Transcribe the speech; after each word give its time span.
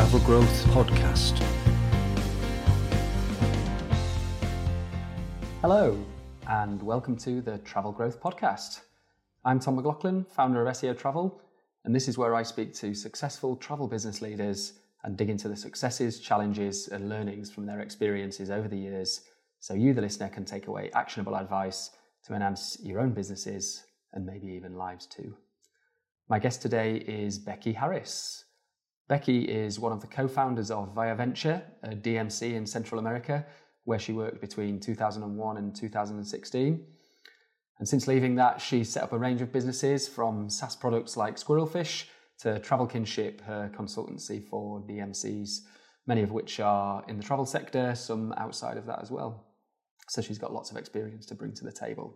Travel 0.00 0.20
Growth 0.20 0.64
Podcast. 0.68 1.38
Hello, 5.60 6.02
and 6.48 6.82
welcome 6.82 7.18
to 7.18 7.42
the 7.42 7.58
Travel 7.58 7.92
Growth 7.92 8.18
Podcast. 8.18 8.80
I'm 9.44 9.60
Tom 9.60 9.76
McLaughlin, 9.76 10.24
founder 10.24 10.66
of 10.66 10.74
SEO 10.74 10.98
Travel, 10.98 11.42
and 11.84 11.94
this 11.94 12.08
is 12.08 12.16
where 12.16 12.34
I 12.34 12.42
speak 12.42 12.72
to 12.76 12.94
successful 12.94 13.56
travel 13.56 13.86
business 13.86 14.22
leaders 14.22 14.72
and 15.04 15.18
dig 15.18 15.28
into 15.28 15.48
the 15.48 15.56
successes, 15.56 16.18
challenges, 16.18 16.88
and 16.88 17.10
learnings 17.10 17.50
from 17.50 17.66
their 17.66 17.80
experiences 17.80 18.48
over 18.48 18.68
the 18.68 18.78
years 18.78 19.20
so 19.58 19.74
you, 19.74 19.92
the 19.92 20.00
listener, 20.00 20.30
can 20.30 20.46
take 20.46 20.66
away 20.66 20.90
actionable 20.94 21.36
advice 21.36 21.90
to 22.24 22.32
enhance 22.32 22.78
your 22.82 23.00
own 23.00 23.12
businesses 23.12 23.84
and 24.14 24.24
maybe 24.24 24.46
even 24.46 24.78
lives 24.78 25.04
too. 25.04 25.36
My 26.30 26.38
guest 26.38 26.62
today 26.62 26.96
is 26.96 27.38
Becky 27.38 27.74
Harris. 27.74 28.46
Becky 29.10 29.40
is 29.40 29.80
one 29.80 29.90
of 29.90 30.00
the 30.00 30.06
co 30.06 30.28
founders 30.28 30.70
of 30.70 30.94
Via 30.94 31.16
Venture, 31.16 31.60
a 31.82 31.88
DMC 31.88 32.54
in 32.54 32.64
Central 32.64 33.00
America, 33.00 33.44
where 33.82 33.98
she 33.98 34.12
worked 34.12 34.40
between 34.40 34.78
2001 34.78 35.56
and 35.56 35.74
2016. 35.74 36.86
And 37.80 37.88
since 37.88 38.06
leaving 38.06 38.36
that, 38.36 38.60
she 38.60 38.84
set 38.84 39.02
up 39.02 39.12
a 39.12 39.18
range 39.18 39.42
of 39.42 39.52
businesses 39.52 40.06
from 40.06 40.48
SaaS 40.48 40.76
products 40.76 41.16
like 41.16 41.34
Squirrelfish 41.34 42.04
to 42.42 42.60
Travel 42.60 42.86
Kinship, 42.86 43.40
her 43.40 43.68
consultancy 43.76 44.46
for 44.48 44.80
DMCs, 44.82 45.62
many 46.06 46.22
of 46.22 46.30
which 46.30 46.60
are 46.60 47.02
in 47.08 47.16
the 47.16 47.24
travel 47.24 47.46
sector, 47.46 47.96
some 47.96 48.32
outside 48.36 48.76
of 48.76 48.86
that 48.86 49.02
as 49.02 49.10
well. 49.10 49.44
So 50.08 50.22
she's 50.22 50.38
got 50.38 50.52
lots 50.52 50.70
of 50.70 50.76
experience 50.76 51.26
to 51.26 51.34
bring 51.34 51.52
to 51.54 51.64
the 51.64 51.72
table. 51.72 52.14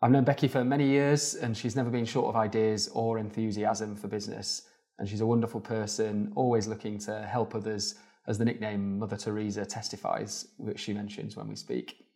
I've 0.00 0.12
known 0.12 0.22
Becky 0.22 0.46
for 0.46 0.64
many 0.64 0.86
years, 0.86 1.34
and 1.34 1.56
she's 1.56 1.74
never 1.74 1.90
been 1.90 2.04
short 2.04 2.28
of 2.28 2.36
ideas 2.36 2.86
or 2.94 3.18
enthusiasm 3.18 3.96
for 3.96 4.06
business. 4.06 4.68
And 4.98 5.08
she's 5.08 5.20
a 5.20 5.26
wonderful 5.26 5.60
person, 5.60 6.32
always 6.36 6.66
looking 6.66 6.98
to 7.00 7.22
help 7.22 7.54
others, 7.54 7.96
as 8.26 8.38
the 8.38 8.44
nickname 8.44 8.98
Mother 8.98 9.16
Teresa 9.16 9.66
testifies, 9.66 10.48
which 10.56 10.80
she 10.80 10.92
mentions 10.92 11.36
when 11.36 11.48
we 11.48 11.56
speak. 11.56 12.06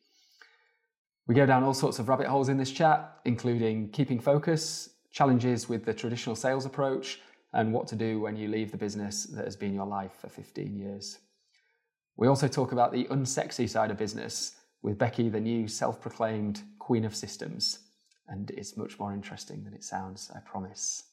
We 1.27 1.35
go 1.35 1.45
down 1.45 1.63
all 1.63 1.75
sorts 1.75 1.99
of 1.99 2.09
rabbit 2.09 2.27
holes 2.27 2.49
in 2.49 2.57
this 2.57 2.71
chat, 2.71 3.19
including 3.25 3.91
keeping 3.91 4.19
focus, 4.19 4.91
challenges 5.11 5.69
with 5.69 5.85
the 5.85 5.93
traditional 5.93 6.35
sales 6.35 6.65
approach, 6.65 7.21
and 7.53 7.73
what 7.73 7.87
to 7.89 7.97
do 7.97 8.21
when 8.21 8.37
you 8.37 8.49
leave 8.49 8.71
the 8.71 8.79
business 8.79 9.25
that 9.25 9.45
has 9.45 9.57
been 9.57 9.75
your 9.75 9.87
life 9.87 10.13
for 10.21 10.29
15 10.29 10.77
years. 10.77 11.19
We 12.17 12.29
also 12.29 12.49
talk 12.49 12.73
about 12.73 12.93
the 12.93 13.05
unsexy 13.07 13.69
side 13.69 13.91
of 13.91 13.97
business 13.97 14.57
with 14.83 14.99
Becky, 14.99 15.29
the 15.29 15.41
new 15.41 15.69
self 15.69 16.01
proclaimed 16.01 16.63
queen 16.79 17.05
of 17.05 17.15
systems. 17.15 17.81
And 18.29 18.51
it's 18.51 18.77
much 18.77 18.99
more 18.99 19.13
interesting 19.13 19.65
than 19.65 19.75
it 19.75 19.85
sounds, 19.85 20.31
I 20.35 20.41
promise. 20.41 21.05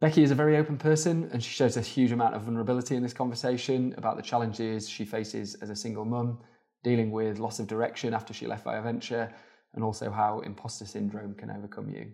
Becky 0.00 0.22
is 0.22 0.30
a 0.30 0.34
very 0.34 0.56
open 0.56 0.78
person 0.78 1.28
and 1.30 1.44
she 1.44 1.50
shows 1.50 1.76
a 1.76 1.82
huge 1.82 2.10
amount 2.10 2.34
of 2.34 2.40
vulnerability 2.42 2.96
in 2.96 3.02
this 3.02 3.12
conversation 3.12 3.94
about 3.98 4.16
the 4.16 4.22
challenges 4.22 4.88
she 4.88 5.04
faces 5.04 5.56
as 5.56 5.68
a 5.68 5.76
single 5.76 6.06
mum, 6.06 6.38
dealing 6.82 7.10
with 7.10 7.38
loss 7.38 7.58
of 7.58 7.66
direction 7.66 8.14
after 8.14 8.32
she 8.32 8.46
left 8.46 8.64
ViaVenture, 8.64 9.30
and 9.74 9.84
also 9.84 10.10
how 10.10 10.40
imposter 10.40 10.86
syndrome 10.86 11.34
can 11.34 11.50
overcome 11.50 11.90
you. 11.90 12.10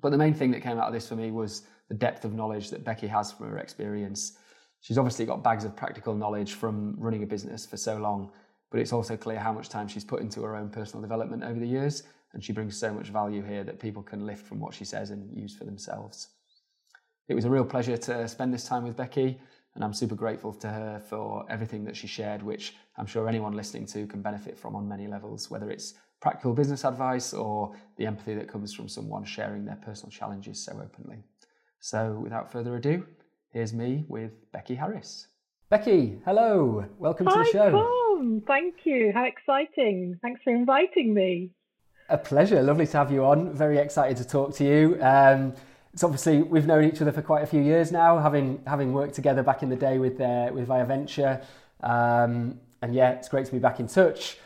But 0.00 0.08
the 0.08 0.16
main 0.16 0.32
thing 0.32 0.50
that 0.52 0.62
came 0.62 0.78
out 0.78 0.86
of 0.86 0.94
this 0.94 1.06
for 1.06 1.16
me 1.16 1.30
was 1.30 1.64
the 1.90 1.94
depth 1.94 2.24
of 2.24 2.32
knowledge 2.32 2.70
that 2.70 2.82
Becky 2.82 3.08
has 3.08 3.30
from 3.30 3.50
her 3.50 3.58
experience. 3.58 4.38
She's 4.80 4.96
obviously 4.96 5.26
got 5.26 5.44
bags 5.44 5.64
of 5.64 5.76
practical 5.76 6.14
knowledge 6.14 6.54
from 6.54 6.94
running 6.96 7.22
a 7.22 7.26
business 7.26 7.66
for 7.66 7.76
so 7.76 7.98
long, 7.98 8.30
but 8.70 8.80
it's 8.80 8.94
also 8.94 9.18
clear 9.18 9.38
how 9.38 9.52
much 9.52 9.68
time 9.68 9.86
she's 9.86 10.02
put 10.02 10.22
into 10.22 10.42
her 10.44 10.56
own 10.56 10.70
personal 10.70 11.02
development 11.02 11.44
over 11.44 11.60
the 11.60 11.68
years, 11.68 12.04
and 12.32 12.42
she 12.42 12.54
brings 12.54 12.74
so 12.74 12.90
much 12.90 13.08
value 13.08 13.42
here 13.42 13.64
that 13.64 13.78
people 13.78 14.02
can 14.02 14.24
lift 14.24 14.46
from 14.46 14.60
what 14.60 14.72
she 14.72 14.86
says 14.86 15.10
and 15.10 15.30
use 15.36 15.54
for 15.54 15.64
themselves. 15.64 16.28
It 17.28 17.34
was 17.34 17.44
a 17.44 17.50
real 17.50 17.64
pleasure 17.64 17.96
to 17.96 18.28
spend 18.28 18.54
this 18.54 18.64
time 18.64 18.84
with 18.84 18.96
Becky, 18.96 19.40
and 19.74 19.82
I'm 19.82 19.92
super 19.92 20.14
grateful 20.14 20.52
to 20.52 20.68
her 20.68 21.02
for 21.08 21.44
everything 21.50 21.84
that 21.84 21.96
she 21.96 22.06
shared, 22.06 22.40
which 22.40 22.76
I'm 22.96 23.06
sure 23.06 23.28
anyone 23.28 23.52
listening 23.52 23.84
to 23.86 24.06
can 24.06 24.22
benefit 24.22 24.56
from 24.56 24.76
on 24.76 24.88
many 24.88 25.08
levels, 25.08 25.50
whether 25.50 25.68
it's 25.68 25.94
practical 26.20 26.54
business 26.54 26.84
advice 26.84 27.34
or 27.34 27.74
the 27.96 28.06
empathy 28.06 28.34
that 28.34 28.48
comes 28.48 28.72
from 28.72 28.88
someone 28.88 29.24
sharing 29.24 29.64
their 29.64 29.74
personal 29.84 30.10
challenges 30.10 30.64
so 30.64 30.72
openly. 30.80 31.24
So, 31.80 32.12
without 32.22 32.52
further 32.52 32.76
ado, 32.76 33.04
here's 33.50 33.74
me 33.74 34.04
with 34.06 34.30
Becky 34.52 34.76
Harris. 34.76 35.26
Becky, 35.68 36.20
hello, 36.24 36.86
welcome 36.96 37.26
Hi, 37.26 37.32
to 37.32 37.38
the 37.40 37.50
show. 37.50 37.70
Tom. 37.72 38.42
Thank 38.46 38.76
you. 38.84 39.10
How 39.12 39.24
exciting. 39.24 40.16
Thanks 40.22 40.42
for 40.44 40.54
inviting 40.54 41.12
me. 41.12 41.50
A 42.08 42.18
pleasure. 42.18 42.62
Lovely 42.62 42.86
to 42.86 42.96
have 42.96 43.10
you 43.10 43.24
on. 43.24 43.52
Very 43.52 43.78
excited 43.78 44.16
to 44.18 44.24
talk 44.24 44.54
to 44.54 44.64
you. 44.64 44.96
Um, 45.02 45.54
it's 45.96 46.04
obviously 46.04 46.42
we've 46.42 46.66
known 46.66 46.84
each 46.84 47.00
other 47.00 47.10
for 47.10 47.22
quite 47.22 47.42
a 47.42 47.46
few 47.46 47.62
years 47.62 47.90
now, 47.90 48.18
having 48.18 48.62
having 48.66 48.92
worked 48.92 49.14
together 49.14 49.42
back 49.42 49.62
in 49.62 49.70
the 49.70 49.76
day 49.76 49.96
with 49.96 50.20
uh, 50.20 50.50
with 50.52 50.68
ViaVenture, 50.68 51.42
um, 51.82 52.60
and 52.82 52.94
yeah, 52.94 53.12
it's 53.12 53.30
great 53.30 53.46
to 53.46 53.52
be 53.52 53.58
back 53.58 53.80
in 53.80 53.86
touch. 53.86 54.36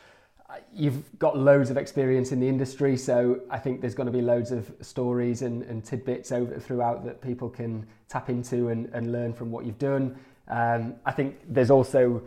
You've 0.73 1.19
got 1.19 1.37
loads 1.37 1.69
of 1.69 1.77
experience 1.77 2.31
in 2.31 2.39
the 2.39 2.47
industry, 2.47 2.97
so 2.97 3.41
I 3.51 3.59
think 3.59 3.81
there's 3.81 3.97
going 3.97 4.07
to 4.07 4.13
be 4.13 4.23
loads 4.23 4.53
of 4.53 4.73
stories 4.81 5.43
and, 5.43 5.65
and 5.65 5.85
tidbits 5.85 6.31
over 6.31 6.61
throughout 6.61 7.05
that 7.05 7.21
people 7.21 7.49
can 7.49 7.85
tap 8.09 8.31
into 8.31 8.69
and, 8.69 8.89
and 8.93 9.11
learn 9.11 9.33
from 9.33 9.51
what 9.51 9.65
you've 9.65 9.79
done. 9.79 10.17
Um, 10.47 10.95
I 11.05 11.11
think 11.11 11.37
there's 11.49 11.73
also 11.73 12.23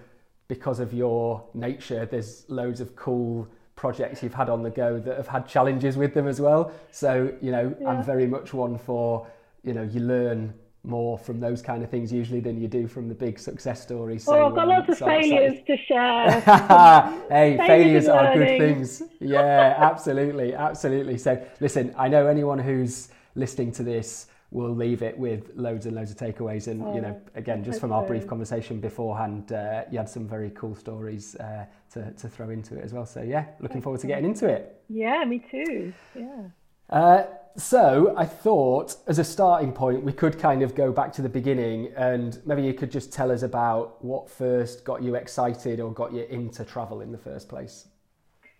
because 0.49 0.81
of 0.81 0.93
your 0.93 1.45
nature, 1.53 2.05
there's 2.05 2.43
loads 2.49 2.81
of 2.81 2.93
cool 2.97 3.47
projects 3.83 4.23
you've 4.23 4.33
had 4.33 4.49
on 4.49 4.63
the 4.63 4.69
go 4.69 4.97
that 4.97 5.17
have 5.17 5.27
had 5.27 5.45
challenges 5.45 5.97
with 5.97 6.13
them 6.13 6.25
as 6.25 6.39
well. 6.39 6.71
So, 6.91 7.33
you 7.41 7.51
know, 7.51 7.75
yeah. 7.81 7.89
I'm 7.89 8.01
very 8.01 8.25
much 8.25 8.53
one 8.53 8.77
for, 8.77 9.27
you 9.61 9.73
know, 9.73 9.83
you 9.83 9.99
learn 9.99 10.53
more 10.85 11.17
from 11.17 11.41
those 11.41 11.61
kind 11.61 11.83
of 11.83 11.89
things 11.89 12.09
usually 12.09 12.39
than 12.39 12.61
you 12.61 12.69
do 12.69 12.87
from 12.87 13.09
the 13.09 13.13
big 13.13 13.37
success 13.37 13.81
stories. 13.81 14.23
So, 14.23 14.35
oh, 14.35 14.47
I've 14.47 14.55
got 14.55 14.63
um, 14.63 14.69
lots 14.69 14.87
of 14.87 14.97
so 14.99 15.05
failures 15.05 15.59
to 15.67 15.75
share. 15.75 16.31
hey, 17.29 17.57
failures, 17.57 17.67
failures 17.67 18.07
are 18.07 18.33
good 18.33 18.57
things. 18.57 19.03
Yeah, 19.19 19.75
absolutely, 19.77 20.55
absolutely. 20.55 21.17
So, 21.17 21.45
listen, 21.59 21.93
I 21.97 22.07
know 22.07 22.27
anyone 22.27 22.59
who's 22.59 23.09
listening 23.35 23.73
to 23.73 23.83
this 23.83 24.27
we'll 24.53 24.75
leave 24.75 25.01
it 25.01 25.17
with 25.17 25.51
loads 25.55 25.85
and 25.87 25.95
loads 25.95 26.11
of 26.11 26.17
takeaways. 26.17 26.67
And 26.67 26.83
oh, 26.83 26.95
you 26.95 27.01
know, 27.01 27.19
again, 27.35 27.63
just 27.63 27.81
from 27.81 27.91
our 27.91 28.05
brief 28.05 28.27
conversation 28.27 28.79
beforehand, 28.79 29.51
uh, 29.51 29.83
you 29.91 29.97
had 29.97 30.07
some 30.07 30.27
very 30.27 30.51
cool 30.51 30.75
stories 30.75 31.35
uh, 31.35 31.65
to 31.93 32.11
to 32.11 32.29
throw 32.29 32.51
into 32.51 32.77
it 32.77 32.83
as 32.83 32.93
well. 32.93 33.05
So 33.05 33.21
yeah, 33.21 33.47
looking 33.59 33.81
forward 33.81 33.99
to 34.01 34.07
getting 34.07 34.25
into 34.25 34.47
it. 34.47 34.81
Yeah, 34.87 35.25
me 35.25 35.43
too. 35.51 35.93
Yeah. 36.15 36.47
Uh, 36.89 37.23
so 37.55 38.13
I 38.17 38.25
thought, 38.25 38.95
as 39.07 39.19
a 39.19 39.23
starting 39.23 39.73
point, 39.73 40.03
we 40.03 40.13
could 40.13 40.39
kind 40.39 40.63
of 40.63 40.73
go 40.75 40.91
back 40.91 41.13
to 41.13 41.21
the 41.21 41.29
beginning, 41.29 41.91
and 41.95 42.39
maybe 42.45 42.63
you 42.63 42.73
could 42.73 42.91
just 42.91 43.11
tell 43.11 43.31
us 43.31 43.43
about 43.43 44.03
what 44.03 44.29
first 44.29 44.83
got 44.83 45.03
you 45.03 45.15
excited 45.15 45.79
or 45.79 45.91
got 45.91 46.13
you 46.13 46.23
into 46.23 46.63
travel 46.63 47.01
in 47.01 47.11
the 47.11 47.17
first 47.17 47.49
place. 47.49 47.87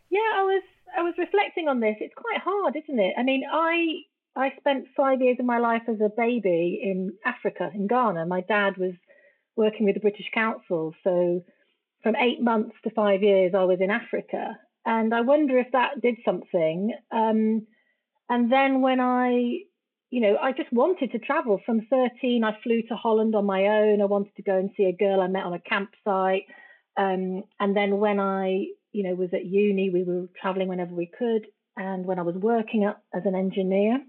Yeah, 0.09 0.19
I 0.35 0.43
was 0.43 0.63
I 0.97 1.01
was 1.01 1.13
reflecting 1.17 1.67
on 1.67 1.79
this. 1.79 1.95
It's 1.99 2.13
quite 2.15 2.39
hard, 2.39 2.75
isn't 2.75 2.99
it? 2.99 3.13
I 3.17 3.23
mean, 3.23 3.43
I 3.51 4.03
I 4.35 4.51
spent 4.57 4.87
five 4.97 5.21
years 5.21 5.37
of 5.39 5.45
my 5.45 5.59
life 5.59 5.83
as 5.87 5.99
a 6.01 6.09
baby 6.09 6.79
in 6.83 7.13
Africa, 7.25 7.69
in 7.73 7.87
Ghana. 7.87 8.25
My 8.25 8.41
dad 8.41 8.77
was 8.77 8.93
working 9.55 9.85
with 9.85 9.95
the 9.95 10.01
British 10.01 10.29
Council. 10.33 10.93
So 11.03 11.43
from 12.01 12.15
eight 12.15 12.41
months 12.41 12.75
to 12.83 12.89
five 12.91 13.21
years, 13.21 13.53
I 13.55 13.63
was 13.63 13.79
in 13.79 13.91
Africa. 13.91 14.57
And 14.85 15.13
I 15.13 15.21
wonder 15.21 15.57
if 15.59 15.67
that 15.73 16.01
did 16.01 16.15
something. 16.25 16.93
Um, 17.11 17.67
and 18.29 18.51
then 18.51 18.81
when 18.81 18.99
I, 18.99 19.59
you 20.09 20.21
know, 20.21 20.37
I 20.41 20.51
just 20.51 20.73
wanted 20.73 21.11
to 21.11 21.19
travel. 21.19 21.59
From 21.65 21.87
13, 21.89 22.43
I 22.43 22.57
flew 22.63 22.81
to 22.89 22.95
Holland 22.95 23.35
on 23.35 23.45
my 23.45 23.65
own. 23.67 24.01
I 24.01 24.05
wanted 24.05 24.35
to 24.35 24.43
go 24.43 24.57
and 24.57 24.71
see 24.75 24.85
a 24.85 24.95
girl 24.95 25.21
I 25.21 25.27
met 25.27 25.45
on 25.45 25.53
a 25.53 25.59
campsite. 25.59 26.45
Um, 26.97 27.43
and 27.59 27.75
then 27.75 27.99
when 27.99 28.19
I, 28.19 28.65
you 28.91 29.03
know, 29.03 29.15
was 29.15 29.29
at 29.33 29.45
uni, 29.45 29.89
we 29.91 30.03
were 30.03 30.27
traveling 30.41 30.67
whenever 30.67 30.93
we 30.93 31.09
could. 31.17 31.45
And 31.77 32.05
when 32.05 32.19
I 32.19 32.23
was 32.23 32.35
working 32.35 32.85
up 32.85 33.03
as 33.15 33.23
an 33.25 33.35
engineer, 33.35 33.99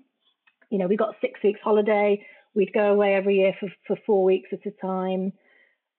you 0.70 0.78
know, 0.78 0.87
we 0.87 0.96
got 0.96 1.16
six 1.20 1.40
weeks 1.43 1.61
holiday. 1.62 2.25
We'd 2.55 2.72
go 2.72 2.93
away 2.93 3.14
every 3.14 3.37
year 3.38 3.55
for, 3.58 3.69
for 3.87 3.96
four 4.06 4.25
weeks 4.25 4.50
at 4.52 4.66
a 4.66 4.70
time. 4.70 5.32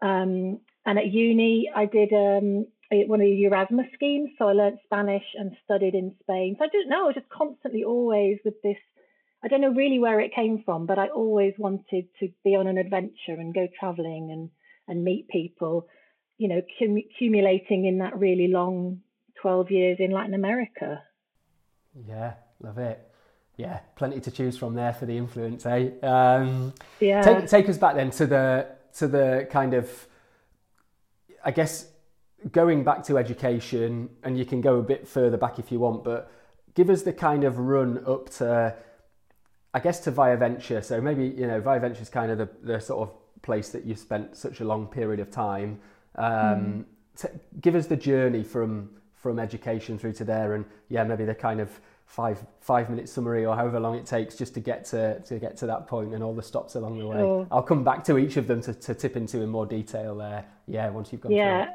Um, 0.02 0.60
and 0.86 1.00
at 1.00 1.12
uni, 1.12 1.70
I 1.76 1.86
did 1.86 2.14
um, 2.14 2.68
one 2.92 3.22
of 3.22 3.26
the 3.26 3.44
Erasmus 3.44 3.88
schemes. 3.94 4.32
So 4.38 4.48
I 4.48 4.54
learned 4.54 4.80
Spanish 4.86 5.24
and 5.36 5.56
studied 5.64 5.96
in 5.96 6.16
Spain. 6.22 6.56
So 6.58 6.66
I 6.66 6.70
didn't 6.70 6.90
know, 6.90 7.04
I 7.04 7.08
was 7.08 7.16
just 7.16 7.30
constantly 7.30 7.84
always 7.84 8.38
with 8.46 8.62
this. 8.64 8.78
I 9.44 9.48
don't 9.48 9.62
know 9.62 9.74
really 9.74 10.00
where 10.00 10.20
it 10.20 10.34
came 10.34 10.64
from, 10.64 10.86
but 10.86 10.98
I 10.98 11.08
always 11.08 11.54
wanted 11.58 12.08
to 12.20 12.30
be 12.44 12.56
on 12.56 12.68
an 12.68 12.78
adventure 12.78 13.38
and 13.38 13.54
go 13.54 13.68
traveling 13.80 14.32
and, 14.32 14.50
and 14.88 15.04
meet 15.04 15.28
people, 15.28 15.88
you 16.38 16.48
know, 16.48 16.62
cum- 16.80 16.98
accumulating 16.98 17.86
in 17.86 18.00
that 18.00 18.18
really 18.18 18.48
long 18.48 19.02
12 19.42 19.72
years 19.72 19.98
in 20.00 20.12
Latin 20.12 20.34
America. 20.34 21.04
Yeah, 22.08 22.34
love 22.60 22.80
it 22.80 23.12
yeah, 23.58 23.80
plenty 23.96 24.20
to 24.20 24.32
choose 24.32 24.58
from 24.58 24.74
there 24.76 24.94
for 24.94 25.06
the 25.06 25.16
influence, 25.18 25.66
eh? 25.66 25.90
Um, 26.04 26.74
yeah. 27.00 27.22
Take, 27.22 27.48
take 27.48 27.70
us 27.70 27.78
back 27.78 27.96
then 27.96 28.12
to 28.12 28.26
the 28.26 28.68
to 28.98 29.08
the 29.08 29.48
kind 29.50 29.74
of, 29.74 30.08
I 31.44 31.52
guess, 31.52 31.88
going 32.52 32.84
back 32.84 33.04
to 33.06 33.18
education, 33.18 34.10
and 34.24 34.38
you 34.38 34.46
can 34.46 34.62
go 34.62 34.78
a 34.78 34.84
bit 34.84 35.08
further 35.08 35.38
back 35.38 35.60
if 35.60 35.72
you 35.72 35.80
want, 35.80 36.04
but 36.04 36.32
give 36.74 36.90
us 36.90 37.04
the 37.04 37.14
kind 37.14 37.44
of 37.44 37.58
run 37.58 38.04
up 38.06 38.30
to, 38.30 38.76
I 39.74 39.80
guess, 39.80 40.00
to 40.02 40.12
ViaVenture. 40.12 40.84
So 40.84 41.00
maybe 41.00 41.26
you 41.26 41.48
know, 41.48 41.62
ViaVenture 41.62 42.02
is 42.02 42.10
kind 42.10 42.32
of 42.32 42.38
the, 42.38 42.50
the 42.62 42.80
sort 42.80 43.08
of 43.08 43.42
place 43.42 43.70
that 43.70 43.86
you 43.86 43.96
spent 43.96 44.36
such 44.36 44.60
a 44.60 44.66
long 44.66 44.88
period 44.88 45.20
of 45.20 45.32
time. 45.32 45.80
Um, 46.16 46.86
mm. 47.18 47.30
give 47.62 47.76
us 47.76 47.88
the 47.88 47.98
journey 47.98 48.44
from 48.44 48.90
from 49.14 49.40
education 49.40 49.98
through 49.98 50.14
to 50.14 50.26
there, 50.26 50.56
and 50.56 50.66
yeah, 50.90 51.04
maybe 51.06 51.26
the 51.26 51.36
kind 51.36 51.62
of 51.62 51.80
five 52.06 52.46
five 52.62 52.90
minute 52.90 53.10
summary 53.10 53.46
or 53.46 53.56
however 53.56 53.80
long 53.80 53.96
it 53.96 54.06
takes 54.06 54.36
just 54.36 54.54
to 54.54 54.60
get 54.60 54.86
to 54.86 55.20
to 55.22 55.40
get 55.40 55.58
to 55.58 55.66
that 55.66 55.88
point 55.88 56.14
and 56.14 56.24
all 56.24 56.34
the 56.34 56.44
stops 56.44 56.76
along 56.76 57.00
the 57.00 57.08
way. 57.08 57.18
Sure. 57.18 57.48
I'll 57.52 57.64
come 57.64 57.84
back 57.84 58.04
to 58.06 58.18
each 58.18 58.38
of 58.38 58.48
them 58.48 58.62
to, 58.62 58.74
to 58.74 58.94
tip 58.94 59.18
into 59.18 59.42
in 59.42 59.50
more 59.50 59.66
detail 59.66 60.16
there. 60.16 60.46
Yeah, 60.68 60.90
once 60.90 61.12
you've 61.12 61.22
gone 61.22 61.32
yeah. 61.32 61.66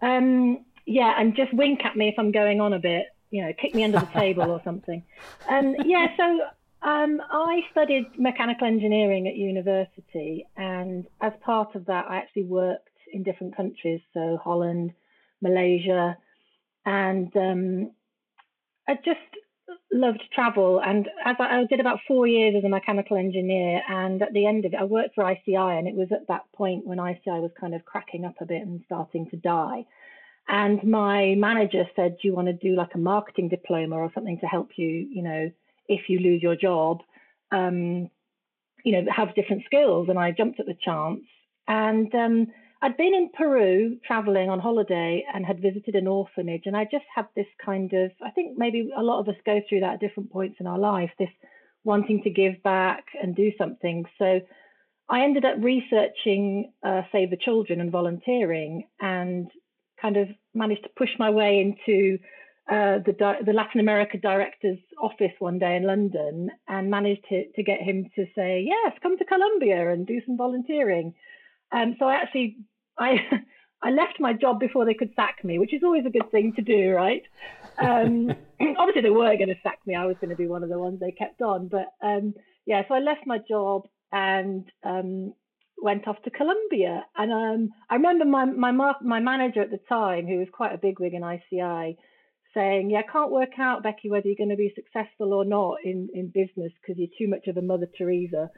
through. 0.00 0.08
Um, 0.08 0.64
yeah, 0.86 1.14
and 1.18 1.34
just 1.34 1.52
wink 1.54 1.84
at 1.84 1.96
me 1.96 2.08
if 2.08 2.14
I'm 2.18 2.32
going 2.32 2.60
on 2.60 2.72
a 2.72 2.78
bit. 2.78 3.06
You 3.30 3.44
know, 3.46 3.52
kick 3.60 3.74
me 3.74 3.84
under 3.84 4.00
the 4.00 4.06
table 4.06 4.50
or 4.50 4.60
something. 4.64 5.02
Um, 5.46 5.76
yeah, 5.84 6.06
so 6.16 6.40
um, 6.88 7.20
I 7.30 7.60
studied 7.70 8.06
mechanical 8.18 8.66
engineering 8.66 9.28
at 9.28 9.36
university, 9.36 10.46
and 10.56 11.06
as 11.20 11.32
part 11.42 11.74
of 11.74 11.84
that, 11.86 12.06
I 12.08 12.16
actually 12.16 12.44
worked 12.44 12.88
in 13.12 13.22
different 13.22 13.54
countries, 13.54 14.00
so 14.14 14.38
Holland, 14.42 14.92
Malaysia, 15.42 16.16
and 16.86 17.34
um, 17.36 17.90
I 18.88 18.94
just 18.96 19.20
loved 19.92 20.22
travel. 20.34 20.80
And 20.84 21.08
as 21.24 21.36
I, 21.38 21.60
I, 21.60 21.64
did 21.64 21.80
about 21.80 22.00
four 22.06 22.26
years 22.26 22.54
as 22.56 22.64
a 22.64 22.68
mechanical 22.68 23.16
engineer, 23.16 23.82
and 23.88 24.20
at 24.22 24.32
the 24.32 24.46
end 24.46 24.64
of 24.64 24.74
it, 24.74 24.80
I 24.80 24.84
worked 24.84 25.14
for 25.14 25.30
ICI, 25.30 25.54
and 25.54 25.88
it 25.88 25.94
was 25.94 26.08
at 26.12 26.28
that 26.28 26.42
point 26.54 26.86
when 26.86 26.98
ICI 26.98 27.40
was 27.40 27.50
kind 27.58 27.74
of 27.74 27.84
cracking 27.84 28.24
up 28.24 28.34
a 28.40 28.46
bit 28.46 28.62
and 28.62 28.82
starting 28.86 29.28
to 29.30 29.36
die. 29.36 29.86
And 30.48 30.82
my 30.84 31.34
manager 31.36 31.84
said, 31.96 32.18
"Do 32.20 32.28
you 32.28 32.34
want 32.34 32.48
to 32.48 32.52
do 32.52 32.76
like 32.76 32.94
a 32.94 32.98
marketing 32.98 33.48
diploma 33.48 33.96
or 33.96 34.12
something 34.14 34.38
to 34.40 34.46
help 34.46 34.72
you, 34.76 34.88
you 34.88 35.22
know, 35.22 35.50
if 35.88 36.08
you 36.08 36.18
lose 36.18 36.42
your 36.42 36.56
job, 36.56 37.00
um, 37.50 38.10
you 38.84 38.92
know, 38.92 39.10
have 39.10 39.34
different 39.34 39.64
skills?" 39.64 40.08
And 40.10 40.18
I 40.18 40.32
jumped 40.32 40.60
at 40.60 40.66
the 40.66 40.74
chance, 40.74 41.22
and 41.66 42.14
um, 42.14 42.48
I'd 42.84 42.98
been 42.98 43.14
in 43.14 43.30
Peru 43.32 43.96
traveling 44.06 44.50
on 44.50 44.60
holiday 44.60 45.24
and 45.32 45.46
had 45.46 45.62
visited 45.62 45.94
an 45.94 46.06
orphanage, 46.06 46.64
and 46.66 46.76
I 46.76 46.84
just 46.84 47.06
had 47.14 47.24
this 47.34 47.46
kind 47.64 47.90
of, 47.94 48.10
I 48.22 48.30
think 48.30 48.58
maybe 48.58 48.90
a 48.94 49.02
lot 49.02 49.20
of 49.20 49.28
us 49.28 49.40
go 49.46 49.62
through 49.66 49.80
that 49.80 49.94
at 49.94 50.00
different 50.00 50.30
points 50.30 50.56
in 50.60 50.66
our 50.66 50.78
life, 50.78 51.10
this 51.18 51.30
wanting 51.84 52.22
to 52.24 52.30
give 52.30 52.62
back 52.62 53.04
and 53.22 53.34
do 53.34 53.52
something. 53.56 54.04
So 54.18 54.42
I 55.08 55.24
ended 55.24 55.46
up 55.46 55.54
researching 55.60 56.72
uh, 56.82 57.02
Save 57.10 57.30
the 57.30 57.38
Children 57.38 57.80
and 57.80 57.90
volunteering, 57.90 58.86
and 59.00 59.50
kind 59.98 60.18
of 60.18 60.28
managed 60.52 60.82
to 60.82 60.90
push 60.94 61.10
my 61.18 61.30
way 61.30 61.60
into 61.62 62.18
uh, 62.70 62.98
the, 62.98 63.14
the 63.46 63.54
Latin 63.54 63.80
America 63.80 64.18
director's 64.18 64.78
office 65.02 65.32
one 65.38 65.58
day 65.58 65.76
in 65.76 65.86
London, 65.86 66.50
and 66.68 66.90
managed 66.90 67.24
to, 67.30 67.50
to 67.52 67.62
get 67.62 67.80
him 67.80 68.10
to 68.14 68.26
say, 68.36 68.62
yes, 68.68 68.92
come 69.02 69.16
to 69.16 69.24
Colombia 69.24 69.90
and 69.90 70.06
do 70.06 70.20
some 70.26 70.36
volunteering. 70.36 71.14
Um, 71.72 71.96
so 71.98 72.04
I 72.04 72.16
actually 72.16 72.58
I 72.98 73.16
I 73.82 73.90
left 73.90 74.18
my 74.18 74.32
job 74.32 74.60
before 74.60 74.86
they 74.86 74.94
could 74.94 75.12
sack 75.14 75.44
me, 75.44 75.58
which 75.58 75.74
is 75.74 75.82
always 75.84 76.06
a 76.06 76.10
good 76.10 76.30
thing 76.30 76.54
to 76.56 76.62
do, 76.62 76.92
right? 76.92 77.22
Um, 77.78 78.30
obviously, 78.78 79.02
they 79.02 79.10
were 79.10 79.36
going 79.36 79.48
to 79.48 79.60
sack 79.62 79.80
me. 79.86 79.94
I 79.94 80.06
was 80.06 80.16
going 80.20 80.30
to 80.30 80.36
be 80.36 80.46
one 80.46 80.62
of 80.62 80.70
the 80.70 80.78
ones 80.78 81.00
they 81.00 81.12
kept 81.12 81.42
on, 81.42 81.68
but 81.68 81.92
um, 82.02 82.34
yeah. 82.66 82.82
So 82.88 82.94
I 82.94 83.00
left 83.00 83.26
my 83.26 83.38
job 83.46 83.82
and 84.12 84.64
um, 84.84 85.34
went 85.76 86.08
off 86.08 86.16
to 86.24 86.30
Colombia. 86.30 87.04
And 87.16 87.32
um, 87.32 87.74
I 87.90 87.96
remember 87.96 88.24
my 88.24 88.44
my 88.46 88.72
my 89.02 89.20
manager 89.20 89.60
at 89.60 89.70
the 89.70 89.80
time, 89.88 90.26
who 90.26 90.38
was 90.38 90.48
quite 90.52 90.74
a 90.74 90.78
big 90.78 90.98
wig 90.98 91.14
in 91.14 91.22
ICI, 91.22 91.96
saying, 92.54 92.90
"Yeah, 92.90 93.00
I 93.00 93.12
can't 93.12 93.32
work 93.32 93.58
out, 93.58 93.82
Becky, 93.82 94.08
whether 94.08 94.26
you're 94.26 94.36
going 94.36 94.50
to 94.50 94.56
be 94.56 94.72
successful 94.74 95.34
or 95.34 95.44
not 95.44 95.78
in 95.84 96.08
in 96.14 96.28
business 96.28 96.72
because 96.80 96.98
you're 96.98 97.18
too 97.18 97.28
much 97.28 97.48
of 97.48 97.56
a 97.56 97.62
Mother 97.62 97.88
Teresa." 97.98 98.50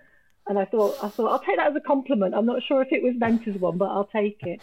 And 0.49 0.59
I 0.59 0.65
thought, 0.65 0.97
I 1.03 1.09
thought, 1.09 1.33
I'll 1.33 1.45
take 1.45 1.57
that 1.57 1.71
as 1.71 1.77
a 1.77 1.81
compliment. 1.81 2.35
I'm 2.35 2.47
not 2.47 2.63
sure 2.63 2.81
if 2.83 2.93
it 2.93 3.03
was 3.03 3.15
meant 3.17 3.49
as 3.49 3.57
one, 3.57 3.79
but 3.79 3.87
I'll 3.89 4.09
take 4.13 4.39
it. 4.43 4.61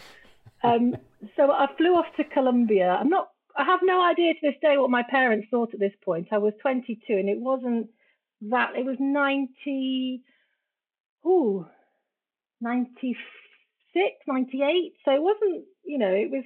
Um, 0.62 0.96
so 1.36 1.50
I 1.50 1.68
flew 1.76 1.94
off 1.94 2.06
to 2.16 2.24
Colombia. 2.24 2.96
I'm 2.98 3.10
not, 3.10 3.28
I 3.56 3.64
have 3.64 3.80
no 3.82 4.02
idea 4.02 4.32
to 4.32 4.40
this 4.42 4.54
day 4.62 4.78
what 4.78 4.90
my 4.90 5.02
parents 5.02 5.48
thought 5.50 5.74
at 5.74 5.80
this 5.80 5.92
point. 6.02 6.28
I 6.32 6.38
was 6.38 6.54
22 6.62 7.00
and 7.10 7.28
it 7.28 7.38
wasn't 7.38 7.88
that, 8.50 8.74
it 8.76 8.86
was 8.86 8.96
90, 8.98 10.22
ooh, 11.26 11.66
96, 12.62 13.18
98. 14.26 14.94
So 15.04 15.12
it 15.12 15.22
wasn't, 15.22 15.64
you 15.84 15.98
know, 15.98 16.10
it 16.10 16.30
was, 16.30 16.44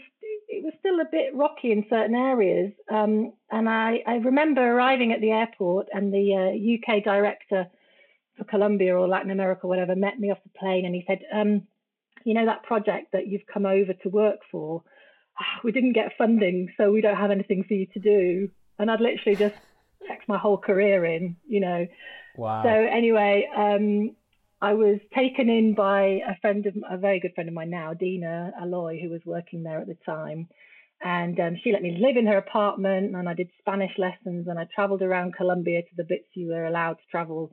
it 0.48 0.64
was 0.64 0.74
still 0.80 1.00
a 1.00 1.08
bit 1.10 1.34
rocky 1.34 1.70
in 1.70 1.86
certain 1.88 2.16
areas. 2.16 2.72
Um, 2.90 3.32
and 3.52 3.68
I, 3.68 4.02
I 4.04 4.14
remember 4.16 4.62
arriving 4.62 5.12
at 5.12 5.20
the 5.20 5.30
airport 5.30 5.86
and 5.92 6.12
the 6.12 6.34
uh, 6.34 6.96
UK 6.96 7.04
director 7.04 7.68
for 8.38 8.44
Colombia 8.44 8.96
or 8.96 9.08
Latin 9.08 9.30
America 9.30 9.62
or 9.64 9.68
whatever 9.68 9.94
met 9.96 10.18
me 10.18 10.30
off 10.30 10.38
the 10.44 10.58
plane 10.58 10.86
and 10.86 10.94
he 10.94 11.04
said, 11.06 11.20
um, 11.32 11.62
you 12.24 12.34
know, 12.34 12.46
that 12.46 12.62
project 12.62 13.12
that 13.12 13.26
you've 13.26 13.46
come 13.52 13.66
over 13.66 13.92
to 13.92 14.08
work 14.08 14.40
for, 14.50 14.82
we 15.64 15.72
didn't 15.72 15.92
get 15.92 16.16
funding, 16.16 16.72
so 16.76 16.90
we 16.90 17.00
don't 17.00 17.16
have 17.16 17.30
anything 17.30 17.64
for 17.64 17.74
you 17.74 17.86
to 17.92 17.98
do. 17.98 18.50
And 18.78 18.90
I'd 18.90 19.00
literally 19.00 19.36
just 19.36 19.56
checked 20.08 20.28
my 20.28 20.38
whole 20.38 20.58
career 20.58 21.04
in, 21.04 21.36
you 21.46 21.60
know. 21.60 21.86
Wow. 22.36 22.62
So 22.62 22.68
anyway, 22.68 23.48
um, 23.56 24.14
I 24.60 24.74
was 24.74 24.98
taken 25.14 25.48
in 25.48 25.74
by 25.74 26.20
a 26.26 26.36
friend 26.40 26.66
of 26.66 26.76
a 26.88 26.96
very 26.96 27.20
good 27.20 27.34
friend 27.34 27.48
of 27.48 27.54
mine 27.54 27.70
now, 27.70 27.94
Dina 27.94 28.52
Aloy, 28.60 29.00
who 29.00 29.10
was 29.10 29.20
working 29.24 29.62
there 29.62 29.80
at 29.80 29.86
the 29.86 29.96
time. 30.06 30.48
And 31.00 31.38
um, 31.38 31.56
she 31.62 31.70
let 31.70 31.82
me 31.82 31.96
live 32.00 32.16
in 32.16 32.26
her 32.26 32.38
apartment, 32.38 33.14
and 33.14 33.28
I 33.28 33.34
did 33.34 33.50
Spanish 33.60 33.92
lessons, 33.98 34.48
and 34.48 34.58
I 34.58 34.66
traveled 34.74 35.00
around 35.00 35.36
Colombia 35.36 35.82
to 35.82 35.96
the 35.96 36.02
bits 36.02 36.26
you 36.34 36.48
were 36.48 36.66
allowed 36.66 36.94
to 36.94 37.06
travel 37.08 37.52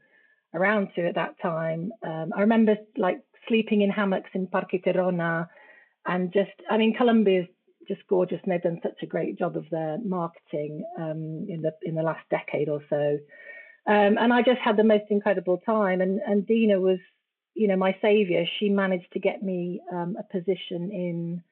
around 0.56 0.90
to 0.96 1.07
at 1.07 1.16
that 1.16 1.36
time. 1.42 1.92
Um, 2.04 2.31
I 2.36 2.42
remember 2.42 2.75
like 2.98 3.19
sleeping 3.48 3.81
in 3.81 3.90
hammocks 3.90 4.30
in 4.34 4.48
Parque 4.48 4.81
Tayrona 4.86 5.48
and 6.06 6.31
just, 6.34 6.52
I 6.69 6.78
mean, 6.78 6.96
Colombia 6.96 7.42
is 7.42 7.48
just 7.88 8.07
gorgeous 8.07 8.40
and 8.44 8.52
they've 8.52 8.62
done 8.62 8.80
such 8.81 9.04
a 9.04 9.07
great 9.07 9.38
job 9.38 9.56
of 9.56 9.66
their 9.69 9.98
marketing 10.04 10.84
um, 10.98 11.46
in 11.50 11.62
the 11.62 11.72
in 11.84 11.96
the 11.96 12.02
last 12.02 12.24
decade 12.30 12.69
or 12.69 12.81
so. 12.90 13.19
Um, 13.88 14.18
and 14.19 14.34
I 14.34 14.42
just 14.42 14.60
had 14.63 14.78
the 14.78 14.84
most 14.84 15.06
incredible 15.10 15.62
time. 15.66 16.02
And, 16.02 16.19
and 16.25 16.48
Dina 16.48 16.80
was, 16.80 16.98
you 17.54 17.68
know, 17.68 17.75
my 17.75 17.96
savior. 18.01 18.46
She 18.60 18.69
managed 18.69 19.12
to 19.13 19.19
get 19.19 19.44
me 19.44 19.81
um, 19.94 20.18
a 20.19 20.24
position 20.24 20.90
in 20.92 21.44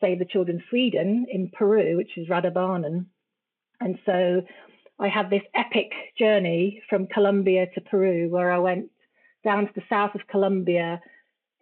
Save 0.00 0.18
the 0.18 0.24
Children 0.24 0.62
Sweden 0.70 1.26
in 1.30 1.50
Peru, 1.56 1.96
which 1.96 2.16
is 2.16 2.28
Rädda 2.28 2.52
Barnen. 2.52 3.06
And 3.80 3.98
so 4.04 4.42
I 5.00 5.08
had 5.08 5.30
this 5.30 5.42
epic 5.54 5.92
journey 6.18 6.82
from 6.90 7.06
Colombia 7.06 7.66
to 7.74 7.80
Peru, 7.80 8.28
where 8.30 8.50
I 8.50 8.58
went 8.58 8.90
down 9.44 9.66
to 9.66 9.72
the 9.74 9.82
south 9.88 10.14
of 10.14 10.26
Colombia 10.28 11.00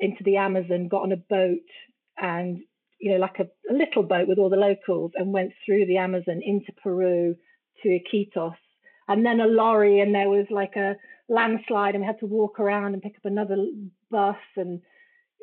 into 0.01 0.25
the 0.25 0.37
Amazon, 0.37 0.89
got 0.89 1.03
on 1.03 1.13
a 1.13 1.17
boat, 1.17 1.59
and 2.19 2.59
you 2.99 3.13
know, 3.13 3.19
like 3.19 3.39
a, 3.39 3.47
a 3.71 3.75
little 3.75 4.03
boat 4.03 4.27
with 4.27 4.39
all 4.39 4.49
the 4.49 4.57
locals, 4.57 5.13
and 5.17 5.33
went 5.33 5.53
through 5.65 5.87
the 5.87 5.99
Amazon 5.99 6.41
into 6.43 6.73
Peru 6.83 7.37
to 7.83 7.89
Iquitos, 7.89 8.57
and 9.09 9.25
then 9.25 9.41
a 9.41 9.47
lorry, 9.47 10.01
and 10.01 10.15
there 10.15 10.31
was 10.31 10.47
like 10.51 10.77
a 10.77 10.97
landslide, 11.29 11.95
and 11.95 12.03
we 12.03 12.07
had 12.07 12.21
to 12.21 12.27
walk 12.27 12.59
around 12.59 12.95
and 12.95 13.03
pick 13.03 13.17
up 13.17 13.25
another 13.25 13.57
bus, 14.11 14.37
and 14.57 14.81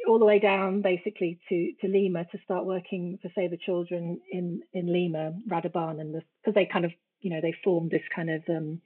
all 0.08 0.18
the 0.18 0.26
way 0.26 0.40
down 0.40 0.82
basically 0.82 1.40
to, 1.48 1.72
to 1.80 1.88
Lima 1.88 2.26
to 2.26 2.40
start 2.44 2.66
working 2.66 3.20
for 3.22 3.32
Save 3.36 3.52
the 3.52 3.58
Children 3.58 4.20
in, 4.32 4.62
in 4.74 4.92
Lima, 4.92 5.34
Rädda 5.50 5.72
Barnen, 5.72 6.00
and 6.00 6.24
because 6.42 6.56
they 6.56 6.66
kind 6.66 6.86
of 6.86 6.92
you 7.24 7.32
know, 7.32 7.42
they 7.42 7.56
formed 7.64 7.90
this 7.90 8.04
kind 8.16 8.30
of 8.30 8.44
um, 8.50 8.82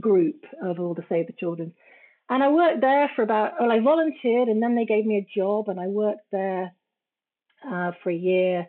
group 0.00 0.44
of 0.62 0.78
all 0.78 0.94
the 0.94 1.04
the 1.10 1.32
Children. 1.38 1.72
And 2.28 2.42
I 2.42 2.48
worked 2.48 2.80
there 2.80 3.10
for 3.16 3.22
about, 3.22 3.54
well, 3.60 3.72
I 3.72 3.80
volunteered 3.80 4.48
and 4.48 4.62
then 4.62 4.76
they 4.76 4.84
gave 4.84 5.04
me 5.04 5.16
a 5.16 5.38
job 5.38 5.68
and 5.68 5.80
I 5.80 5.86
worked 5.86 6.30
there 6.30 6.72
uh, 7.68 7.92
for 8.02 8.10
a 8.10 8.14
year, 8.14 8.66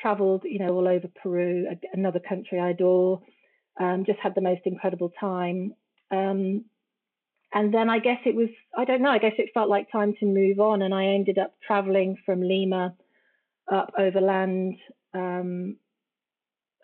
traveled, 0.00 0.42
you 0.44 0.58
know, 0.58 0.74
all 0.74 0.88
over 0.88 1.08
Peru, 1.22 1.66
another 1.92 2.20
country 2.20 2.58
I 2.58 2.70
adore, 2.70 3.22
um, 3.78 4.04
just 4.06 4.18
had 4.18 4.34
the 4.34 4.40
most 4.40 4.62
incredible 4.64 5.12
time. 5.20 5.74
Um, 6.10 6.64
and 7.54 7.72
then 7.72 7.88
I 7.88 8.00
guess 8.00 8.18
it 8.26 8.34
was, 8.34 8.48
I 8.76 8.84
don't 8.84 9.02
know, 9.02 9.10
I 9.10 9.18
guess 9.18 9.34
it 9.38 9.50
felt 9.54 9.68
like 9.68 9.90
time 9.92 10.14
to 10.18 10.26
move 10.26 10.58
on. 10.58 10.82
And 10.82 10.92
I 10.92 11.06
ended 11.06 11.38
up 11.38 11.54
traveling 11.64 12.16
from 12.26 12.42
Lima 12.42 12.94
up 13.72 13.92
overland 13.98 14.76
um, 15.14 15.76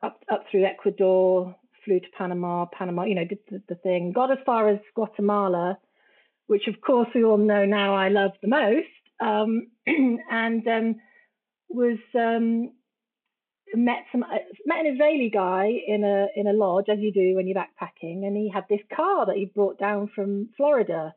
up 0.03 0.23
up 0.31 0.45
through 0.51 0.65
Ecuador, 0.65 1.55
flew 1.85 2.01
to 2.01 2.07
Panama, 2.17 2.67
Panama, 2.67 3.05
you 3.05 3.15
know, 3.15 3.25
did 3.25 3.39
the, 3.51 3.63
the, 3.69 3.75
thing, 3.77 4.13
got 4.13 4.31
as 4.31 4.39
far 4.45 4.69
as 4.69 4.79
Guatemala, 4.95 5.79
which 6.47 6.67
of 6.69 6.81
course 6.81 7.09
we 7.15 7.25
all 7.25 7.39
know 7.39 7.65
now 7.65 7.95
I 7.95 8.09
love 8.09 8.33
the 8.41 8.49
most, 8.49 8.89
um, 9.21 9.69
and 9.87 10.67
um, 10.67 10.97
was 11.69 11.99
um, 12.15 12.73
met 13.75 14.05
some 14.13 14.23
uh, 14.23 14.39
met 14.67 14.85
an 14.85 14.95
Israeli 14.95 15.31
guy 15.33 15.71
in 15.87 16.05
a 16.05 16.27
in 16.39 16.47
a 16.47 16.53
lodge 16.53 16.87
as 16.89 16.99
you 16.99 17.13
do 17.13 17.35
when 17.37 17.47
you're 17.47 17.57
backpacking, 17.57 18.27
and 18.27 18.37
he 18.37 18.51
had 18.53 18.65
this 18.69 18.81
car 18.95 19.27
that 19.27 19.37
he 19.37 19.47
brought 19.47 19.79
down 19.79 20.11
from 20.15 20.49
Florida. 20.57 21.15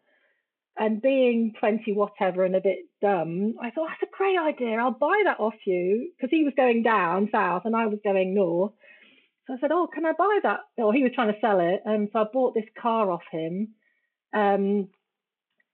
And 0.78 1.02
being 1.02 1.54
20 1.60 1.94
whatever 1.94 2.44
and 2.44 2.56
a 2.56 2.62
bit 2.62 2.80
dumb, 3.02 3.56
I 3.62 3.72
thought, 3.72 3.88
that's 3.90 4.12
a 4.12 4.18
great 4.18 4.38
idea. 4.38 4.78
I'll 4.78 4.92
buy 4.92 5.22
that 5.24 5.40
off 5.40 5.54
you 5.66 6.12
because 6.18 6.32
he 6.32 6.44
was 6.44 6.54
going 6.58 6.84
down 6.84 7.30
south 7.32 7.64
and 7.66 7.76
I 7.76 7.86
was 7.88 8.00
going 8.04 8.36
north. 8.36 8.74
So 9.48 9.54
I 9.54 9.58
said, 9.60 9.72
oh, 9.72 9.88
can 9.94 10.06
I 10.06 10.12
buy 10.18 10.40
that? 10.44 10.60
Or 10.78 10.94
he 10.94 11.04
was 11.04 11.14
trying 11.16 11.34
to 11.34 11.40
sell 11.40 11.60
it. 11.60 11.82
And 11.86 12.10
so 12.12 12.20
I 12.20 12.24
bought 12.32 12.56
this 12.56 12.66
car 12.82 13.10
off 13.10 13.22
him. 13.32 13.76
Um, 14.34 14.90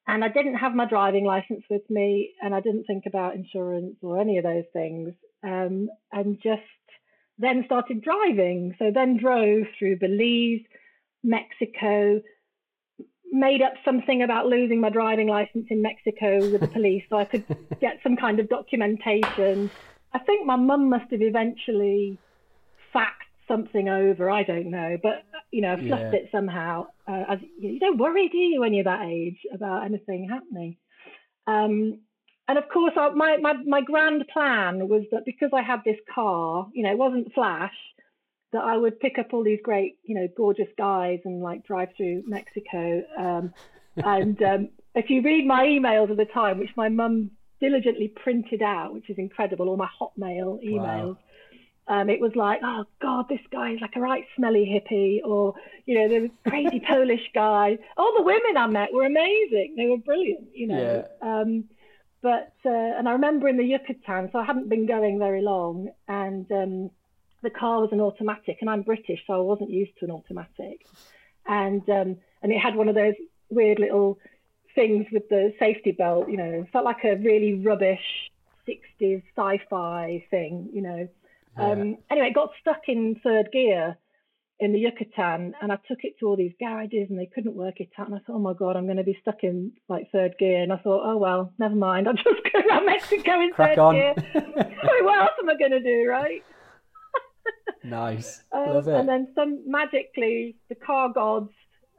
and 0.08 0.24
I 0.24 0.30
didn't 0.30 0.56
have 0.56 0.74
my 0.74 0.86
driving 0.86 1.26
license 1.26 1.64
with 1.70 1.88
me, 1.90 2.34
and 2.42 2.54
I 2.56 2.60
didn't 2.60 2.86
think 2.86 3.06
about 3.06 3.36
insurance 3.36 3.96
or 4.02 4.20
any 4.20 4.38
of 4.38 4.44
those 4.44 4.66
things, 4.74 5.14
um, 5.44 5.90
and 6.12 6.38
just 6.42 6.62
then 7.38 7.64
started 7.66 8.02
driving. 8.02 8.76
So 8.80 8.92
then 8.94 9.18
drove 9.18 9.68
through 9.78 10.00
Belize, 10.00 10.66
Mexico, 11.24 12.22
made 13.32 13.62
up 13.62 13.74
something 13.86 14.22
about 14.22 14.48
losing 14.48 14.82
my 14.82 14.90
driving 14.90 15.28
license 15.28 15.68
in 15.70 15.82
Mexico 15.82 16.40
with 16.52 16.62
the 16.62 16.68
police 16.68 17.04
so 17.10 17.18
I 17.18 17.26
could 17.26 17.46
get 17.82 18.00
some 18.04 18.18
kind 18.18 18.40
of 18.40 18.50
documentation. 18.50 19.72
I 20.14 20.20
think 20.20 20.46
my 20.46 20.58
mum 20.58 20.90
must 20.90 21.10
have 21.12 21.22
eventually 21.22 22.20
faxed 22.94 23.32
something 23.48 23.88
over. 23.88 24.30
I 24.30 24.44
don't 24.44 24.70
know, 24.70 24.98
but 25.02 25.24
you 25.52 25.62
know, 25.62 25.78
fluffed 25.78 26.14
yeah. 26.14 26.20
it 26.20 26.30
somehow. 26.32 26.88
Uh, 27.08 27.24
as, 27.30 27.40
you 27.60 27.80
don't 27.80 27.98
worry, 27.98 28.30
do 28.30 28.38
you, 28.38 28.60
when 28.62 28.74
you're 28.74 28.84
that 28.84 29.06
age 29.06 29.40
about 29.54 29.86
anything 29.86 30.30
happening? 30.30 30.78
Um, 31.48 32.00
and 32.48 32.58
of 32.58 32.66
course, 32.70 32.94
I, 32.98 33.10
my, 33.10 33.38
my 33.38 33.54
my 33.66 33.82
grand 33.82 34.26
plan 34.32 34.90
was 34.90 35.04
that 35.12 35.24
because 35.26 35.52
I 35.54 35.62
had 35.62 35.80
this 35.86 35.98
car, 36.14 36.68
you 36.74 36.84
know, 36.84 36.92
it 36.92 36.98
wasn't 36.98 37.34
flash, 37.34 37.74
that 38.54 38.64
I 38.64 38.76
would 38.78 39.00
pick 39.00 39.18
up 39.18 39.34
all 39.34 39.44
these 39.44 39.60
great, 39.64 39.98
you 40.04 40.16
know, 40.16 40.28
gorgeous 40.36 40.68
guys 40.78 41.20
and 41.26 41.42
like 41.42 41.66
drive 41.66 41.90
through 41.96 42.24
Mexico. 42.28 43.04
Um, 43.18 43.54
and 43.96 44.42
um, 44.44 44.70
if 44.96 45.10
you 45.10 45.22
read 45.22 45.46
my 45.46 45.66
emails 45.66 46.12
at 46.12 46.18
the 46.18 46.26
time, 46.26 46.60
which 46.60 46.72
my 46.76 46.90
mum 46.90 47.32
diligently 47.60 48.10
printed 48.10 48.62
out, 48.62 48.94
which 48.94 49.10
is 49.10 49.18
incredible, 49.18 49.70
all 49.70 49.78
my 49.78 49.90
Hotmail 50.00 50.64
emails. 50.66 51.16
Wow. 51.16 51.18
Um, 51.88 52.10
it 52.10 52.22
was 52.22 52.32
like, 52.36 52.60
oh 52.64 52.86
God, 53.02 53.28
this 53.28 53.42
guy 53.52 53.72
is 53.72 53.82
like 53.82 53.96
a 53.96 54.00
right 54.00 54.24
smelly 54.36 54.66
hippie, 54.66 55.20
or 55.26 55.56
you 55.86 56.00
know, 56.00 56.08
the 56.08 56.32
crazy 56.48 56.80
Polish 56.88 57.30
guy. 57.34 57.78
All 57.98 58.14
the 58.16 58.24
women 58.24 58.56
I 58.56 58.68
met 58.68 58.94
were 58.94 59.06
amazing; 59.06 59.76
they 59.78 59.88
were 59.88 59.98
brilliant, 59.98 60.48
you 60.54 60.68
know. 60.68 61.06
Yeah. 61.22 61.40
Um, 61.40 61.66
but 62.22 62.54
uh, 62.66 62.70
and 62.70 63.10
I 63.10 63.14
remember 63.14 63.50
in 63.50 63.58
the 63.58 63.66
Yucatan, 63.66 64.30
so 64.32 64.40
I 64.40 64.46
hadn't 64.46 64.70
been 64.70 64.86
going 64.86 65.20
very 65.20 65.42
long, 65.42 65.90
and 66.08 66.50
um, 66.52 66.92
the 67.44 67.50
car 67.50 67.82
was 67.82 67.90
an 67.92 68.02
automatic, 68.02 68.58
and 68.62 68.70
I'm 68.70 68.84
British, 68.84 69.20
so 69.26 69.34
I 69.34 69.38
wasn't 69.38 69.70
used 69.70 69.92
to 70.00 70.06
an 70.06 70.12
automatic, 70.12 70.86
and 71.48 71.82
um, 71.90 72.18
and 72.42 72.52
it 72.52 72.60
had 72.60 72.76
one 72.76 72.90
of 72.90 72.96
those 72.96 73.16
weird 73.50 73.80
little 73.80 74.20
things 74.76 75.06
with 75.12 75.28
the 75.30 75.54
safety 75.60 75.92
belt, 75.92 76.30
you 76.30 76.38
know, 76.38 76.66
felt 76.72 76.86
like 76.86 77.04
a 77.04 77.16
really 77.18 77.62
rubbish 77.66 78.32
60s 78.68 79.24
sci-fi 79.36 80.26
thing, 80.30 80.70
you 80.74 80.82
know. 80.82 81.08
Yeah. 81.58 81.72
Um, 81.72 81.98
anyway, 82.10 82.28
it 82.28 82.36
got 82.36 82.52
stuck 82.62 82.82
in 82.88 83.20
third 83.24 83.50
gear 83.52 83.98
in 84.60 84.74
the 84.74 84.80
Yucatan, 84.80 85.56
and 85.62 85.72
I 85.72 85.78
took 85.88 86.04
it 86.04 86.20
to 86.20 86.28
all 86.28 86.38
these 86.38 86.54
garages, 86.60 87.08
and 87.10 87.20
they 87.20 87.26
couldn't 87.26 87.56
work 87.56 87.80
it 87.80 87.90
out. 87.98 88.08
And 88.08 88.16
I 88.16 88.20
thought, 88.20 88.36
oh 88.36 88.40
my 88.40 88.54
god, 88.54 88.78
I'm 88.78 88.86
going 88.86 88.98
to 88.98 89.04
be 89.04 89.18
stuck 89.22 89.44
in 89.44 89.72
like 89.90 90.12
third 90.12 90.36
gear. 90.38 90.62
And 90.62 90.72
I 90.72 90.78
thought, 90.78 91.02
oh 91.04 91.18
well, 91.18 91.52
never 91.58 91.76
mind. 91.76 92.08
I'll 92.08 92.14
just 92.14 92.26
go 92.26 92.60
around 92.60 92.86
Mexico 92.86 93.42
in 93.42 93.52
Crack 93.52 93.72
third 93.72 93.80
on. 93.80 93.96
gear. 93.96 94.14
what 95.02 95.20
else 95.20 95.32
am 95.42 95.50
I 95.50 95.56
going 95.58 95.72
to 95.72 95.82
do, 95.82 96.08
right? 96.08 96.44
Nice, 97.84 98.42
um, 98.52 98.70
love 98.70 98.88
it. 98.88 98.96
And 98.96 99.10
then 99.10 99.28
some 99.36 99.64
magically, 99.66 100.58
the 100.70 100.76
car 100.76 101.12
gods. 101.14 101.52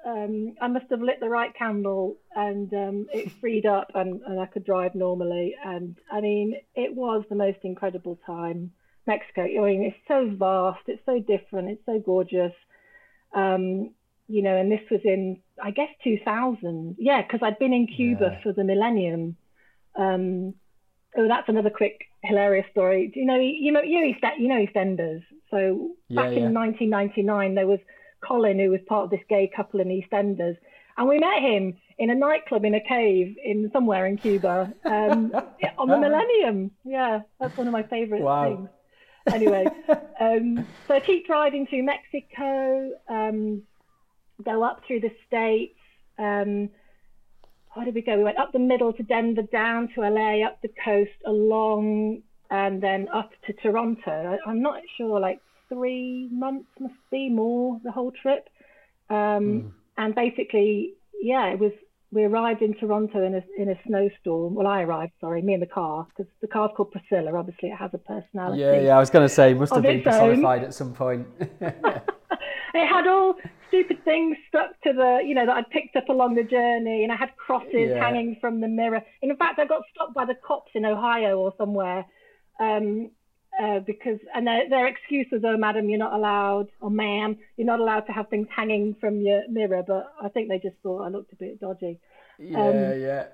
Um, 0.04 0.56
I 0.60 0.66
must 0.66 0.86
have 0.90 1.00
lit 1.00 1.20
the 1.20 1.28
right 1.28 1.54
candle, 1.54 2.16
and 2.34 2.72
um, 2.74 3.06
it 3.12 3.30
freed 3.40 3.66
up, 3.66 3.92
and, 3.94 4.20
and 4.22 4.40
I 4.40 4.46
could 4.46 4.64
drive 4.64 4.96
normally. 4.96 5.54
And 5.64 5.96
I 6.10 6.20
mean, 6.20 6.56
it 6.74 6.92
was 6.94 7.24
the 7.28 7.36
most 7.36 7.58
incredible 7.62 8.18
time 8.26 8.72
Mexico. 9.06 9.42
I 9.42 9.66
mean, 9.66 9.84
it's 9.84 10.08
so 10.08 10.28
vast, 10.36 10.80
it's 10.86 11.04
so 11.06 11.20
different, 11.20 11.70
it's 11.70 11.86
so 11.86 12.00
gorgeous. 12.04 12.52
Um, 13.34 13.90
you 14.28 14.42
know, 14.42 14.56
and 14.56 14.70
this 14.70 14.80
was 14.90 15.00
in, 15.04 15.40
I 15.62 15.70
guess, 15.70 15.88
2000. 16.04 16.96
Yeah, 16.98 17.22
because 17.22 17.40
I'd 17.42 17.58
been 17.58 17.72
in 17.72 17.86
Cuba 17.86 18.30
yeah. 18.32 18.42
for 18.42 18.52
the 18.52 18.64
millennium. 18.64 19.36
Um, 19.96 20.54
oh, 21.16 21.28
that's 21.28 21.48
another 21.48 21.70
quick 21.70 22.00
hilarious 22.22 22.66
story. 22.70 23.10
Do 23.12 23.20
you 23.20 23.26
know, 23.26 23.36
you 23.36 23.72
know, 23.72 23.82
you 23.82 24.04
East, 24.04 24.20
you 24.38 24.48
know 24.48 24.64
EastEnders. 24.66 25.22
So 25.50 25.92
yeah, 26.08 26.22
back 26.22 26.32
yeah. 26.32 26.46
in 26.46 26.54
1999, 26.54 27.54
there 27.54 27.66
was 27.66 27.80
Colin, 28.26 28.58
who 28.58 28.70
was 28.70 28.80
part 28.88 29.04
of 29.04 29.10
this 29.10 29.20
gay 29.28 29.50
couple 29.54 29.80
in 29.80 29.88
EastEnders, 29.88 30.56
and 30.96 31.08
we 31.08 31.18
met 31.18 31.40
him 31.40 31.76
in 31.98 32.10
a 32.10 32.14
nightclub 32.14 32.64
in 32.64 32.74
a 32.74 32.80
cave 32.80 33.36
in 33.44 33.70
somewhere 33.72 34.06
in 34.06 34.16
Cuba 34.16 34.72
um, 34.84 35.32
on 35.78 35.88
the 35.88 35.98
Millennium. 35.98 36.70
Yeah, 36.84 37.20
that's 37.40 37.56
one 37.56 37.66
of 37.66 37.72
my 37.72 37.82
favourite 37.82 38.22
wow. 38.22 38.44
things 38.44 38.68
anyway, 39.26 39.66
um, 40.20 40.66
so 40.88 40.94
I 40.94 41.00
keep 41.00 41.26
driving 41.26 41.66
through 41.66 41.84
Mexico, 41.84 42.90
um, 43.08 43.62
go 44.44 44.62
up 44.62 44.82
through 44.86 45.00
the 45.00 45.12
states. 45.26 45.78
Um, 47.74 47.78
where 47.78 47.84
did 47.84 47.94
we 47.94 48.02
go? 48.02 48.16
We 48.16 48.24
went 48.24 48.38
up 48.38 48.52
the 48.52 48.58
middle 48.58 48.92
to 48.92 49.02
Denver, 49.02 49.42
down 49.42 49.88
to 49.94 50.00
LA, 50.00 50.44
up 50.46 50.60
the 50.62 50.70
coast, 50.84 51.10
along, 51.26 52.22
and 52.50 52.82
then 52.82 53.08
up 53.12 53.30
to 53.46 53.52
Toronto. 53.52 54.38
I, 54.46 54.50
am 54.50 54.62
not 54.62 54.80
sure, 54.96 55.20
like 55.20 55.40
three 55.68 56.28
months 56.30 56.68
must 56.78 56.94
be 57.10 57.30
more 57.30 57.80
the 57.84 57.90
whole 57.90 58.12
trip. 58.12 58.48
Mm. 59.10 59.72
And 59.98 60.14
basically, 60.14 60.94
yeah, 61.20 61.48
it 61.48 61.58
was 61.58 61.72
we 62.12 62.24
arrived 62.24 62.60
in 62.60 62.74
Toronto 62.74 63.24
in 63.24 63.34
a 63.34 63.42
in 63.56 63.70
a 63.70 63.74
snowstorm. 63.86 64.54
Well, 64.54 64.66
I 64.66 64.82
arrived, 64.82 65.12
sorry, 65.20 65.40
me 65.40 65.54
and 65.54 65.62
the 65.62 65.66
car, 65.66 66.06
because 66.10 66.30
the 66.42 66.46
car's 66.46 66.70
called 66.76 66.92
Priscilla. 66.92 67.34
Obviously, 67.34 67.70
it 67.70 67.76
has 67.76 67.90
a 67.94 67.98
personality. 67.98 68.60
Yeah, 68.60 68.80
yeah. 68.80 68.96
I 68.96 69.00
was 69.00 69.10
going 69.10 69.26
to 69.26 69.34
say, 69.34 69.54
must 69.54 69.74
have 69.74 69.82
been 69.82 70.02
personified 70.02 70.60
own. 70.60 70.66
at 70.66 70.74
some 70.74 70.92
point. 70.92 71.26
it 71.60 72.86
had 72.86 73.06
all 73.06 73.34
stupid 73.68 74.04
things 74.04 74.36
stuck 74.48 74.78
to 74.82 74.92
the, 74.92 75.20
you 75.24 75.34
know, 75.34 75.46
that 75.46 75.56
I'd 75.56 75.70
picked 75.70 75.96
up 75.96 76.10
along 76.10 76.34
the 76.34 76.44
journey, 76.44 77.02
and 77.02 77.10
I 77.10 77.16
had 77.16 77.34
crosses 77.36 77.90
yeah. 77.90 77.98
hanging 77.98 78.36
from 78.40 78.60
the 78.60 78.68
mirror. 78.68 79.02
In 79.22 79.34
fact, 79.36 79.58
I 79.58 79.64
got 79.64 79.82
stopped 79.94 80.14
by 80.14 80.26
the 80.26 80.34
cops 80.46 80.72
in 80.74 80.84
Ohio 80.84 81.38
or 81.38 81.54
somewhere. 81.56 82.04
Um, 82.60 83.10
uh, 83.60 83.80
because 83.80 84.18
and 84.34 84.46
their, 84.46 84.68
their 84.68 84.86
excuse 84.86 85.26
was, 85.30 85.42
"Oh, 85.44 85.56
madam, 85.56 85.88
you're 85.88 85.98
not 85.98 86.14
allowed, 86.14 86.68
or 86.80 86.90
ma'am, 86.90 87.36
you're 87.56 87.66
not 87.66 87.80
allowed 87.80 88.06
to 88.06 88.12
have 88.12 88.28
things 88.28 88.48
hanging 88.54 88.96
from 89.00 89.20
your 89.20 89.48
mirror." 89.48 89.82
But 89.86 90.12
I 90.20 90.28
think 90.28 90.48
they 90.48 90.58
just 90.58 90.76
thought 90.82 91.04
I 91.04 91.08
looked 91.08 91.32
a 91.32 91.36
bit 91.36 91.60
dodgy. 91.60 92.00
Yeah, 92.38 92.58
um, 92.58 93.00
yeah. 93.00 93.26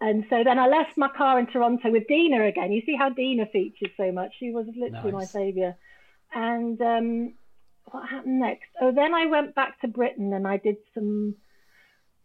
And 0.00 0.24
so 0.30 0.44
then 0.44 0.58
I 0.58 0.68
left 0.68 0.96
my 0.96 1.08
car 1.08 1.38
in 1.40 1.46
Toronto 1.46 1.90
with 1.90 2.06
Dina 2.06 2.44
again. 2.44 2.70
You 2.72 2.82
see 2.86 2.94
how 2.94 3.08
Dina 3.08 3.46
features 3.46 3.90
so 3.96 4.12
much. 4.12 4.32
She 4.38 4.52
was 4.52 4.66
literally 4.76 5.12
nice. 5.12 5.12
my 5.12 5.24
saviour. 5.24 5.76
And 6.32 6.80
um, 6.80 7.34
what 7.86 8.08
happened 8.08 8.38
next? 8.38 8.68
Oh, 8.80 8.92
then 8.92 9.12
I 9.12 9.26
went 9.26 9.56
back 9.56 9.80
to 9.80 9.88
Britain 9.88 10.32
and 10.32 10.46
I 10.46 10.58
did 10.58 10.76
some 10.94 11.34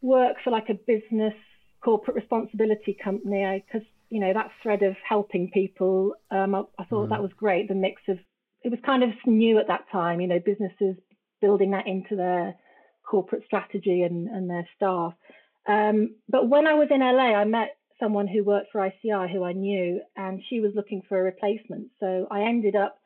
work 0.01 0.37
for 0.43 0.51
like 0.51 0.69
a 0.69 0.75
business 0.75 1.33
corporate 1.81 2.15
responsibility 2.15 2.95
company 3.01 3.63
because 3.65 3.87
you 4.13 4.19
know 4.19 4.31
that 4.31 4.51
thread 4.61 4.83
of 4.83 4.95
helping 5.09 5.49
people 5.49 6.13
um, 6.29 6.53
I, 6.53 6.61
I, 6.77 6.85
thought 6.85 7.07
mm. 7.07 7.09
that 7.09 7.21
was 7.21 7.31
great 7.35 7.67
the 7.67 7.73
mix 7.73 7.99
of 8.07 8.19
it 8.61 8.69
was 8.69 8.79
kind 8.85 9.01
of 9.01 9.09
new 9.25 9.57
at 9.57 9.67
that 9.69 9.85
time 9.91 10.21
you 10.21 10.27
know 10.27 10.39
businesses 10.39 10.95
building 11.41 11.71
that 11.71 11.87
into 11.87 12.15
their 12.15 12.53
corporate 13.09 13.43
strategy 13.45 14.03
and, 14.03 14.27
and 14.29 14.49
their 14.49 14.67
staff. 14.75 15.13
Um, 15.67 16.15
but 16.29 16.47
when 16.47 16.67
i 16.67 16.75
was 16.75 16.89
in 16.91 16.99
la 16.99 17.39
i 17.41 17.43
met 17.43 17.75
someone 17.99 18.27
who 18.27 18.43
worked 18.43 18.67
for 18.71 18.85
ICI 18.85 19.31
who 19.33 19.43
i 19.43 19.53
knew 19.53 19.99
and 20.15 20.41
she 20.47 20.59
was 20.59 20.73
looking 20.75 21.01
for 21.09 21.19
a 21.19 21.23
replacement. 21.23 21.87
So 21.99 22.27
i 22.29 22.41
ended 22.41 22.75
up 22.75 22.99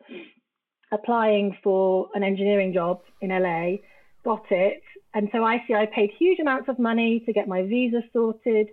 applying 0.91 1.57
for 1.63 2.09
an 2.15 2.23
engineering 2.23 2.73
job 2.73 2.99
in 3.21 3.29
la 3.29 3.77
got 4.25 4.45
it 4.51 4.83
and 5.13 5.29
so 5.31 5.45
ici 5.45 5.73
paid 5.95 6.11
huge 6.19 6.39
amounts 6.39 6.67
of 6.67 6.77
money 6.77 7.23
to 7.25 7.31
get 7.31 7.47
my 7.47 7.61
visa 7.61 8.01
sorted 8.11 8.67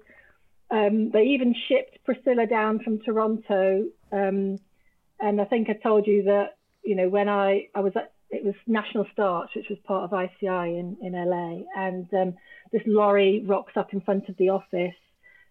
um, 0.71 1.11
they 1.11 1.23
even 1.23 1.55
shipped 1.69 1.99
Priscilla 2.05 2.47
down 2.47 2.81
from 2.81 3.01
Toronto. 3.01 3.85
Um, 4.13 4.59
and 5.21 5.41
I 5.41 5.45
think 5.45 5.69
I 5.69 5.75
told 5.75 6.07
you 6.07 6.25
that, 6.25 6.57
you 6.83 6.95
know, 6.97 7.09
when 7.09 7.29
I, 7.29 7.69
I 7.75 7.81
was 7.81 7.93
at, 7.97 8.13
it 8.31 8.45
was 8.45 8.55
National 8.67 9.07
Starch, 9.13 9.51
which 9.55 9.69
was 9.69 9.79
part 9.85 10.11
of 10.11 10.19
ICI 10.19 10.79
in, 10.79 10.97
in 11.01 11.13
LA. 11.13 11.61
And 11.77 12.13
um, 12.13 12.35
this 12.73 12.83
lorry 12.87 13.45
rocks 13.47 13.75
up 13.77 13.93
in 13.93 14.01
front 14.01 14.29
of 14.29 14.37
the 14.39 14.49
office 14.49 14.95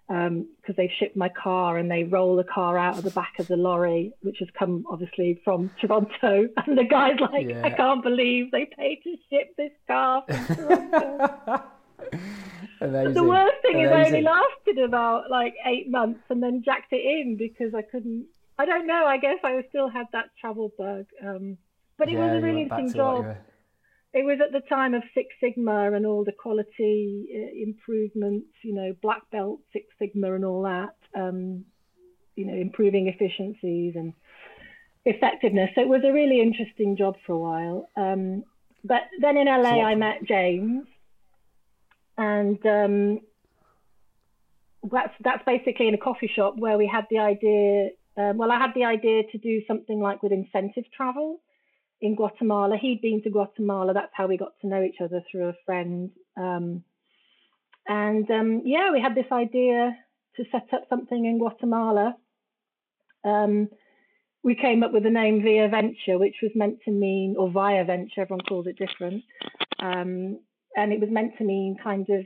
because 0.08 0.28
um, 0.28 0.76
they've 0.76 0.90
shipped 1.00 1.16
my 1.16 1.30
car 1.30 1.78
and 1.78 1.90
they 1.90 2.04
roll 2.04 2.36
the 2.36 2.44
car 2.44 2.78
out 2.78 2.98
of 2.98 3.04
the 3.06 3.12
back 3.12 3.34
of 3.40 3.48
the 3.48 3.56
lorry, 3.56 4.12
which 4.22 4.38
has 4.40 4.50
come 4.58 4.86
obviously 4.90 5.40
from 5.46 5.72
Toronto. 5.82 6.50
And 6.66 6.78
the 6.78 6.84
guy's 6.84 7.20
like, 7.20 7.48
yeah. 7.48 7.62
I 7.64 7.70
can't 7.70 8.04
believe 8.04 8.52
they 8.52 8.66
paid 8.78 9.02
to 9.04 9.16
ship 9.30 9.56
this 9.56 9.72
car 9.88 10.24
from 10.28 10.46
Toronto. 10.56 11.64
Amazing. 12.82 13.14
the 13.14 13.24
worst 13.24 13.56
thing 13.62 13.76
Amazing. 13.76 14.00
is 14.00 14.06
I 14.06 14.08
only 14.08 14.22
lasted 14.22 14.80
about 14.84 15.30
like 15.30 15.56
eight 15.66 15.90
months 15.90 16.22
and 16.30 16.42
then 16.42 16.64
jacked 16.64 16.92
it 16.92 17.04
in 17.06 17.38
because 17.38 17.74
I 17.74 17.82
couldn't. 17.82 18.26
I 18.58 18.66
don't 18.66 18.88
know. 18.88 19.06
I 19.06 19.18
guess 19.18 19.38
I 19.44 19.64
still 19.70 19.90
had 19.90 20.08
that 20.12 20.26
travel 20.40 20.72
bug. 20.78 21.06
Um, 21.26 21.58
but 21.98 22.08
it 22.08 22.14
yeah, 22.14 22.26
was 22.26 22.44
a 22.44 22.46
really 22.46 22.64
interesting 22.64 22.94
job. 22.94 23.38
It 24.14 24.26
was 24.26 24.40
at 24.46 24.52
the 24.52 24.62
time 24.68 24.94
of 24.94 25.02
Six 25.16 25.30
Sigma 25.42 25.92
and 25.94 26.06
all 26.06 26.24
the 26.24 26.32
quality 26.32 27.28
uh, 27.34 27.64
improvements, 27.64 28.48
you 28.62 28.74
know, 28.74 28.96
black 29.02 29.24
belt 29.32 29.60
Six 29.72 29.88
Sigma 29.98 30.34
and 30.36 30.46
all 30.46 30.64
that. 30.64 30.96
Um, 31.16 31.66
you 32.36 32.46
know, 32.46 32.54
improving 32.54 33.08
efficiencies 33.08 33.96
and 33.96 34.14
effectiveness. 35.06 35.70
So 35.76 35.82
it 35.82 35.88
was 35.88 36.02
a 36.04 36.12
really 36.12 36.42
interesting 36.42 36.98
job 36.98 37.16
for 37.26 37.34
a 37.34 37.38
while. 37.38 37.90
Um, 37.96 38.44
but 38.84 39.04
then 39.22 39.38
in 39.38 39.48
LA, 39.48 39.70
so 39.70 39.82
I 39.82 39.96
met 39.96 40.24
James, 40.28 40.86
and 42.18 42.66
um, 42.66 43.20
that's 44.92 45.14
that's 45.24 45.44
basically 45.46 45.88
in 45.88 45.94
a 45.94 45.98
coffee 45.98 46.32
shop 46.34 46.56
where 46.58 46.78
we 46.78 46.88
had 46.88 47.06
the 47.10 47.20
idea. 47.20 47.90
Um, 48.16 48.38
well, 48.38 48.52
I 48.52 48.60
had 48.60 48.72
the 48.76 48.86
idea 48.86 49.24
to 49.32 49.38
do 49.38 49.62
something 49.68 50.00
like 50.00 50.22
with 50.22 50.32
incentive 50.32 50.86
travel 50.96 51.40
in 52.02 52.16
Guatemala. 52.16 52.78
He'd 52.78 53.02
been 53.02 53.24
to 53.24 53.30
Guatemala. 53.30 53.94
That's 53.94 54.12
how 54.14 54.28
we 54.28 54.38
got 54.38 54.54
to 54.62 54.68
know 54.68 54.84
each 54.84 55.02
other 55.02 55.24
through 55.32 55.50
a 55.50 55.54
friend. 55.66 56.12
Um, 56.38 56.84
and 57.88 58.30
um, 58.30 58.62
yeah, 58.66 58.92
we 58.92 59.02
had 59.02 59.16
this 59.16 59.32
idea 59.32 59.98
to 60.36 60.44
set 60.52 60.74
up 60.74 60.84
something 60.90 61.26
in 61.26 61.40
Guatemala. 61.40 62.16
Um, 63.24 63.70
we 64.44 64.56
came 64.56 64.84
up 64.84 64.92
with 64.92 65.04
the 65.04 65.10
name 65.10 65.42
Via 65.42 65.70
Venture, 65.70 66.20
which 66.20 66.36
was 66.42 66.52
meant 66.54 66.80
to 66.86 66.92
mean, 66.92 67.36
or 67.38 67.50
Via 67.50 67.86
Venture, 67.86 68.22
everyone 68.22 68.46
calls 68.46 68.68
it 68.68 68.78
different. 68.78 69.24
And 70.76 70.92
it 70.92 71.00
was 71.00 71.10
meant 71.12 71.38
to 71.38 71.44
mean 71.44 71.78
kind 71.82 72.08
of 72.10 72.26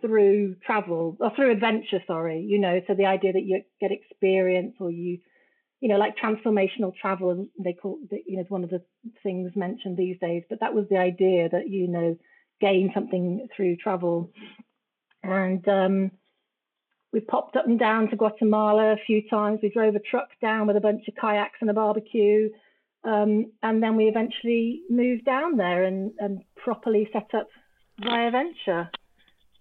through 0.00 0.56
travel 0.66 1.16
or 1.18 1.32
through 1.34 1.50
adventure, 1.52 2.00
sorry, 2.06 2.40
you 2.42 2.58
know, 2.58 2.80
so 2.86 2.94
the 2.94 3.06
idea 3.06 3.32
that 3.32 3.44
you 3.44 3.62
get 3.80 3.90
experience 3.90 4.74
or 4.78 4.90
you, 4.90 5.18
you 5.80 5.88
know, 5.88 5.96
like 5.96 6.14
transformational 6.16 6.92
travel, 7.00 7.46
they 7.62 7.72
call 7.72 7.98
it, 8.10 8.22
you 8.26 8.36
know, 8.36 8.44
one 8.48 8.64
of 8.64 8.70
the 8.70 8.82
things 9.22 9.52
mentioned 9.56 9.96
these 9.96 10.18
days, 10.20 10.42
but 10.48 10.60
that 10.60 10.74
was 10.74 10.84
the 10.90 10.98
idea 10.98 11.48
that, 11.48 11.68
you 11.68 11.88
know, 11.88 12.16
gain 12.60 12.90
something 12.94 13.48
through 13.56 13.76
travel. 13.76 14.30
And 15.22 15.66
um, 15.68 16.10
we 17.12 17.20
popped 17.20 17.56
up 17.56 17.66
and 17.66 17.78
down 17.78 18.10
to 18.10 18.16
Guatemala 18.16 18.92
a 18.92 19.04
few 19.06 19.22
times. 19.28 19.60
We 19.62 19.70
drove 19.70 19.94
a 19.94 20.00
truck 20.00 20.28
down 20.42 20.66
with 20.66 20.76
a 20.76 20.80
bunch 20.80 21.02
of 21.08 21.14
kayaks 21.20 21.58
and 21.60 21.70
a 21.70 21.74
barbecue. 21.74 22.50
Um, 23.04 23.52
and 23.62 23.82
then 23.82 23.96
we 23.96 24.04
eventually 24.04 24.82
moved 24.90 25.24
down 25.24 25.56
there 25.56 25.84
and, 25.84 26.12
and 26.18 26.42
properly 26.56 27.08
set 27.12 27.28
up 27.34 27.48
Via 27.98 28.30
Venture. 28.30 28.90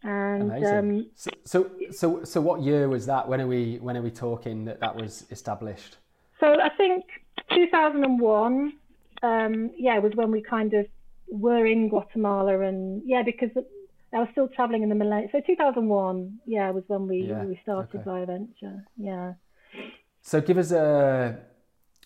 And 0.03 0.51
Um, 0.51 1.05
so, 1.15 1.29
so, 1.45 1.71
so, 1.91 2.23
so, 2.23 2.41
what 2.41 2.61
year 2.61 2.89
was 2.89 3.05
that? 3.05 3.27
When 3.27 3.39
are 3.39 3.47
we 3.47 3.77
when 3.77 3.95
are 3.95 4.01
we 4.01 4.11
talking 4.11 4.65
that 4.65 4.81
that 4.81 4.95
was 4.95 5.25
established? 5.31 5.97
So 6.39 6.59
I 6.59 6.69
think 6.69 7.05
2001. 7.53 8.73
Um, 9.21 9.71
yeah, 9.77 9.97
was 9.99 10.11
when 10.15 10.31
we 10.31 10.41
kind 10.41 10.73
of 10.73 10.85
were 11.29 11.65
in 11.65 11.87
Guatemala, 11.87 12.59
and 12.59 13.01
yeah, 13.05 13.23
because 13.23 13.51
I 14.11 14.19
was 14.19 14.27
still 14.33 14.49
traveling 14.49 14.83
in 14.83 14.89
the 14.89 14.95
millennium. 14.95 15.29
So 15.31 15.39
2001, 15.39 16.39
yeah, 16.45 16.69
was 16.71 16.83
when 16.87 17.07
we 17.07 17.23
yeah, 17.23 17.45
we 17.45 17.57
started 17.63 17.95
okay. 17.95 18.03
Via 18.03 18.25
Venture. 18.25 18.83
Yeah. 18.97 19.33
So 20.21 20.41
give 20.41 20.57
us 20.57 20.71
a. 20.71 21.39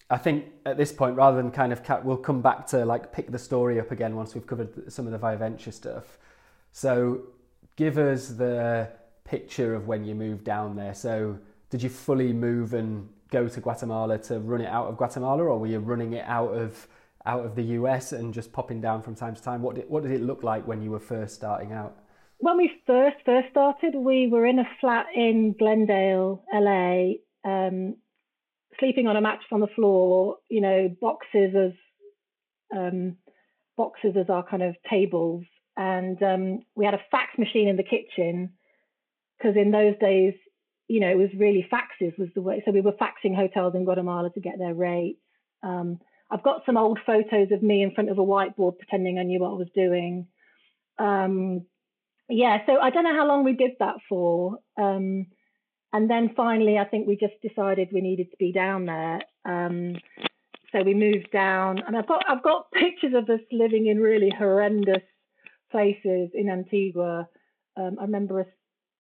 I 0.10 0.18
think 0.18 0.46
at 0.66 0.78
this 0.78 0.92
point, 0.92 1.16
rather 1.16 1.38
than 1.38 1.52
kind 1.52 1.74
of, 1.74 1.82
we'll 2.06 2.18
come 2.18 2.42
back 2.42 2.66
to 2.68 2.86
like 2.86 3.12
pick 3.12 3.32
the 3.32 3.40
story 3.40 3.80
up 3.80 3.92
again 3.92 4.16
once 4.16 4.34
we've 4.34 4.48
covered 4.48 4.92
some 4.92 5.06
of 5.06 5.12
the 5.12 5.18
Via 5.18 5.38
Venture 5.38 5.72
stuff. 5.72 6.18
So 6.72 7.24
give 7.76 7.98
us 7.98 8.30
the 8.30 8.90
picture 9.26 9.76
of 9.76 9.88
when 9.88 10.06
you 10.06 10.16
moved 10.16 10.46
down 10.46 10.76
there. 10.76 10.94
So 10.94 11.38
did 11.70 11.84
you 11.84 11.90
fully 11.90 12.32
move 12.32 12.74
and 12.74 13.10
go 13.30 13.48
to 13.50 13.60
Guatemala 13.60 14.18
to 14.20 14.40
run 14.40 14.62
it 14.62 14.68
out 14.68 14.88
of 14.88 14.98
Guatemala, 14.98 15.44
or 15.44 15.60
were 15.60 15.68
you 15.68 15.80
running 15.80 16.14
it 16.14 16.26
out 16.26 16.54
of 16.54 16.88
out 17.26 17.46
of 17.46 17.56
the 17.56 17.64
US 17.64 18.14
and 18.14 18.34
just 18.34 18.54
popping 18.54 18.80
down 18.80 19.02
from 19.02 19.14
time 19.14 19.36
to 19.36 19.44
time? 19.44 19.62
What 19.62 19.76
did, 19.76 19.90
what 19.90 20.04
did 20.04 20.14
it 20.14 20.22
look 20.22 20.44
like 20.44 20.66
when 20.66 20.82
you 20.82 20.92
were 20.92 21.00
first 21.00 21.36
starting 21.36 21.74
out? 21.74 21.98
When 22.38 22.56
we 22.56 22.72
first 22.86 23.18
first 23.26 23.50
started, 23.50 23.96
we 23.96 24.28
were 24.28 24.46
in 24.46 24.60
a 24.60 24.70
flat 24.80 25.08
in 25.14 25.54
Glendale, 25.60 26.44
LA, 26.54 27.16
um, 27.44 27.98
sleeping 28.80 29.08
on 29.08 29.18
a 29.18 29.22
mattress 29.22 29.48
on 29.52 29.60
the 29.60 29.68
floor. 29.68 30.38
You 30.50 30.62
know, 30.62 30.96
boxes 31.02 31.54
as 31.56 31.72
um, 32.76 33.18
boxes 33.76 34.16
as 34.20 34.30
our 34.30 34.44
kind 34.44 34.64
of 34.64 34.76
tables, 34.90 35.44
and 35.76 36.22
um, 36.24 36.60
we 36.76 36.86
had 36.86 36.94
a 36.94 37.02
fax 37.12 37.38
machine 37.38 37.68
in 37.68 37.78
the 37.78 37.84
kitchen 37.84 38.54
because 39.38 39.56
in 39.56 39.72
those 39.72 39.96
days, 40.00 40.34
you 40.88 41.00
know, 41.00 41.10
it 41.10 41.18
was 41.18 41.30
really 41.38 41.68
faxes 41.72 42.18
was 42.18 42.30
the 42.34 42.42
way. 42.42 42.62
So 42.66 42.72
we 42.72 42.82
were 42.82 42.94
faxing 42.94 43.36
hotels 43.36 43.76
in 43.76 43.86
Guatemala 43.86 44.30
to 44.32 44.40
get 44.40 44.58
their 44.58 44.74
rates. 44.74 45.20
Um, 45.64 46.00
I've 46.30 46.44
got 46.44 46.64
some 46.66 46.78
old 46.78 47.00
photos 47.06 47.52
of 47.52 47.64
me 47.64 47.84
in 47.84 47.92
front 47.92 48.10
of 48.10 48.18
a 48.18 48.26
whiteboard 48.26 48.78
pretending 48.78 49.18
I 49.18 49.24
knew 49.24 49.40
what 49.40 49.52
I 49.52 49.54
was 49.54 49.70
doing. 49.74 50.28
Um, 51.00 51.66
yeah, 52.30 52.60
so 52.66 52.80
I 52.80 52.90
don't 52.90 53.04
know 53.04 53.16
how 53.16 53.28
long 53.28 53.44
we 53.44 53.54
did 53.54 53.72
that 53.80 53.96
for. 54.10 54.58
Um, 54.78 55.28
and 55.98 56.10
then 56.10 56.32
finally, 56.36 56.78
I 56.78 56.86
think 56.86 57.08
we 57.08 57.18
just 57.18 57.34
decided 57.42 57.90
we 57.92 58.02
needed 58.02 58.30
to 58.32 58.38
be 58.38 58.52
down 58.52 58.86
there. 58.86 59.22
Um, 59.46 59.96
so 60.72 60.84
we 60.84 60.94
moved 60.94 61.32
down, 61.32 61.80
and 61.80 61.98
I've 61.98 62.08
got 62.08 62.24
I've 62.30 62.44
got 62.44 62.72
pictures 62.74 63.14
of 63.16 63.30
us 63.30 63.42
living 63.52 63.88
in 63.88 64.00
really 64.00 64.32
horrendous 64.38 65.04
places 65.72 66.30
in 66.34 66.50
Antigua. 66.50 67.28
Um, 67.76 67.98
I 68.00 68.04
remember 68.04 68.42
us 68.42 68.48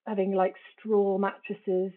having 0.07 0.33
like 0.33 0.55
straw 0.73 1.19
mattresses. 1.19 1.93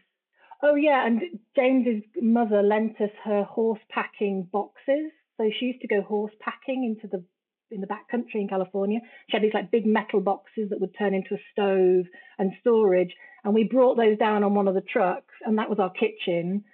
Oh 0.63 0.75
yeah, 0.75 1.07
and 1.07 1.23
James's 1.57 2.03
mother 2.21 2.63
lent 2.63 3.01
us 3.01 3.11
her 3.25 3.45
horse 3.45 3.81
packing 3.91 4.47
boxes 4.53 5.13
so 5.41 5.49
she 5.59 5.67
used 5.67 5.81
to 5.81 5.89
go 5.89 6.03
horse 6.03 6.35
packing 6.39 6.85
into 6.85 7.09
the 7.09 7.25
in 7.71 7.81
the 7.81 7.87
back 7.87 8.09
country 8.09 8.41
in 8.41 8.49
California. 8.49 9.01
She 9.29 9.37
had 9.37 9.43
these 9.43 9.55
like 9.55 9.71
big 9.71 9.87
metal 9.87 10.21
boxes 10.21 10.71
that 10.71 10.81
would 10.81 10.97
turn 10.99 11.15
into 11.15 11.35
a 11.35 11.39
stove 11.53 12.07
and 12.39 12.53
storage, 12.61 13.15
and 13.45 13.55
we 13.55 13.65
brought 13.65 13.97
those 13.97 14.19
down 14.19 14.45
on 14.45 14.55
one 14.55 14.69
of 14.69 14.75
the 14.75 14.81
trucks, 14.81 15.35
and 15.45 15.59
that 15.59 15.71
was 15.71 15.79
our 15.79 15.91
kitchen. 15.91 16.65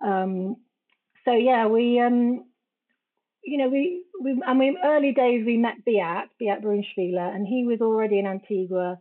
Um, 0.00 0.56
so 1.24 1.32
yeah, 1.32 1.66
we 1.66 2.00
um, 2.00 2.44
you 3.42 3.58
know 3.58 3.68
we 3.68 4.04
we 4.22 4.40
I 4.46 4.54
mean 4.54 4.76
early 4.84 5.12
days 5.12 5.44
we 5.44 5.56
met 5.56 5.84
Beat 5.84 6.28
Beat 6.38 6.62
Brunschwiler, 6.62 7.34
and 7.34 7.46
he 7.46 7.64
was 7.64 7.80
already 7.80 8.18
in 8.18 8.26
Antigua, 8.26 8.98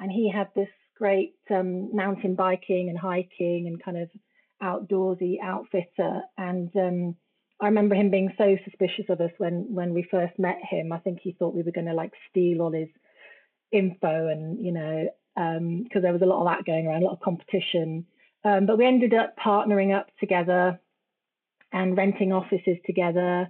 and 0.00 0.10
he 0.10 0.30
had 0.30 0.48
this 0.54 0.68
great 0.96 1.34
um, 1.50 1.94
mountain 1.94 2.34
biking 2.34 2.88
and 2.88 2.98
hiking 2.98 3.66
and 3.66 3.82
kind 3.82 3.98
of 3.98 4.08
outdoorsy 4.62 5.36
outfitter, 5.42 6.22
and 6.38 6.74
um, 6.76 7.16
I 7.60 7.66
remember 7.66 7.94
him 7.94 8.10
being 8.10 8.32
so 8.36 8.56
suspicious 8.64 9.06
of 9.08 9.20
us 9.20 9.30
when 9.38 9.66
when 9.72 9.94
we 9.94 10.06
first 10.10 10.38
met 10.38 10.58
him. 10.62 10.92
I 10.92 10.98
think 10.98 11.20
he 11.20 11.32
thought 11.32 11.54
we 11.54 11.62
were 11.62 11.72
going 11.72 11.86
to 11.86 11.94
like 11.94 12.12
steal 12.30 12.62
all 12.62 12.72
his 12.72 12.88
info, 13.72 14.28
and 14.28 14.64
you 14.64 14.72
know, 14.72 15.08
because 15.34 15.96
um, 15.96 16.02
there 16.02 16.12
was 16.12 16.22
a 16.22 16.26
lot 16.26 16.40
of 16.40 16.46
that 16.46 16.64
going 16.64 16.86
around, 16.86 17.02
a 17.02 17.06
lot 17.06 17.14
of 17.14 17.20
competition. 17.20 18.06
Um, 18.44 18.66
but 18.66 18.76
we 18.76 18.86
ended 18.86 19.14
up 19.14 19.36
partnering 19.36 19.96
up 19.96 20.08
together 20.20 20.78
and 21.72 21.96
renting 21.96 22.32
offices 22.32 22.76
together, 22.84 23.48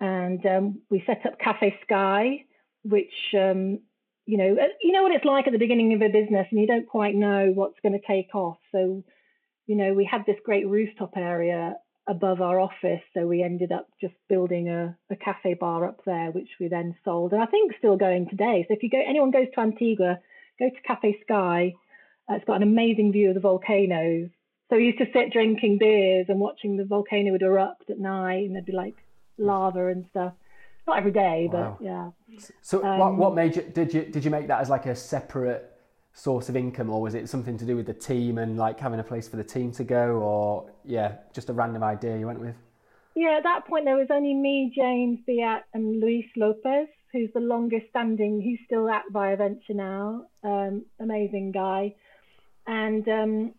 and 0.00 0.44
um, 0.46 0.82
we 0.90 1.02
set 1.06 1.24
up 1.24 1.38
Cafe 1.38 1.78
Sky, 1.84 2.44
which 2.82 3.34
um, 3.34 3.78
you 4.26 4.36
know, 4.36 4.56
uh, 4.60 4.68
you 4.82 4.92
know 4.92 5.02
what 5.02 5.12
it's 5.12 5.24
like 5.24 5.46
at 5.46 5.52
the 5.52 5.58
beginning 5.58 5.92
of 5.92 6.02
a 6.02 6.08
business, 6.08 6.46
and 6.50 6.60
you 6.60 6.66
don't 6.66 6.86
quite 6.86 7.14
know 7.14 7.52
what's 7.54 7.80
going 7.82 7.98
to 7.98 8.06
take 8.06 8.34
off. 8.34 8.58
So, 8.72 9.02
you 9.66 9.76
know, 9.76 9.92
we 9.92 10.04
had 10.04 10.24
this 10.26 10.36
great 10.44 10.68
rooftop 10.68 11.16
area 11.16 11.74
above 12.10 12.40
our 12.40 12.58
office. 12.58 13.02
So 13.14 13.26
we 13.26 13.42
ended 13.42 13.70
up 13.70 13.88
just 14.00 14.14
building 14.28 14.68
a, 14.68 14.96
a 15.10 15.16
cafe 15.16 15.54
bar 15.54 15.86
up 15.86 16.00
there, 16.04 16.32
which 16.32 16.48
we 16.58 16.68
then 16.68 16.96
sold. 17.04 17.32
And 17.32 17.40
I 17.40 17.46
think 17.46 17.72
still 17.78 17.96
going 17.96 18.28
today. 18.28 18.64
So 18.66 18.74
if 18.74 18.82
you 18.82 18.90
go, 18.90 19.00
anyone 19.00 19.30
goes 19.30 19.46
to 19.54 19.60
Antigua, 19.60 20.18
go 20.58 20.68
to 20.68 20.82
Cafe 20.86 21.20
Sky. 21.22 21.74
Uh, 22.28 22.34
it's 22.34 22.44
got 22.44 22.56
an 22.56 22.64
amazing 22.64 23.12
view 23.12 23.28
of 23.28 23.34
the 23.34 23.40
volcanoes. 23.40 24.28
So 24.68 24.76
we 24.76 24.86
used 24.86 24.98
to 24.98 25.06
sit 25.12 25.32
drinking 25.32 25.78
beers 25.78 26.26
and 26.28 26.40
watching 26.40 26.76
the 26.76 26.84
volcano 26.84 27.32
would 27.32 27.42
erupt 27.42 27.90
at 27.90 27.98
night, 27.98 28.44
and 28.44 28.54
there'd 28.54 28.66
be 28.66 28.72
like 28.72 28.96
lava 29.38 29.88
and 29.88 30.04
stuff. 30.10 30.34
Not 30.86 30.98
every 30.98 31.12
day, 31.12 31.48
wow. 31.52 31.76
but 31.78 31.84
yeah. 31.84 32.10
So 32.62 32.84
um, 32.84 32.98
what 32.98 33.16
what 33.16 33.34
made 33.34 33.56
you 33.56 33.62
did 33.62 33.94
you 33.94 34.02
did 34.02 34.24
you 34.24 34.30
make 34.30 34.48
that 34.48 34.60
as 34.60 34.70
like 34.70 34.86
a 34.86 34.94
separate 34.94 35.69
source 36.12 36.48
of 36.48 36.56
income 36.56 36.90
or 36.90 37.00
was 37.00 37.14
it 37.14 37.28
something 37.28 37.56
to 37.56 37.64
do 37.64 37.76
with 37.76 37.86
the 37.86 37.94
team 37.94 38.38
and 38.38 38.56
like 38.56 38.78
having 38.78 39.00
a 39.00 39.04
place 39.04 39.28
for 39.28 39.36
the 39.36 39.44
team 39.44 39.72
to 39.72 39.84
go 39.84 40.16
or 40.16 40.70
yeah 40.84 41.16
just 41.32 41.48
a 41.48 41.52
random 41.52 41.82
idea 41.82 42.18
you 42.18 42.26
went 42.26 42.40
with? 42.40 42.56
Yeah 43.14 43.36
at 43.36 43.44
that 43.44 43.66
point 43.66 43.84
there 43.84 43.96
was 43.96 44.08
only 44.10 44.34
me 44.34 44.72
james 44.74 45.20
Beat 45.26 45.62
and 45.72 46.00
luis 46.00 46.26
lopez 46.36 46.88
who's 47.12 47.30
the 47.32 47.40
longest 47.40 47.86
standing 47.90 48.40
he's 48.40 48.58
still 48.66 48.88
at 48.88 49.02
via 49.12 49.36
venture 49.36 49.74
now 49.74 50.26
um, 50.44 50.84
amazing 50.98 51.52
guy. 51.52 51.94
And 52.66 53.08
um, 53.08 53.54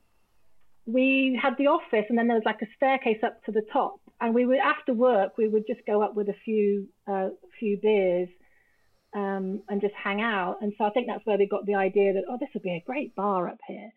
we 0.86 1.40
had 1.42 1.54
the 1.58 1.68
office 1.68 2.06
and 2.10 2.18
then 2.18 2.28
there 2.28 2.38
was 2.38 2.46
like 2.46 2.62
a 2.62 2.68
staircase 2.76 3.20
up 3.24 3.44
to 3.46 3.52
the 3.52 3.64
top. 3.72 4.00
And 4.20 4.36
we 4.36 4.46
would 4.46 4.60
after 4.60 4.94
work 4.94 5.38
we 5.38 5.48
would 5.48 5.66
just 5.68 5.82
go 5.86 6.02
up 6.02 6.16
with 6.16 6.30
a 6.30 6.36
few 6.46 6.88
uh, 7.08 7.30
few 7.60 7.78
beers 7.82 8.30
um, 9.16 9.62
and 9.70 9.82
just 9.82 9.94
hang 9.94 10.22
out. 10.22 10.58
And 10.62 10.74
so 10.78 10.86
I 10.86 10.90
think 10.92 11.08
that's 11.08 11.26
where 11.26 11.38
they 11.38 11.46
got 11.46 11.66
the 11.66 11.76
idea 11.76 12.14
that, 12.14 12.24
oh, 12.30 12.38
this 12.40 12.50
would 12.54 12.64
be 12.64 12.76
a 12.76 12.84
great 12.86 13.16
bar 13.16 13.48
up 13.48 13.60
here. 13.68 13.92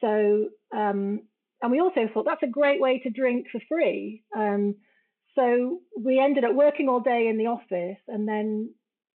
So, 0.00 0.48
um, 0.76 1.22
and 1.62 1.70
we 1.70 1.80
also 1.80 2.08
thought 2.12 2.24
that's 2.24 2.42
a 2.42 2.48
great 2.48 2.80
way 2.80 2.98
to 3.00 3.10
drink 3.10 3.46
for 3.52 3.60
free. 3.68 4.24
Um, 4.36 4.76
so 5.34 5.80
we 5.98 6.20
ended 6.20 6.44
up 6.44 6.54
working 6.54 6.88
all 6.88 7.00
day 7.00 7.28
in 7.28 7.38
the 7.38 7.46
office 7.46 7.98
and 8.08 8.28
then 8.28 8.74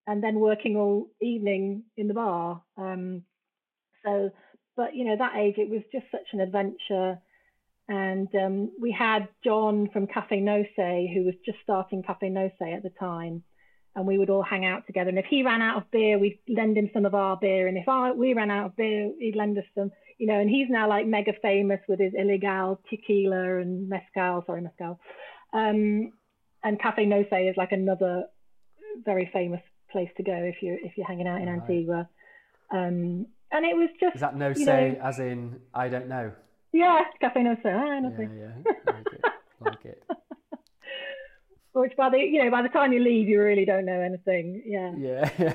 and 0.09 0.23
then 0.23 0.39
working 0.39 0.77
all 0.77 1.09
evening 1.21 1.83
in 1.97 2.07
the 2.07 2.13
bar. 2.13 2.63
Um, 2.77 3.23
so, 4.05 4.29
but 4.77 4.95
you 4.95 5.05
know 5.05 5.17
that 5.17 5.35
age 5.35 5.55
it 5.57 5.69
was 5.69 5.81
just 5.91 6.05
such 6.11 6.27
an 6.33 6.39
adventure. 6.39 7.19
And 7.89 8.27
um, 8.35 8.71
we 8.81 8.91
had 8.91 9.29
John 9.43 9.89
from 9.91 10.07
Cafe 10.07 10.39
No 10.39 10.63
Sé, 10.77 11.13
who 11.13 11.23
was 11.23 11.35
just 11.45 11.57
starting 11.63 12.03
Cafe 12.03 12.29
No 12.29 12.49
Sé 12.59 12.75
at 12.75 12.83
the 12.83 12.91
time 12.99 13.43
and 13.97 14.05
we 14.05 14.19
would 14.19 14.29
all 14.29 14.43
hang 14.43 14.63
out 14.63 14.85
together. 14.85 15.09
And 15.09 15.17
if 15.17 15.25
he 15.25 15.41
ran 15.43 15.59
out 15.59 15.77
of 15.77 15.89
beer, 15.91 16.19
we'd 16.19 16.39
lend 16.47 16.77
him 16.77 16.91
some 16.93 17.05
of 17.05 17.15
our 17.15 17.35
beer. 17.35 17.67
And 17.67 17.79
if 17.79 17.89
I, 17.89 18.11
we 18.11 18.35
ran 18.35 18.51
out 18.51 18.67
of 18.67 18.75
beer, 18.77 19.11
he'd 19.19 19.35
lend 19.35 19.57
us 19.57 19.63
some. 19.73 19.91
you 20.19 20.27
know, 20.27 20.39
and 20.39 20.47
he's 20.47 20.67
now 20.69 20.87
like 20.87 21.07
mega 21.07 21.33
famous 21.41 21.79
with 21.89 21.99
his 21.99 22.13
illegal 22.15 22.79
tequila 22.91 23.57
and 23.57 23.89
mezcal, 23.89 24.43
sorry, 24.45 24.61
mezcal. 24.61 24.99
Um, 25.51 26.13
and 26.63 26.79
Cafe 26.79 27.05
No 27.05 27.23
Sé 27.23 27.49
is 27.49 27.57
like 27.57 27.71
another 27.71 28.25
very 29.03 29.29
famous 29.33 29.61
place 29.91 30.09
to 30.17 30.23
go 30.23 30.33
if 30.33 30.57
you're 30.61 30.75
if 30.75 30.95
you're 30.95 31.07
hanging 31.07 31.27
out 31.27 31.41
in 31.41 31.47
right. 31.47 31.59
Antigua. 31.59 32.07
Um, 32.71 33.25
and 33.51 33.65
it 33.65 33.75
was 33.75 33.89
just 33.99 34.15
is 34.15 34.21
that 34.21 34.35
no 34.35 34.53
say 34.53 34.97
know, 34.99 35.05
as 35.05 35.19
in 35.19 35.59
I 35.73 35.89
don't 35.89 36.07
know. 36.07 36.33
Yeah, 36.71 37.01
Cafe 37.19 37.41
No 37.41 37.55
Sé. 37.55 37.73
Ah. 37.73 37.99
Yeah, 38.19 38.27
yeah, 38.37 38.93
like 38.93 39.07
it. 39.13 39.25
Like 39.59 39.85
it. 39.85 40.03
Which 41.79 41.95
by 41.95 42.09
the 42.09 42.17
you 42.17 42.43
know 42.43 42.51
by 42.51 42.61
the 42.61 42.69
time 42.69 42.93
you 42.93 42.99
leave 42.99 43.27
you 43.27 43.41
really 43.41 43.65
don't 43.65 43.85
know 43.85 43.99
anything. 43.99 44.63
Yeah. 44.65 44.93
Yeah. 44.97 45.29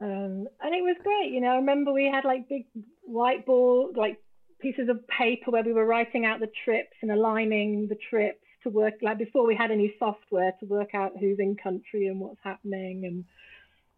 um, 0.00 0.46
and 0.60 0.74
it 0.74 0.82
was 0.82 0.96
great. 1.02 1.32
You 1.32 1.40
know, 1.40 1.48
I 1.48 1.56
remember 1.56 1.92
we 1.92 2.10
had 2.12 2.24
like 2.24 2.48
big 2.48 2.66
whiteboard 3.08 3.96
like 3.96 4.18
pieces 4.60 4.88
of 4.88 5.06
paper 5.08 5.50
where 5.50 5.62
we 5.62 5.72
were 5.72 5.84
writing 5.84 6.24
out 6.24 6.40
the 6.40 6.50
trips 6.64 6.96
and 7.02 7.10
aligning 7.10 7.88
the 7.88 7.96
trips 8.10 8.40
to 8.62 8.70
work 8.70 8.94
like 9.02 9.18
before 9.18 9.46
we 9.46 9.54
had 9.54 9.70
any 9.70 9.94
software 9.98 10.52
to 10.60 10.66
work 10.66 10.94
out 10.94 11.12
who's 11.18 11.38
in 11.38 11.56
country 11.56 12.06
and 12.06 12.20
what's 12.20 12.40
happening 12.42 13.04
and 13.04 13.24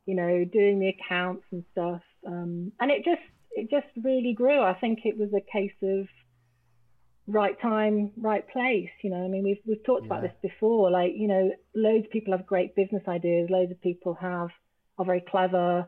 you 0.04 0.14
know 0.14 0.44
doing 0.44 0.78
the 0.78 0.88
accounts 0.88 1.44
and 1.52 1.64
stuff 1.72 2.02
um, 2.26 2.72
and 2.80 2.90
it 2.90 3.04
just 3.04 3.22
it 3.52 3.70
just 3.70 3.86
really 4.04 4.34
grew 4.34 4.60
i 4.60 4.74
think 4.74 5.00
it 5.04 5.16
was 5.16 5.30
a 5.32 5.52
case 5.52 5.72
of 5.82 6.06
right 7.28 7.60
time 7.60 8.10
right 8.16 8.48
place 8.48 8.88
you 9.02 9.10
know 9.10 9.22
i 9.24 9.28
mean 9.28 9.44
we've 9.44 9.60
we've 9.66 9.84
talked 9.84 10.02
yeah. 10.02 10.06
about 10.06 10.22
this 10.22 10.32
before 10.42 10.90
like 10.90 11.12
you 11.14 11.28
know 11.28 11.50
loads 11.74 12.06
of 12.06 12.10
people 12.10 12.32
have 12.32 12.46
great 12.46 12.74
business 12.74 13.02
ideas 13.06 13.48
loads 13.50 13.70
of 13.70 13.80
people 13.82 14.14
have 14.14 14.48
are 14.98 15.04
very 15.04 15.22
clever 15.30 15.86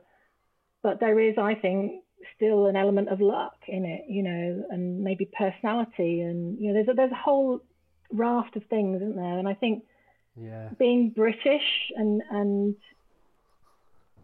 but 0.82 1.00
there 1.00 1.18
is 1.18 1.34
i 1.38 1.54
think 1.54 2.02
still 2.36 2.66
an 2.66 2.76
element 2.76 3.08
of 3.08 3.20
luck 3.20 3.56
in 3.66 3.84
it 3.84 4.02
you 4.08 4.22
know 4.22 4.64
and 4.70 5.02
maybe 5.02 5.28
personality 5.36 6.20
and 6.20 6.58
you 6.60 6.68
know 6.68 6.74
there's 6.74 6.88
a, 6.88 6.94
there's 6.94 7.12
a 7.12 7.14
whole 7.14 7.62
raft 8.12 8.56
of 8.56 8.64
things, 8.66 8.96
isn't 8.96 9.16
there? 9.16 9.38
And 9.38 9.48
I 9.48 9.54
think 9.54 9.84
yeah. 10.36 10.70
being 10.78 11.10
British 11.10 11.92
and 11.96 12.22
and 12.30 12.76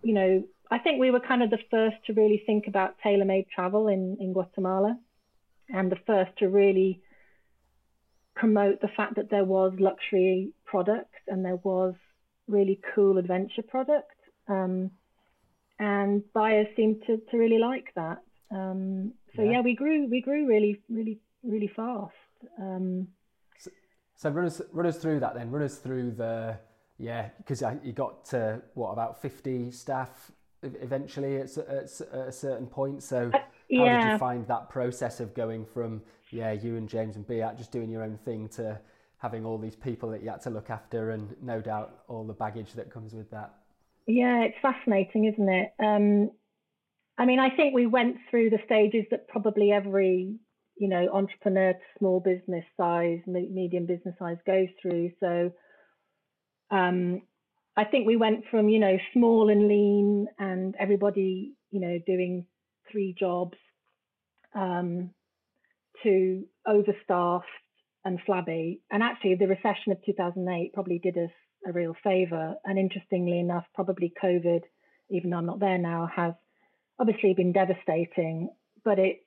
you 0.03 0.15
know, 0.15 0.45
I 0.71 0.79
think 0.79 1.01
we 1.01 1.11
were 1.11 1.21
kind 1.21 1.43
of 1.43 1.51
the 1.51 1.59
first 1.71 1.97
to 2.07 2.13
really 2.13 2.43
think 2.47 2.67
about 2.69 2.99
tailor-made 3.03 3.47
travel 3.55 3.89
in 3.89 4.17
in 4.21 4.33
Guatemala, 4.33 4.99
and 5.69 5.91
the 5.91 5.99
first 6.07 6.37
to 6.39 6.49
really 6.49 7.03
promote 8.37 8.81
the 8.81 8.89
fact 8.97 9.17
that 9.17 9.31
there 9.31 9.45
was 9.45 9.73
luxury 9.79 10.53
product 10.65 11.15
and 11.27 11.45
there 11.45 11.57
was 11.57 11.95
really 12.47 12.81
cool 12.95 13.19
adventure 13.19 13.63
product. 13.63 14.13
Um, 14.49 14.93
and 15.79 16.23
buyers 16.33 16.69
seemed 16.77 17.03
to, 17.07 17.21
to 17.31 17.37
really 17.37 17.59
like 17.59 17.93
that. 17.97 18.19
Um, 18.51 19.13
so 19.35 19.43
yeah. 19.43 19.53
yeah. 19.53 19.61
we 19.61 19.75
grew 19.75 20.07
we 20.09 20.21
grew 20.21 20.47
really 20.47 20.81
really 20.89 21.19
really 21.43 21.71
fast. 21.75 22.15
Um, 22.61 23.09
so 24.17 24.31
run 24.31 24.47
us 24.47 24.63
run 24.73 24.87
us 24.87 24.99
through 24.99 25.21
that 25.21 25.35
then. 25.35 25.51
Run 25.51 25.63
us 25.63 25.79
through 25.79 26.13
the 26.13 26.57
yeah 26.99 27.31
because 27.39 27.63
you 27.83 27.93
got 27.93 28.25
to 28.27 28.63
what 28.75 28.93
about 28.93 29.21
fifty 29.21 29.71
staff 29.71 30.31
eventually 30.63 31.37
at, 31.37 31.57
at, 31.59 32.01
at 32.13 32.29
a 32.29 32.33
certain 32.33 32.67
point. 32.67 33.03
So 33.03 33.31
uh, 33.35 33.39
yeah. 33.69 34.01
how 34.01 34.05
did 34.05 34.13
you 34.13 34.19
find 34.19 34.47
that 34.47 34.71
process 34.71 35.21
of 35.21 35.35
going 35.35 35.67
from 35.67 36.03
yeah 36.37 36.53
you 36.53 36.77
and 36.77 36.89
James 36.89 37.17
and 37.17 37.27
Beat 37.27 37.45
just 37.57 37.73
doing 37.73 37.91
your 37.91 38.03
own 38.03 38.19
thing 38.25 38.49
to 38.51 38.79
having 39.19 39.45
all 39.45 39.59
these 39.59 39.77
people 39.77 40.11
that 40.11 40.23
you 40.23 40.31
had 40.31 40.43
to 40.43 40.51
look 40.51 40.71
after 40.71 41.11
and 41.11 41.35
no 41.43 41.61
doubt 41.61 42.05
all 42.09 42.25
the 42.25 42.35
baggage 42.35 42.75
that 42.75 42.93
comes 42.93 43.15
with 43.15 43.31
that. 43.31 43.55
Yeah, 44.07 44.43
it's 44.43 44.57
fascinating, 44.61 45.25
isn't 45.25 45.49
it? 45.49 45.73
Um, 45.83 46.31
I 47.19 47.25
mean, 47.25 47.39
I 47.39 47.49
think 47.49 47.75
we 47.75 47.87
went 47.87 48.17
through 48.31 48.51
the 48.51 48.59
stages 48.67 49.07
that 49.11 49.27
probably 49.27 49.73
every 49.73 50.39
you 50.77 50.89
know, 50.89 51.09
entrepreneur 51.13 51.73
to 51.73 51.79
small 51.99 52.21
business 52.21 52.65
size, 52.77 53.21
medium 53.27 53.87
business 53.87 54.15
size 54.19 54.37
goes 54.47 54.69
through. 54.81 55.11
So 55.21 55.53
um, 56.71 57.23
I 57.77 57.85
think 57.85 58.07
we 58.07 58.17
went 58.17 58.45
from, 58.51 58.69
you 58.69 58.79
know, 58.79 58.99
small 59.13 59.49
and 59.49 59.69
lean 59.69 60.27
and 60.39 60.75
everybody, 60.79 61.55
you 61.71 61.81
know, 61.81 61.99
doing 62.07 62.47
three 62.91 63.15
jobs 63.19 63.57
um, 64.55 65.11
to 66.03 66.45
overstaffed 66.67 67.45
and 68.05 68.21
flabby. 68.25 68.81
And 68.91 69.03
actually, 69.03 69.35
the 69.35 69.49
recession 69.49 69.93
of 69.93 70.05
2008 70.05 70.73
probably 70.73 71.01
did 71.03 71.17
us 71.19 71.31
a 71.67 71.73
real 71.73 71.95
favor. 72.05 72.55
And 72.65 72.79
interestingly 72.79 73.41
enough, 73.41 73.65
probably 73.75 74.13
COVID, 74.23 74.61
even 75.11 75.31
though 75.31 75.39
I'm 75.39 75.47
not 75.47 75.61
there 75.61 75.79
now, 75.79 76.09
has 76.15 76.35
obviously 76.99 77.35
been 77.35 77.53
devastating. 77.53 78.51
But 78.85 78.99
it, 78.99 79.19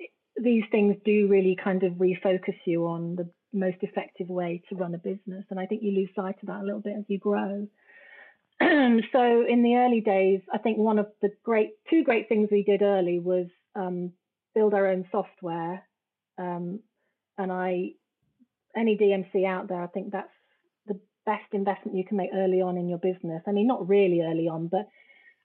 these 0.41 0.63
things 0.71 0.95
do 1.03 1.27
really 1.27 1.58
kind 1.62 1.84
of 1.84 1.93
refocus 1.93 2.55
you 2.65 2.88
on 2.88 3.15
the 3.15 3.29
most 3.51 3.77
effective 3.82 4.29
way 4.29 4.62
to 4.69 4.75
run 4.75 4.95
a 4.95 4.97
business. 4.97 5.45
And 5.49 5.60
I 5.60 5.65
think 5.65 5.82
you 5.84 5.91
lose 5.91 6.10
sight 6.15 6.36
of 6.41 6.47
that 6.47 6.62
a 6.62 6.65
little 6.65 6.82
bit 6.82 6.95
as 6.97 7.05
you 7.08 7.19
grow. 7.19 7.67
so 8.62 9.45
in 9.47 9.63
the 9.63 9.75
early 9.75 10.01
days, 10.01 10.41
I 10.53 10.58
think 10.58 10.77
one 10.77 10.99
of 10.99 11.08
the 11.21 11.29
great 11.43 11.71
two 11.89 12.03
great 12.03 12.27
things 12.27 12.49
we 12.51 12.63
did 12.63 12.82
early 12.82 13.19
was 13.19 13.47
um, 13.75 14.12
build 14.53 14.73
our 14.73 14.88
own 14.88 15.05
software. 15.12 15.84
Um, 16.39 16.80
and 17.38 17.52
I, 17.52 17.91
any 18.75 18.97
DMC 18.97 19.45
out 19.45 19.67
there, 19.67 19.82
I 19.82 19.88
think 19.88 20.12
that's 20.12 20.30
the 20.88 20.99
best 21.25 21.54
investment 21.54 21.97
you 21.97 22.06
can 22.06 22.17
make 22.17 22.32
early 22.34 22.62
on 22.62 22.78
in 22.78 22.89
your 22.89 22.97
business. 22.97 23.43
I 23.47 23.52
mean, 23.52 23.67
not 23.67 23.88
really 23.88 24.21
early 24.21 24.47
on, 24.47 24.67
but 24.67 24.88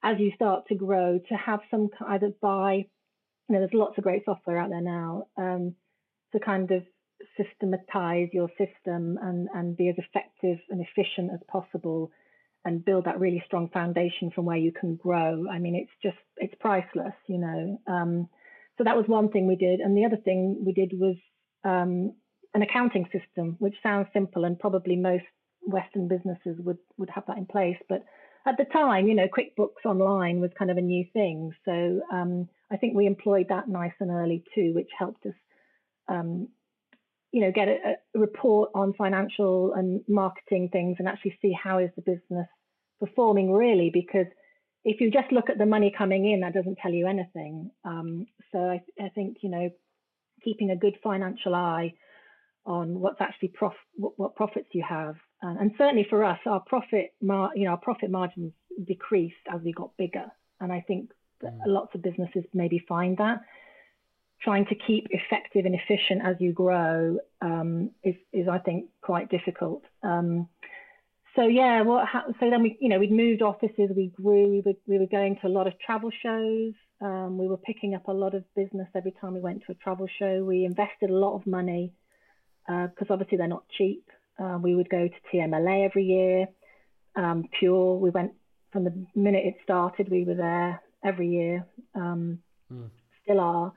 as 0.03 0.19
you 0.19 0.33
start 0.35 0.67
to 0.69 0.75
grow, 0.75 1.19
to 1.29 1.35
have 1.35 1.61
some 1.71 1.89
either 2.07 2.33
buy 2.41 2.87
you 3.49 3.55
know, 3.55 3.61
there's 3.61 3.75
lots 3.75 3.99
of 3.99 4.05
great 4.05 4.25
software 4.25 4.59
out 4.59 4.71
there 4.71 4.81
now 4.81 5.27
um, 5.37 5.75
to 6.33 6.41
kind 6.41 6.71
of 6.71 6.83
systematize 7.37 8.29
your 8.33 8.49
system 8.51 9.19
and, 9.23 9.49
and 9.55 9.77
be 9.77 9.89
as 9.89 9.97
effective 9.99 10.59
and 10.71 10.81
efficient 10.81 11.31
as 11.33 11.41
possible 11.49 12.11
and 12.65 12.85
build 12.85 13.05
that 13.05 13.21
really 13.21 13.43
strong 13.47 13.69
foundation 13.69 14.31
from 14.35 14.47
where 14.47 14.57
you 14.57 14.73
can 14.73 14.97
grow. 14.97 15.47
I 15.51 15.59
mean, 15.59 15.75
it's 15.75 15.93
just, 16.03 16.17
it's 16.39 16.55
priceless, 16.61 17.15
you 17.27 17.39
know. 17.39 17.81
Um, 17.87 18.29
so 18.79 18.85
that 18.85 18.97
was 18.97 19.07
one 19.07 19.31
thing 19.31 19.47
we 19.47 19.57
did. 19.57 19.81
And 19.81 19.97
the 19.97 20.05
other 20.05 20.17
thing 20.17 20.63
we 20.65 20.73
did 20.73 20.93
was 20.95 21.17
um, 21.65 22.13
an 22.55 22.63
accounting 22.63 23.07
system, 23.13 23.57
which 23.59 23.75
sounds 23.83 24.09
simple 24.13 24.45
and 24.45 24.59
probably 24.59 24.97
most 24.97 25.25
Western 25.63 26.09
businesses 26.09 26.59
would, 26.59 26.79
would 26.99 27.11
have 27.11 27.25
that 27.27 27.39
in 27.39 27.47
place. 27.47 27.77
But 27.89 28.05
at 28.47 28.57
the 28.59 28.65
time, 28.65 29.07
you 29.07 29.15
know, 29.15 29.29
QuickBooks 29.29 29.87
Online 29.87 30.41
was 30.41 30.51
kind 30.59 30.71
of 30.71 30.77
a 30.77 30.83
new 30.83 31.05
thing. 31.13 31.53
So 31.65 32.01
um, 32.13 32.49
I 32.71 32.77
think 32.77 32.95
we 32.95 33.07
employed 33.07 33.47
that 33.49 33.69
nice 33.69 33.95
and 34.01 34.11
early 34.11 34.45
too, 34.55 34.73
which 34.75 34.91
helped 34.99 35.25
us, 35.25 35.35
um, 36.09 36.49
you 37.33 37.41
know, 37.41 37.53
get 37.53 37.69
a, 37.69 37.97
a, 38.15 38.19
report 38.19 38.71
on 38.75 38.93
financial 38.95 39.73
and 39.75 40.03
marketing 40.09 40.69
things 40.71 40.97
and 40.99 41.09
actually 41.09 41.39
see 41.41 41.53
how 41.53 41.79
is 41.79 41.91
the 41.97 42.03
business 42.03 42.47
performing 43.01 43.51
really. 43.51 43.91
Because 43.93 44.27
if 44.85 45.01
you 45.01 45.11
just 45.11 45.33
look 45.33 45.51
at 45.51 45.59
the 45.59 45.67
money 45.67 45.93
coming 45.97 46.31
in, 46.31 46.41
that 46.41 46.55
doesn't 46.55 46.79
tell 46.79 46.93
you 46.93 47.07
anything. 47.07 47.71
Um, 47.85 48.27
so 48.53 48.59
I, 48.59 48.83
I 49.03 49.09
think 49.11 49.39
you 49.43 49.51
know, 49.51 49.71
keeping 50.43 50.71
a 50.71 50.77
good 50.77 50.97
financial 51.03 51.55
eye 51.55 51.95
on 52.67 53.01
what's 53.01 53.21
actually 53.21 53.49
prof 53.49 53.75
what, 53.97 54.19
what 54.19 54.37
profits 54.37 54.69
you 54.73 54.85
have 54.89 55.17
uh, 55.45 55.55
and 55.61 55.73
certainly 55.77 56.07
for 56.09 56.25
us, 56.25 56.39
our 56.47 56.61
profit, 56.61 57.13
mar- 57.21 57.53
you 57.55 57.65
know, 57.65 57.73
our 57.73 57.77
profit 57.77 58.11
margins 58.11 58.53
decreased 58.87 59.35
as 59.53 59.61
we 59.63 59.73
got 59.73 59.97
bigger. 59.97 60.27
And 60.61 60.73
I 60.73 60.81
think 60.81 61.11
mm. 61.43 61.59
lots 61.67 61.95
of 61.95 62.03
businesses 62.03 62.45
maybe 62.55 62.85
find 62.89 63.19
that 63.19 63.41
trying 64.41 64.67
to 64.67 64.75
keep 64.75 65.07
effective 65.11 65.65
and 65.65 65.75
efficient 65.75 66.23
as 66.25 66.37
you 66.39 66.53
grow 66.53 67.19
um, 67.41 67.91
is, 68.03 68.15
is, 68.33 68.49
I 68.49 68.59
think, 68.59 68.87
quite 69.01 69.31
difficult. 69.31 69.85
Um, 70.03 70.49
so 71.37 71.47
yeah, 71.47 71.83
what 71.83 72.07
ha- 72.07 72.27
so 72.41 72.51
then 72.51 72.63
we, 72.63 72.77
you 72.81 72.89
know, 72.89 72.99
we'd 72.99 73.13
moved 73.13 73.43
offices, 73.43 73.91
we 73.95 74.09
grew, 74.09 74.49
we 74.49 74.63
were, 74.65 74.73
we 74.87 74.99
were 74.99 75.07
going 75.07 75.37
to 75.41 75.47
a 75.47 75.49
lot 75.49 75.67
of 75.67 75.75
travel 75.79 76.11
shows. 76.23 76.73
Um, 77.01 77.39
we 77.39 77.49
were 77.49 77.57
picking 77.57 77.95
up 77.95 78.09
a 78.09 78.13
lot 78.13 78.35
of 78.35 78.45
business 78.55 78.89
every 78.95 79.13
time 79.21 79.35
we 79.35 79.41
went 79.41 79.63
to 79.67 79.73
a 79.73 79.75
travel 79.75 80.07
show. 80.19 80.45
We 80.45 80.65
invested 80.65 81.11
a 81.11 81.15
lot 81.15 81.35
of 81.35 81.47
money 81.47 81.93
because 82.67 83.11
uh, 83.11 83.13
obviously 83.13 83.39
they're 83.39 83.49
not 83.49 83.65
cheap. 83.77 84.09
Uh, 84.39 84.59
we 84.61 84.75
would 84.75 84.89
go 84.89 85.09
to 85.09 85.15
TMLA 85.33 85.85
every 85.85 86.05
year. 86.05 86.47
Um, 87.17 87.45
Pure, 87.59 87.97
we 87.97 88.11
went 88.11 88.33
from 88.73 88.85
the 88.85 89.07
minute 89.15 89.45
it 89.45 89.55
started, 89.63 90.09
we 90.11 90.25
were 90.25 90.35
there 90.35 90.81
every 91.05 91.29
year. 91.29 91.67
Um, 91.95 92.41
mm. 92.73 92.91
Still 93.23 93.41
are. 93.41 93.73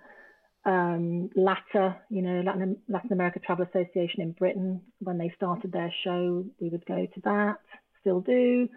Um, 0.67 1.29
LATA, 1.35 1.95
you 2.09 2.21
know, 2.21 2.41
Latin, 2.41 2.77
Latin 2.89 3.13
America 3.13 3.39
Travel 3.39 3.65
Association 3.65 4.21
in 4.21 4.33
Britain, 4.33 4.81
when 4.99 5.17
they 5.17 5.31
started 5.37 5.71
their 5.71 5.93
show, 6.03 6.43
we 6.59 6.67
would 6.67 6.85
go 6.85 7.05
to 7.05 7.21
that, 7.23 7.59
still 8.01 8.19
do. 8.19 8.67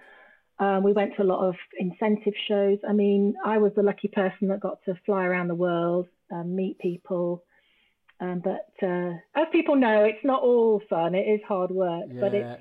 Um, 0.60 0.84
we 0.84 0.92
went 0.92 1.16
to 1.16 1.22
a 1.22 1.24
lot 1.24 1.48
of 1.48 1.56
incentive 1.78 2.34
shows. 2.46 2.78
I 2.88 2.92
mean, 2.92 3.34
I 3.44 3.58
was 3.58 3.72
the 3.74 3.82
lucky 3.82 4.08
person 4.08 4.48
that 4.48 4.60
got 4.60 4.78
to 4.84 4.94
fly 5.04 5.24
around 5.24 5.48
the 5.48 5.54
world, 5.56 6.06
um, 6.30 6.54
meet 6.54 6.78
people, 6.78 7.42
um, 8.20 8.42
but 8.44 8.70
uh, 8.86 9.14
as 9.34 9.46
people 9.50 9.76
know, 9.76 10.04
it's 10.04 10.24
not 10.24 10.42
all 10.42 10.82
fun. 10.88 11.14
It 11.14 11.26
is 11.26 11.40
hard 11.48 11.70
work. 11.70 12.04
Yeah, 12.12 12.20
but 12.20 12.34
it's 12.34 12.60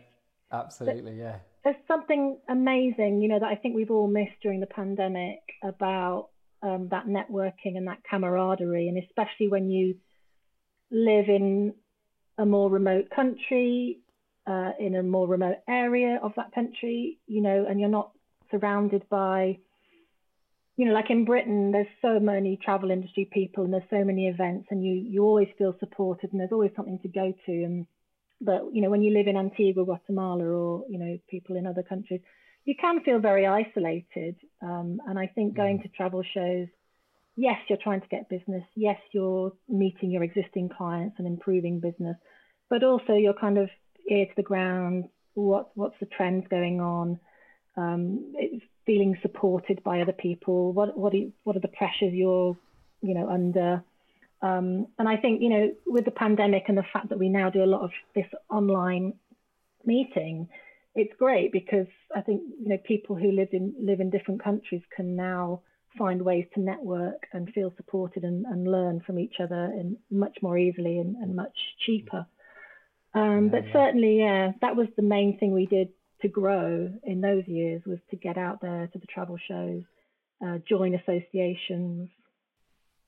absolutely, 0.51 1.19
yeah. 1.19 1.39
There's 1.63 1.75
something 1.87 2.37
amazing, 2.47 3.21
you 3.21 3.27
know, 3.27 3.39
that 3.39 3.49
I 3.49 3.55
think 3.55 3.75
we've 3.75 3.91
all 3.91 4.07
missed 4.07 4.39
during 4.41 4.61
the 4.61 4.65
pandemic 4.65 5.39
about 5.61 6.29
um, 6.61 6.89
that 6.91 7.05
networking 7.07 7.77
and 7.77 7.87
that 7.87 8.03
camaraderie, 8.09 8.87
and 8.87 8.97
especially 8.97 9.47
when 9.47 9.69
you 9.69 9.95
live 10.91 11.29
in 11.29 11.73
a 12.37 12.45
more 12.45 12.69
remote 12.69 13.09
country, 13.15 13.99
uh, 14.47 14.71
in 14.79 14.95
a 14.95 15.03
more 15.03 15.27
remote 15.27 15.57
area 15.67 16.19
of 16.21 16.33
that 16.35 16.53
country, 16.53 17.19
you 17.27 17.41
know, 17.41 17.65
and 17.69 17.79
you're 17.79 17.89
not 17.89 18.11
surrounded 18.51 19.07
by, 19.09 19.57
you 20.75 20.85
know, 20.85 20.93
like 20.93 21.09
in 21.09 21.25
Britain, 21.25 21.71
there's 21.71 21.87
so 22.01 22.19
many 22.19 22.57
travel 22.57 22.89
industry 22.89 23.29
people 23.31 23.63
and 23.63 23.73
there's 23.73 23.83
so 23.89 24.03
many 24.03 24.27
events, 24.27 24.67
and 24.71 24.83
you 24.83 24.93
you 24.93 25.23
always 25.23 25.49
feel 25.57 25.75
supported, 25.79 26.31
and 26.31 26.39
there's 26.39 26.51
always 26.51 26.71
something 26.75 26.99
to 26.99 27.07
go 27.07 27.33
to, 27.45 27.51
and 27.51 27.85
but 28.41 28.69
you 28.73 28.81
know 28.81 28.89
when 28.89 29.01
you 29.01 29.13
live 29.13 29.27
in 29.27 29.37
Antigua, 29.37 29.85
Guatemala, 29.85 30.43
or 30.43 30.85
you 30.89 30.97
know 30.97 31.17
people 31.29 31.55
in 31.57 31.67
other 31.67 31.83
countries, 31.83 32.21
you 32.65 32.75
can 32.79 33.01
feel 33.03 33.19
very 33.19 33.47
isolated. 33.47 34.35
Um, 34.61 34.99
and 35.07 35.17
I 35.17 35.27
think 35.27 35.55
going 35.55 35.79
mm. 35.79 35.83
to 35.83 35.89
travel 35.89 36.23
shows, 36.33 36.67
yes, 37.35 37.57
you're 37.67 37.79
trying 37.81 38.01
to 38.01 38.07
get 38.07 38.29
business. 38.29 38.63
Yes, 38.75 38.99
you're 39.11 39.53
meeting 39.67 40.11
your 40.11 40.23
existing 40.23 40.69
clients 40.69 41.15
and 41.17 41.27
improving 41.27 41.79
business, 41.79 42.17
but 42.69 42.83
also 42.83 43.13
you're 43.13 43.33
kind 43.33 43.57
of 43.57 43.69
ear 44.09 44.25
to 44.25 44.33
the 44.35 44.43
ground. 44.43 45.05
What 45.33 45.71
what's 45.75 45.99
the 45.99 46.05
trends 46.05 46.45
going 46.49 46.81
on? 46.81 47.19
Um, 47.77 48.33
feeling 48.85 49.17
supported 49.21 49.83
by 49.83 50.01
other 50.01 50.13
people. 50.13 50.73
What 50.73 50.97
what 50.97 51.13
are 51.13 51.17
you, 51.17 51.33
what 51.43 51.55
are 51.55 51.61
the 51.61 51.69
pressures 51.69 52.13
you're 52.13 52.57
you 53.01 53.13
know 53.13 53.29
under? 53.29 53.83
Um, 54.41 54.87
and 54.97 55.07
I 55.07 55.17
think, 55.17 55.41
you 55.41 55.49
know, 55.49 55.71
with 55.85 56.05
the 56.05 56.11
pandemic 56.11 56.65
and 56.67 56.77
the 56.77 56.85
fact 56.93 57.09
that 57.09 57.19
we 57.19 57.29
now 57.29 57.49
do 57.49 57.63
a 57.63 57.65
lot 57.65 57.81
of 57.81 57.91
this 58.15 58.25
online 58.49 59.13
meeting, 59.83 60.47
it's 60.95 61.13
great 61.17 61.52
because 61.52 61.88
I 62.15 62.21
think, 62.21 62.41
you 62.62 62.69
know, 62.69 62.78
people 62.84 63.15
who 63.15 63.32
live 63.32 63.49
in 63.52 63.73
live 63.82 63.99
in 63.99 64.10
different 64.10 64.43
countries 64.43 64.82
can 64.95 65.15
now 65.15 65.62
find 65.97 66.21
ways 66.21 66.45
to 66.54 66.60
network 66.60 67.28
and 67.34 67.49
feel 67.54 67.73
supported 67.78 68.23
and, 68.23 68.45
and 68.45 68.69
learn 68.69 69.02
from 69.06 69.17
each 69.19 69.36
other 69.41 69.63
and 69.65 69.97
much 70.12 70.38
more 70.41 70.58
easily 70.58 70.99
and, 70.99 71.15
and 71.15 71.36
much 71.36 71.58
cheaper. 71.86 72.25
Um, 73.13 73.45
yeah, 73.45 73.52
but 73.52 73.65
yeah. 73.65 73.73
certainly, 73.73 74.19
yeah, 74.19 74.52
that 74.62 74.75
was 74.75 74.88
the 74.95 75.02
main 75.04 75.38
thing 75.39 75.52
we 75.52 75.65
did 75.65 75.89
to 76.21 76.28
grow 76.28 76.91
in 77.04 77.21
those 77.21 77.47
years 77.47 77.82
was 77.86 77.97
to 78.12 78.17
get 78.17 78.38
out 78.38 78.62
there 78.62 78.88
to 78.93 78.99
the 78.99 79.08
travel 79.08 79.38
shows, 79.47 79.84
uh, 80.45 80.58
join 80.67 80.93
associations, 80.93 82.10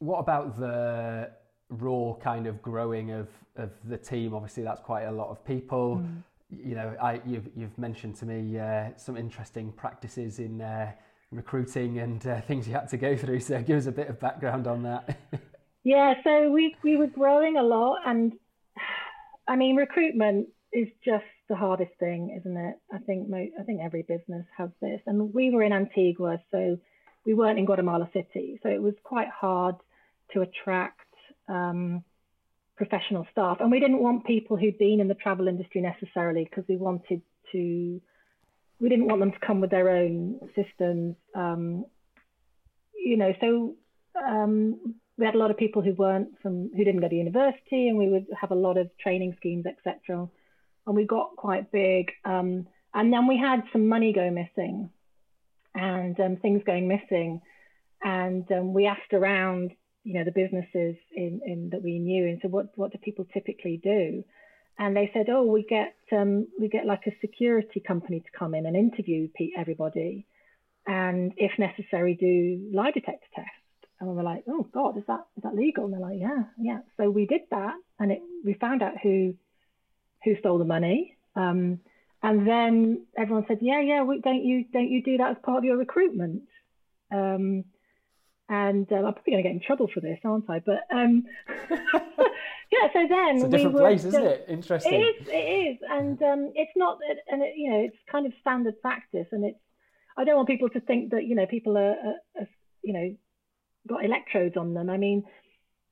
what 0.01 0.17
about 0.17 0.59
the 0.59 1.29
raw 1.69 2.13
kind 2.21 2.47
of 2.47 2.61
growing 2.61 3.11
of, 3.11 3.27
of 3.55 3.69
the 3.87 3.97
team? 3.97 4.33
Obviously, 4.33 4.63
that's 4.63 4.81
quite 4.81 5.03
a 5.03 5.11
lot 5.11 5.29
of 5.29 5.45
people. 5.45 5.97
Mm. 5.97 6.23
You 6.51 6.75
know, 6.75 6.95
I, 7.01 7.21
you've, 7.25 7.49
you've 7.55 7.77
mentioned 7.77 8.15
to 8.17 8.25
me 8.25 8.59
uh, 8.59 8.89
some 8.97 9.15
interesting 9.15 9.71
practices 9.71 10.39
in 10.39 10.61
uh, 10.61 10.91
recruiting 11.31 11.99
and 11.99 12.25
uh, 12.27 12.41
things 12.41 12.67
you 12.67 12.73
had 12.73 12.89
to 12.89 12.97
go 12.97 13.15
through. 13.15 13.39
So, 13.39 13.61
give 13.61 13.77
us 13.77 13.85
a 13.85 13.91
bit 13.91 14.09
of 14.09 14.19
background 14.19 14.67
on 14.67 14.83
that. 14.83 15.17
yeah, 15.83 16.15
so 16.23 16.51
we 16.51 16.75
we 16.83 16.97
were 16.97 17.07
growing 17.07 17.57
a 17.57 17.63
lot, 17.63 17.99
and 18.05 18.33
I 19.47 19.55
mean, 19.55 19.75
recruitment 19.75 20.47
is 20.73 20.87
just 21.03 21.25
the 21.49 21.55
hardest 21.55 21.91
thing, 21.99 22.37
isn't 22.39 22.57
it? 22.57 22.75
I 22.93 22.99
think 22.99 23.29
mo- 23.29 23.49
I 23.59 23.63
think 23.63 23.81
every 23.81 24.03
business 24.03 24.45
has 24.57 24.69
this, 24.81 25.01
and 25.05 25.33
we 25.33 25.51
were 25.51 25.63
in 25.63 25.73
Antigua, 25.73 26.41
so 26.51 26.77
we 27.25 27.33
weren't 27.33 27.59
in 27.59 27.65
Guatemala 27.65 28.09
City, 28.13 28.59
so 28.63 28.69
it 28.69 28.81
was 28.81 28.93
quite 29.03 29.29
hard 29.29 29.75
to 30.33 30.41
attract 30.41 30.99
um, 31.47 32.03
professional 32.75 33.27
staff. 33.31 33.57
And 33.59 33.71
we 33.71 33.79
didn't 33.79 33.99
want 33.99 34.25
people 34.25 34.57
who'd 34.57 34.77
been 34.77 34.99
in 34.99 35.07
the 35.07 35.15
travel 35.15 35.47
industry 35.47 35.81
necessarily 35.81 36.43
because 36.43 36.63
we 36.67 36.77
wanted 36.77 37.21
to, 37.51 38.01
we 38.79 38.89
didn't 38.89 39.07
want 39.07 39.19
them 39.19 39.31
to 39.31 39.39
come 39.45 39.61
with 39.61 39.71
their 39.71 39.89
own 39.89 40.39
systems. 40.55 41.15
Um, 41.35 41.85
you 42.95 43.17
know, 43.17 43.33
so 43.39 43.75
um, 44.21 44.95
we 45.17 45.25
had 45.25 45.35
a 45.35 45.37
lot 45.37 45.51
of 45.51 45.57
people 45.57 45.81
who 45.81 45.93
weren't 45.93 46.29
from, 46.41 46.71
who 46.75 46.83
didn't 46.83 47.01
go 47.01 47.09
to 47.09 47.15
university, 47.15 47.87
and 47.87 47.97
we 47.97 48.09
would 48.09 48.27
have 48.39 48.51
a 48.51 48.55
lot 48.55 48.77
of 48.77 48.89
training 48.97 49.35
schemes, 49.37 49.65
etc. 49.65 50.27
And 50.87 50.95
we 50.95 51.05
got 51.05 51.35
quite 51.35 51.71
big. 51.71 52.11
Um, 52.25 52.67
and 52.93 53.13
then 53.13 53.27
we 53.27 53.37
had 53.37 53.63
some 53.71 53.87
money 53.87 54.13
go 54.13 54.29
missing 54.29 54.89
and 55.75 56.19
um, 56.19 56.37
things 56.37 56.61
going 56.65 56.87
missing. 56.87 57.41
And 58.03 58.51
um, 58.51 58.73
we 58.73 58.87
asked 58.87 59.13
around 59.13 59.71
you 60.03 60.13
know 60.13 60.23
the 60.23 60.31
businesses 60.31 60.95
in, 61.15 61.41
in 61.45 61.69
that 61.71 61.83
we 61.83 61.99
knew 61.99 62.27
and 62.27 62.39
so 62.41 62.47
what 62.47 62.67
what 62.75 62.91
do 62.91 62.97
people 62.97 63.25
typically 63.33 63.79
do? 63.83 64.23
And 64.79 64.95
they 64.95 65.11
said 65.13 65.27
oh 65.29 65.43
we 65.43 65.63
get 65.63 65.95
um, 66.11 66.47
we 66.59 66.69
get 66.69 66.85
like 66.85 67.05
a 67.07 67.15
security 67.21 67.79
company 67.79 68.19
to 68.19 68.37
come 68.37 68.55
in 68.55 68.65
and 68.65 68.75
interview 68.75 69.27
everybody 69.57 70.25
and 70.87 71.33
if 71.37 71.51
necessary 71.59 72.15
do 72.19 72.75
lie 72.75 72.91
detector 72.91 73.27
tests. 73.35 73.51
And 73.99 74.09
we 74.09 74.15
were 74.15 74.23
like 74.23 74.43
oh 74.47 74.67
god 74.73 74.97
is 74.97 75.03
that 75.07 75.25
is 75.37 75.43
that 75.43 75.55
legal? 75.55 75.85
And 75.85 75.93
they're 75.93 76.01
like 76.01 76.19
yeah 76.19 76.43
yeah. 76.59 76.79
So 76.97 77.09
we 77.09 77.25
did 77.25 77.41
that 77.51 77.75
and 77.99 78.11
it 78.11 78.21
we 78.43 78.53
found 78.55 78.81
out 78.81 78.93
who 79.01 79.35
who 80.23 80.35
stole 80.39 80.57
the 80.57 80.65
money 80.65 81.17
um, 81.35 81.79
and 82.23 82.47
then 82.47 83.05
everyone 83.17 83.45
said 83.47 83.59
yeah 83.61 83.81
yeah 83.81 84.03
we, 84.03 84.19
don't 84.19 84.43
you 84.43 84.65
don't 84.71 84.89
you 84.89 85.03
do 85.03 85.17
that 85.17 85.31
as 85.31 85.37
part 85.43 85.59
of 85.59 85.63
your 85.63 85.77
recruitment? 85.77 86.43
Um, 87.11 87.65
and 88.51 88.91
um, 88.91 89.05
I'm 89.05 89.13
probably 89.13 89.31
going 89.31 89.43
to 89.43 89.49
get 89.49 89.55
in 89.55 89.61
trouble 89.61 89.89
for 89.91 90.01
this, 90.01 90.19
aren't 90.25 90.49
I? 90.49 90.59
But 90.59 90.81
um, 90.93 91.23
yeah, 91.69 92.87
so 92.91 93.07
then 93.07 93.37
it's 93.37 93.45
a 93.45 93.47
different 93.47 93.75
we 93.75 93.79
place, 93.79 94.03
isn't 94.03 94.25
it? 94.25 94.45
Interesting. 94.49 94.93
It 94.93 94.97
is, 94.97 95.27
it 95.29 95.31
is, 95.31 95.77
and 95.89 96.21
um, 96.21 96.51
it's 96.53 96.73
not, 96.75 96.99
and 97.29 97.41
it, 97.41 97.53
you 97.55 97.71
know, 97.71 97.79
it's 97.79 97.95
kind 98.11 98.25
of 98.25 98.33
standard 98.41 98.79
practice, 98.81 99.27
and 99.31 99.45
it's. 99.45 99.59
I 100.17 100.25
don't 100.25 100.35
want 100.35 100.49
people 100.49 100.69
to 100.69 100.81
think 100.81 101.11
that 101.11 101.23
you 101.23 101.35
know 101.35 101.45
people 101.45 101.77
are, 101.77 101.91
are, 101.91 102.15
are 102.41 102.47
you 102.83 102.91
know, 102.91 103.15
got 103.87 104.03
electrodes 104.03 104.57
on 104.57 104.73
them. 104.73 104.89
I 104.89 104.97
mean, 104.97 105.23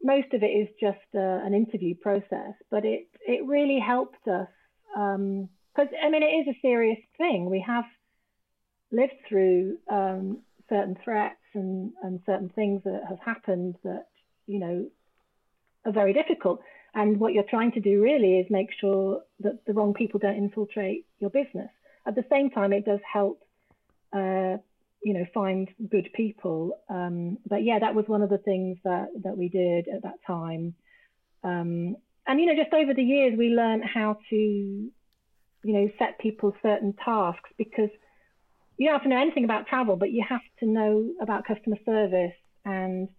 most 0.03 0.33
of 0.33 0.43
it 0.43 0.47
is 0.47 0.67
just 0.81 0.97
uh, 1.15 1.19
an 1.19 1.53
interview 1.53 1.95
process, 1.95 2.55
but 2.69 2.83
it 2.83 3.07
it 3.25 3.45
really 3.45 3.79
helped 3.79 4.27
us 4.27 4.49
because 4.93 5.87
um, 5.87 6.03
I 6.03 6.09
mean 6.09 6.23
it 6.23 6.45
is 6.45 6.47
a 6.49 6.59
serious 6.61 6.99
thing. 7.17 7.49
We 7.49 7.63
have 7.65 7.85
lived 8.91 9.15
through 9.29 9.77
um, 9.89 10.39
certain 10.69 10.97
threats 11.03 11.41
and, 11.53 11.91
and 12.03 12.21
certain 12.25 12.49
things 12.49 12.81
that 12.85 13.01
have 13.09 13.19
happened 13.19 13.75
that, 13.83 14.07
you 14.47 14.59
know, 14.59 14.87
are 15.85 15.91
very 15.91 16.13
difficult. 16.13 16.61
And 16.93 17.19
what 17.19 17.33
you're 17.33 17.43
trying 17.43 17.71
to 17.73 17.79
do 17.79 18.01
really 18.01 18.39
is 18.39 18.47
make 18.49 18.69
sure 18.79 19.21
that 19.41 19.65
the 19.65 19.73
wrong 19.73 19.93
people 19.93 20.19
don't 20.19 20.37
infiltrate 20.37 21.05
your 21.19 21.29
business. 21.29 21.69
At 22.05 22.15
the 22.15 22.25
same 22.29 22.49
time, 22.49 22.73
it 22.73 22.85
does 22.85 22.99
help, 23.11 23.41
uh, 24.13 24.57
you 25.03 25.13
know, 25.13 25.25
find 25.33 25.69
good 25.89 26.09
people. 26.13 26.79
Um, 26.89 27.37
but 27.47 27.63
yeah, 27.63 27.79
that 27.79 27.95
was 27.95 28.05
one 28.07 28.21
of 28.21 28.29
the 28.29 28.37
things 28.39 28.77
that, 28.83 29.07
that 29.23 29.37
we 29.37 29.49
did 29.49 29.87
at 29.87 30.03
that 30.03 30.19
time. 30.25 30.73
Um, 31.43 31.95
and, 32.25 32.39
you 32.39 32.45
know, 32.45 32.55
just 32.55 32.73
over 32.73 32.93
the 32.93 33.03
years, 33.03 33.37
we 33.37 33.49
learned 33.49 33.83
how 33.85 34.17
to, 34.29 34.35
you 34.35 34.91
know, 35.63 35.89
set 35.97 36.19
people 36.19 36.55
certain 36.61 36.93
tasks 36.93 37.49
because– 37.57 37.89
you 38.79 38.87
don't 38.87 38.95
have 38.95 39.03
to 39.03 39.09
know 39.09 39.21
anything 39.21 39.43
about 39.43 39.67
travel, 39.67 39.97
but 39.97 40.09
you 40.09 40.23
have 40.27 40.41
to 40.61 40.65
know 40.65 41.09
about 41.21 41.45
customer 41.45 41.75
service 41.85 42.33
and 42.63 43.09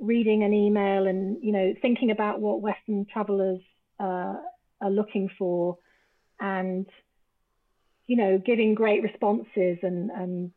reading 0.00 0.42
an 0.42 0.52
email 0.52 1.06
and 1.06 1.36
you 1.42 1.52
know 1.52 1.72
thinking 1.80 2.10
about 2.10 2.40
what 2.40 2.60
Western 2.60 3.06
travelers 3.10 3.60
uh, 4.00 4.34
are 4.80 4.90
looking 4.90 5.30
for 5.38 5.76
and 6.40 6.86
you 8.06 8.16
know 8.16 8.40
giving 8.44 8.74
great 8.74 9.02
responses 9.02 9.78
and 9.82 10.10
and 10.10 10.50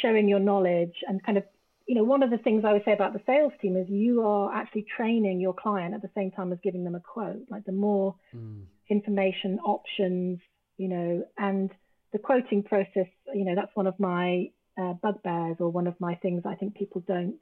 showing 0.00 0.28
your 0.28 0.38
knowledge 0.38 0.94
and 1.06 1.22
kind 1.22 1.36
of 1.36 1.44
you 1.86 1.96
know 1.96 2.04
one 2.04 2.22
of 2.22 2.30
the 2.30 2.38
things 2.38 2.64
I 2.64 2.72
would 2.72 2.84
say 2.86 2.92
about 2.92 3.12
the 3.12 3.20
sales 3.26 3.52
team 3.60 3.76
is 3.76 3.90
you 3.90 4.22
are 4.22 4.54
actually 4.54 4.86
training 4.96 5.40
your 5.40 5.52
client 5.52 5.94
at 5.94 6.00
the 6.00 6.10
same 6.14 6.30
time 6.30 6.50
as 6.50 6.58
giving 6.62 6.84
them 6.84 6.94
a 6.94 7.00
quote 7.00 7.42
like 7.50 7.66
the 7.66 7.72
more 7.72 8.14
mm. 8.34 8.62
information 8.88 9.58
options 9.58 10.38
you 10.78 10.88
know 10.88 11.24
and 11.36 11.70
the 12.12 12.18
quoting 12.18 12.62
process, 12.62 13.06
you 13.34 13.44
know, 13.44 13.54
that's 13.54 13.74
one 13.74 13.86
of 13.86 13.98
my 13.98 14.50
uh, 14.80 14.94
bugbears 14.94 15.56
or 15.60 15.70
one 15.70 15.86
of 15.86 15.94
my 16.00 16.14
things 16.16 16.42
I 16.44 16.54
think 16.54 16.74
people 16.74 17.02
don't 17.06 17.40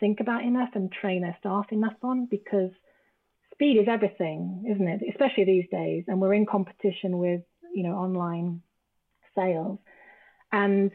think 0.00 0.20
about 0.20 0.44
enough 0.44 0.70
and 0.74 0.92
train 0.92 1.22
their 1.22 1.36
staff 1.40 1.66
enough 1.70 1.96
on 2.02 2.26
because 2.30 2.70
speed 3.52 3.78
is 3.78 3.88
everything, 3.88 4.64
isn't 4.70 4.88
it? 4.88 5.02
Especially 5.10 5.44
these 5.44 5.66
days. 5.70 6.04
And 6.06 6.20
we're 6.20 6.34
in 6.34 6.46
competition 6.46 7.18
with, 7.18 7.42
you 7.74 7.82
know, 7.82 7.96
online 7.96 8.62
sales. 9.34 9.78
And 10.52 10.90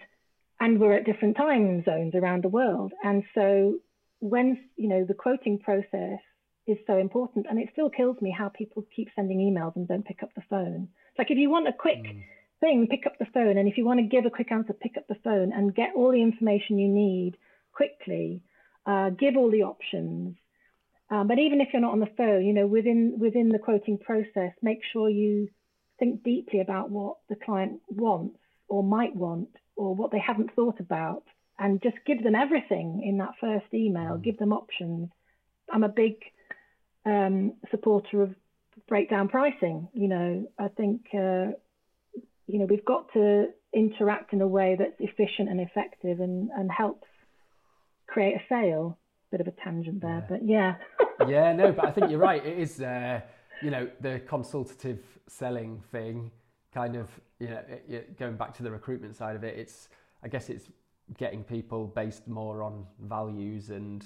and 0.59 0.79
we're 0.79 0.93
at 0.93 1.05
different 1.05 1.37
time 1.37 1.83
zones 1.83 2.13
around 2.13 2.43
the 2.43 2.49
world. 2.49 2.93
And 3.03 3.23
so 3.33 3.79
when, 4.19 4.63
you 4.77 4.87
know, 4.87 5.05
the 5.05 5.15
quoting 5.15 5.57
process 5.57 6.19
is 6.67 6.77
so 6.85 6.97
important 6.97 7.47
and 7.49 7.59
it 7.59 7.69
still 7.73 7.89
kills 7.89 8.21
me 8.21 8.33
how 8.35 8.49
people 8.49 8.85
keep 8.95 9.09
sending 9.15 9.39
emails 9.39 9.75
and 9.75 9.87
don't 9.87 10.05
pick 10.05 10.21
up 10.21 10.29
the 10.35 10.43
phone. 10.49 10.87
It's 11.09 11.17
like 11.17 11.31
if 11.31 11.39
you 11.39 11.49
want 11.49 11.67
a 11.67 11.73
quick 11.73 12.03
mm 12.03 12.23
thing, 12.61 12.87
pick 12.89 13.05
up 13.05 13.17
the 13.19 13.25
phone. 13.33 13.57
And 13.57 13.67
if 13.67 13.77
you 13.77 13.83
want 13.85 13.99
to 13.99 14.05
give 14.05 14.25
a 14.25 14.29
quick 14.29 14.51
answer, 14.51 14.73
pick 14.73 14.95
up 14.97 15.07
the 15.07 15.19
phone 15.23 15.51
and 15.51 15.75
get 15.75 15.89
all 15.95 16.11
the 16.11 16.21
information 16.21 16.79
you 16.79 16.87
need 16.87 17.35
quickly. 17.73 18.41
Uh, 18.85 19.09
give 19.09 19.35
all 19.35 19.51
the 19.51 19.63
options. 19.63 20.37
Um, 21.09 21.27
but 21.27 21.39
even 21.39 21.59
if 21.59 21.67
you're 21.73 21.81
not 21.81 21.91
on 21.91 21.99
the 21.99 22.15
phone, 22.17 22.45
you 22.45 22.53
know, 22.53 22.67
within 22.67 23.17
within 23.19 23.49
the 23.49 23.59
quoting 23.59 23.97
process, 23.97 24.53
make 24.61 24.79
sure 24.93 25.09
you 25.09 25.49
think 25.99 26.23
deeply 26.23 26.61
about 26.61 26.89
what 26.89 27.17
the 27.27 27.35
client 27.35 27.81
wants 27.89 28.39
or 28.69 28.81
might 28.81 29.15
want 29.15 29.49
or 29.75 29.93
what 29.93 30.11
they 30.11 30.19
haven't 30.19 30.55
thought 30.55 30.79
about. 30.79 31.23
and 31.61 31.81
just 31.81 31.97
give 32.07 32.23
them 32.23 32.33
everything 32.35 33.03
in 33.05 33.17
that 33.19 33.33
first 33.39 33.65
email. 33.73 34.17
Mm. 34.17 34.23
Give 34.23 34.37
them 34.37 34.51
options. 34.51 35.09
I'm 35.71 35.83
a 35.83 35.89
big 35.89 36.15
um, 37.05 37.53
supporter 37.69 38.23
of 38.23 38.35
breakdown 38.87 39.27
pricing. 39.27 39.87
You 39.93 40.07
know, 40.07 40.47
I 40.57 40.67
think 40.69 41.01
uh, 41.13 41.51
you 42.51 42.59
know 42.59 42.65
we've 42.65 42.85
got 42.85 43.11
to 43.13 43.47
interact 43.73 44.33
in 44.33 44.41
a 44.41 44.47
way 44.47 44.75
that's 44.77 44.99
efficient 44.99 45.49
and 45.49 45.61
effective 45.61 46.19
and, 46.19 46.49
and 46.57 46.69
helps 46.71 47.07
create 48.07 48.35
a 48.35 48.41
sale. 48.49 48.97
Bit 49.31 49.39
of 49.39 49.47
a 49.47 49.53
tangent 49.63 50.01
there, 50.01 50.17
yeah. 50.17 50.25
but 50.27 50.45
yeah. 50.45 50.75
yeah, 51.29 51.53
no, 51.53 51.71
but 51.71 51.85
I 51.85 51.91
think 51.91 52.11
you're 52.11 52.19
right. 52.19 52.45
It 52.45 52.59
is, 52.59 52.81
uh, 52.81 53.21
you 53.61 53.71
know, 53.71 53.87
the 54.01 54.21
consultative 54.27 54.99
selling 55.29 55.81
thing, 55.89 56.31
kind 56.73 56.97
of, 56.97 57.07
you 57.39 57.47
know, 57.47 57.61
it, 57.87 58.19
going 58.19 58.35
back 58.35 58.53
to 58.55 58.63
the 58.63 58.69
recruitment 58.69 59.15
side 59.15 59.37
of 59.37 59.45
it. 59.45 59.57
It's, 59.57 59.87
I 60.21 60.27
guess, 60.27 60.49
it's 60.49 60.67
getting 61.17 61.45
people 61.45 61.87
based 61.87 62.27
more 62.27 62.61
on 62.61 62.85
values 62.99 63.69
and 63.69 64.03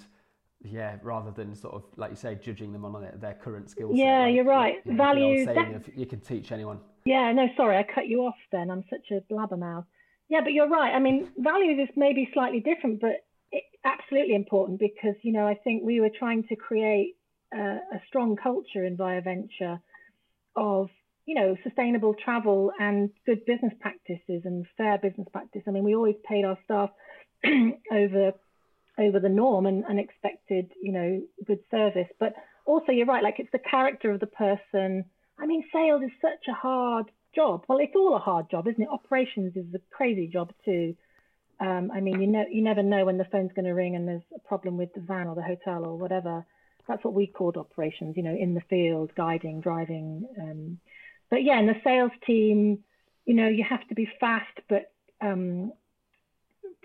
yeah, 0.65 0.97
rather 1.03 1.31
than 1.31 1.55
sort 1.55 1.75
of 1.75 1.83
like 1.97 2.11
you 2.11 2.15
say, 2.15 2.35
judging 2.35 2.71
them 2.71 2.85
on 2.85 3.07
their, 3.19 3.33
current 3.33 3.69
skills. 3.69 3.95
Yeah, 3.95 4.23
like, 4.23 4.35
you're 4.35 4.45
right. 4.45 4.75
You 4.85 4.93
know, 4.93 5.03
values. 5.03 5.47
you 5.95 6.05
can 6.05 6.19
teach 6.19 6.51
anyone. 6.51 6.79
Yeah, 7.05 7.31
no, 7.31 7.47
sorry, 7.55 7.77
I 7.77 7.83
cut 7.83 8.07
you 8.07 8.21
off. 8.21 8.35
Then 8.51 8.69
I'm 8.69 8.83
such 8.89 9.11
a 9.11 9.21
blabbermouth. 9.33 9.85
Yeah, 10.29 10.41
but 10.41 10.53
you're 10.53 10.69
right. 10.69 10.91
I 10.93 10.99
mean, 10.99 11.29
values 11.37 11.87
is 11.87 11.93
maybe 11.95 12.29
slightly 12.33 12.59
different, 12.59 12.99
but 12.99 13.25
absolutely 13.85 14.35
important 14.35 14.79
because 14.79 15.15
you 15.21 15.31
know 15.31 15.47
I 15.47 15.55
think 15.55 15.83
we 15.83 16.01
were 16.01 16.09
trying 16.17 16.43
to 16.47 16.55
create 16.55 17.15
a, 17.53 17.57
a 17.57 18.01
strong 18.07 18.35
culture 18.35 18.83
in 18.83 18.97
Via 18.97 19.21
Venture 19.21 19.79
of 20.55 20.89
you 21.25 21.35
know 21.35 21.55
sustainable 21.63 22.15
travel 22.15 22.71
and 22.79 23.09
good 23.25 23.45
business 23.45 23.73
practices 23.79 24.41
and 24.45 24.65
fair 24.77 24.97
business 24.97 25.27
practice. 25.31 25.61
I 25.67 25.71
mean, 25.71 25.83
we 25.83 25.95
always 25.95 26.15
paid 26.27 26.45
our 26.45 26.57
staff 26.65 26.89
over 27.91 28.33
over 28.97 29.19
the 29.19 29.29
norm 29.29 29.65
and, 29.65 29.83
and 29.87 29.99
expected, 29.99 30.71
you 30.81 30.91
know, 30.91 31.21
good 31.45 31.59
service. 31.69 32.07
But 32.19 32.33
also, 32.65 32.91
you're 32.91 33.05
right, 33.05 33.23
like 33.23 33.39
it's 33.39 33.51
the 33.51 33.59
character 33.59 34.11
of 34.11 34.19
the 34.19 34.27
person. 34.27 35.05
I 35.39 35.45
mean, 35.45 35.63
sales 35.73 36.01
is 36.03 36.11
such 36.21 36.47
a 36.49 36.53
hard 36.53 37.11
job. 37.35 37.65
Well, 37.67 37.79
it's 37.79 37.95
all 37.95 38.15
a 38.15 38.19
hard 38.19 38.49
job, 38.49 38.67
isn't 38.67 38.81
it? 38.81 38.89
Operations 38.89 39.55
is 39.55 39.65
a 39.73 39.79
crazy 39.91 40.27
job 40.27 40.53
too. 40.63 40.95
Um, 41.59 41.91
I 41.93 42.01
mean, 42.01 42.21
you 42.21 42.27
know, 42.27 42.45
you 42.49 42.63
never 42.63 42.83
know 42.83 43.05
when 43.05 43.17
the 43.17 43.25
phone's 43.25 43.51
going 43.53 43.65
to 43.65 43.71
ring 43.71 43.95
and 43.95 44.07
there's 44.07 44.21
a 44.35 44.39
problem 44.39 44.77
with 44.77 44.93
the 44.93 45.01
van 45.01 45.27
or 45.27 45.35
the 45.35 45.43
hotel 45.43 45.85
or 45.85 45.97
whatever. 45.97 46.45
That's 46.87 47.03
what 47.03 47.13
we 47.13 47.27
called 47.27 47.57
operations, 47.57 48.15
you 48.17 48.23
know, 48.23 48.35
in 48.35 48.53
the 48.53 48.61
field, 48.69 49.11
guiding, 49.15 49.61
driving. 49.61 50.27
Um, 50.39 50.79
but 51.29 51.43
yeah, 51.43 51.59
in 51.59 51.67
the 51.67 51.79
sales 51.83 52.11
team, 52.27 52.83
you 53.25 53.33
know, 53.33 53.47
you 53.47 53.63
have 53.67 53.87
to 53.87 53.95
be 53.95 54.07
fast, 54.19 54.59
but 54.69 54.91
um, 55.21 55.71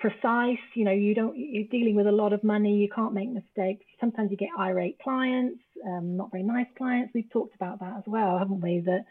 precise. 0.00 0.58
You 0.74 0.84
know, 0.84 0.92
you 0.92 1.14
don't, 1.14 1.36
you're 1.36 1.68
dealing 1.70 1.94
with 1.94 2.06
a 2.06 2.12
lot 2.12 2.32
of 2.32 2.42
money. 2.42 2.76
You 2.76 2.88
can't 2.88 3.14
make 3.14 3.30
mistakes. 3.30 3.84
Sometimes 4.00 4.30
you 4.30 4.36
get 4.36 4.48
irate 4.58 4.98
clients, 4.98 5.60
um, 5.86 6.16
not 6.16 6.30
very 6.30 6.42
nice 6.42 6.66
clients. 6.76 7.12
We've 7.14 7.30
talked 7.30 7.54
about 7.54 7.80
that 7.80 7.98
as 7.98 8.04
well, 8.06 8.38
haven't 8.38 8.60
we? 8.60 8.80
That, 8.80 9.04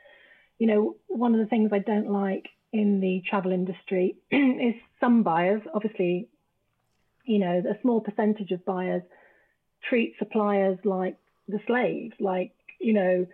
you 0.58 0.68
know, 0.68 0.96
one 1.08 1.34
of 1.34 1.40
the 1.40 1.46
things 1.46 1.72
I 1.72 1.80
don't 1.80 2.10
like 2.10 2.48
in 2.74 3.00
the 3.00 3.22
travel 3.30 3.52
industry 3.52 4.18
is 4.32 4.76
some 5.00 5.24
buyers, 5.24 5.62
obviously, 5.74 6.28
you 7.26 7.40
know, 7.40 7.64
a 7.70 7.80
small 7.82 8.02
percentage 8.02 8.52
of 8.52 8.66
buyers 8.66 9.04
treat 9.88 10.16
suppliers 10.20 10.78
like 10.84 11.18
the 11.48 11.60
slaves, 11.68 12.14
like, 12.20 12.52
you 12.80 12.94
know, 12.94 13.28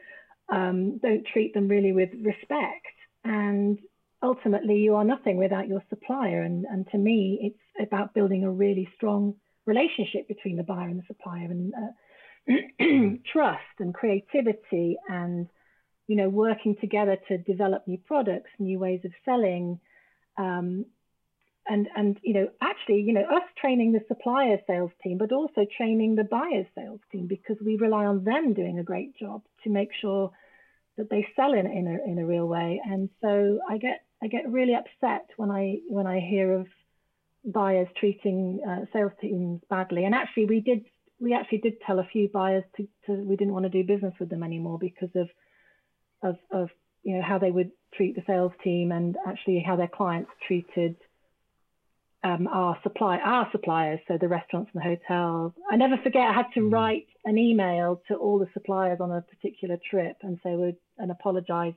um, 0.50 0.98
don't 1.00 1.26
treat 1.26 1.54
them 1.54 1.68
really 1.68 1.91
with 1.91 2.10
respect. 2.22 2.86
And 3.24 3.80
ultimately 4.23 4.78
you 4.78 4.95
are 4.95 5.04
nothing 5.04 5.38
without 5.38 5.67
your 5.67 5.84
supplier. 5.89 6.41
And, 6.41 6.65
and 6.65 6.88
to 6.91 6.97
me, 6.97 7.39
it's 7.41 7.88
about 7.88 8.13
building 8.13 8.43
a 8.43 8.51
really 8.51 8.88
strong 8.95 9.36
relationship 9.65 10.28
between 10.28 10.58
the 10.58 10.63
buyer 10.63 10.88
and 10.88 10.99
the 10.99 11.06
supplier 11.08 11.45
and 11.45 11.73
uh, 11.73 13.17
trust 13.32 13.62
and 13.80 13.93
creativity 13.93 14.97
and, 15.10 15.47
you 16.08 16.15
know, 16.15 16.30
working 16.30 16.75
together 16.80 17.17
to 17.28 17.38
develop 17.38 17.88
new 17.88 17.97
products, 17.97 18.49
new 18.60 18.80
ways 18.80 19.01
of 19.06 19.12
selling. 19.23 19.80
Um, 20.38 20.86
and, 21.67 21.88
and, 21.95 22.19
you 22.21 22.36
know, 22.36 22.49
actually, 22.62 23.01
you 23.01 23.13
know, 23.13 23.23
us 23.23 23.43
training 23.60 23.91
the 23.91 24.01
supplier 24.08 24.60
sales 24.67 24.91
team, 25.04 25.17
but 25.17 25.32
also 25.32 25.65
training 25.78 26.15
the 26.15 26.23
buyer's 26.23 26.67
sales 26.75 26.99
team 27.12 27.25
because 27.25 27.58
we 27.65 27.75
rely 27.75 28.06
on 28.06 28.23
them 28.23 28.54
doing 28.54 28.78
a 28.78 28.84
great 28.84 29.17
job 29.17 29.41
to 29.63 29.71
make 29.71 29.89
sure 29.99 30.32
that 30.97 31.10
they 31.10 31.28
sell 31.36 31.54
in, 31.54 31.65
in, 31.65 31.88
a, 31.88 32.12
in 32.12 32.19
a 32.19 32.25
real 32.25 32.45
way. 32.45 32.82
And 32.86 33.10
so 33.21 33.60
I 33.67 33.78
get 33.78 34.05
I 34.26 34.28
get 34.28 34.52
really 34.52 34.74
upset 34.74 35.28
when 35.38 35.52
I 35.52 35.78
when 35.88 36.08
I 36.08 36.20
hear 36.20 36.54
of 36.54 36.68
buyers 37.46 37.88
treating 38.00 38.60
uh, 38.68 38.86
sales 38.92 39.12
teams 39.22 39.62
badly. 39.70 40.04
And 40.04 40.16
actually, 40.16 40.46
we 40.46 40.62
did 40.62 40.84
we 41.20 41.34
actually 41.36 41.60
did 41.60 41.74
tell 41.86 42.00
a 42.00 42.08
few 42.12 42.28
buyers 42.28 42.64
to, 42.78 42.88
to 43.06 43.12
we 43.14 43.36
didn't 43.36 43.54
want 43.54 43.66
to 43.66 43.70
do 43.70 43.84
business 43.84 44.16
with 44.20 44.30
them 44.30 44.42
anymore 44.42 44.80
because 44.80 45.12
of 45.14 45.30
of 46.24 46.38
of 46.50 46.70
you 47.04 47.16
know 47.16 47.22
how 47.22 47.38
they 47.38 47.52
would 47.52 47.70
treat 47.94 48.16
the 48.16 48.24
sales 48.26 48.52
team 48.64 48.92
and 48.92 49.16
actually 49.28 49.64
how 49.66 49.76
their 49.76 49.88
clients 49.88 50.32
treated 50.48 50.96
um, 52.24 52.48
our 52.48 52.80
supply 52.82 53.20
our 53.20 53.48
suppliers, 53.52 54.00
so 54.08 54.18
the 54.18 54.28
restaurants 54.28 54.72
and 54.74 54.82
the 54.82 54.98
hotels. 54.98 55.54
I 55.72 55.76
never 55.76 55.98
forget 55.98 56.24
I 56.24 56.34
had 56.34 56.52
to 56.56 56.62
mm. 56.62 56.74
write 56.74 57.06
an 57.26 57.38
email 57.38 58.02
to 58.08 58.16
all 58.16 58.40
the 58.40 58.50
suppliers 58.56 58.98
on 59.00 59.12
a 59.12 59.22
particular 59.22 59.78
trip 59.88 60.18
and 60.24 60.40
say 60.42 60.56
would 60.56 60.78
and 60.98 61.12
apologize 61.12 61.76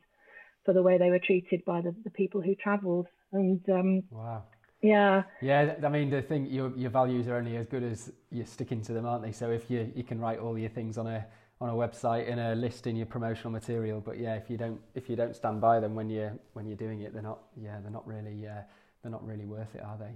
for 0.68 0.74
the 0.74 0.82
way 0.82 0.98
they 0.98 1.08
were 1.08 1.18
treated 1.18 1.64
by 1.64 1.80
the, 1.80 1.94
the 2.04 2.10
people 2.10 2.42
who 2.42 2.54
travelled. 2.54 3.06
And 3.32 3.58
um, 3.70 4.02
wow. 4.10 4.42
Yeah. 4.82 5.22
Yeah, 5.40 5.76
I 5.82 5.88
mean, 5.88 6.10
the 6.10 6.20
thing 6.20 6.44
your 6.44 6.76
your 6.76 6.90
values 6.90 7.26
are 7.26 7.36
only 7.36 7.56
as 7.56 7.66
good 7.66 7.82
as 7.82 8.12
you're 8.30 8.44
sticking 8.44 8.82
to 8.82 8.92
them, 8.92 9.06
aren't 9.06 9.24
they? 9.24 9.32
So 9.32 9.50
if 9.50 9.70
you 9.70 9.90
you 9.96 10.04
can 10.04 10.20
write 10.20 10.40
all 10.40 10.58
your 10.58 10.68
things 10.68 10.98
on 10.98 11.06
a 11.06 11.24
on 11.58 11.70
a 11.70 11.72
website 11.72 12.28
in 12.28 12.38
a 12.38 12.54
list 12.54 12.86
in 12.86 12.96
your 12.96 13.06
promotional 13.06 13.50
material, 13.50 14.02
but 14.04 14.18
yeah, 14.18 14.34
if 14.34 14.50
you 14.50 14.58
don't 14.58 14.78
if 14.94 15.08
you 15.08 15.16
don't 15.16 15.34
stand 15.34 15.62
by 15.62 15.80
them 15.80 15.94
when 15.94 16.10
you're 16.10 16.34
when 16.52 16.66
you're 16.66 16.76
doing 16.76 17.00
it, 17.00 17.14
they're 17.14 17.22
not 17.22 17.40
yeah 17.56 17.78
they're 17.80 17.90
not 17.98 18.06
really 18.06 18.46
uh, 18.46 18.60
they're 19.02 19.10
not 19.10 19.26
really 19.26 19.46
worth 19.46 19.74
it, 19.74 19.82
are 19.82 19.96
they? 19.98 20.12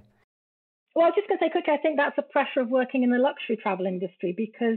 Well, 0.94 1.06
I 1.06 1.08
was 1.08 1.14
just 1.16 1.28
going 1.28 1.38
to 1.38 1.46
say 1.46 1.50
quickly, 1.50 1.72
I 1.72 1.78
think 1.78 1.96
that's 1.96 2.16
the 2.16 2.22
pressure 2.22 2.60
of 2.60 2.68
working 2.68 3.04
in 3.04 3.10
the 3.10 3.16
luxury 3.16 3.56
travel 3.56 3.86
industry 3.86 4.34
because, 4.36 4.76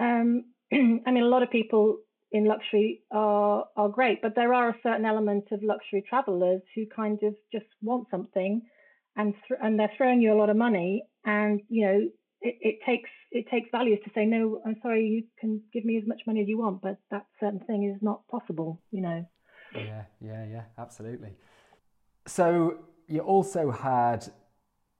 um, 0.00 0.46
I 0.72 1.10
mean, 1.10 1.22
a 1.22 1.28
lot 1.28 1.42
of 1.42 1.50
people 1.50 1.98
in 2.32 2.44
luxury 2.44 3.02
are 3.10 3.64
are 3.76 3.88
great, 3.88 4.20
but 4.22 4.34
there 4.34 4.52
are 4.52 4.70
a 4.70 4.76
certain 4.82 5.04
element 5.04 5.44
of 5.52 5.62
luxury 5.62 6.04
travelers 6.08 6.62
who 6.74 6.86
kind 6.86 7.22
of 7.22 7.34
just 7.52 7.66
want 7.82 8.08
something, 8.10 8.62
and 9.16 9.34
th- 9.48 9.60
and 9.62 9.78
they're 9.78 9.92
throwing 9.96 10.20
you 10.20 10.32
a 10.32 10.38
lot 10.38 10.50
of 10.50 10.56
money, 10.56 11.04
and 11.24 11.60
you 11.68 11.86
know 11.86 12.08
it, 12.40 12.58
it 12.60 12.78
takes 12.84 13.10
it 13.30 13.48
takes 13.50 13.68
values 13.70 13.98
to 14.04 14.10
say 14.14 14.24
no. 14.24 14.60
I'm 14.66 14.76
sorry, 14.82 15.06
you 15.06 15.24
can 15.38 15.62
give 15.72 15.84
me 15.84 15.96
as 15.98 16.06
much 16.06 16.22
money 16.26 16.42
as 16.42 16.48
you 16.48 16.58
want, 16.58 16.82
but 16.82 16.98
that 17.10 17.26
certain 17.40 17.60
thing 17.60 17.84
is 17.84 18.02
not 18.02 18.26
possible. 18.28 18.80
You 18.90 19.02
know. 19.02 19.26
Yeah, 19.74 20.04
yeah, 20.20 20.46
yeah, 20.46 20.62
absolutely. 20.78 21.34
So 22.26 22.78
you 23.08 23.20
also 23.20 23.70
had 23.70 24.26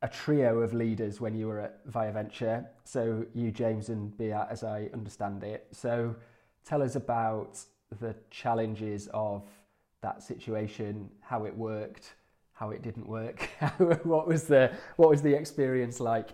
a 0.02 0.08
trio 0.08 0.60
of 0.60 0.74
leaders 0.74 1.20
when 1.20 1.34
you 1.34 1.48
were 1.48 1.60
at 1.60 1.80
Via 1.86 2.12
Venture. 2.12 2.66
So 2.84 3.24
you, 3.34 3.50
James, 3.50 3.88
and 3.88 4.16
Beat, 4.16 4.32
as 4.32 4.62
I 4.62 4.90
understand 4.92 5.42
it. 5.42 5.66
So 5.72 6.14
tell 6.66 6.82
us 6.82 6.96
about 6.96 7.58
the 8.00 8.14
challenges 8.30 9.08
of 9.14 9.48
that 10.02 10.22
situation, 10.22 11.08
how 11.20 11.44
it 11.44 11.56
worked, 11.56 12.14
how 12.52 12.70
it 12.70 12.82
didn't 12.82 13.08
work. 13.08 13.48
what 14.02 14.26
was 14.26 14.44
the 14.44 14.72
what 14.96 15.08
was 15.08 15.22
the 15.22 15.34
experience 15.34 16.00
like? 16.00 16.30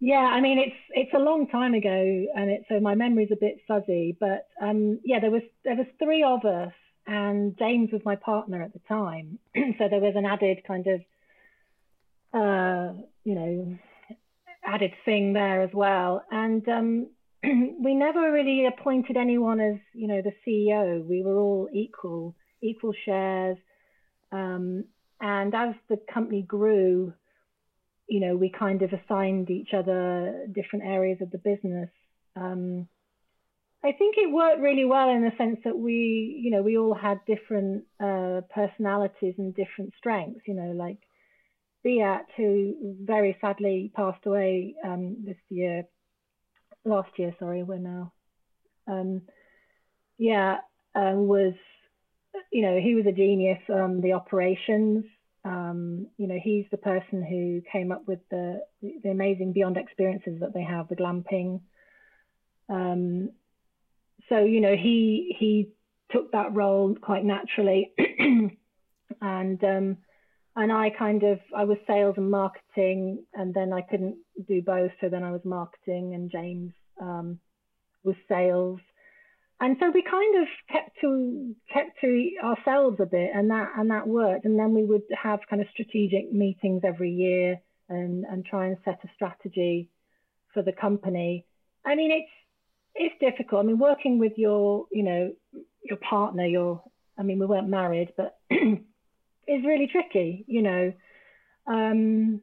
Yeah, 0.00 0.18
I 0.18 0.40
mean 0.40 0.58
it's 0.58 0.76
it's 0.90 1.14
a 1.14 1.18
long 1.18 1.48
time 1.48 1.74
ago, 1.74 2.26
and 2.36 2.50
it, 2.50 2.64
so 2.68 2.78
my 2.78 2.94
memory's 2.94 3.32
a 3.32 3.36
bit 3.36 3.58
fuzzy. 3.66 4.16
But 4.18 4.46
um, 4.60 5.00
yeah, 5.04 5.18
there 5.20 5.30
was 5.30 5.42
there 5.64 5.76
was 5.76 5.86
three 5.98 6.22
of 6.22 6.44
us, 6.44 6.72
and 7.06 7.58
James 7.58 7.90
was 7.92 8.02
my 8.04 8.16
partner 8.16 8.62
at 8.62 8.72
the 8.72 8.80
time, 8.88 9.38
so 9.78 9.88
there 9.88 10.00
was 10.00 10.14
an 10.14 10.24
added 10.24 10.58
kind 10.66 10.86
of 10.86 11.00
uh, 12.32 12.92
you 13.24 13.34
know 13.34 13.78
added 14.64 14.92
thing 15.04 15.32
there 15.32 15.62
as 15.62 15.70
well. 15.72 16.22
And 16.30 16.68
um, 16.68 17.08
we 17.44 17.94
never 17.94 18.32
really 18.32 18.66
appointed 18.66 19.16
anyone 19.16 19.60
as 19.60 19.76
you 19.94 20.08
know 20.08 20.22
the 20.22 20.32
CEO. 20.46 21.04
We 21.06 21.22
were 21.22 21.38
all 21.38 21.68
equal, 21.72 22.34
equal 22.62 22.92
shares. 23.04 23.58
Um, 24.32 24.84
and 25.20 25.54
as 25.54 25.74
the 25.88 25.98
company 26.12 26.42
grew, 26.42 27.12
you 28.08 28.20
know, 28.20 28.36
we 28.36 28.50
kind 28.50 28.82
of 28.82 28.92
assigned 28.92 29.50
each 29.50 29.74
other 29.74 30.46
different 30.52 30.84
areas 30.84 31.18
of 31.20 31.30
the 31.30 31.38
business. 31.38 31.90
Um, 32.36 32.88
I 33.84 33.92
think 33.92 34.16
it 34.18 34.32
worked 34.32 34.60
really 34.60 34.84
well 34.84 35.08
in 35.10 35.22
the 35.22 35.32
sense 35.38 35.58
that 35.64 35.78
we, 35.78 36.40
you 36.42 36.50
know, 36.50 36.62
we 36.62 36.76
all 36.76 36.94
had 36.94 37.20
different 37.26 37.84
uh, 38.00 38.40
personalities 38.52 39.34
and 39.38 39.54
different 39.54 39.92
strengths. 39.96 40.40
You 40.46 40.54
know, 40.54 40.72
like 40.72 40.98
Beat, 41.84 42.26
who 42.36 42.96
very 43.04 43.36
sadly 43.40 43.92
passed 43.94 44.26
away 44.26 44.74
um, 44.84 45.18
this 45.24 45.36
year, 45.48 45.84
last 46.88 47.10
year, 47.18 47.34
sorry, 47.38 47.62
we're 47.62 47.78
now. 47.78 48.12
Um, 48.86 49.22
yeah, 50.18 50.58
uh, 50.94 51.12
was, 51.14 51.54
you 52.50 52.62
know, 52.62 52.80
he 52.80 52.94
was 52.94 53.06
a 53.06 53.12
genius 53.12 53.60
on 53.68 54.00
the 54.00 54.14
operations. 54.14 55.04
Um, 55.44 56.08
you 56.16 56.26
know, 56.26 56.38
he's 56.42 56.66
the 56.70 56.76
person 56.76 57.22
who 57.22 57.62
came 57.70 57.92
up 57.92 58.06
with 58.08 58.20
the 58.30 58.62
the 58.82 59.10
amazing 59.10 59.52
Beyond 59.52 59.76
experiences 59.76 60.40
that 60.40 60.52
they 60.52 60.64
have, 60.64 60.88
the 60.88 60.96
glamping. 60.96 61.60
Um, 62.68 63.30
so 64.28 64.44
you 64.44 64.60
know, 64.60 64.76
he 64.76 65.36
he 65.38 65.70
took 66.10 66.32
that 66.32 66.54
role 66.54 66.96
quite 67.00 67.24
naturally, 67.24 67.92
and 69.22 69.64
um, 69.64 69.96
and 70.56 70.72
I 70.72 70.90
kind 70.90 71.22
of 71.22 71.38
I 71.56 71.64
was 71.64 71.78
sales 71.86 72.14
and 72.16 72.30
marketing, 72.30 73.24
and 73.32 73.54
then 73.54 73.72
I 73.72 73.82
couldn't 73.82 74.16
do 74.46 74.60
both, 74.60 74.90
so 75.00 75.08
then 75.08 75.22
I 75.22 75.30
was 75.30 75.44
marketing, 75.44 76.14
and 76.14 76.30
James 76.30 76.72
um, 77.00 77.38
was 78.04 78.16
sales, 78.28 78.80
and 79.60 79.76
so 79.80 79.90
we 79.92 80.02
kind 80.02 80.42
of 80.42 80.48
kept 80.70 81.00
to 81.00 81.54
kept 81.72 82.00
to 82.00 82.30
ourselves 82.44 82.98
a 83.00 83.06
bit, 83.06 83.30
and 83.34 83.50
that 83.50 83.72
and 83.76 83.90
that 83.90 84.06
worked. 84.06 84.44
And 84.44 84.58
then 84.58 84.72
we 84.72 84.84
would 84.84 85.02
have 85.20 85.40
kind 85.50 85.60
of 85.60 85.68
strategic 85.72 86.32
meetings 86.32 86.82
every 86.84 87.10
year, 87.10 87.60
and 87.88 88.24
and 88.24 88.44
try 88.44 88.66
and 88.66 88.76
set 88.84 89.00
a 89.04 89.08
strategy 89.14 89.90
for 90.54 90.62
the 90.62 90.72
company. 90.72 91.44
I 91.84 91.96
mean, 91.96 92.12
it's 92.12 92.30
it's 92.94 93.14
difficult. 93.20 93.64
I 93.64 93.66
mean, 93.66 93.78
working 93.78 94.18
with 94.18 94.32
your 94.36 94.86
you 94.92 95.02
know 95.02 95.32
your 95.82 95.98
partner, 95.98 96.46
your 96.46 96.82
I 97.18 97.22
mean, 97.22 97.40
we 97.40 97.46
weren't 97.46 97.68
married, 97.68 98.12
but 98.16 98.38
is 98.50 99.64
really 99.64 99.88
tricky. 99.90 100.44
You 100.46 100.62
know, 100.62 100.92
um, 101.66 102.42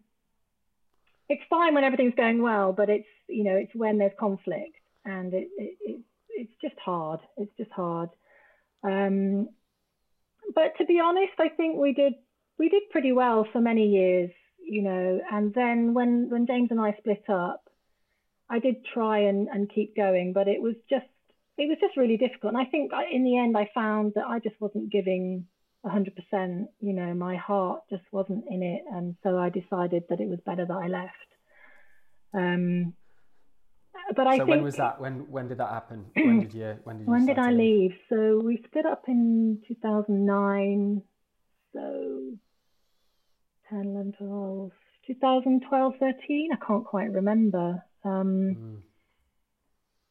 it's 1.29 1.43
fine 1.49 1.73
when 1.73 1.83
everything's 1.85 2.15
going 2.15 2.41
well, 2.41 2.73
but 2.73 2.89
it's 2.89 3.07
you 3.27 3.43
know 3.43 3.55
it's 3.55 3.73
when 3.75 3.97
there's 3.97 4.11
conflict 4.19 4.77
and 5.05 5.33
it, 5.33 5.47
it, 5.57 5.77
it 5.81 6.01
it's 6.35 6.53
just 6.61 6.75
hard. 6.83 7.21
It's 7.37 7.55
just 7.57 7.71
hard. 7.71 8.09
Um, 8.83 9.49
but 10.53 10.77
to 10.77 10.85
be 10.85 10.99
honest, 11.03 11.33
I 11.39 11.49
think 11.49 11.77
we 11.77 11.93
did 11.93 12.13
we 12.57 12.69
did 12.69 12.83
pretty 12.91 13.11
well 13.11 13.47
for 13.51 13.61
many 13.61 13.87
years, 13.87 14.31
you 14.63 14.81
know. 14.81 15.21
And 15.31 15.53
then 15.53 15.93
when 15.93 16.29
when 16.29 16.45
James 16.45 16.69
and 16.71 16.79
I 16.79 16.95
split 16.97 17.23
up, 17.29 17.69
I 18.49 18.59
did 18.59 18.85
try 18.93 19.19
and, 19.19 19.47
and 19.47 19.71
keep 19.73 19.95
going, 19.95 20.33
but 20.33 20.47
it 20.47 20.61
was 20.61 20.75
just 20.89 21.05
it 21.57 21.67
was 21.67 21.77
just 21.79 21.97
really 21.97 22.17
difficult. 22.17 22.53
And 22.53 22.61
I 22.61 22.69
think 22.69 22.91
in 23.11 23.23
the 23.23 23.37
end, 23.37 23.57
I 23.57 23.69
found 23.73 24.13
that 24.15 24.25
I 24.27 24.39
just 24.39 24.59
wasn't 24.59 24.91
giving 24.91 25.47
100%. 25.85 26.67
You 26.81 26.93
know, 26.93 27.13
my 27.13 27.37
heart 27.37 27.81
just 27.89 28.03
wasn't 28.11 28.45
in 28.49 28.61
it, 28.61 28.83
and 28.91 29.15
so 29.23 29.37
I 29.37 29.49
decided 29.49 30.03
that 30.09 30.19
it 30.19 30.27
was 30.27 30.39
better 30.45 30.65
that 30.65 30.73
I 30.73 30.87
left. 30.87 31.11
Um, 32.33 32.93
but 34.15 34.27
I 34.27 34.37
so 34.37 34.45
think, 34.45 34.49
when 34.49 34.63
was 34.63 34.75
that? 34.75 34.99
When 34.99 35.29
when 35.31 35.47
did 35.47 35.57
that 35.57 35.69
happen? 35.69 36.05
When 36.15 36.39
did 36.39 36.53
you 36.53 36.77
when 36.83 36.97
did 36.97 37.05
you 37.05 37.11
when 37.11 37.25
did 37.25 37.39
I 37.39 37.51
leave? 37.51 37.93
So 38.09 38.41
we 38.43 38.61
split 38.65 38.85
up 38.85 39.03
in 39.07 39.61
2009. 39.67 41.01
So 41.73 42.37
10, 43.69 43.79
11, 43.79 44.13
12, 44.17 44.71
2012, 45.07 45.93
13. 45.99 46.49
I 46.53 46.65
can't 46.65 46.85
quite 46.85 47.11
remember. 47.11 47.83
Um, 48.03 48.55
mm. 48.57 48.77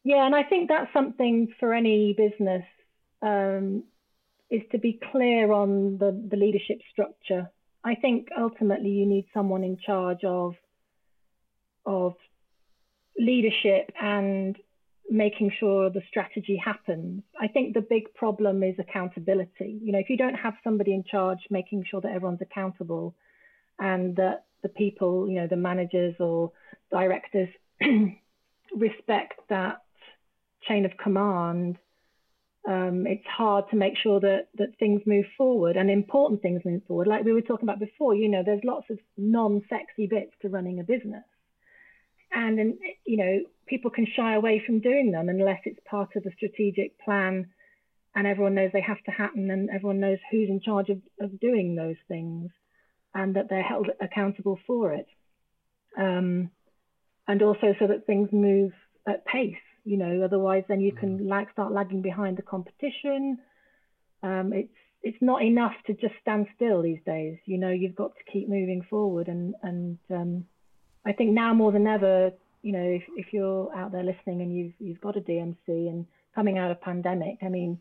Yeah, 0.03 0.25
and 0.25 0.35
I 0.35 0.43
think 0.43 0.69
that's 0.69 0.93
something 0.93 1.47
for 1.59 1.73
any 1.73 2.13
business 2.13 2.63
um, 3.23 3.83
is 4.51 4.61
to 4.71 4.77
be 4.77 4.99
clear 5.11 5.51
on 5.51 5.97
the, 5.97 6.11
the 6.29 6.37
leadership 6.37 6.77
structure. 6.91 7.49
I 7.83 7.95
think 7.95 8.27
ultimately 8.37 8.89
you 8.89 9.05
need 9.07 9.25
someone 9.33 9.63
in 9.63 9.77
charge 9.77 10.23
of 10.23 10.55
of 11.87 12.15
leadership 13.17 13.91
and 14.01 14.57
making 15.09 15.51
sure 15.59 15.89
the 15.89 16.01
strategy 16.07 16.57
happens. 16.57 17.21
I 17.39 17.47
think 17.47 17.73
the 17.73 17.81
big 17.81 18.13
problem 18.15 18.63
is 18.63 18.75
accountability. 18.79 19.79
You 19.81 19.91
know, 19.91 19.99
if 19.99 20.09
you 20.09 20.17
don't 20.17 20.35
have 20.35 20.55
somebody 20.63 20.93
in 20.93 21.03
charge 21.03 21.39
making 21.49 21.85
sure 21.89 22.01
that 22.01 22.11
everyone's 22.11 22.41
accountable 22.41 23.15
and 23.79 24.15
that 24.15 24.45
the 24.63 24.69
people, 24.69 25.29
you 25.29 25.35
know, 25.35 25.47
the 25.47 25.55
managers 25.55 26.15
or 26.19 26.51
directors 26.91 27.49
respect 28.75 29.33
that 29.49 29.81
chain 30.67 30.85
of 30.85 30.97
command, 30.97 31.77
um, 32.67 33.05
it's 33.05 33.27
hard 33.27 33.65
to 33.69 33.75
make 33.75 33.95
sure 34.01 34.19
that 34.19 34.47
that 34.57 34.75
things 34.79 35.01
move 35.05 35.25
forward 35.37 35.77
and 35.77 35.91
important 35.91 36.41
things 36.41 36.63
move 36.65 36.81
forward. 36.87 37.05
Like 37.05 37.23
we 37.23 37.33
were 37.33 37.41
talking 37.41 37.69
about 37.69 37.79
before, 37.79 38.15
you 38.15 38.27
know, 38.27 38.41
there's 38.43 38.63
lots 38.63 38.89
of 38.89 38.97
non-sexy 39.17 40.07
bits 40.07 40.31
to 40.41 40.49
running 40.49 40.79
a 40.79 40.83
business 40.83 41.23
and, 42.35 42.59
and 42.59 42.77
you 43.05 43.17
know 43.17 43.39
people 43.65 43.89
can 43.89 44.05
shy 44.15 44.35
away 44.35 44.61
from 44.63 44.79
doing 44.79 45.11
them 45.11 45.29
unless 45.29 45.61
it's 45.65 45.79
part 45.89 46.09
of 46.15 46.25
a 46.25 46.35
strategic 46.35 46.99
plan 46.99 47.47
and 48.13 48.27
everyone 48.27 48.53
knows 48.53 48.69
they 48.71 48.81
have 48.81 49.01
to 49.05 49.11
happen 49.11 49.49
and 49.49 49.69
everyone 49.69 49.99
knows 49.99 50.19
who's 50.29 50.49
in 50.49 50.61
charge 50.61 50.89
of, 50.89 51.01
of 51.19 51.39
doing 51.39 51.75
those 51.75 51.95
things 52.07 52.51
and 53.13 53.35
that 53.35 53.49
they're 53.49 53.63
held 53.63 53.89
accountable 54.01 54.59
for 54.67 54.93
it 54.93 55.07
um, 55.97 56.51
and 57.27 57.41
also 57.41 57.73
so 57.79 57.87
that 57.87 58.05
things 58.05 58.29
move 58.31 58.71
at 59.07 59.25
pace 59.25 59.55
you 59.85 59.97
know 59.97 60.23
otherwise 60.23 60.63
then 60.67 60.81
you 60.81 60.91
can 60.91 61.17
mm-hmm. 61.19 61.51
start 61.53 61.71
lagging 61.71 62.01
behind 62.01 62.37
the 62.37 62.43
competition 62.43 63.37
um, 64.21 64.51
it's 64.53 64.73
it's 65.01 65.21
not 65.21 65.43
enough 65.43 65.73
to 65.85 65.93
just 65.93 66.15
stand 66.21 66.47
still 66.55 66.81
these 66.81 67.01
days 67.05 67.37
you 67.45 67.57
know 67.57 67.69
you've 67.69 67.95
got 67.95 68.11
to 68.15 68.31
keep 68.31 68.49
moving 68.49 68.85
forward 68.89 69.27
and 69.27 69.55
and 69.63 69.97
um, 70.11 70.45
I 71.05 71.13
think 71.13 71.31
now 71.31 71.53
more 71.53 71.71
than 71.71 71.87
ever, 71.87 72.31
you 72.61 72.71
know, 72.71 72.83
if, 72.83 73.03
if 73.15 73.33
you're 73.33 73.73
out 73.75 73.91
there 73.91 74.03
listening 74.03 74.41
and 74.41 74.55
you've 74.55 74.73
you've 74.79 75.01
got 75.01 75.17
a 75.17 75.21
DMC 75.21 75.57
and 75.67 76.05
coming 76.33 76.57
out 76.57 76.71
of 76.71 76.81
pandemic, 76.81 77.37
I 77.43 77.49
mean, 77.49 77.79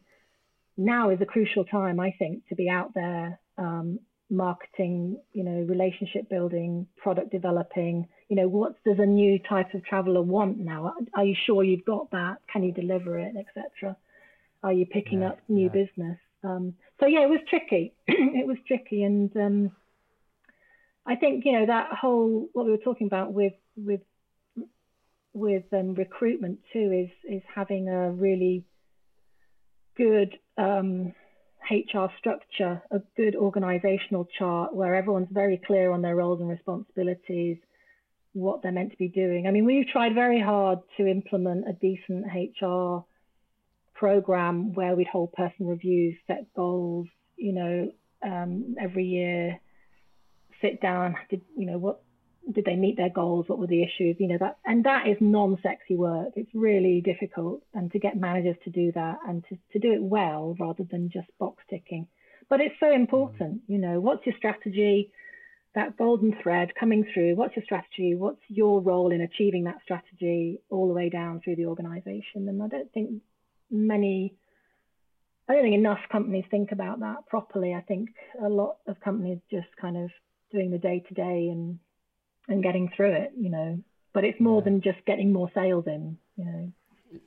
now 0.76 1.10
is 1.10 1.20
a 1.20 1.26
crucial 1.26 1.64
time, 1.64 2.00
I 2.00 2.14
think, 2.18 2.46
to 2.48 2.54
be 2.54 2.68
out 2.68 2.94
there 2.94 3.38
um, 3.56 3.98
marketing, 4.30 5.18
you 5.32 5.44
know, 5.44 5.64
relationship 5.68 6.28
building, 6.28 6.86
product 6.96 7.30
developing. 7.30 8.08
You 8.28 8.36
know, 8.36 8.48
what 8.48 8.82
does 8.84 8.98
a 8.98 9.06
new 9.06 9.38
type 9.38 9.74
of 9.74 9.84
traveler 9.84 10.22
want 10.22 10.58
now? 10.58 10.94
Are 11.14 11.24
you 11.24 11.36
sure 11.46 11.62
you've 11.62 11.84
got 11.84 12.10
that? 12.10 12.38
Can 12.52 12.62
you 12.62 12.72
deliver 12.72 13.18
it, 13.18 13.34
etc. 13.36 13.96
Are 14.62 14.72
you 14.72 14.86
picking 14.86 15.20
yeah, 15.20 15.28
up 15.28 15.38
new 15.48 15.70
yeah. 15.74 15.84
business? 15.84 16.18
Um, 16.42 16.74
so 17.00 17.06
yeah, 17.06 17.22
it 17.22 17.30
was 17.30 17.40
tricky. 17.48 17.94
it 18.06 18.46
was 18.46 18.56
tricky, 18.66 19.02
and 19.02 19.34
um, 19.36 19.72
I 21.06 21.16
think 21.16 21.44
you 21.44 21.52
know 21.52 21.66
that 21.66 21.90
whole 21.92 22.48
what 22.52 22.64
we 22.64 22.72
were 22.72 22.78
talking 22.78 23.06
about 23.06 23.32
with 23.32 23.52
with 23.76 24.00
with 25.32 25.64
um, 25.72 25.94
recruitment 25.94 26.60
too 26.72 26.92
is 26.92 27.10
is 27.30 27.42
having 27.54 27.88
a 27.88 28.10
really 28.10 28.64
good 29.96 30.38
um, 30.56 31.12
HR 31.70 32.06
structure, 32.18 32.82
a 32.90 33.00
good 33.16 33.36
organizational 33.36 34.26
chart 34.38 34.74
where 34.74 34.94
everyone's 34.94 35.28
very 35.30 35.60
clear 35.66 35.92
on 35.92 36.02
their 36.02 36.16
roles 36.16 36.40
and 36.40 36.48
responsibilities, 36.48 37.58
what 38.32 38.62
they're 38.62 38.72
meant 38.72 38.90
to 38.90 38.96
be 38.96 39.08
doing. 39.08 39.46
I 39.46 39.50
mean, 39.50 39.64
we've 39.64 39.86
tried 39.86 40.14
very 40.14 40.40
hard 40.40 40.80
to 40.96 41.06
implement 41.06 41.68
a 41.68 41.72
decent 41.72 42.26
HR 42.26 43.04
program 43.94 44.74
where 44.74 44.94
we'd 44.94 45.06
hold 45.06 45.32
personal 45.32 45.70
reviews, 45.70 46.16
set 46.26 46.52
goals, 46.54 47.06
you 47.36 47.52
know, 47.52 47.92
um, 48.22 48.74
every 48.80 49.04
year, 49.04 49.60
sit 50.64 50.80
down, 50.80 51.16
did 51.28 51.42
you 51.56 51.66
know 51.66 51.78
what 51.78 52.00
did 52.52 52.64
they 52.64 52.76
meet 52.76 52.96
their 52.96 53.10
goals? 53.10 53.46
What 53.48 53.58
were 53.58 53.66
the 53.66 53.82
issues? 53.82 54.16
You 54.18 54.28
know 54.28 54.38
that, 54.40 54.58
and 54.64 54.84
that 54.84 55.06
is 55.06 55.16
non-sexy 55.20 55.96
work. 55.96 56.30
It's 56.36 56.50
really 56.54 57.00
difficult, 57.00 57.62
and 57.72 57.90
to 57.92 57.98
get 57.98 58.16
managers 58.16 58.56
to 58.64 58.70
do 58.70 58.92
that 58.92 59.18
and 59.26 59.44
to, 59.48 59.58
to 59.72 59.78
do 59.78 59.92
it 59.92 60.02
well 60.02 60.54
rather 60.58 60.84
than 60.90 61.10
just 61.10 61.28
box 61.38 61.62
ticking. 61.70 62.06
But 62.50 62.60
it's 62.60 62.74
so 62.80 62.92
important. 62.92 63.62
You 63.66 63.78
know, 63.78 64.00
what's 64.00 64.26
your 64.26 64.34
strategy? 64.36 65.10
That 65.74 65.96
golden 65.96 66.36
thread 66.40 66.72
coming 66.78 67.04
through. 67.12 67.34
What's 67.34 67.56
your 67.56 67.64
strategy? 67.64 68.14
What's 68.14 68.42
your 68.48 68.80
role 68.80 69.10
in 69.10 69.22
achieving 69.22 69.64
that 69.64 69.78
strategy 69.82 70.60
all 70.70 70.86
the 70.86 70.94
way 70.94 71.08
down 71.08 71.40
through 71.40 71.56
the 71.56 71.66
organisation? 71.66 72.48
And 72.48 72.62
I 72.62 72.68
don't 72.68 72.92
think 72.92 73.22
many 73.70 74.36
I 75.48 75.54
don't 75.54 75.62
think 75.62 75.74
enough 75.74 75.98
companies 76.10 76.44
think 76.50 76.72
about 76.72 77.00
that 77.00 77.26
properly. 77.26 77.74
I 77.74 77.82
think 77.82 78.10
a 78.42 78.48
lot 78.48 78.76
of 78.86 79.00
companies 79.00 79.40
just 79.50 79.68
kind 79.78 79.96
of 79.96 80.10
doing 80.54 80.70
the 80.70 80.78
day 80.78 81.04
to 81.08 81.14
day 81.14 81.48
and 81.50 81.78
and 82.48 82.62
getting 82.62 82.90
through 82.96 83.12
it, 83.12 83.32
you 83.36 83.50
know. 83.50 83.78
But 84.12 84.24
it's 84.24 84.40
more 84.40 84.60
yeah. 84.60 84.64
than 84.64 84.80
just 84.80 85.04
getting 85.06 85.32
more 85.32 85.50
sales 85.54 85.84
in, 85.86 86.16
you 86.36 86.44
know. 86.44 86.72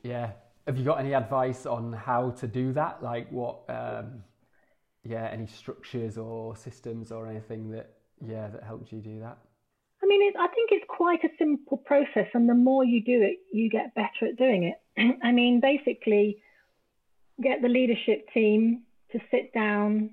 Yeah. 0.03 0.31
Have 0.65 0.77
you 0.77 0.83
got 0.83 0.99
any 0.99 1.13
advice 1.13 1.65
on 1.65 1.93
how 1.93 2.31
to 2.31 2.47
do 2.47 2.73
that? 2.73 3.03
Like 3.03 3.29
what 3.31 3.61
um 3.69 4.23
yeah, 5.03 5.29
any 5.31 5.47
structures 5.47 6.17
or 6.17 6.55
systems 6.55 7.11
or 7.11 7.27
anything 7.27 7.71
that 7.71 7.89
yeah, 8.25 8.47
that 8.47 8.63
helped 8.63 8.91
you 8.91 8.99
do 8.99 9.19
that? 9.19 9.37
I 10.03 10.05
mean, 10.05 10.21
it, 10.21 10.35
I 10.39 10.47
think 10.47 10.69
it's 10.71 10.85
quite 10.87 11.23
a 11.23 11.29
simple 11.37 11.77
process, 11.77 12.27
and 12.33 12.47
the 12.47 12.53
more 12.53 12.83
you 12.83 13.03
do 13.03 13.21
it, 13.21 13.39
you 13.51 13.69
get 13.69 13.95
better 13.95 14.29
at 14.29 14.37
doing 14.37 14.63
it. 14.63 15.17
I 15.23 15.31
mean, 15.31 15.59
basically, 15.59 16.37
get 17.41 17.61
the 17.61 17.67
leadership 17.67 18.27
team 18.33 18.83
to 19.11 19.19
sit 19.31 19.53
down 19.53 20.11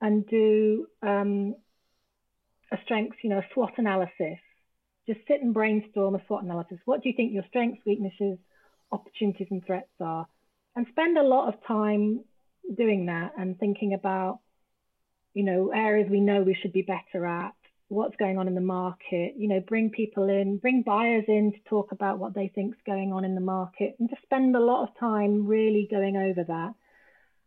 and 0.00 0.26
do 0.26 0.86
um, 1.02 1.54
a 2.72 2.78
strengths, 2.84 3.18
you 3.22 3.30
know, 3.30 3.38
a 3.38 3.46
SWOT 3.54 3.72
analysis. 3.78 4.38
Just 5.06 5.20
sit 5.28 5.42
and 5.42 5.54
brainstorm 5.54 6.14
a 6.14 6.24
SWOT 6.26 6.44
analysis. 6.44 6.78
What 6.84 7.02
do 7.02 7.08
you 7.08 7.14
think 7.16 7.32
your 7.32 7.44
strengths, 7.48 7.84
weaknesses, 7.86 8.38
opportunities, 8.90 9.48
and 9.50 9.64
threats 9.64 9.90
are? 10.00 10.26
And 10.74 10.86
spend 10.90 11.16
a 11.16 11.22
lot 11.22 11.48
of 11.48 11.54
time 11.66 12.24
doing 12.76 13.06
that 13.06 13.32
and 13.38 13.58
thinking 13.58 13.94
about, 13.94 14.40
you 15.32 15.44
know, 15.44 15.70
areas 15.74 16.10
we 16.10 16.20
know 16.20 16.42
we 16.42 16.56
should 16.60 16.72
be 16.72 16.82
better 16.82 17.24
at, 17.24 17.54
what's 17.88 18.16
going 18.16 18.36
on 18.36 18.48
in 18.48 18.54
the 18.54 18.60
market, 18.60 19.34
you 19.36 19.48
know, 19.48 19.60
bring 19.60 19.90
people 19.90 20.28
in, 20.28 20.58
bring 20.58 20.82
buyers 20.82 21.24
in 21.28 21.52
to 21.52 21.58
talk 21.68 21.92
about 21.92 22.18
what 22.18 22.34
they 22.34 22.50
think's 22.54 22.78
going 22.84 23.12
on 23.12 23.24
in 23.24 23.34
the 23.34 23.40
market 23.40 23.94
and 23.98 24.10
just 24.10 24.22
spend 24.22 24.56
a 24.56 24.60
lot 24.60 24.82
of 24.82 24.98
time 24.98 25.46
really 25.46 25.86
going 25.88 26.16
over 26.16 26.42
that. 26.42 26.74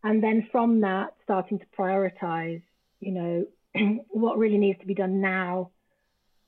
And 0.02 0.24
then 0.24 0.48
from 0.50 0.82
that, 0.82 1.14
starting 1.24 1.60
to 1.60 1.66
prioritize, 1.78 2.62
you 3.02 3.12
know, 3.12 3.46
what 4.10 4.38
really 4.38 4.58
needs 4.58 4.80
to 4.80 4.86
be 4.86 4.94
done 4.94 5.22
now 5.22 5.72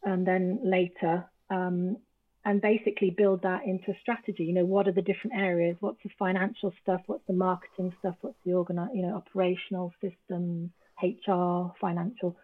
and 0.04 0.26
then 0.26 0.60
later. 0.64 1.26
Um, 1.50 1.98
and 2.44 2.60
basically 2.60 3.12
build 3.12 3.44
that 3.44 3.66
into 3.66 3.94
strategy. 4.02 4.44
You 4.46 4.54
know, 4.54 4.66
what 4.66 4.88
are 4.88 4.92
the 4.92 5.04
different 5.04 5.36
areas? 5.36 5.78
What's 5.80 6.02
the 6.04 6.10
financial 6.18 6.74
stuff? 6.82 7.02
What's 7.06 7.26
the 7.28 7.34
marketing 7.34 7.94
stuff? 8.00 8.16
What's 8.22 8.38
the 8.44 8.54
organi- 8.54 8.96
you 8.96 9.04
know, 9.04 9.16
operational 9.16 9.94
systems, 10.02 10.72
HR, 11.04 11.72
financial? 11.80 12.36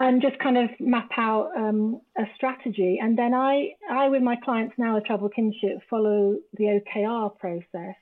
and 0.00 0.22
just 0.22 0.38
kind 0.38 0.56
of 0.56 0.70
map 0.78 1.10
out 1.16 1.50
um, 1.56 2.00
a 2.16 2.22
strategy. 2.36 2.98
And 3.02 3.18
then 3.18 3.34
I, 3.34 3.70
I, 3.90 4.08
with 4.08 4.22
my 4.22 4.36
clients 4.36 4.74
now 4.78 4.96
at 4.96 5.06
Travel 5.06 5.28
Kinship, 5.28 5.80
follow 5.90 6.36
the 6.56 6.80
OKR 6.80 7.36
process. 7.36 7.96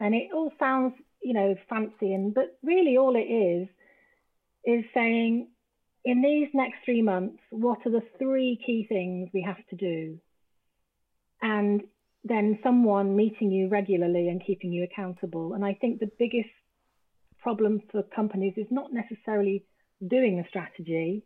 And 0.00 0.14
it 0.14 0.30
all 0.34 0.52
sounds, 0.58 0.94
you 1.22 1.32
know, 1.32 1.54
fancy, 1.70 2.12
and 2.12 2.34
but 2.34 2.58
really 2.64 2.96
all 2.96 3.14
it 3.14 3.20
is 3.20 3.68
is 4.64 4.84
saying, 4.94 5.48
in 6.04 6.22
these 6.22 6.48
next 6.52 6.76
three 6.84 7.02
months, 7.02 7.38
what 7.50 7.78
are 7.86 7.90
the 7.90 8.02
three 8.18 8.58
key 8.64 8.86
things 8.88 9.30
we 9.32 9.42
have 9.42 9.64
to 9.70 9.76
do? 9.76 10.18
And 11.40 11.82
then 12.24 12.58
someone 12.62 13.16
meeting 13.16 13.50
you 13.50 13.68
regularly 13.68 14.28
and 14.28 14.44
keeping 14.44 14.72
you 14.72 14.84
accountable. 14.84 15.54
And 15.54 15.64
I 15.64 15.74
think 15.74 16.00
the 16.00 16.10
biggest 16.18 16.48
problem 17.40 17.82
for 17.92 18.02
companies 18.02 18.54
is 18.56 18.66
not 18.70 18.92
necessarily 18.92 19.64
doing 20.06 20.38
the 20.38 20.44
strategy, 20.48 21.24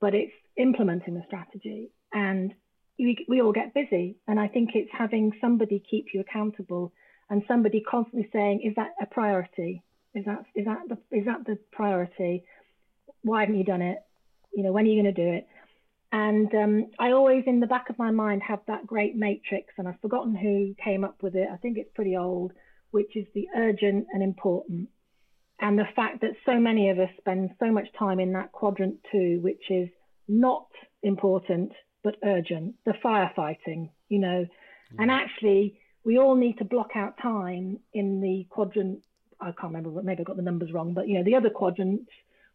but 0.00 0.14
it's 0.14 0.32
implementing 0.56 1.14
the 1.14 1.24
strategy. 1.26 1.90
And 2.12 2.54
we, 2.98 3.24
we 3.28 3.40
all 3.40 3.52
get 3.52 3.74
busy. 3.74 4.16
And 4.28 4.38
I 4.38 4.48
think 4.48 4.70
it's 4.74 4.90
having 4.96 5.32
somebody 5.40 5.82
keep 5.90 6.06
you 6.14 6.20
accountable 6.20 6.92
and 7.28 7.42
somebody 7.46 7.80
constantly 7.80 8.28
saying, 8.32 8.62
is 8.64 8.74
that 8.76 8.90
a 9.00 9.06
priority? 9.06 9.82
Is 10.14 10.24
that 10.24 10.44
is 10.56 10.64
that 10.64 10.88
the 10.88 11.16
is 11.16 11.24
that 11.26 11.44
the 11.46 11.56
priority? 11.70 12.44
Why 13.22 13.40
haven't 13.40 13.58
you 13.58 13.64
done 13.64 13.82
it? 13.82 13.98
You 14.52 14.64
know, 14.64 14.72
when 14.72 14.84
are 14.84 14.88
you 14.88 15.02
going 15.02 15.14
to 15.14 15.24
do 15.24 15.32
it? 15.32 15.46
And 16.12 16.52
um, 16.54 16.86
I 16.98 17.12
always, 17.12 17.44
in 17.46 17.60
the 17.60 17.66
back 17.66 17.88
of 17.88 17.98
my 17.98 18.10
mind, 18.10 18.42
have 18.42 18.60
that 18.66 18.86
great 18.86 19.14
matrix, 19.14 19.74
and 19.78 19.86
I've 19.86 20.00
forgotten 20.00 20.34
who 20.34 20.74
came 20.82 21.04
up 21.04 21.22
with 21.22 21.36
it. 21.36 21.48
I 21.52 21.56
think 21.56 21.78
it's 21.78 21.92
pretty 21.94 22.16
old, 22.16 22.52
which 22.90 23.14
is 23.14 23.26
the 23.34 23.46
urgent 23.56 24.06
and 24.12 24.22
important 24.22 24.88
and 25.60 25.78
the 25.78 25.84
fact 25.94 26.22
that 26.22 26.30
so 26.46 26.58
many 26.58 26.88
of 26.88 26.98
us 26.98 27.10
spend 27.18 27.50
so 27.58 27.70
much 27.70 27.86
time 27.98 28.18
in 28.18 28.32
that 28.32 28.52
quadrant 28.52 28.96
two, 29.12 29.40
which 29.42 29.62
is 29.70 29.88
not 30.26 30.66
important 31.02 31.72
but 32.02 32.16
urgent, 32.24 32.74
the 32.86 32.94
firefighting, 33.04 33.90
you 34.08 34.18
know, 34.18 34.46
yeah. 34.92 35.02
and 35.02 35.10
actually 35.10 35.78
we 36.02 36.18
all 36.18 36.34
need 36.34 36.56
to 36.58 36.64
block 36.64 36.90
out 36.94 37.14
time 37.22 37.78
in 37.92 38.22
the 38.22 38.46
quadrant. 38.48 39.00
I 39.38 39.52
can't 39.52 39.74
remember, 39.74 39.90
but 39.90 40.04
maybe 40.04 40.20
I 40.20 40.24
got 40.24 40.36
the 40.36 40.42
numbers 40.42 40.72
wrong, 40.72 40.94
but 40.94 41.08
you 41.08 41.18
know, 41.18 41.24
the 41.24 41.34
other 41.34 41.50
quadrant, 41.50 42.08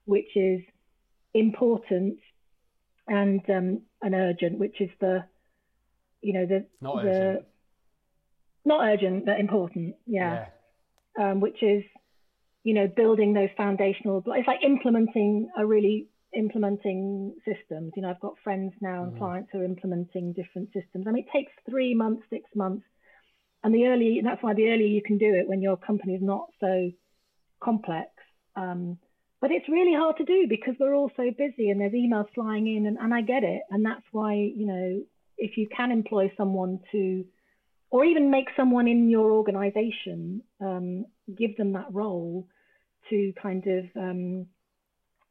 which 0.05 0.35
is 0.35 0.61
important 1.33 2.17
and 3.07 3.41
um, 3.49 3.81
an 4.01 4.15
urgent, 4.15 4.57
which 4.57 4.79
is 4.79 4.89
the, 4.99 5.25
you 6.21 6.33
know, 6.33 6.45
the 6.45 6.65
not 6.81 7.03
the 7.03 7.09
urgent. 7.09 7.45
not 8.65 8.87
urgent 8.87 9.25
but 9.25 9.39
important, 9.39 9.95
yeah, 10.07 10.45
yeah. 11.17 11.31
Um, 11.31 11.39
which 11.39 11.61
is 11.61 11.83
you 12.65 12.73
know, 12.73 12.87
building 12.87 13.33
those 13.33 13.49
foundational, 13.55 14.23
it's 14.25 14.47
like 14.47 14.63
implementing 14.63 15.47
a 15.55 15.63
really 15.63 16.07
implementing 16.35 17.35
systems. 17.45 17.93
You 17.95 18.01
know, 18.01 18.09
I've 18.09 18.19
got 18.19 18.33
friends 18.43 18.73
now 18.81 19.03
and 19.03 19.13
mm. 19.13 19.19
clients 19.19 19.49
who 19.51 19.59
are 19.59 19.63
implementing 19.63 20.33
different 20.33 20.69
systems. 20.73 21.05
I 21.07 21.11
mean, 21.11 21.25
it 21.25 21.31
takes 21.31 21.51
three 21.69 21.93
months, 21.93 22.23
six 22.31 22.43
months. 22.55 22.83
And 23.63 23.73
the 23.73 23.85
early, 23.85 24.19
that's 24.23 24.41
why 24.41 24.55
the 24.55 24.69
earlier 24.69 24.87
you 24.87 25.03
can 25.03 25.19
do 25.19 25.31
it 25.35 25.47
when 25.47 25.61
your 25.61 25.77
company 25.77 26.15
is 26.15 26.23
not 26.23 26.47
so 26.59 26.89
complex. 27.63 28.09
Um, 28.55 28.97
but 29.45 29.51
it's 29.51 29.69
really 29.69 29.93
hard 29.93 30.17
to 30.17 30.25
do 30.25 30.47
because 30.49 30.73
we're 30.79 30.95
all 30.95 31.11
so 31.15 31.29
busy 31.37 31.69
and 31.69 31.79
there's 31.79 31.93
emails 31.93 32.25
flying 32.33 32.65
in 32.65 32.87
and, 32.87 32.97
and 32.97 33.13
I 33.13 33.21
get 33.21 33.43
it. 33.43 33.61
And 33.69 33.85
that's 33.85 34.01
why, 34.11 34.33
you 34.33 34.65
know, 34.65 35.03
if 35.37 35.55
you 35.55 35.67
can 35.67 35.91
employ 35.91 36.33
someone 36.35 36.79
to, 36.91 37.23
or 37.91 38.03
even 38.05 38.31
make 38.31 38.47
someone 38.57 38.87
in 38.87 39.07
your 39.07 39.29
organization, 39.29 40.41
um, 40.59 41.05
give 41.37 41.55
them 41.57 41.73
that 41.73 41.93
role, 41.93 42.47
to 43.11 43.33
kind 43.39 43.63
of 43.67 43.85
um, 43.95 44.47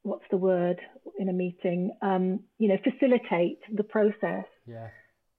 what's 0.04 0.22
the 0.30 0.36
word 0.36 0.80
in 1.18 1.28
a 1.28 1.32
meeting? 1.32 1.90
Um, 2.00 2.44
you 2.60 2.68
know, 2.68 2.78
facilitate 2.84 3.58
the 3.74 3.82
process. 3.82 4.46
Yeah. 4.64 4.90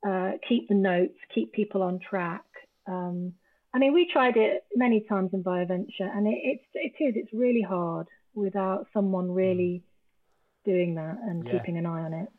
Uh, 0.06 0.32
keep 0.50 0.68
the 0.68 0.76
notes, 0.76 1.16
keep 1.34 1.54
people 1.54 1.82
on 1.82 2.02
track. 2.10 2.44
Um, 2.88 3.36
I 3.74 3.80
mean, 3.80 3.94
we 3.94 4.10
tried 4.12 4.36
it 4.36 4.66
many 4.76 5.06
times 5.08 5.30
in 5.32 5.46
ViaVenture, 5.46 6.14
and 6.14 6.28
it, 6.28 6.40
it's 6.44 6.66
it 6.74 7.02
is 7.02 7.14
it's 7.16 7.34
really 7.34 7.62
hard 7.62 8.08
without 8.36 8.88
someone 8.94 9.32
really 9.32 9.84
mm. 9.84 10.72
doing 10.72 10.96
that 10.96 11.18
and 11.24 11.46
yeah. 11.46 11.52
keeping 11.54 11.78
an 11.78 11.86
eye 11.86 12.04
on 12.04 12.14
it. 12.14 12.30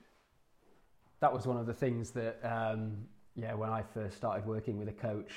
That 1.21 1.33
was 1.33 1.47
one 1.47 1.57
of 1.57 1.67
the 1.67 1.75
things 1.75 2.11
that, 2.13 2.39
um, 2.45 2.97
yeah, 3.35 3.55
when 3.55 3.71
I 3.71 3.83
first 3.83 4.17
started 4.17 4.47
working 4.47 4.79
with 4.79 4.89
a 4.89 4.93
coach, 4.93 5.33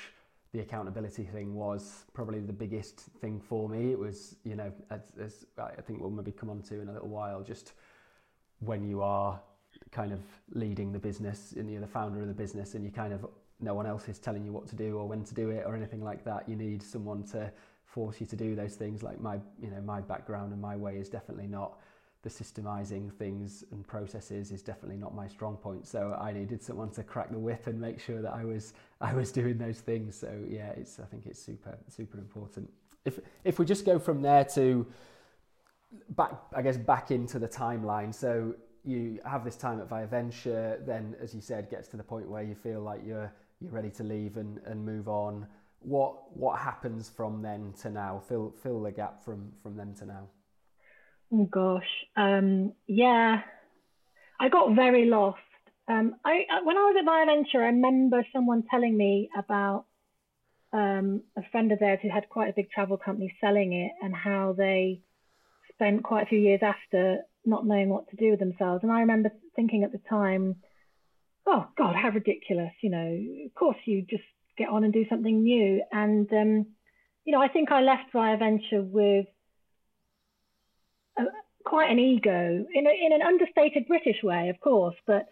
the 0.52 0.60
accountability 0.60 1.24
thing 1.24 1.54
was 1.54 2.04
probably 2.12 2.40
the 2.40 2.52
biggest 2.52 3.00
thing 3.20 3.40
for 3.40 3.68
me. 3.68 3.92
It 3.92 3.98
was, 3.98 4.36
you 4.44 4.56
know, 4.56 4.72
as, 4.90 5.00
as 5.20 5.46
I 5.58 5.80
think 5.80 6.00
we'll 6.00 6.10
maybe 6.10 6.32
come 6.32 6.50
on 6.50 6.60
to 6.62 6.80
in 6.80 6.88
a 6.88 6.92
little 6.92 7.08
while, 7.08 7.42
just 7.42 7.72
when 8.58 8.84
you 8.84 9.00
are 9.00 9.40
kind 9.92 10.12
of 10.12 10.20
leading 10.52 10.92
the 10.92 10.98
business 10.98 11.54
and 11.56 11.70
you're 11.70 11.80
the 11.80 11.86
founder 11.86 12.20
of 12.20 12.28
the 12.28 12.34
business 12.34 12.74
and 12.74 12.84
you 12.84 12.90
kind 12.90 13.12
of 13.12 13.26
no 13.60 13.74
one 13.74 13.86
else 13.86 14.08
is 14.08 14.18
telling 14.18 14.44
you 14.44 14.52
what 14.52 14.66
to 14.66 14.76
do 14.76 14.98
or 14.98 15.06
when 15.06 15.22
to 15.22 15.34
do 15.34 15.50
it 15.50 15.64
or 15.66 15.76
anything 15.76 16.02
like 16.02 16.24
that. 16.24 16.48
You 16.48 16.56
need 16.56 16.82
someone 16.82 17.22
to 17.28 17.52
force 17.90 18.20
you 18.20 18.26
to 18.26 18.36
do 18.36 18.54
those 18.54 18.74
things. 18.74 19.02
Like 19.02 19.20
my, 19.20 19.38
you 19.60 19.70
know, 19.70 19.80
my 19.80 20.00
background 20.00 20.52
and 20.52 20.60
my 20.60 20.76
way 20.76 20.96
is 20.96 21.08
definitely 21.08 21.48
not 21.48 21.78
the 22.22 22.28
systemizing 22.28 23.10
things 23.12 23.64
and 23.72 23.86
processes 23.86 24.52
is 24.52 24.62
definitely 24.62 24.98
not 24.98 25.14
my 25.14 25.26
strong 25.26 25.56
point. 25.56 25.86
So 25.86 26.16
I 26.20 26.32
needed 26.32 26.62
someone 26.62 26.90
to 26.90 27.02
crack 27.02 27.30
the 27.30 27.38
whip 27.38 27.66
and 27.66 27.80
make 27.80 27.98
sure 27.98 28.20
that 28.20 28.32
I 28.32 28.44
was 28.44 28.74
I 29.00 29.14
was 29.14 29.32
doing 29.32 29.58
those 29.58 29.80
things. 29.80 30.16
So 30.16 30.30
yeah, 30.48 30.70
it's 30.70 31.00
I 31.00 31.04
think 31.04 31.26
it's 31.26 31.40
super 31.40 31.76
super 31.88 32.18
important. 32.18 32.70
If 33.04 33.18
if 33.44 33.58
we 33.58 33.64
just 33.64 33.86
go 33.86 33.98
from 33.98 34.20
there 34.22 34.44
to 34.56 34.86
back 36.10 36.32
I 36.54 36.62
guess 36.62 36.76
back 36.76 37.10
into 37.10 37.38
the 37.38 37.48
timeline. 37.48 38.14
So 38.14 38.54
you 38.84 39.18
have 39.24 39.44
this 39.44 39.56
time 39.56 39.80
at 39.80 39.88
Via 39.88 40.06
ViaVenture, 40.06 40.86
then 40.86 41.14
as 41.20 41.34
you 41.34 41.40
said, 41.40 41.70
gets 41.70 41.88
to 41.88 41.96
the 41.96 42.02
point 42.02 42.28
where 42.28 42.42
you 42.42 42.54
feel 42.54 42.80
like 42.80 43.00
you're 43.04 43.32
you're 43.60 43.72
ready 43.72 43.90
to 43.90 44.04
leave 44.04 44.36
and, 44.36 44.58
and 44.66 44.84
move 44.84 45.08
on. 45.08 45.46
What 45.80 46.36
what 46.36 46.58
happens 46.58 47.08
from 47.08 47.42
then 47.42 47.72
to 47.82 47.90
now? 47.90 48.22
Fill 48.28 48.54
fill 48.62 48.82
the 48.82 48.92
gap 48.92 49.22
from 49.24 49.52
from 49.62 49.76
then 49.76 49.94
to 49.94 50.06
now. 50.06 50.28
Oh 51.32 51.44
gosh, 51.44 52.06
um, 52.16 52.72
yeah, 52.86 53.42
I 54.38 54.48
got 54.48 54.74
very 54.74 55.06
lost. 55.06 55.38
Um, 55.88 56.16
I, 56.24 56.44
when 56.64 56.76
I 56.76 56.80
was 56.80 56.96
at 56.98 57.06
ViaVenture, 57.06 57.62
I 57.62 57.66
remember 57.66 58.26
someone 58.32 58.64
telling 58.70 58.96
me 58.96 59.28
about 59.36 59.86
um, 60.72 61.22
a 61.36 61.42
friend 61.50 61.72
of 61.72 61.78
theirs 61.78 61.98
who 62.02 62.10
had 62.10 62.28
quite 62.28 62.48
a 62.48 62.54
big 62.54 62.70
travel 62.70 62.96
company 62.96 63.34
selling 63.40 63.72
it, 63.72 63.92
and 64.02 64.14
how 64.14 64.54
they 64.56 65.02
spent 65.72 66.02
quite 66.02 66.24
a 66.24 66.26
few 66.26 66.38
years 66.38 66.60
after 66.62 67.18
not 67.44 67.66
knowing 67.66 67.88
what 67.88 68.08
to 68.10 68.16
do 68.16 68.30
with 68.30 68.40
themselves. 68.40 68.82
And 68.82 68.92
I 68.92 69.00
remember 69.00 69.32
thinking 69.56 69.82
at 69.82 69.92
the 69.92 70.00
time, 70.08 70.56
"Oh 71.46 71.68
God, 71.76 71.96
how 71.96 72.10
ridiculous!" 72.10 72.72
You 72.82 72.90
know, 72.90 73.46
of 73.46 73.54
course 73.54 73.78
you 73.84 74.02
just 74.02 74.24
get 74.60 74.68
on 74.68 74.84
and 74.84 74.92
do 74.92 75.06
something 75.08 75.42
new. 75.42 75.82
And 75.90 76.30
um, 76.32 76.66
you 77.24 77.32
know, 77.32 77.42
I 77.42 77.48
think 77.48 77.70
I 77.70 77.80
left 77.82 78.12
Via 78.12 78.36
Venture 78.36 78.82
with 78.82 79.26
quite 81.64 81.90
an 81.90 81.98
ego 81.98 82.66
in, 82.74 82.86
a, 82.86 82.90
in 82.90 83.12
an 83.12 83.22
understated 83.22 83.86
British 83.86 84.22
way, 84.22 84.48
of 84.48 84.60
course, 84.60 84.96
but 85.06 85.28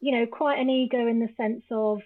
you 0.00 0.12
know, 0.12 0.26
quite 0.26 0.58
an 0.58 0.68
ego 0.68 1.06
in 1.06 1.20
the 1.20 1.28
sense 1.36 1.62
of 1.70 2.00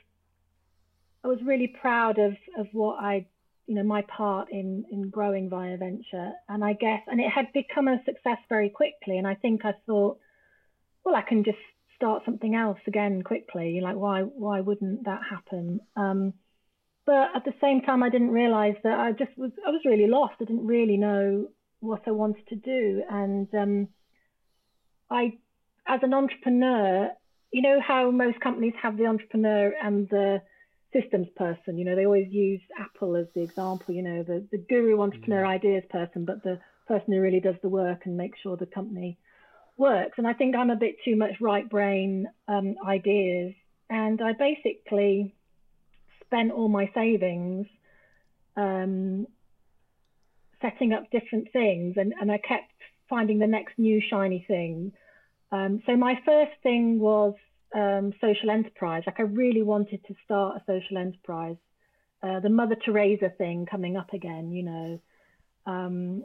I 1.24 1.28
was 1.28 1.38
really 1.44 1.66
proud 1.80 2.18
of 2.18 2.34
of 2.58 2.66
what 2.72 3.02
I, 3.02 3.26
you 3.66 3.74
know, 3.74 3.82
my 3.82 4.02
part 4.02 4.48
in 4.50 4.84
in 4.90 5.10
growing 5.10 5.50
via 5.50 5.76
venture 5.76 6.32
and 6.48 6.64
I 6.64 6.74
guess, 6.74 7.02
and 7.06 7.20
it 7.20 7.30
had 7.30 7.52
become 7.52 7.88
a 7.88 8.02
success 8.04 8.38
very 8.48 8.70
quickly, 8.70 9.18
and 9.18 9.26
I 9.26 9.34
think 9.34 9.64
I 9.64 9.74
thought, 9.86 10.18
well, 11.04 11.14
I 11.14 11.22
can 11.22 11.44
just 11.44 11.58
start 11.96 12.22
something 12.24 12.54
else 12.54 12.78
again 12.86 13.22
quickly. 13.22 13.80
Like, 13.82 13.96
why 13.96 14.22
why 14.22 14.60
wouldn't 14.60 15.04
that 15.04 15.20
happen? 15.28 15.80
Um, 15.96 16.34
but 17.10 17.34
at 17.34 17.44
the 17.44 17.54
same 17.60 17.80
time, 17.80 18.04
I 18.04 18.08
didn't 18.08 18.30
realize 18.30 18.76
that 18.84 18.96
I 18.96 19.10
just 19.10 19.36
was 19.36 19.50
I 19.66 19.70
was 19.70 19.80
really 19.84 20.06
lost. 20.06 20.34
I 20.40 20.44
didn't 20.44 20.64
really 20.64 20.96
know 20.96 21.48
what 21.80 22.02
I 22.06 22.12
wanted 22.12 22.46
to 22.50 22.54
do. 22.54 23.02
And 23.10 23.48
um, 23.52 23.88
I, 25.10 25.32
as 25.88 25.98
an 26.04 26.14
entrepreneur, 26.14 27.10
you 27.50 27.62
know 27.62 27.80
how 27.84 28.12
most 28.12 28.38
companies 28.38 28.74
have 28.80 28.96
the 28.96 29.06
entrepreneur 29.06 29.74
and 29.82 30.08
the 30.08 30.40
systems 30.92 31.26
person. 31.34 31.78
You 31.78 31.84
know, 31.84 31.96
they 31.96 32.06
always 32.06 32.30
use 32.30 32.60
Apple 32.78 33.16
as 33.16 33.26
the 33.34 33.42
example. 33.42 33.92
You 33.92 34.04
know, 34.04 34.22
the 34.22 34.46
the 34.52 34.58
guru 34.58 35.00
entrepreneur 35.00 35.42
mm-hmm. 35.42 35.66
ideas 35.66 35.82
person, 35.90 36.24
but 36.24 36.44
the 36.44 36.60
person 36.86 37.12
who 37.12 37.20
really 37.20 37.40
does 37.40 37.56
the 37.60 37.68
work 37.68 38.02
and 38.04 38.16
makes 38.16 38.38
sure 38.38 38.56
the 38.56 38.66
company 38.66 39.18
works. 39.76 40.16
And 40.16 40.28
I 40.28 40.34
think 40.34 40.54
I'm 40.54 40.70
a 40.70 40.76
bit 40.76 40.94
too 41.04 41.16
much 41.16 41.40
right 41.40 41.68
brain 41.68 42.28
um, 42.46 42.76
ideas. 42.86 43.54
And 43.88 44.22
I 44.22 44.32
basically 44.32 45.34
spent 46.30 46.52
all 46.52 46.68
my 46.68 46.90
savings 46.94 47.66
um, 48.56 49.26
setting 50.62 50.92
up 50.92 51.10
different 51.10 51.48
things, 51.52 51.96
and, 51.96 52.14
and 52.20 52.30
I 52.30 52.38
kept 52.38 52.72
finding 53.08 53.38
the 53.40 53.46
next 53.46 53.78
new 53.78 54.00
shiny 54.08 54.44
thing. 54.46 54.92
Um, 55.50 55.82
so 55.86 55.96
my 55.96 56.14
first 56.24 56.52
thing 56.62 57.00
was 57.00 57.34
um, 57.74 58.12
social 58.20 58.50
enterprise. 58.50 59.02
Like 59.06 59.18
I 59.18 59.24
really 59.24 59.62
wanted 59.62 60.04
to 60.06 60.14
start 60.24 60.56
a 60.56 60.62
social 60.66 60.98
enterprise. 60.98 61.56
Uh, 62.22 62.38
the 62.40 62.50
Mother 62.50 62.76
Teresa 62.84 63.30
thing 63.36 63.66
coming 63.66 63.96
up 63.96 64.12
again, 64.12 64.52
you 64.52 64.62
know. 64.62 65.00
Um, 65.66 66.24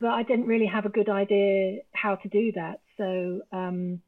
but 0.00 0.08
I 0.08 0.22
didn't 0.22 0.46
really 0.46 0.66
have 0.66 0.86
a 0.86 0.88
good 0.88 1.10
idea 1.10 1.80
how 1.92 2.16
to 2.16 2.28
do 2.28 2.52
that. 2.52 2.80
So 2.96 3.42
um, 3.52 4.00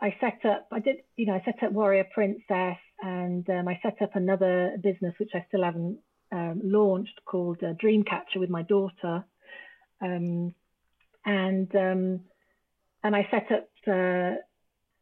I 0.00 0.16
set 0.20 0.44
up, 0.44 0.66
I 0.72 0.80
did, 0.80 0.96
you 1.16 1.26
know, 1.26 1.34
I 1.34 1.42
set 1.44 1.62
up 1.62 1.72
Warrior 1.72 2.06
Princess 2.12 2.78
and 3.02 3.48
um, 3.50 3.68
I 3.68 3.78
set 3.82 4.02
up 4.02 4.14
another 4.14 4.76
business 4.82 5.14
which 5.18 5.30
I 5.34 5.44
still 5.48 5.64
haven't 5.64 5.98
um, 6.32 6.60
launched 6.62 7.20
called 7.24 7.58
uh, 7.62 7.74
Dreamcatcher 7.74 8.36
with 8.36 8.50
my 8.50 8.62
daughter. 8.62 9.24
Um, 10.00 10.54
and 11.24 11.74
um, 11.74 12.20
and 13.02 13.16
I 13.16 13.26
set 13.30 13.50
up. 13.52 13.68
Uh, 13.86 14.36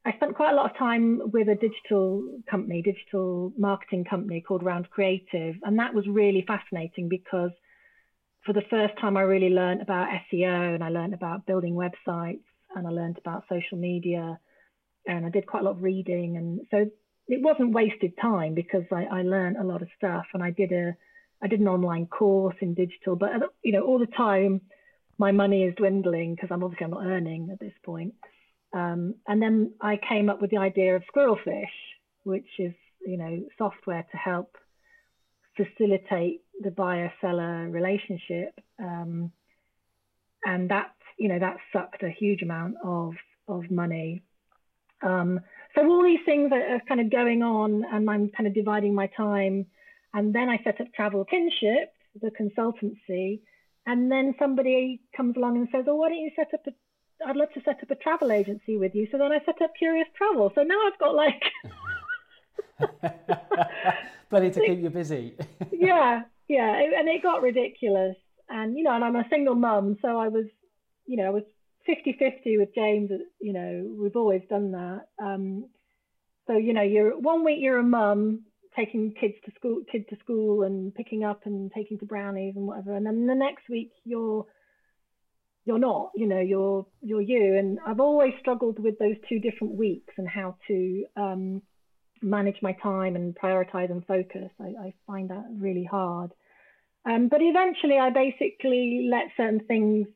I 0.05 0.13
spent 0.17 0.37
quite 0.37 0.53
a 0.53 0.55
lot 0.55 0.71
of 0.71 0.77
time 0.79 1.21
with 1.33 1.49
a 1.49 1.55
digital 1.55 2.41
company, 2.51 2.83
digital 2.83 3.53
marketing 3.59 4.05
company 4.05 4.41
called 4.41 4.63
Round 4.63 4.89
Creative, 4.89 5.57
and 5.63 5.79
that 5.79 5.93
was 5.93 6.07
really 6.07 6.45
fascinating 6.47 7.09
because 7.09 7.51
for 8.47 8.53
the 8.55 8.63
first 8.71 8.95
time 8.99 9.17
I 9.17 9.23
really 9.23 9.51
learned 9.51 9.83
about 9.83 10.09
SEO 10.33 10.75
and 10.75 10.83
I 10.83 10.89
learned 10.89 11.13
about 11.13 11.45
building 11.45 11.75
websites 11.75 12.45
and 12.75 12.87
I 12.87 12.91
learned 12.91 13.19
about 13.19 13.45
social 13.49 13.77
media 13.77 14.39
and 15.07 15.27
I 15.27 15.29
did 15.29 15.47
quite 15.47 15.61
a 15.61 15.65
lot 15.65 15.73
of 15.73 15.83
reading 15.83 16.37
and 16.37 16.61
so 16.71 16.87
it 17.29 17.43
wasn't 17.43 17.73
wasted 17.73 18.13
time 18.21 18.55
because 18.55 18.85
I, 18.91 19.05
I 19.05 19.23
learned 19.23 19.59
a 19.59 19.65
lot 19.65 19.83
of 19.83 19.89
stuff 19.97 20.27
and 20.35 20.43
I 20.43 20.51
did 20.51 20.73
a 20.73 20.97
I 21.41 21.47
did 21.47 21.61
an 21.61 21.69
online 21.69 22.07
course 22.07 22.57
in 22.61 22.75
digital, 22.75 23.15
but 23.15 23.31
you 23.63 23.73
know 23.73 23.83
all 23.83 23.99
the 23.99 24.07
time 24.07 24.63
my 25.19 25.33
money 25.33 25.65
is 25.65 25.75
dwindling 25.77 26.35
because 26.35 26.51
I'm 26.51 26.63
obviously 26.63 26.85
I'm 26.85 26.91
not 26.93 27.05
earning 27.05 27.51
at 27.53 27.61
this 27.61 27.75
point. 27.85 28.15
Um, 28.73 29.15
and 29.27 29.41
then 29.41 29.73
I 29.81 29.99
came 30.09 30.29
up 30.29 30.41
with 30.41 30.51
the 30.51 30.59
idea 30.59 30.97
of 30.97 31.03
Squirrelfish, 31.15 31.65
which 32.25 32.49
is 32.59 32.73
you 33.07 33.19
know 33.19 33.45
software 33.59 34.07
to 34.11 34.17
help 34.17 34.57
facilitate 35.57 36.43
the 36.61 36.71
buyer 36.71 37.13
seller 37.21 37.69
relationship, 37.69 38.59
um, 38.79 39.33
and 40.45 40.71
that 40.71 40.93
you 41.19 41.29
know 41.29 41.39
that 41.39 41.59
sucked 41.73 42.03
a 42.03 42.11
huge 42.11 42.43
amount 42.43 42.77
of 42.83 43.15
of 43.47 43.71
money. 43.71 44.23
Um, 45.03 45.41
so 45.75 45.87
all 45.87 46.03
these 46.03 46.25
things 46.25 46.51
are, 46.53 46.77
are 46.77 46.83
kind 46.89 47.01
of 47.01 47.11
going 47.11 47.43
on, 47.43 47.85
and 47.93 48.09
I'm 48.09 48.31
kind 48.31 48.47
of 48.47 48.55
dividing 48.55 48.95
my 48.95 49.09
time. 49.17 49.67
And 50.15 50.35
then 50.35 50.49
I 50.49 50.59
set 50.65 50.81
up 50.81 50.87
Travel 50.95 51.25
Kinship, 51.25 51.93
the 52.21 52.31
consultancy, 52.31 53.41
and 53.87 54.11
then 54.11 54.35
somebody 54.39 55.01
comes 55.17 55.37
along 55.37 55.57
and 55.57 55.69
says, 55.73 55.85
"Oh, 55.89 55.97
why 55.97 56.09
don't 56.09 56.19
you 56.19 56.31
set 56.37 56.53
up 56.55 56.67
a 56.67 56.71
I'd 57.27 57.37
love 57.37 57.53
to 57.55 57.61
set 57.65 57.83
up 57.83 57.91
a 57.91 57.97
travel 57.97 58.31
agency 58.31 58.77
with 58.77 58.95
you." 58.95 59.09
So 59.11 59.19
then 59.19 59.33
I 59.33 59.39
set 59.45 59.61
up 59.63 59.73
Curious 59.79 60.09
Travel. 60.17 60.53
So 60.55 60.63
now 60.63 60.79
I've 60.87 60.99
got 60.99 61.15
like 61.15 61.43
plenty 64.31 64.51
to 64.51 64.61
keep 64.61 64.81
you 64.81 64.91
busy. 64.91 65.37
yeah, 65.73 66.23
yeah, 66.49 66.81
and 66.99 67.09
it 67.09 67.23
got 67.23 67.43
ridiculous. 67.43 68.17
And 68.49 68.77
you 68.77 68.85
know, 68.85 68.95
and 68.95 69.05
I'm 69.05 69.17
a 69.17 69.29
single 69.31 69.55
mum, 69.55 69.97
so 70.01 70.19
I 70.19 70.29
was, 70.29 70.47
you 71.07 71.17
know, 71.17 71.27
I 71.27 71.31
was 71.31 71.45
50-50 71.89 72.59
with 72.59 72.75
James. 72.75 73.11
You 73.41 73.53
know, 73.53 73.97
we've 74.01 74.17
always 74.17 74.43
done 74.49 74.73
that. 74.73 75.07
Um, 75.23 75.69
so 76.47 76.57
you 76.57 76.73
know, 76.73 76.83
you're 76.83 77.19
one 77.19 77.45
week 77.45 77.59
you're 77.61 77.79
a 77.79 77.83
mum, 77.83 78.45
taking 78.77 79.15
kids 79.21 79.35
to 79.45 79.53
school, 79.57 79.83
kid 79.91 80.09
to 80.11 80.17
school, 80.23 80.63
and 80.63 80.95
picking 80.95 81.25
up 81.25 81.43
and 81.45 81.71
taking 81.75 81.99
to 81.99 82.07
brownies 82.07 82.55
and 82.57 82.67
whatever. 82.67 82.95
And 82.95 83.07
then 83.07 83.27
the 83.27 83.35
next 83.35 83.69
week 83.69 83.91
you're 84.05 84.47
you're 85.65 85.79
not, 85.79 86.13
you 86.17 86.27
know, 86.27 86.41
you're 86.41 86.87
you're 87.03 87.21
you. 87.21 87.57
And 87.59 87.79
I've 87.87 88.01
always 88.01 88.33
struggled 88.41 88.79
with 88.79 88.99
those 88.99 89.17
two 89.29 89.39
different 89.39 89.75
weeks 89.75 90.15
and 90.17 90.29
how 90.29 90.57
to 90.69 91.05
um, 91.17 91.63
manage 92.23 92.57
my 92.63 92.73
time 92.83 93.17
and 93.17 93.37
prioritize 93.37 93.91
and 93.91 94.05
focus. 94.07 94.51
I, 94.61 94.87
I 94.87 94.95
find 95.07 95.31
that 95.31 95.45
really 95.59 95.85
hard. 95.85 96.33
Um, 97.05 97.29
but 97.29 97.41
eventually, 97.43 97.99
I 97.99 98.11
basically 98.11 99.09
let 99.11 99.25
certain 99.37 99.61
things 99.61 100.09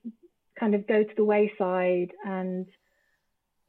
kind 0.59 0.75
of 0.75 0.87
go 0.87 1.03
to 1.03 1.15
the 1.17 1.25
wayside 1.25 2.13
and 2.25 2.67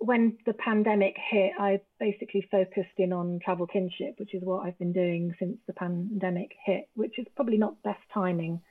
when 0.06 0.38
the 0.46 0.54
pandemic 0.54 1.16
hit, 1.30 1.52
I 1.58 1.80
basically 2.00 2.46
focused 2.52 2.98
in 2.98 3.14
on 3.14 3.40
travel 3.44 3.66
kinship, 3.66 4.16
which 4.18 4.34
is 4.34 4.44
what 4.44 4.66
I've 4.66 4.78
been 4.78 4.92
doing 4.92 5.34
since 5.40 5.58
the 5.66 5.74
pandemic 5.74 6.52
hit, 6.66 6.90
which 6.94 7.18
is 7.18 7.26
probably 7.36 7.58
not 7.58 7.82
best 7.84 8.02
timing. 8.14 8.62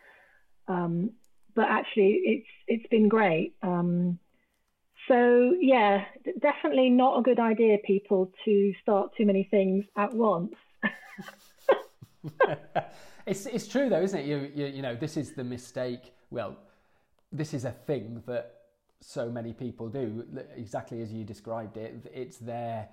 Um, 0.69 1.13
but 1.55 1.67
actually, 1.69 2.21
it's 2.25 2.47
it's 2.69 2.87
been 2.89 3.09
great. 3.09 3.55
Um, 3.63 4.19
so 5.09 5.55
yeah, 5.59 6.05
definitely 6.41 6.91
not 6.91 7.19
a 7.19 7.23
good 7.23 7.41
idea, 7.41 7.79
people, 7.85 8.31
to 8.45 8.75
start 8.83 9.13
too 9.17 9.25
many 9.25 9.49
things 9.51 9.85
at 9.97 10.13
once. 10.13 10.55
it's 13.27 13.47
it's 13.47 13.69
true 13.69 13.89
though, 13.89 14.03
isn't 14.03 14.21
it? 14.21 14.27
You, 14.27 14.51
you 14.55 14.67
you 14.67 14.83
know, 14.83 14.95
this 14.95 15.17
is 15.17 15.33
the 15.33 15.45
mistake. 15.45 16.13
Well, 16.31 16.57
this 17.33 17.55
is 17.55 17.65
a 17.65 17.71
thing 17.73 18.23
that 18.27 18.55
so 19.01 19.31
many 19.31 19.53
people 19.53 19.89
do, 19.89 20.25
exactly 20.57 21.03
as 21.03 21.13
you 21.13 21.25
described 21.25 21.77
it. 21.77 21.95
It's 22.15 22.37
their 22.37 22.89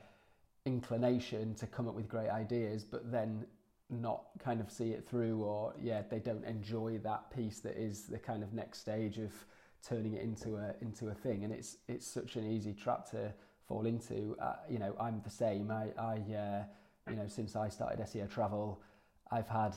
inclination 0.65 1.55
to 1.55 1.67
come 1.67 1.87
up 1.87 1.93
with 1.93 2.07
great 2.07 2.29
ideas, 2.29 2.83
but 2.83 3.11
then 3.11 3.45
not 3.89 4.23
kind 4.39 4.61
of 4.61 4.71
see 4.71 4.91
it 4.91 5.07
through, 5.07 5.41
or 5.43 5.73
yeah, 5.81 6.01
they 6.09 6.19
don't 6.19 6.45
enjoy 6.45 6.99
that 6.99 7.31
piece 7.35 7.59
that 7.59 7.75
is 7.75 8.03
the 8.03 8.19
kind 8.19 8.43
of 8.43 8.53
next 8.53 8.79
stage 8.79 9.17
of 9.17 9.31
turning 9.87 10.13
it 10.13 10.21
into 10.23 10.55
a 10.55 10.73
into 10.81 11.09
a 11.09 11.13
thing. 11.13 11.43
And 11.43 11.53
it's 11.53 11.77
it's 11.87 12.07
such 12.07 12.35
an 12.35 12.45
easy 12.45 12.73
trap 12.73 13.09
to 13.11 13.33
fall 13.67 13.85
into. 13.85 14.35
Uh, 14.41 14.55
you 14.69 14.79
know, 14.79 14.95
I'm 14.99 15.21
the 15.23 15.29
same. 15.29 15.71
I 15.71 15.89
I 15.99 16.13
uh, 16.35 16.63
you 17.09 17.15
know 17.15 17.27
since 17.27 17.55
I 17.55 17.69
started 17.69 17.99
SEO 17.99 18.29
Travel, 18.29 18.81
I've 19.31 19.49
had 19.49 19.75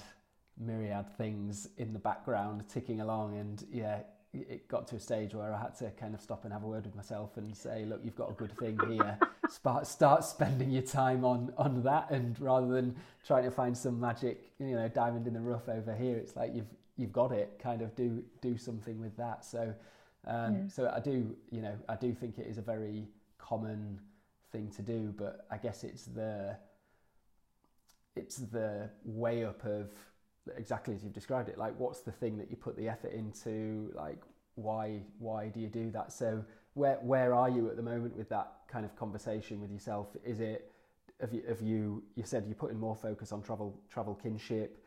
myriad 0.58 1.08
things 1.16 1.68
in 1.78 1.92
the 1.92 1.98
background 1.98 2.64
ticking 2.68 3.00
along, 3.00 3.38
and 3.38 3.64
yeah, 3.70 4.00
it 4.34 4.66
got 4.68 4.86
to 4.88 4.96
a 4.96 5.00
stage 5.00 5.34
where 5.34 5.52
I 5.52 5.60
had 5.60 5.76
to 5.78 5.90
kind 5.90 6.14
of 6.14 6.20
stop 6.20 6.44
and 6.44 6.52
have 6.52 6.64
a 6.64 6.66
word 6.66 6.86
with 6.86 6.94
myself 6.94 7.36
and 7.36 7.54
say, 7.54 7.84
look, 7.84 8.00
you've 8.02 8.16
got 8.16 8.30
a 8.30 8.32
good 8.32 8.56
thing 8.56 8.78
here. 8.88 9.18
start, 9.50 9.86
start 9.86 10.24
spending 10.24 10.70
your 10.70 10.82
time 10.82 11.24
on, 11.24 11.52
on 11.58 11.82
that. 11.82 12.10
And 12.10 12.40
rather 12.40 12.66
than 12.68 12.96
trying 13.26 13.44
to 13.44 13.50
find 13.50 13.76
some 13.76 14.00
magic, 14.00 14.50
you 14.58 14.74
know, 14.74 14.88
diamond 14.88 15.26
in 15.26 15.34
the 15.34 15.40
rough 15.40 15.68
over 15.68 15.94
here, 15.94 16.16
it's 16.16 16.34
like 16.34 16.54
you've, 16.54 16.70
you've 16.96 17.12
got 17.12 17.32
it 17.32 17.58
kind 17.62 17.82
of 17.82 17.94
do, 17.94 18.24
do 18.40 18.56
something 18.56 18.98
with 18.98 19.14
that. 19.18 19.44
So, 19.44 19.74
um, 20.26 20.54
yeah. 20.54 20.68
so 20.68 20.92
I 20.94 21.00
do, 21.00 21.36
you 21.50 21.60
know, 21.60 21.76
I 21.88 21.96
do 21.96 22.14
think 22.14 22.38
it 22.38 22.46
is 22.46 22.56
a 22.56 22.62
very 22.62 23.04
common 23.36 24.00
thing 24.50 24.70
to 24.76 24.82
do, 24.82 25.12
but 25.14 25.46
I 25.50 25.58
guess 25.58 25.84
it's 25.84 26.04
the, 26.04 26.56
it's 28.16 28.36
the 28.36 28.88
weigh 29.04 29.44
up 29.44 29.62
of 29.66 29.90
exactly 30.56 30.94
as 30.94 31.02
you've 31.02 31.12
described 31.12 31.48
it 31.48 31.56
like 31.56 31.78
what's 31.78 32.00
the 32.00 32.12
thing 32.12 32.36
that 32.38 32.50
you 32.50 32.56
put 32.56 32.76
the 32.76 32.88
effort 32.88 33.12
into? 33.12 33.92
Like 33.94 34.22
why 34.54 35.00
why 35.18 35.48
do 35.48 35.60
you 35.60 35.68
do 35.68 35.90
that? 35.92 36.12
So 36.12 36.44
where 36.74 36.96
where 37.02 37.34
are 37.34 37.48
you 37.48 37.68
at 37.68 37.76
the 37.76 37.82
moment 37.82 38.16
with 38.16 38.28
that 38.30 38.52
kind 38.68 38.84
of 38.84 38.94
conversation 38.96 39.60
with 39.60 39.70
yourself? 39.70 40.08
Is 40.24 40.40
it 40.40 40.72
have 41.20 41.32
you 41.32 41.42
have 41.48 41.62
you 41.62 42.02
you 42.16 42.24
said 42.24 42.44
you're 42.46 42.54
putting 42.54 42.78
more 42.78 42.96
focus 42.96 43.32
on 43.32 43.42
travel 43.42 43.80
travel 43.88 44.14
kinship. 44.14 44.78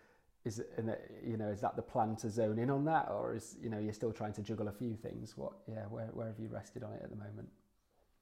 Is 0.44 0.60
it, 0.60 0.70
uh, 0.78 0.92
you 1.24 1.38
know 1.38 1.48
is 1.48 1.62
that 1.62 1.76
the 1.76 1.82
plan 1.82 2.16
to 2.18 2.30
zone 2.30 2.60
in 2.60 2.70
on 2.70 2.86
that? 2.86 3.08
Or 3.10 3.34
is 3.34 3.58
you 3.62 3.70
know 3.70 3.80
you're 3.80 3.94
still 3.94 4.12
trying 4.12 4.34
to 4.34 4.42
juggle 4.42 4.68
a 4.68 4.72
few 4.72 4.96
things? 4.96 5.38
What 5.38 5.54
yeah 5.68 5.86
where, 5.90 6.08
where 6.14 6.28
have 6.28 6.40
you 6.40 6.50
rested 6.50 6.84
on 6.84 6.94
it 6.94 7.02
at 7.04 7.10
the 7.10 7.16
moment? 7.16 7.50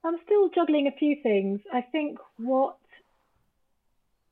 I'm 0.06 0.18
still 0.26 0.50
juggling 0.50 0.88
a 0.88 0.98
few 0.98 1.16
things. 1.24 1.62
I 1.74 1.82
think 1.82 2.20
what 2.38 2.78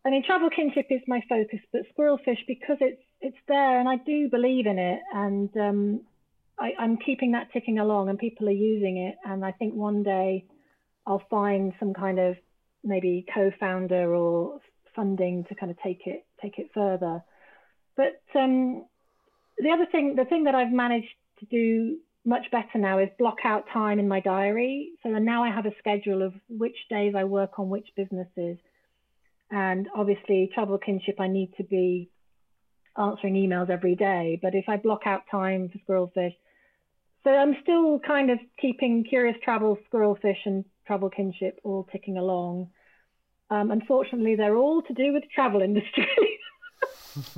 I 0.03 0.09
mean, 0.09 0.23
travel 0.25 0.49
kinship 0.49 0.87
is 0.89 1.01
my 1.07 1.21
focus, 1.29 1.59
but 1.71 1.81
squirrelfish 1.95 2.45
because 2.47 2.77
it's 2.79 3.01
it's 3.21 3.37
there, 3.47 3.79
and 3.79 3.87
I 3.87 3.97
do 3.97 4.29
believe 4.29 4.65
in 4.65 4.79
it, 4.79 4.99
and 5.13 5.55
um, 5.57 6.01
I, 6.57 6.71
I'm 6.79 6.97
keeping 6.97 7.33
that 7.33 7.51
ticking 7.53 7.77
along, 7.77 8.09
and 8.09 8.17
people 8.17 8.47
are 8.47 8.51
using 8.51 8.97
it, 8.97 9.15
and 9.23 9.45
I 9.45 9.51
think 9.51 9.75
one 9.75 10.01
day 10.01 10.45
I'll 11.05 11.23
find 11.29 11.73
some 11.79 11.93
kind 11.93 12.19
of 12.19 12.35
maybe 12.83 13.25
co-founder 13.31 14.15
or 14.15 14.59
funding 14.95 15.43
to 15.45 15.55
kind 15.55 15.71
of 15.71 15.77
take 15.83 16.07
it 16.07 16.25
take 16.41 16.57
it 16.57 16.71
further. 16.73 17.23
But 17.95 18.21
um, 18.33 18.85
the 19.59 19.69
other 19.69 19.85
thing, 19.91 20.15
the 20.15 20.25
thing 20.25 20.45
that 20.45 20.55
I've 20.55 20.71
managed 20.71 21.13
to 21.41 21.45
do 21.45 21.97
much 22.25 22.49
better 22.51 22.77
now 22.77 22.97
is 22.97 23.09
block 23.19 23.37
out 23.43 23.65
time 23.71 23.99
in 23.99 24.07
my 24.07 24.19
diary. 24.19 24.91
So 25.03 25.09
now 25.09 25.43
I 25.43 25.51
have 25.51 25.67
a 25.67 25.75
schedule 25.77 26.23
of 26.23 26.33
which 26.49 26.75
days 26.89 27.13
I 27.15 27.23
work 27.23 27.59
on 27.59 27.69
which 27.69 27.87
businesses 27.95 28.57
and 29.51 29.87
obviously, 29.95 30.49
travel 30.53 30.77
kinship, 30.77 31.19
I 31.19 31.27
need 31.27 31.53
to 31.57 31.63
be 31.63 32.09
answering 32.97 33.35
emails 33.35 33.69
every 33.69 33.95
day. 33.95 34.39
But 34.41 34.55
if 34.55 34.65
I 34.67 34.77
block 34.77 35.01
out 35.05 35.23
time 35.29 35.69
for 35.69 35.79
squirrelfish, 35.79 36.35
so 37.23 37.29
I'm 37.29 37.55
still 37.61 37.99
kind 37.99 38.31
of 38.31 38.39
keeping 38.59 39.03
Curious 39.03 39.37
Travel, 39.43 39.77
Squirrelfish, 39.91 40.45
and 40.45 40.65
Travel 40.87 41.09
Kinship 41.09 41.59
all 41.63 41.87
ticking 41.91 42.17
along. 42.17 42.69
Um, 43.51 43.69
unfortunately, 43.69 44.35
they're 44.35 44.55
all 44.55 44.81
to 44.83 44.93
do 44.93 45.13
with 45.13 45.23
the 45.23 45.29
travel 45.33 45.61
industry. 45.61 46.07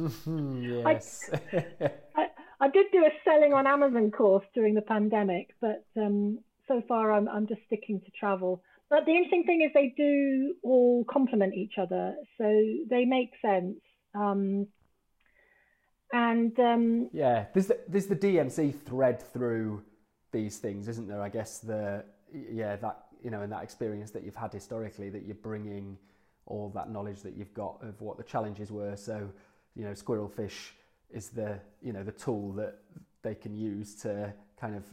yes. 0.87 1.29
I, 1.33 1.65
I, 2.15 2.27
I, 2.61 2.69
did 2.69 2.85
do 2.91 3.03
a 3.03 3.09
selling 3.25 3.53
on 3.53 3.67
Amazon 3.67 4.11
course 4.11 4.45
during 4.53 4.75
the 4.75 4.81
pandemic, 4.81 5.49
but 5.59 5.85
um, 5.97 6.39
so 6.67 6.81
far 6.87 7.11
I'm, 7.11 7.27
I'm 7.27 7.47
just 7.47 7.61
sticking 7.65 7.99
to 7.99 8.11
travel. 8.11 8.61
But 8.89 9.05
the 9.05 9.11
interesting 9.11 9.43
thing 9.45 9.61
is 9.61 9.71
they 9.73 9.93
do 9.95 10.55
all 10.63 11.03
complement 11.05 11.55
each 11.55 11.77
other, 11.77 12.15
so 12.37 12.63
they 12.89 13.05
make 13.05 13.31
sense. 13.41 13.77
Um, 14.13 14.67
and 16.11 16.57
um, 16.59 17.09
yeah, 17.11 17.45
there's 17.53 17.67
the, 17.67 17.79
there's 17.87 18.05
the 18.05 18.15
DMC 18.15 18.79
thread 18.81 19.19
through 19.19 19.83
these 20.31 20.57
things, 20.57 20.87
isn't 20.87 21.07
there? 21.07 21.21
I 21.21 21.29
guess 21.29 21.59
the 21.59 22.05
yeah 22.31 22.75
that 22.77 23.05
you 23.23 23.31
know 23.31 23.41
and 23.41 23.51
that 23.51 23.63
experience 23.63 24.11
that 24.11 24.23
you've 24.23 24.35
had 24.35 24.53
historically 24.53 25.09
that 25.09 25.25
you're 25.25 25.35
bringing 25.35 25.97
all 26.45 26.69
that 26.75 26.91
knowledge 26.91 27.21
that 27.21 27.35
you've 27.35 27.53
got 27.53 27.77
of 27.81 27.99
what 28.01 28.17
the 28.17 28.23
challenges 28.23 28.71
were. 28.71 28.95
So 28.95 29.29
you 29.75 29.83
know, 29.83 29.91
squirrelfish 29.91 30.71
is 31.11 31.29
the 31.29 31.59
you 31.81 31.93
know 31.93 32.03
the 32.03 32.11
tool 32.11 32.51
that 32.53 32.79
they 33.23 33.35
can 33.35 33.55
use 33.55 33.95
to 33.95 34.33
kind 34.59 34.75
of 34.75 34.83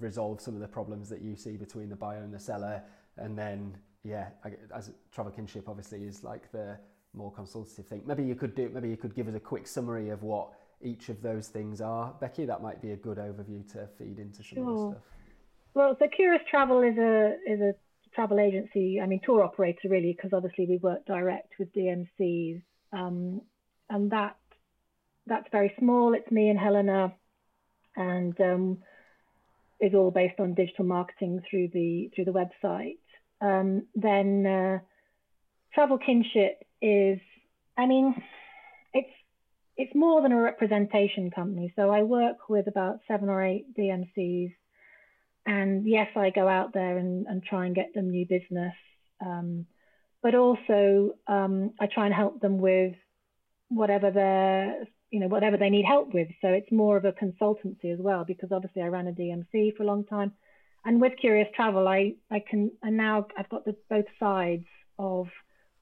resolve 0.00 0.40
some 0.40 0.54
of 0.54 0.60
the 0.60 0.68
problems 0.68 1.08
that 1.08 1.20
you 1.20 1.36
see 1.36 1.56
between 1.56 1.88
the 1.88 1.96
buyer 1.96 2.22
and 2.22 2.32
the 2.32 2.38
seller, 2.38 2.82
and 3.16 3.38
then 3.38 3.76
yeah, 4.04 4.28
as 4.74 4.90
travel 5.12 5.32
kinship 5.32 5.68
obviously 5.68 6.02
is 6.04 6.24
like 6.24 6.50
the 6.52 6.78
more 7.14 7.32
consultative 7.32 7.86
thing. 7.86 8.02
Maybe 8.06 8.24
you 8.24 8.34
could 8.34 8.54
do 8.54 8.68
maybe 8.72 8.88
you 8.88 8.96
could 8.96 9.14
give 9.14 9.28
us 9.28 9.34
a 9.34 9.40
quick 9.40 9.66
summary 9.66 10.10
of 10.10 10.22
what 10.22 10.52
each 10.80 11.08
of 11.08 11.22
those 11.22 11.48
things 11.48 11.80
are, 11.80 12.14
Becky. 12.20 12.44
That 12.44 12.62
might 12.62 12.82
be 12.82 12.92
a 12.92 12.96
good 12.96 13.18
overview 13.18 13.70
to 13.72 13.88
feed 13.98 14.18
into 14.18 14.42
some 14.42 14.44
sure. 14.44 14.70
of 14.70 14.76
the 14.76 14.96
stuff. 14.96 15.04
Well, 15.74 15.96
so 15.98 16.06
Curious 16.14 16.42
Travel 16.50 16.82
is 16.82 16.98
a 16.98 17.36
is 17.46 17.60
a 17.60 17.74
travel 18.14 18.40
agency. 18.40 19.00
I 19.00 19.06
mean, 19.06 19.20
tour 19.24 19.42
operator 19.42 19.88
really, 19.88 20.12
because 20.16 20.32
obviously 20.32 20.66
we 20.66 20.78
work 20.78 21.06
direct 21.06 21.52
with 21.58 21.72
DMCs. 21.74 22.62
Um, 22.92 23.40
and 23.88 24.10
that 24.10 24.36
that's 25.26 25.46
very 25.52 25.72
small. 25.78 26.14
It's 26.14 26.30
me 26.30 26.48
and 26.48 26.58
Helena, 26.58 27.14
and 27.96 28.38
um, 28.40 28.78
is 29.80 29.94
all 29.94 30.10
based 30.10 30.40
on 30.40 30.54
digital 30.54 30.84
marketing 30.84 31.42
through 31.48 31.68
the 31.72 32.10
through 32.14 32.24
the 32.24 32.32
website. 32.32 32.98
Um, 33.42 33.86
then 33.94 34.46
uh, 34.46 34.78
Travel 35.74 35.98
Kinship 35.98 36.62
is, 36.80 37.18
I 37.76 37.86
mean, 37.86 38.14
it's 38.94 39.10
it's 39.76 39.94
more 39.94 40.22
than 40.22 40.32
a 40.32 40.40
representation 40.40 41.30
company. 41.30 41.72
So 41.74 41.90
I 41.90 42.02
work 42.02 42.48
with 42.48 42.68
about 42.68 43.00
seven 43.08 43.28
or 43.28 43.42
eight 43.42 43.76
DMCs, 43.76 44.52
and 45.46 45.86
yes, 45.86 46.08
I 46.14 46.30
go 46.30 46.46
out 46.46 46.72
there 46.72 46.98
and, 46.98 47.26
and 47.26 47.42
try 47.42 47.66
and 47.66 47.74
get 47.74 47.94
them 47.94 48.10
new 48.10 48.26
business. 48.26 48.74
Um, 49.24 49.66
but 50.22 50.34
also 50.34 51.14
um, 51.26 51.72
I 51.80 51.86
try 51.86 52.06
and 52.06 52.14
help 52.14 52.40
them 52.40 52.58
with 52.58 52.94
whatever 53.68 54.10
they're 54.10 54.84
you 55.10 55.20
know 55.20 55.28
whatever 55.28 55.56
they 55.56 55.70
need 55.70 55.84
help 55.84 56.12
with 56.12 56.28
so 56.40 56.48
it's 56.48 56.70
more 56.70 56.96
of 56.96 57.04
a 57.04 57.12
consultancy 57.12 57.92
as 57.92 57.98
well 57.98 58.24
because 58.26 58.50
obviously 58.52 58.82
i 58.82 58.86
ran 58.86 59.08
a 59.08 59.12
dmc 59.12 59.74
for 59.76 59.82
a 59.82 59.86
long 59.86 60.04
time 60.04 60.32
and 60.84 61.00
with 61.00 61.12
curious 61.20 61.48
travel 61.54 61.88
i 61.88 62.14
i 62.30 62.42
can 62.48 62.70
and 62.82 62.96
now 62.96 63.26
i've 63.36 63.48
got 63.48 63.64
the 63.64 63.76
both 63.88 64.04
sides 64.18 64.66
of 64.98 65.26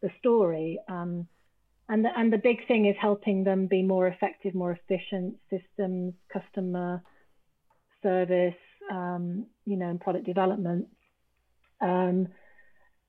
the 0.02 0.10
story 0.18 0.78
um, 0.88 1.26
and 1.88 2.04
the, 2.04 2.08
and 2.16 2.32
the 2.32 2.38
big 2.38 2.66
thing 2.68 2.86
is 2.86 2.96
helping 3.00 3.44
them 3.44 3.66
be 3.66 3.82
more 3.82 4.06
effective 4.06 4.54
more 4.54 4.72
efficient 4.72 5.34
systems 5.50 6.14
customer 6.32 7.02
service 8.02 8.54
um, 8.90 9.46
you 9.66 9.76
know 9.76 9.90
and 9.90 10.00
product 10.00 10.26
development 10.26 10.86
um, 11.80 12.28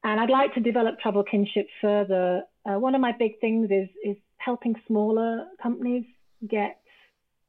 and 0.03 0.19
i'd 0.19 0.29
like 0.29 0.53
to 0.53 0.59
develop 0.59 0.99
travel 0.99 1.23
kinship 1.23 1.67
further 1.79 2.43
uh, 2.65 2.77
one 2.77 2.95
of 2.95 3.01
my 3.01 3.13
big 3.17 3.39
things 3.39 3.69
is 3.71 3.89
is 4.03 4.17
helping 4.37 4.75
smaller 4.87 5.45
companies 5.61 6.05
get 6.47 6.81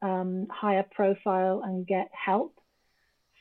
um, 0.03 0.47
higher 0.51 0.85
profile 0.91 1.63
and 1.65 1.87
get 1.87 2.11
help. 2.13 2.55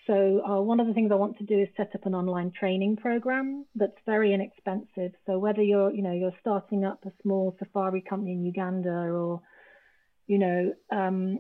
So 0.07 0.41
uh, 0.43 0.61
one 0.61 0.79
of 0.79 0.87
the 0.87 0.93
things 0.93 1.11
I 1.11 1.15
want 1.15 1.37
to 1.37 1.43
do 1.43 1.59
is 1.59 1.67
set 1.77 1.91
up 1.93 2.05
an 2.05 2.15
online 2.15 2.51
training 2.57 2.97
program 2.97 3.65
that's 3.75 3.97
very 4.05 4.33
inexpensive. 4.33 5.11
So 5.25 5.37
whether 5.37 5.61
you're, 5.61 5.91
you 5.91 6.01
know, 6.01 6.11
you're 6.11 6.35
starting 6.41 6.85
up 6.85 7.03
a 7.05 7.11
small 7.21 7.55
safari 7.59 8.01
company 8.01 8.33
in 8.33 8.43
Uganda 8.45 8.89
or, 8.89 9.41
you 10.27 10.39
know, 10.39 10.73
um, 10.91 11.39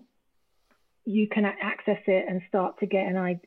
you 1.05 1.27
can 1.27 1.45
access 1.45 2.01
it 2.05 2.25
and 2.29 2.41
start 2.47 2.79
to 2.79 2.85
get 2.85 3.07
an 3.07 3.39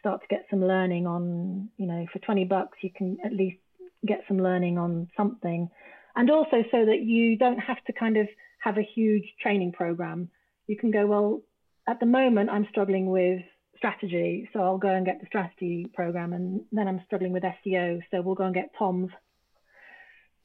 start 0.00 0.20
to 0.20 0.26
get 0.28 0.46
some 0.50 0.64
learning 0.64 1.06
on, 1.06 1.70
you 1.78 1.86
know, 1.86 2.06
for 2.12 2.18
20 2.18 2.44
bucks 2.44 2.78
you 2.82 2.90
can 2.94 3.16
at 3.24 3.32
least 3.32 3.58
get 4.06 4.22
some 4.28 4.38
learning 4.38 4.78
on 4.78 5.08
something 5.16 5.68
and 6.14 6.30
also 6.30 6.64
so 6.70 6.84
that 6.84 7.00
you 7.00 7.38
don't 7.38 7.58
have 7.58 7.82
to 7.86 7.92
kind 7.92 8.16
of 8.16 8.28
have 8.58 8.76
a 8.76 8.82
huge 8.82 9.24
training 9.40 9.72
program. 9.72 10.28
You 10.66 10.76
can 10.76 10.90
go, 10.90 11.06
well, 11.06 11.42
at 11.86 12.00
the 12.00 12.06
moment, 12.06 12.50
I'm 12.50 12.66
struggling 12.70 13.06
with 13.06 13.40
strategy, 13.78 14.50
so 14.52 14.60
I'll 14.60 14.78
go 14.78 14.88
and 14.88 15.06
get 15.06 15.20
the 15.20 15.26
strategy 15.26 15.86
program, 15.94 16.32
and 16.32 16.60
then 16.72 16.88
I'm 16.88 17.00
struggling 17.06 17.32
with 17.32 17.44
SEO, 17.44 18.02
so 18.10 18.20
we'll 18.20 18.34
go 18.34 18.44
and 18.44 18.54
get 18.54 18.70
Tom's 18.78 19.10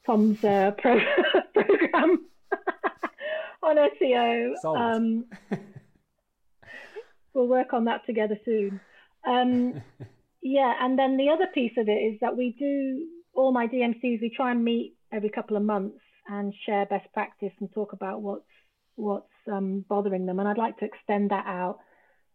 Tom's 0.06 0.42
uh, 0.44 0.72
pro- 0.78 1.00
program 1.54 2.26
on 3.62 3.76
SEO. 4.00 4.54
Um, 4.64 5.24
we'll 7.34 7.48
work 7.48 7.72
on 7.72 7.84
that 7.86 8.06
together 8.06 8.38
soon. 8.44 8.80
Um, 9.26 9.82
yeah, 10.42 10.74
and 10.80 10.98
then 10.98 11.16
the 11.16 11.30
other 11.30 11.46
piece 11.52 11.72
of 11.78 11.88
it 11.88 11.92
is 11.92 12.18
that 12.20 12.36
we 12.36 12.54
do 12.58 13.06
all 13.34 13.52
my 13.52 13.66
DMCs. 13.66 14.20
We 14.20 14.32
try 14.34 14.52
and 14.52 14.62
meet 14.62 14.94
every 15.12 15.30
couple 15.30 15.56
of 15.56 15.62
months 15.62 15.98
and 16.28 16.54
share 16.66 16.86
best 16.86 17.10
practice 17.12 17.52
and 17.60 17.72
talk 17.72 17.92
about 17.92 18.22
what's 18.22 18.44
what's 18.96 19.26
um, 19.50 19.84
bothering 19.88 20.26
them. 20.26 20.38
And 20.38 20.48
I'd 20.48 20.58
like 20.58 20.78
to 20.78 20.84
extend 20.84 21.30
that 21.30 21.46
out 21.46 21.78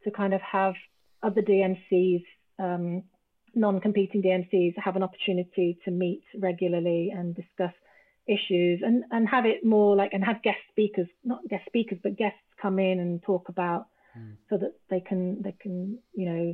to 0.04 0.12
kind 0.12 0.34
of 0.34 0.42
have 0.42 0.74
other 1.22 1.42
DMCs, 1.42 2.24
um, 2.60 3.04
non-competing 3.56 4.22
DMCs, 4.22 4.74
have 4.78 4.96
an 4.96 5.04
opportunity 5.04 5.78
to 5.86 5.92
meet 5.92 6.24
regularly 6.38 7.12
and 7.16 7.36
discuss 7.36 7.74
issues 8.28 8.82
and 8.86 9.04
and 9.12 9.28
have 9.28 9.46
it 9.46 9.66
more 9.66 9.96
like 9.96 10.14
and 10.14 10.24
have 10.24 10.42
guest 10.44 10.60
speakers, 10.72 11.08
not 11.24 11.40
guest 11.50 11.66
speakers, 11.66 12.00
but 12.04 12.18
guests 12.18 12.40
come 12.62 12.80
in 12.80 13.00
and 13.00 13.24
talk 13.24 13.50
about 13.50 13.88
mm. 14.18 14.36
so 14.50 14.58
that 14.58 14.74
they 14.90 15.00
can 15.00 15.42
they 15.42 15.56
can 15.60 15.98
you 16.14 16.30
know 16.30 16.54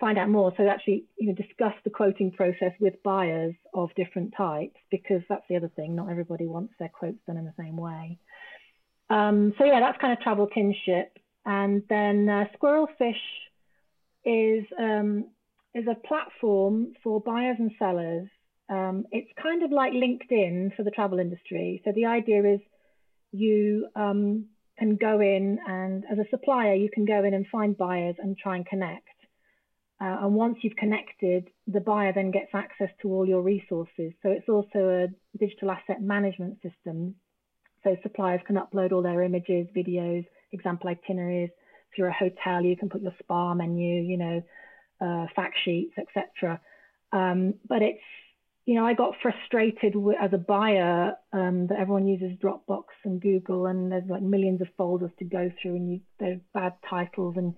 find 0.00 0.18
out 0.18 0.28
more. 0.28 0.52
So 0.56 0.66
actually, 0.66 1.06
you 1.18 1.28
know, 1.28 1.34
discuss 1.34 1.74
the 1.84 1.90
quoting 1.90 2.32
process 2.32 2.72
with 2.80 3.02
buyers 3.02 3.54
of 3.72 3.90
different 3.96 4.34
types, 4.36 4.76
because 4.90 5.22
that's 5.28 5.44
the 5.48 5.56
other 5.56 5.70
thing. 5.74 5.94
Not 5.94 6.10
everybody 6.10 6.46
wants 6.46 6.74
their 6.78 6.88
quotes 6.90 7.18
done 7.26 7.36
in 7.36 7.44
the 7.44 7.54
same 7.58 7.76
way. 7.76 8.18
Um, 9.10 9.54
so 9.58 9.64
yeah, 9.64 9.80
that's 9.80 10.00
kind 10.00 10.12
of 10.12 10.20
travel 10.20 10.46
kinship. 10.46 11.18
And 11.44 11.82
then 11.88 12.28
uh, 12.28 12.44
Squirrelfish 12.56 13.14
is 14.24 14.64
um, 14.78 15.26
is 15.74 15.84
a 15.90 16.06
platform 16.06 16.92
for 17.02 17.20
buyers 17.20 17.56
and 17.58 17.72
sellers. 17.78 18.28
Um, 18.70 19.04
it's 19.10 19.30
kind 19.42 19.62
of 19.62 19.70
like 19.72 19.92
LinkedIn 19.92 20.74
for 20.76 20.84
the 20.84 20.90
travel 20.90 21.18
industry. 21.18 21.82
So 21.84 21.92
the 21.94 22.06
idea 22.06 22.54
is 22.54 22.60
you 23.32 23.88
um, 23.94 24.46
can 24.78 24.96
go 24.96 25.20
in 25.20 25.58
and 25.66 26.04
as 26.10 26.18
a 26.18 26.28
supplier, 26.30 26.74
you 26.74 26.88
can 26.92 27.04
go 27.04 27.24
in 27.24 27.34
and 27.34 27.46
find 27.48 27.76
buyers 27.76 28.16
and 28.18 28.38
try 28.38 28.56
and 28.56 28.64
connect. 28.64 29.08
Uh, 30.00 30.18
and 30.22 30.34
once 30.34 30.58
you've 30.62 30.76
connected, 30.76 31.48
the 31.66 31.80
buyer 31.80 32.12
then 32.12 32.30
gets 32.30 32.50
access 32.54 32.90
to 33.02 33.08
all 33.12 33.26
your 33.26 33.42
resources. 33.42 34.12
So 34.22 34.30
it's 34.30 34.48
also 34.48 34.88
a 34.88 35.38
digital 35.38 35.70
asset 35.70 36.02
management 36.02 36.58
system. 36.62 37.16
So 37.82 37.96
suppliers 38.02 38.40
can 38.46 38.56
upload 38.56 38.92
all 38.92 39.02
their 39.02 39.22
images, 39.22 39.68
videos, 39.76 40.26
example 40.54 40.88
itineraries. 40.88 41.50
If 41.92 41.98
you're 41.98 42.08
a 42.08 42.12
hotel, 42.12 42.62
you 42.62 42.76
can 42.76 42.88
put 42.88 43.02
your 43.02 43.14
spa 43.20 43.54
menu, 43.54 44.02
you 44.02 44.16
know, 44.16 44.42
uh, 45.00 45.26
fact 45.36 45.56
sheets, 45.64 45.94
etc. 45.98 46.60
Um, 47.12 47.54
but 47.68 47.82
it's, 47.82 48.00
you 48.66 48.74
know, 48.74 48.86
I 48.86 48.94
got 48.94 49.14
frustrated 49.22 49.94
as 50.20 50.32
a 50.32 50.38
buyer 50.38 51.14
um, 51.32 51.66
that 51.68 51.78
everyone 51.78 52.08
uses 52.08 52.38
Dropbox 52.38 52.84
and 53.04 53.20
Google, 53.20 53.66
and 53.66 53.92
there's 53.92 54.08
like 54.08 54.22
millions 54.22 54.60
of 54.62 54.68
folders 54.76 55.10
to 55.18 55.24
go 55.24 55.52
through, 55.60 55.76
and 55.76 55.92
you, 55.92 56.00
there's 56.18 56.40
bad 56.54 56.72
titles, 56.88 57.34
and 57.36 57.54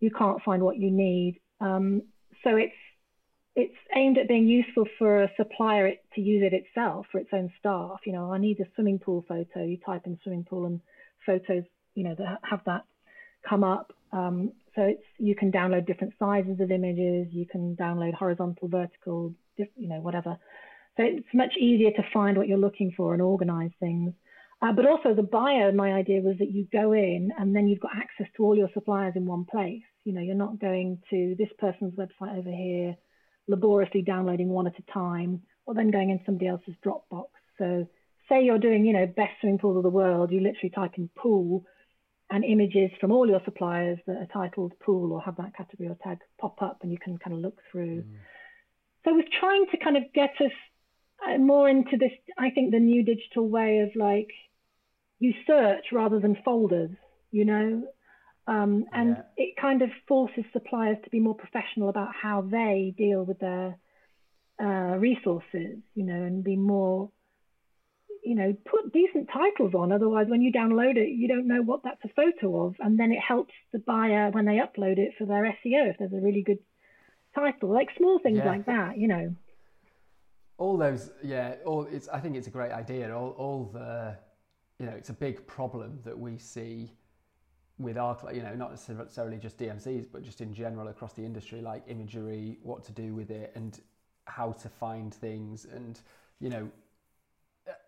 you 0.00 0.10
can't 0.10 0.42
find 0.42 0.62
what 0.62 0.78
you 0.78 0.90
need. 0.90 1.38
Um, 1.60 2.02
so 2.42 2.56
it's 2.56 2.74
it's 3.54 3.76
aimed 3.94 4.16
at 4.16 4.28
being 4.28 4.48
useful 4.48 4.86
for 4.98 5.22
a 5.22 5.30
supplier 5.36 5.92
to 6.14 6.20
use 6.20 6.42
it 6.42 6.54
itself 6.54 7.06
for 7.12 7.18
its 7.18 7.30
own 7.32 7.52
staff. 7.58 8.00
You 8.06 8.12
know, 8.12 8.32
I 8.32 8.38
need 8.38 8.58
a 8.60 8.64
swimming 8.74 8.98
pool 8.98 9.24
photo. 9.28 9.64
You 9.64 9.76
type 9.84 10.06
in 10.06 10.18
swimming 10.22 10.44
pool 10.44 10.66
and 10.66 10.80
photos, 11.26 11.64
you 11.94 12.04
know, 12.04 12.14
that 12.18 12.38
have 12.48 12.60
that 12.66 12.84
come 13.48 13.64
up. 13.64 13.92
Um, 14.12 14.52
so 14.74 14.82
it's 14.82 15.02
you 15.18 15.34
can 15.34 15.52
download 15.52 15.86
different 15.86 16.14
sizes 16.18 16.60
of 16.60 16.70
images. 16.70 17.28
You 17.32 17.46
can 17.50 17.76
download 17.76 18.14
horizontal, 18.14 18.68
vertical, 18.68 19.34
you 19.56 19.88
know, 19.88 20.00
whatever. 20.00 20.36
So 20.96 21.04
it's 21.04 21.26
much 21.32 21.56
easier 21.58 21.90
to 21.92 22.04
find 22.12 22.36
what 22.36 22.48
you're 22.48 22.58
looking 22.58 22.92
for 22.96 23.12
and 23.12 23.22
organize 23.22 23.70
things. 23.80 24.12
Uh, 24.60 24.72
but 24.72 24.86
also 24.86 25.14
the 25.14 25.22
buyer, 25.22 25.72
my 25.72 25.92
idea 25.92 26.20
was 26.20 26.36
that 26.38 26.52
you 26.52 26.66
go 26.72 26.92
in 26.92 27.32
and 27.38 27.54
then 27.54 27.66
you've 27.66 27.80
got 27.80 27.96
access 27.96 28.26
to 28.36 28.44
all 28.44 28.56
your 28.56 28.70
suppliers 28.72 29.14
in 29.16 29.26
one 29.26 29.44
place. 29.44 29.82
You 30.04 30.12
know, 30.12 30.20
you're 30.20 30.34
not 30.34 30.60
going 30.60 31.00
to 31.10 31.34
this 31.36 31.48
person's 31.58 31.94
website 31.94 32.38
over 32.38 32.50
here, 32.50 32.94
laboriously 33.48 34.02
downloading 34.02 34.48
one 34.48 34.66
at 34.66 34.78
a 34.78 34.92
time, 34.92 35.42
or 35.66 35.74
then 35.74 35.90
going 35.90 36.10
in 36.10 36.20
somebody 36.24 36.46
else's 36.46 36.74
Dropbox. 36.84 37.26
So 37.58 37.88
say 38.28 38.44
you're 38.44 38.58
doing, 38.58 38.84
you 38.84 38.92
know, 38.92 39.06
best 39.06 39.32
swimming 39.40 39.58
pool 39.58 39.76
of 39.76 39.82
the 39.82 39.90
world, 39.90 40.30
you 40.30 40.40
literally 40.40 40.70
type 40.70 40.92
in 40.96 41.08
pool 41.16 41.64
and 42.32 42.44
images 42.44 42.90
from 42.98 43.12
all 43.12 43.28
your 43.28 43.42
suppliers 43.44 43.98
that 44.06 44.16
are 44.16 44.26
titled 44.32 44.72
pool 44.80 45.12
or 45.12 45.20
have 45.20 45.36
that 45.36 45.54
category 45.54 45.88
or 45.88 45.96
tag 46.02 46.18
pop 46.40 46.62
up 46.62 46.78
and 46.82 46.90
you 46.90 46.98
can 46.98 47.18
kind 47.18 47.36
of 47.36 47.42
look 47.42 47.58
through. 47.70 47.98
Mm. 48.00 48.14
So 49.04 49.12
was 49.12 49.26
trying 49.38 49.66
to 49.70 49.76
kind 49.76 49.98
of 49.98 50.04
get 50.14 50.30
us 50.40 50.56
uh, 51.28 51.36
more 51.36 51.68
into 51.68 51.98
this, 51.98 52.12
I 52.38 52.48
think 52.48 52.70
the 52.70 52.80
new 52.80 53.04
digital 53.04 53.46
way 53.48 53.80
of 53.80 53.90
like, 53.94 54.30
you 55.18 55.34
search 55.46 55.84
rather 55.92 56.18
than 56.20 56.38
folders, 56.42 56.90
you 57.30 57.44
know, 57.44 57.82
um, 58.46 58.86
and 58.92 59.10
yeah. 59.10 59.44
it 59.44 59.56
kind 59.60 59.82
of 59.82 59.90
forces 60.08 60.44
suppliers 60.54 60.96
to 61.04 61.10
be 61.10 61.20
more 61.20 61.36
professional 61.36 61.90
about 61.90 62.14
how 62.14 62.40
they 62.40 62.94
deal 62.96 63.24
with 63.24 63.38
their 63.40 63.76
uh, 64.60 64.96
resources, 64.98 65.78
you 65.94 66.04
know, 66.04 66.22
and 66.22 66.42
be 66.42 66.56
more, 66.56 67.10
you 68.22 68.34
know, 68.34 68.54
put 68.64 68.92
decent 68.92 69.28
titles 69.32 69.74
on. 69.74 69.92
Otherwise, 69.92 70.26
when 70.28 70.42
you 70.42 70.52
download 70.52 70.96
it, 70.96 71.10
you 71.10 71.28
don't 71.28 71.46
know 71.46 71.62
what 71.62 71.82
that's 71.82 72.04
a 72.04 72.08
photo 72.08 72.66
of, 72.66 72.76
and 72.80 72.98
then 72.98 73.12
it 73.12 73.20
helps 73.20 73.52
the 73.72 73.78
buyer 73.78 74.30
when 74.30 74.44
they 74.44 74.56
upload 74.58 74.98
it 74.98 75.14
for 75.18 75.26
their 75.26 75.44
SEO 75.44 75.90
if 75.90 75.98
there's 75.98 76.12
a 76.12 76.20
really 76.20 76.42
good 76.42 76.58
title, 77.34 77.72
like 77.72 77.88
small 77.96 78.18
things 78.18 78.38
yeah. 78.38 78.46
like 78.48 78.66
that, 78.66 78.98
you 78.98 79.08
know. 79.08 79.34
All 80.58 80.76
those, 80.76 81.10
yeah, 81.22 81.54
all 81.64 81.88
it's. 81.90 82.08
I 82.08 82.20
think 82.20 82.36
it's 82.36 82.46
a 82.46 82.50
great 82.50 82.72
idea. 82.72 83.16
All, 83.16 83.30
all 83.30 83.70
the 83.72 84.16
you 84.82 84.86
know, 84.86 84.96
it's 84.96 85.10
a 85.10 85.14
big 85.14 85.46
problem 85.46 86.00
that 86.04 86.18
we 86.18 86.36
see 86.36 86.90
with 87.78 87.96
our, 87.96 88.18
you 88.32 88.42
know, 88.42 88.52
not 88.54 88.72
necessarily 88.72 89.38
just 89.38 89.56
DMCs, 89.56 90.06
but 90.12 90.22
just 90.22 90.40
in 90.40 90.52
general 90.52 90.88
across 90.88 91.12
the 91.12 91.24
industry, 91.24 91.60
like 91.60 91.84
imagery, 91.86 92.58
what 92.64 92.82
to 92.84 92.92
do 92.92 93.14
with 93.14 93.30
it, 93.30 93.52
and 93.54 93.80
how 94.24 94.50
to 94.50 94.68
find 94.68 95.14
things. 95.14 95.66
And, 95.72 96.00
you 96.40 96.50
know, 96.50 96.68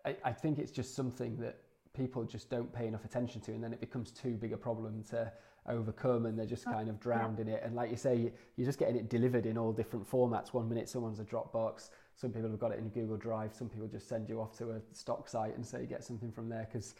I, 0.05 0.15
I 0.23 0.31
think 0.31 0.59
it's 0.59 0.71
just 0.71 0.95
something 0.95 1.37
that 1.37 1.57
people 1.93 2.23
just 2.23 2.49
don't 2.49 2.71
pay 2.73 2.87
enough 2.87 3.05
attention 3.05 3.41
to, 3.41 3.51
and 3.51 3.63
then 3.63 3.73
it 3.73 3.79
becomes 3.79 4.11
too 4.11 4.31
big 4.31 4.53
a 4.53 4.57
problem 4.57 5.03
to 5.11 5.31
overcome, 5.67 6.25
and 6.25 6.37
they're 6.37 6.45
just 6.45 6.65
kind 6.65 6.89
of 6.89 6.99
drowned 6.99 7.39
in 7.39 7.47
it. 7.47 7.61
And 7.63 7.75
like 7.75 7.89
you 7.89 7.97
say, 7.97 8.31
you're 8.55 8.65
just 8.65 8.77
getting 8.77 8.95
it 8.95 9.09
delivered 9.09 9.45
in 9.45 9.57
all 9.57 9.71
different 9.71 10.09
formats. 10.09 10.53
One 10.53 10.69
minute 10.69 10.87
someone's 10.87 11.19
a 11.19 11.23
Dropbox, 11.23 11.89
some 12.15 12.31
people 12.31 12.49
have 12.49 12.59
got 12.59 12.71
it 12.71 12.79
in 12.79 12.89
Google 12.89 13.17
Drive. 13.17 13.53
Some 13.53 13.67
people 13.67 13.87
just 13.87 14.07
send 14.07 14.29
you 14.29 14.39
off 14.39 14.57
to 14.59 14.71
a 14.71 14.81
stock 14.93 15.27
site 15.27 15.55
and 15.55 15.65
say 15.65 15.85
get 15.85 16.03
something 16.03 16.31
from 16.31 16.47
there 16.47 16.67
because 16.71 16.95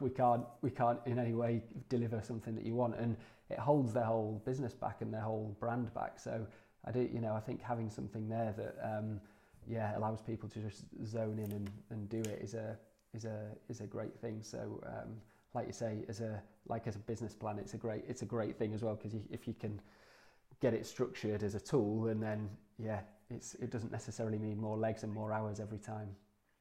we 0.00 0.10
can't 0.10 0.44
we 0.60 0.70
can't 0.70 0.98
in 1.06 1.18
any 1.18 1.32
way 1.32 1.62
deliver 1.88 2.20
something 2.20 2.54
that 2.54 2.66
you 2.66 2.74
want, 2.74 2.96
and 2.98 3.16
it 3.48 3.58
holds 3.58 3.92
their 3.92 4.04
whole 4.04 4.42
business 4.44 4.74
back 4.74 5.00
and 5.00 5.12
their 5.12 5.22
whole 5.22 5.56
brand 5.60 5.92
back. 5.94 6.18
So 6.18 6.46
I 6.84 6.90
do 6.90 7.08
you 7.12 7.20
know 7.20 7.32
I 7.34 7.40
think 7.40 7.62
having 7.62 7.88
something 7.88 8.28
there 8.28 8.54
that 8.56 8.76
um, 8.84 9.20
yeah 9.70 9.96
allows 9.96 10.20
people 10.20 10.48
to 10.48 10.58
just 10.58 10.84
zone 11.06 11.38
in 11.38 11.52
and, 11.52 11.70
and 11.90 12.08
do 12.08 12.18
it 12.18 12.40
is 12.42 12.54
a 12.54 12.76
is 13.14 13.24
a 13.24 13.38
is 13.68 13.80
a 13.80 13.86
great 13.86 14.18
thing. 14.20 14.42
So 14.42 14.82
um, 14.86 15.16
like 15.54 15.66
you 15.66 15.72
say, 15.72 16.04
as 16.08 16.20
a 16.20 16.42
like 16.68 16.86
as 16.86 16.96
a 16.96 17.00
business 17.00 17.34
plan, 17.34 17.58
it's 17.58 17.74
a 17.74 17.76
great 17.76 18.04
it's 18.08 18.22
a 18.22 18.26
great 18.26 18.58
thing 18.58 18.74
as 18.74 18.82
well 18.82 18.94
because 18.94 19.18
if 19.30 19.46
you 19.46 19.54
can 19.54 19.80
get 20.60 20.74
it 20.74 20.84
structured 20.84 21.42
as 21.42 21.54
a 21.54 21.60
tool 21.60 22.08
and 22.08 22.22
then 22.22 22.50
yeah 22.78 23.00
it's, 23.30 23.54
it 23.54 23.70
doesn't 23.70 23.92
necessarily 23.92 24.38
mean 24.38 24.60
more 24.60 24.76
legs 24.76 25.04
and 25.04 25.12
more 25.12 25.32
hours 25.32 25.60
every 25.60 25.78
time. 25.78 26.08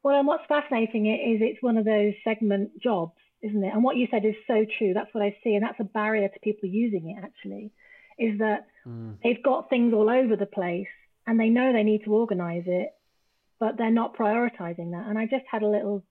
Well, 0.03 0.17
and 0.17 0.27
what's 0.27 0.45
fascinating 0.47 1.07
is 1.07 1.41
it's 1.41 1.61
one 1.61 1.77
of 1.77 1.85
those 1.85 2.13
segment 2.23 2.79
jobs, 2.81 3.17
isn't 3.41 3.63
it? 3.63 3.73
And 3.73 3.83
what 3.83 3.97
you 3.97 4.07
said 4.09 4.23
is 4.23 4.35
so 4.47 4.65
true. 4.77 4.93
That's 4.93 5.13
what 5.13 5.23
I 5.23 5.35
see, 5.43 5.55
and 5.55 5.63
that's 5.63 5.79
a 5.79 5.83
barrier 5.83 6.29
to 6.29 6.39
people 6.41 6.69
using 6.69 7.09
it. 7.09 7.23
Actually, 7.23 7.71
is 8.17 8.39
that 8.39 8.67
mm. 8.87 9.17
they've 9.23 9.43
got 9.43 9.69
things 9.69 9.93
all 9.93 10.09
over 10.09 10.35
the 10.35 10.45
place, 10.45 10.87
and 11.27 11.39
they 11.39 11.49
know 11.49 11.73
they 11.73 11.83
need 11.83 12.05
to 12.05 12.13
organise 12.13 12.63
it, 12.65 12.89
but 13.59 13.77
they're 13.77 13.91
not 13.91 14.15
prioritising 14.15 14.91
that. 14.91 15.05
And 15.07 15.17
I 15.17 15.25
just 15.25 15.45
had 15.51 15.63
a 15.63 15.67
little 15.67 16.03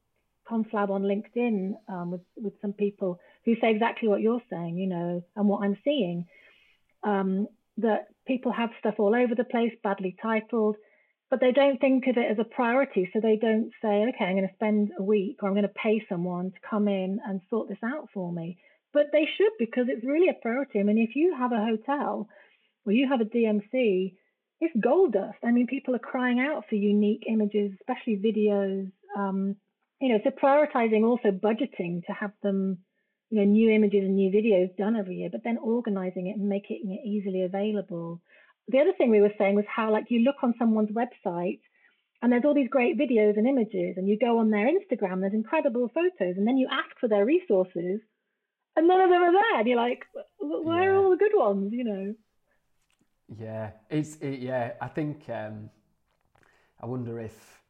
conflab 0.51 0.90
on 0.90 1.03
LinkedIn 1.03 1.72
um, 1.88 2.11
with 2.11 2.22
with 2.36 2.55
some 2.61 2.72
people 2.72 3.20
who 3.44 3.55
say 3.61 3.70
exactly 3.70 4.09
what 4.09 4.20
you're 4.20 4.42
saying, 4.51 4.76
you 4.76 4.88
know, 4.88 5.22
and 5.36 5.49
what 5.49 5.62
I'm 5.62 5.78
seeing. 5.84 6.26
Um, 7.03 7.49
that 7.78 8.09
people 8.26 8.53
have 8.53 8.70
stuff 8.80 8.96
all 8.99 9.14
over 9.14 9.34
the 9.34 9.44
place, 9.44 9.72
badly 9.82 10.16
titled, 10.20 10.76
but 11.30 11.40
they 11.40 11.53
don't 11.53 11.80
think 11.80 12.07
of 12.07 12.16
it 12.16 12.30
as 12.30 12.38
a 12.38 12.44
priority. 12.44 13.09
So 13.12 13.20
they 13.20 13.36
don't 13.36 13.70
say, 13.80 14.07
okay, 14.09 14.24
I'm 14.24 14.36
going 14.36 14.49
to 14.49 14.55
spend 14.55 14.90
a 14.99 15.03
week 15.03 15.38
or 15.40 15.49
I'm 15.49 15.55
going 15.55 15.62
to 15.62 15.82
pay 15.82 16.05
someone 16.09 16.51
to 16.51 16.59
come 16.68 16.88
in 16.88 17.20
and 17.26 17.40
sort 17.49 17.68
this 17.68 17.78
out 17.84 18.09
for 18.12 18.32
me. 18.32 18.59
But 18.92 19.07
they 19.12 19.26
should 19.36 19.53
because 19.59 19.86
it's 19.88 20.05
really 20.05 20.28
a 20.28 20.42
priority. 20.42 20.80
I 20.80 20.82
mean, 20.82 20.99
if 20.99 21.14
you 21.14 21.36
have 21.38 21.53
a 21.53 21.64
hotel 21.64 22.28
or 22.84 22.92
you 22.92 23.09
have 23.09 23.20
a 23.20 23.24
DMC, 23.24 24.14
it's 24.61 24.74
gold 24.82 25.12
dust. 25.12 25.38
I 25.44 25.52
mean, 25.52 25.66
people 25.66 25.94
are 25.94 26.00
crying 26.00 26.40
out 26.40 26.64
for 26.68 26.74
unique 26.74 27.24
images, 27.28 27.72
especially 27.80 28.16
videos. 28.16 28.90
Um, 29.16 29.56
you 30.00 30.11
know, 30.11 30.20
so 30.22 30.30
prioritizing 30.30 31.04
also 31.04 31.30
budgeting 31.30 32.04
to 32.06 32.12
have 32.12 32.32
them 32.42 32.78
you 33.30 33.38
know, 33.38 33.44
new 33.44 33.70
images 33.70 34.04
and 34.04 34.16
new 34.16 34.30
videos 34.30 34.74
done 34.76 34.96
every 34.96 35.16
year, 35.16 35.28
but 35.30 35.44
then 35.44 35.59
organizing 35.59 36.28
it 36.28 36.36
and 36.38 36.48
making 36.48 36.98
it 36.98 37.06
easily 37.06 37.42
available. 37.42 38.20
The 38.68 38.80
other 38.80 38.92
thing 38.96 39.11
we 39.11 39.20
were 39.20 39.32
saying 39.38 39.54
was 39.54 39.64
how, 39.74 39.92
like, 39.92 40.06
you 40.09 40.20
look 40.20 40.36
on 40.42 40.54
someone's 40.59 40.90
website 40.90 41.61
and 42.22 42.32
there's 42.32 42.44
all 42.44 42.54
these 42.54 42.70
great 42.70 42.98
videos 42.98 43.36
and 43.36 43.46
images, 43.46 43.94
and 43.96 44.09
you 44.09 44.18
go 44.18 44.38
on 44.38 44.50
their 44.50 44.66
Instagram, 44.66 45.20
there's 45.20 45.34
incredible 45.34 45.88
photos, 45.94 46.36
and 46.36 46.48
then 46.48 46.56
you 46.56 46.66
ask 46.68 46.90
for 46.98 47.09
their 47.09 47.24
resources, 47.24 48.00
and 48.74 48.88
none 48.88 49.00
of 49.00 49.09
them 49.09 49.22
are 49.22 49.32
there. 49.32 49.61
And 49.61 49.68
you're 49.68 49.76
like, 49.76 50.04
where 50.40 50.82
yeah. 50.82 50.88
are 50.88 50.96
all 50.96 51.11
the 51.11 51.16
good 51.16 51.32
ones, 51.34 51.70
you 51.72 51.84
know? 51.84 52.14
Yeah, 53.37 53.72
it's, 53.91 54.16
it, 54.16 54.41
yeah, 54.41 54.72
I 54.81 54.89
think, 54.89 55.29
um, 55.29 55.70
I 56.81 56.87
wonder 56.87 57.20
if, 57.20 57.62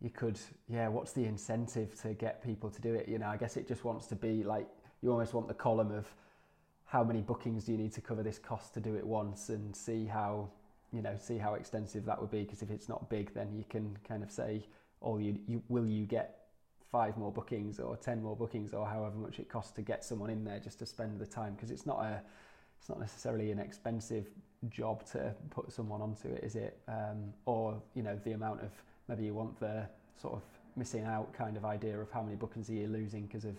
you 0.00 0.10
could, 0.10 0.38
yeah, 0.68 0.88
what's 0.88 1.12
the 1.12 1.24
incentive 1.24 1.98
to 2.02 2.12
get 2.14 2.42
people 2.44 2.70
to 2.70 2.80
do 2.82 2.94
it? 2.94 3.08
You 3.08 3.18
know, 3.18 3.28
I 3.28 3.36
guess 3.36 3.56
it 3.56 3.66
just 3.66 3.84
wants 3.84 4.06
to 4.08 4.14
be 4.16 4.42
like, 4.42 4.66
you 5.02 5.10
almost 5.10 5.34
want 5.34 5.48
the 5.48 5.54
column 5.54 5.92
of 5.92 6.06
how 6.86 7.02
many 7.02 7.20
bookings 7.20 7.64
do 7.64 7.72
you 7.72 7.78
need 7.78 7.92
to 7.94 8.00
cover 8.00 8.22
this 8.22 8.38
cost 8.38 8.74
to 8.74 8.80
do 8.80 8.94
it 8.96 9.06
once 9.06 9.48
and 9.48 9.74
see 9.74 10.04
how, 10.06 10.48
you 10.92 11.00
know, 11.02 11.16
see 11.18 11.38
how 11.38 11.54
extensive 11.54 12.04
that 12.04 12.20
would 12.20 12.30
be. 12.30 12.42
Because 12.42 12.62
if 12.62 12.70
it's 12.70 12.88
not 12.88 13.08
big, 13.08 13.32
then 13.34 13.54
you 13.56 13.64
can 13.68 13.96
kind 14.06 14.22
of 14.22 14.30
say, 14.30 14.66
oh, 15.02 15.18
you, 15.18 15.38
you 15.46 15.62
will 15.68 15.86
you 15.86 16.04
get 16.04 16.40
five 16.92 17.16
more 17.16 17.32
bookings 17.32 17.80
or 17.80 17.96
10 17.96 18.22
more 18.22 18.36
bookings 18.36 18.74
or 18.74 18.86
however 18.86 19.16
much 19.16 19.38
it 19.38 19.48
costs 19.48 19.72
to 19.72 19.82
get 19.82 20.04
someone 20.04 20.30
in 20.30 20.44
there 20.44 20.60
just 20.60 20.78
to 20.78 20.86
spend 20.86 21.18
the 21.18 21.26
time 21.26 21.54
because 21.54 21.70
it's 21.70 21.86
not 21.86 22.00
a 22.04 22.20
it's 22.78 22.88
not 22.88 23.00
necessarily 23.00 23.50
an 23.50 23.58
expensive 23.58 24.26
job 24.68 25.04
to 25.06 25.34
put 25.50 25.70
someone 25.70 26.00
onto 26.00 26.28
it 26.28 26.42
is 26.42 26.56
it 26.56 26.78
um, 26.88 27.32
or 27.44 27.80
you 27.94 28.02
know 28.02 28.18
the 28.24 28.32
amount 28.32 28.60
of 28.60 28.70
maybe 29.08 29.24
you 29.24 29.34
want 29.34 29.58
the 29.60 29.86
sort 30.20 30.34
of 30.34 30.42
missing 30.76 31.04
out 31.04 31.32
kind 31.32 31.56
of 31.56 31.64
idea 31.64 31.98
of 31.98 32.10
how 32.10 32.22
many 32.22 32.36
bookings 32.36 32.70
are 32.70 32.74
you 32.74 32.86
losing 32.86 33.26
because 33.26 33.44
of 33.44 33.56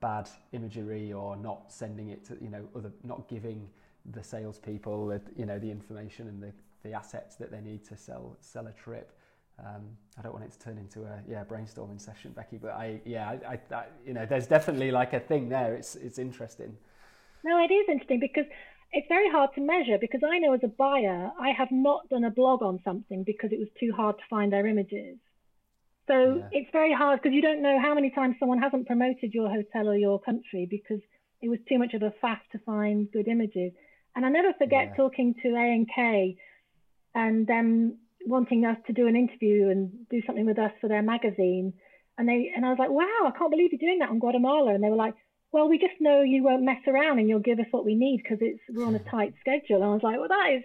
bad 0.00 0.28
imagery 0.52 1.12
or 1.12 1.36
not 1.36 1.72
sending 1.72 2.10
it 2.10 2.24
to 2.24 2.36
you 2.40 2.50
know 2.50 2.66
other 2.76 2.92
not 3.04 3.28
giving 3.28 3.68
the 4.12 4.22
salespeople 4.22 5.06
the, 5.06 5.20
you 5.36 5.46
know 5.46 5.58
the 5.58 5.70
information 5.70 6.28
and 6.28 6.42
the, 6.42 6.52
the 6.82 6.92
assets 6.92 7.36
that 7.36 7.50
they 7.50 7.60
need 7.60 7.84
to 7.84 7.96
sell 7.96 8.36
sell 8.40 8.66
a 8.66 8.72
trip. 8.72 9.12
Um, 9.58 9.82
I 10.18 10.22
don't 10.22 10.32
want 10.32 10.44
it 10.44 10.52
to 10.52 10.58
turn 10.58 10.78
into 10.78 11.04
a 11.04 11.22
yeah 11.28 11.44
brainstorming 11.44 12.00
session, 12.00 12.32
Becky, 12.32 12.58
but 12.58 12.72
I 12.72 13.00
yeah 13.04 13.30
I, 13.30 13.54
I, 13.54 13.74
I 13.74 13.84
you 14.06 14.12
know 14.12 14.26
there's 14.26 14.46
definitely 14.46 14.90
like 14.90 15.12
a 15.12 15.20
thing 15.20 15.48
there. 15.48 15.74
It's 15.74 15.96
it's 15.96 16.18
interesting. 16.18 16.76
No, 17.44 17.62
it 17.62 17.72
is 17.72 17.86
interesting 17.88 18.20
because 18.20 18.46
it's 18.92 19.08
very 19.08 19.30
hard 19.30 19.50
to 19.54 19.60
measure 19.60 19.98
because 20.00 20.22
I 20.26 20.38
know 20.38 20.54
as 20.54 20.60
a 20.64 20.68
buyer, 20.68 21.30
I 21.38 21.50
have 21.50 21.68
not 21.70 22.08
done 22.08 22.24
a 22.24 22.30
blog 22.30 22.62
on 22.62 22.80
something 22.84 23.22
because 23.24 23.50
it 23.52 23.58
was 23.58 23.68
too 23.78 23.92
hard 23.94 24.16
to 24.16 24.24
find 24.30 24.52
their 24.52 24.66
images. 24.66 25.18
So 26.06 26.36
yeah. 26.36 26.48
it's 26.52 26.70
very 26.72 26.92
hard 26.92 27.20
because 27.20 27.34
you 27.34 27.42
don't 27.42 27.62
know 27.62 27.78
how 27.80 27.94
many 27.94 28.10
times 28.10 28.36
someone 28.38 28.60
hasn't 28.60 28.86
promoted 28.86 29.32
your 29.32 29.48
hotel 29.48 29.88
or 29.88 29.96
your 29.96 30.20
country 30.20 30.66
because 30.68 31.00
it 31.42 31.48
was 31.48 31.58
too 31.68 31.78
much 31.78 31.92
of 31.94 32.02
a 32.02 32.12
faff 32.22 32.40
to 32.52 32.58
find 32.64 33.10
good 33.12 33.28
images. 33.28 33.72
And 34.16 34.24
I 34.24 34.28
never 34.28 34.52
forget 34.58 34.88
yeah. 34.90 34.96
talking 34.96 35.34
to 35.42 35.48
A 35.48 35.74
and 35.74 35.88
K 35.94 36.36
and 37.14 37.46
them 37.46 37.98
wanting 38.26 38.64
us 38.64 38.78
to 38.86 38.92
do 38.92 39.06
an 39.06 39.16
interview 39.16 39.68
and 39.68 40.08
do 40.08 40.22
something 40.26 40.46
with 40.46 40.58
us 40.58 40.72
for 40.80 40.88
their 40.88 41.02
magazine. 41.02 41.74
And 42.16 42.28
they 42.28 42.52
and 42.54 42.64
I 42.64 42.70
was 42.70 42.78
like, 42.78 42.90
wow, 42.90 43.26
I 43.26 43.36
can't 43.36 43.50
believe 43.50 43.70
you're 43.72 43.78
doing 43.78 43.98
that 43.98 44.10
on 44.10 44.18
Guatemala. 44.18 44.74
And 44.74 44.84
they 44.84 44.88
were 44.88 44.96
like, 44.96 45.14
well, 45.54 45.68
we 45.68 45.78
just 45.78 45.94
know 46.00 46.20
you 46.22 46.42
won't 46.42 46.64
mess 46.64 46.80
around 46.88 47.20
and 47.20 47.28
you'll 47.28 47.38
give 47.38 47.60
us 47.60 47.66
what 47.70 47.84
we 47.84 47.94
need 47.94 48.20
because 48.24 48.38
it's 48.40 48.58
we're 48.68 48.84
on 48.84 48.96
a 48.96 48.98
tight 48.98 49.34
schedule. 49.38 49.76
And 49.76 49.84
I 49.84 49.88
was 49.94 50.02
like, 50.02 50.18
well, 50.18 50.28
that 50.28 50.50
is 50.52 50.64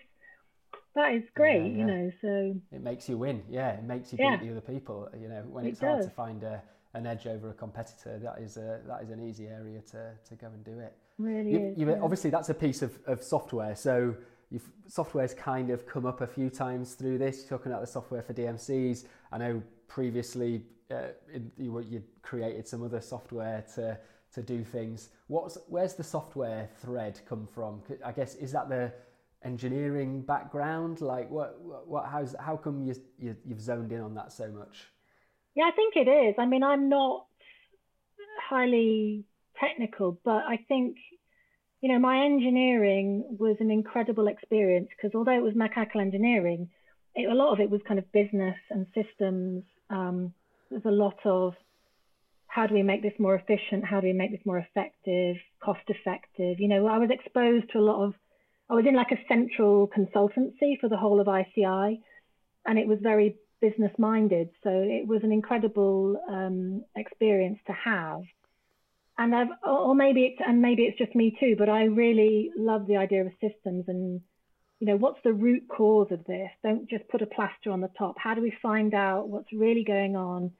that 0.95 1.13
is 1.13 1.21
great, 1.35 1.61
yeah, 1.61 1.67
yeah. 1.67 1.77
you 1.77 1.85
know. 1.85 2.11
So 2.21 2.55
it 2.71 2.81
makes 2.81 3.07
you 3.07 3.15
win. 3.15 3.43
Yeah, 3.47 3.73
it 3.73 3.83
makes 3.83 4.11
you 4.11 4.17
yeah. 4.19 4.37
beat 4.37 4.47
the 4.47 4.51
other 4.51 4.61
people. 4.61 5.07
You 5.15 5.29
know, 5.29 5.43
when 5.47 5.67
it 5.67 5.69
it's 5.69 5.79
does. 5.79 5.87
hard 5.87 6.03
to 6.05 6.09
find 6.09 6.43
a, 6.43 6.63
an 6.95 7.05
edge 7.05 7.27
over 7.27 7.51
a 7.51 7.53
competitor, 7.53 8.17
that 8.17 8.41
is 8.41 8.57
a 8.57 8.81
that 8.87 9.03
is 9.03 9.11
an 9.11 9.23
easy 9.23 9.45
area 9.45 9.79
to 9.91 10.09
to 10.27 10.35
go 10.35 10.47
and 10.47 10.65
do 10.65 10.79
it. 10.79 10.97
Really 11.19 11.51
you, 11.51 11.59
is. 11.59 11.77
You, 11.77 11.99
obviously, 12.01 12.31
that's 12.31 12.49
a 12.49 12.55
piece 12.55 12.81
of, 12.81 12.97
of 13.05 13.21
software. 13.21 13.75
So 13.75 14.15
you've, 14.49 14.67
software's 14.87 15.35
kind 15.35 15.69
of 15.69 15.85
come 15.85 16.07
up 16.07 16.21
a 16.21 16.27
few 16.27 16.49
times 16.49 16.95
through 16.95 17.19
this. 17.19 17.41
You're 17.41 17.59
talking 17.59 17.71
about 17.71 17.81
the 17.81 17.91
software 17.91 18.23
for 18.23 18.33
DMCs. 18.33 19.05
I 19.31 19.37
know 19.37 19.61
previously 19.87 20.63
uh, 20.89 21.09
in, 21.31 21.51
you, 21.59 21.79
you 21.81 22.01
created 22.23 22.67
some 22.67 22.81
other 22.81 23.01
software 23.01 23.63
to 23.75 23.99
to 24.33 24.41
do 24.41 24.63
things. 24.63 25.09
What's 25.27 25.57
where's 25.67 25.95
the 25.95 26.03
software 26.03 26.69
thread 26.81 27.19
come 27.27 27.47
from? 27.47 27.81
I 28.05 28.11
guess 28.11 28.35
is 28.35 28.51
that 28.51 28.69
the 28.69 28.91
engineering 29.43 30.21
background? 30.21 31.01
Like 31.01 31.29
what 31.29 31.59
what 31.87 32.05
how's 32.05 32.35
how 32.39 32.57
come 32.57 32.83
you, 32.83 32.95
you 33.17 33.35
you've 33.45 33.61
zoned 33.61 33.91
in 33.91 34.01
on 34.01 34.13
that 34.15 34.31
so 34.31 34.49
much? 34.49 34.87
Yeah, 35.55 35.65
I 35.65 35.71
think 35.71 35.95
it 35.95 36.09
is. 36.09 36.35
I 36.37 36.45
mean, 36.45 36.63
I'm 36.63 36.89
not 36.89 37.25
highly 38.49 39.25
technical, 39.59 40.19
but 40.23 40.43
I 40.47 40.57
think 40.67 40.97
you 41.81 41.91
know 41.91 41.99
my 41.99 42.25
engineering 42.25 43.23
was 43.39 43.57
an 43.59 43.71
incredible 43.71 44.27
experience 44.27 44.89
because 44.95 45.15
although 45.15 45.35
it 45.35 45.43
was 45.43 45.55
mechanical 45.55 46.01
engineering, 46.01 46.69
it, 47.15 47.29
a 47.29 47.33
lot 47.33 47.53
of 47.53 47.59
it 47.59 47.69
was 47.69 47.81
kind 47.87 47.99
of 47.99 48.11
business 48.11 48.57
and 48.69 48.85
systems. 48.93 49.63
Um, 49.89 50.33
there's 50.69 50.85
a 50.85 50.91
lot 50.91 51.17
of 51.25 51.55
how 52.49 52.65
do 52.65 52.73
we 52.73 52.81
make 52.81 53.03
this 53.03 53.13
more 53.19 53.35
efficient? 53.35 53.85
How 53.85 54.01
do 54.01 54.07
we 54.07 54.13
make 54.13 54.31
this 54.31 54.45
more 54.45 54.57
effective, 54.57 55.37
cost 55.63 55.87
effective? 55.87 56.59
You 56.59 56.67
know, 56.67 56.87
I 56.87 56.97
was 56.97 57.11
exposed 57.11 57.71
to 57.71 57.77
a 57.77 57.87
lot 57.89 58.03
of, 58.03 58.15
I 58.69 58.73
was 58.73 58.85
in 58.87 58.95
like 58.95 59.11
a 59.11 59.23
central 59.27 59.87
consultancy 59.87 60.79
for 60.81 60.89
the 60.89 60.97
whole 60.97 61.21
of 61.21 61.27
ICI, 61.27 62.01
and 62.65 62.79
it 62.79 62.87
was 62.87 62.97
very 63.01 63.35
business 63.61 63.91
minded. 63.99 64.49
So 64.63 64.71
it 64.71 65.07
was 65.07 65.21
an 65.23 65.31
incredible 65.31 66.19
um, 66.27 66.83
experience 66.95 67.59
to 67.67 67.73
have. 67.73 68.21
And 69.19 69.35
I've, 69.35 69.49
or 69.63 69.93
maybe 69.93 70.23
it's, 70.23 70.41
and 70.45 70.59
maybe 70.59 70.83
it's 70.83 70.97
just 70.97 71.13
me 71.13 71.37
too, 71.39 71.55
but 71.57 71.69
I 71.69 71.83
really 71.83 72.49
love 72.57 72.87
the 72.87 72.97
idea 72.97 73.25
of 73.25 73.31
systems 73.39 73.85
and, 73.87 74.21
you 74.79 74.87
know, 74.87 74.95
what's 74.95 75.19
the 75.23 75.33
root 75.33 75.63
cause 75.67 76.07
of 76.09 76.23
this? 76.25 76.49
Don't 76.63 76.89
just 76.89 77.07
put 77.09 77.21
a 77.21 77.27
plaster 77.27 77.69
on 77.69 77.81
the 77.81 77.91
top. 77.95 78.15
How 78.17 78.33
do 78.33 78.41
we 78.41 78.53
find 78.59 78.95
out 78.95 79.29
what's 79.29 79.53
really 79.53 79.83
going 79.83 80.15
on? 80.15 80.51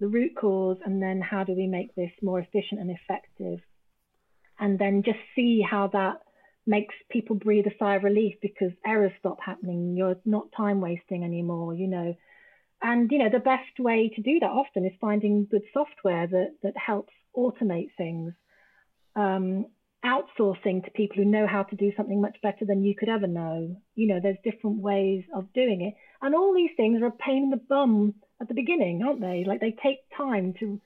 The 0.00 0.08
root 0.08 0.32
cause 0.36 0.78
and 0.84 1.02
then 1.02 1.20
how 1.20 1.44
do 1.44 1.54
we 1.54 1.66
make 1.66 1.94
this 1.94 2.10
more 2.22 2.38
efficient 2.38 2.80
and 2.80 2.90
effective? 2.90 3.60
And 4.58 4.78
then 4.78 5.02
just 5.04 5.18
see 5.34 5.62
how 5.68 5.88
that 5.88 6.18
makes 6.66 6.94
people 7.10 7.36
breathe 7.36 7.66
a 7.66 7.76
sigh 7.78 7.96
of 7.96 8.04
relief 8.04 8.34
because 8.40 8.72
errors 8.86 9.12
stop 9.18 9.38
happening. 9.44 9.96
You're 9.96 10.16
not 10.24 10.48
time 10.56 10.80
wasting 10.80 11.24
anymore 11.24 11.74
you 11.74 11.88
know. 11.88 12.14
And 12.82 13.10
you 13.10 13.18
know 13.18 13.30
the 13.30 13.38
best 13.38 13.78
way 13.78 14.10
to 14.14 14.22
do 14.22 14.40
that 14.40 14.50
often 14.50 14.84
is 14.84 14.92
finding 15.00 15.46
good 15.50 15.62
software 15.72 16.26
that 16.26 16.54
that 16.62 16.76
helps 16.76 17.12
automate 17.36 17.90
things. 17.96 18.32
Um, 19.16 19.66
outsourcing 20.04 20.84
to 20.84 20.90
people 20.90 21.16
who 21.16 21.24
know 21.24 21.46
how 21.46 21.62
to 21.62 21.76
do 21.76 21.90
something 21.96 22.20
much 22.20 22.36
better 22.42 22.64
than 22.66 22.84
you 22.84 22.94
could 22.94 23.08
ever 23.08 23.26
know 23.26 23.74
you 23.94 24.06
know 24.06 24.20
there's 24.22 24.36
different 24.44 24.78
ways 24.78 25.24
of 25.34 25.52
doing 25.54 25.80
it 25.80 25.94
and 26.20 26.34
all 26.34 26.54
these 26.54 26.70
things 26.76 27.02
are 27.02 27.06
a 27.06 27.10
pain 27.10 27.44
in 27.44 27.50
the 27.50 27.60
bum 27.68 28.14
at 28.40 28.48
the 28.48 28.54
beginning, 28.54 29.02
aren't 29.02 29.20
they? 29.20 29.44
Like 29.46 29.60
they 29.60 29.74
take 29.82 29.98
time 30.16 30.54
to 30.60 30.80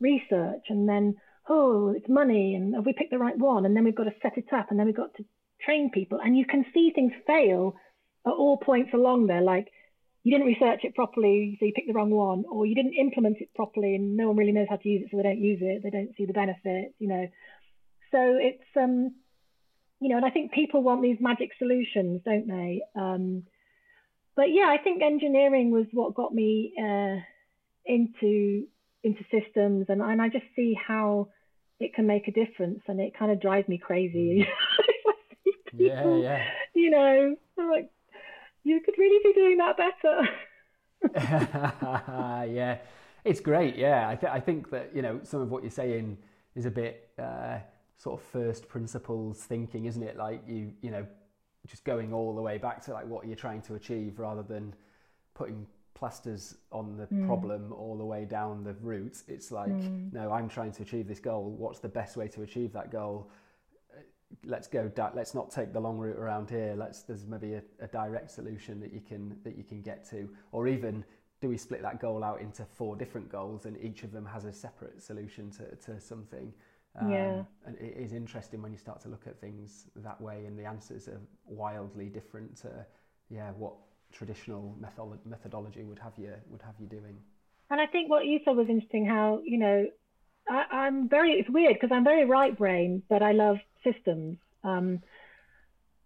research 0.00 0.64
and 0.68 0.88
then, 0.88 1.16
oh, 1.48 1.92
it's 1.96 2.08
money 2.08 2.54
and 2.54 2.74
have 2.74 2.86
we 2.86 2.92
picked 2.92 3.10
the 3.10 3.18
right 3.18 3.38
one? 3.38 3.64
And 3.64 3.76
then 3.76 3.84
we've 3.84 3.96
got 3.96 4.04
to 4.04 4.14
set 4.22 4.38
it 4.38 4.52
up 4.52 4.68
and 4.70 4.78
then 4.78 4.86
we've 4.86 4.96
got 4.96 5.14
to 5.16 5.24
train 5.64 5.90
people. 5.92 6.18
And 6.22 6.36
you 6.36 6.44
can 6.46 6.64
see 6.74 6.92
things 6.94 7.12
fail 7.26 7.74
at 8.26 8.32
all 8.32 8.56
points 8.56 8.90
along 8.94 9.26
there. 9.26 9.42
Like 9.42 9.68
you 10.22 10.32
didn't 10.32 10.46
research 10.46 10.80
it 10.84 10.94
properly, 10.94 11.56
so 11.58 11.66
you 11.66 11.72
picked 11.74 11.88
the 11.88 11.94
wrong 11.94 12.10
one, 12.10 12.44
or 12.50 12.64
you 12.64 12.76
didn't 12.76 12.94
implement 12.94 13.38
it 13.40 13.52
properly 13.54 13.96
and 13.96 14.16
no 14.16 14.28
one 14.28 14.36
really 14.36 14.52
knows 14.52 14.68
how 14.70 14.76
to 14.76 14.88
use 14.88 15.02
it, 15.02 15.08
so 15.10 15.16
they 15.16 15.24
don't 15.24 15.40
use 15.40 15.58
it. 15.60 15.82
They 15.82 15.90
don't 15.90 16.14
see 16.16 16.26
the 16.26 16.32
benefit, 16.32 16.94
you 16.98 17.08
know. 17.08 17.26
So 18.12 18.18
it's, 18.38 18.62
um, 18.76 19.14
you 20.00 20.10
know, 20.10 20.16
and 20.16 20.26
I 20.26 20.30
think 20.30 20.52
people 20.52 20.82
want 20.82 21.02
these 21.02 21.18
magic 21.20 21.50
solutions, 21.58 22.20
don't 22.24 22.46
they? 22.46 22.82
Um, 22.94 23.44
but 24.36 24.46
yeah, 24.50 24.66
I 24.68 24.78
think 24.82 25.02
engineering 25.02 25.70
was 25.70 25.86
what 25.92 26.14
got 26.14 26.32
me 26.32 26.72
uh, 26.78 27.16
into 27.84 28.66
into 29.04 29.24
systems, 29.30 29.86
and 29.88 30.00
and 30.00 30.22
I 30.22 30.28
just 30.28 30.44
see 30.54 30.74
how 30.74 31.28
it 31.80 31.94
can 31.94 32.06
make 32.06 32.28
a 32.28 32.32
difference, 32.32 32.80
and 32.86 33.00
it 33.00 33.16
kind 33.18 33.32
of 33.32 33.40
drives 33.40 33.68
me 33.68 33.78
crazy. 33.78 34.46
people, 35.70 36.22
yeah, 36.22 36.38
yeah. 36.38 36.44
You 36.74 36.90
know, 36.90 37.36
I'm 37.58 37.70
like, 37.70 37.90
you 38.64 38.80
could 38.84 38.94
really 38.98 39.20
be 39.22 39.32
doing 39.34 39.58
that 39.58 39.76
better. 39.76 40.28
yeah, 42.52 42.78
it's 43.24 43.40
great. 43.40 43.76
Yeah, 43.76 44.08
I, 44.08 44.14
th- 44.16 44.32
I 44.32 44.40
think 44.40 44.70
that 44.70 44.94
you 44.94 45.02
know 45.02 45.20
some 45.24 45.40
of 45.40 45.50
what 45.50 45.62
you're 45.62 45.70
saying 45.70 46.18
is 46.54 46.66
a 46.66 46.70
bit 46.70 47.10
uh, 47.18 47.58
sort 48.02 48.20
of 48.20 48.26
first 48.26 48.68
principles 48.68 49.38
thinking, 49.38 49.84
isn't 49.84 50.02
it? 50.02 50.16
Like 50.16 50.42
you, 50.48 50.72
you 50.80 50.90
know, 50.90 51.06
just 51.68 51.84
going 51.84 52.12
all 52.12 52.34
the 52.34 52.42
way 52.42 52.58
back 52.58 52.84
to 52.86 52.92
like 52.92 53.06
what 53.06 53.26
you're 53.26 53.36
trying 53.36 53.62
to 53.62 53.74
achieve 53.74 54.18
rather 54.18 54.42
than 54.42 54.74
putting 55.34 55.66
plasters 55.94 56.56
on 56.72 56.96
the 56.96 57.06
mm. 57.06 57.26
problem 57.26 57.72
all 57.72 57.96
the 57.96 58.04
way 58.04 58.24
down 58.24 58.64
the 58.64 58.74
route 58.80 59.22
it's 59.28 59.52
like 59.52 59.70
mm. 59.70 60.12
no 60.12 60.32
i'm 60.32 60.48
trying 60.48 60.72
to 60.72 60.82
achieve 60.82 61.06
this 61.06 61.20
goal 61.20 61.54
what's 61.56 61.78
the 61.78 61.88
best 61.88 62.16
way 62.16 62.26
to 62.26 62.42
achieve 62.42 62.72
that 62.72 62.90
goal 62.90 63.30
let's 64.44 64.66
go 64.66 64.90
let's 65.14 65.34
not 65.34 65.48
take 65.50 65.72
the 65.72 65.78
long 65.78 65.98
route 65.98 66.16
around 66.16 66.50
here 66.50 66.74
let's 66.76 67.02
there's 67.02 67.24
maybe 67.26 67.54
a, 67.54 67.62
a 67.80 67.86
direct 67.86 68.32
solution 68.32 68.80
that 68.80 68.92
you 68.92 69.00
can 69.00 69.36
that 69.44 69.56
you 69.56 69.62
can 69.62 69.80
get 69.80 70.08
to 70.08 70.28
or 70.50 70.66
even 70.66 71.04
do 71.40 71.48
we 71.48 71.56
split 71.56 71.82
that 71.82 72.00
goal 72.00 72.24
out 72.24 72.40
into 72.40 72.64
four 72.64 72.96
different 72.96 73.30
goals 73.30 73.66
and 73.66 73.76
each 73.80 74.02
of 74.02 74.10
them 74.10 74.24
has 74.24 74.44
a 74.44 74.52
separate 74.52 75.00
solution 75.00 75.50
to, 75.50 75.76
to 75.76 76.00
something 76.00 76.52
um, 77.00 77.10
yeah. 77.10 77.42
And 77.66 77.76
it 77.78 77.96
is 77.96 78.12
interesting 78.12 78.60
when 78.62 78.72
you 78.72 78.78
start 78.78 79.00
to 79.02 79.08
look 79.08 79.26
at 79.26 79.40
things 79.40 79.86
that 79.96 80.20
way, 80.20 80.44
and 80.46 80.58
the 80.58 80.64
answers 80.64 81.08
are 81.08 81.20
wildly 81.46 82.08
different 82.08 82.56
to, 82.58 82.86
yeah, 83.30 83.50
what 83.52 83.74
traditional 84.12 84.76
method- 84.78 85.24
methodology 85.24 85.84
would 85.84 85.98
have 85.98 86.12
you 86.18 86.34
would 86.50 86.62
have 86.62 86.74
you 86.78 86.86
doing. 86.86 87.16
And 87.70 87.80
I 87.80 87.86
think 87.86 88.10
what 88.10 88.26
you 88.26 88.40
said 88.44 88.56
was 88.56 88.68
interesting. 88.68 89.06
How 89.06 89.40
you 89.44 89.58
know, 89.58 89.86
I, 90.48 90.86
am 90.86 91.08
very. 91.08 91.32
It's 91.32 91.48
weird 91.48 91.74
because 91.74 91.90
I'm 91.92 92.04
very 92.04 92.26
right 92.26 92.56
brain, 92.56 93.02
but 93.08 93.22
I 93.22 93.32
love 93.32 93.56
systems. 93.82 94.36
Um, 94.62 95.00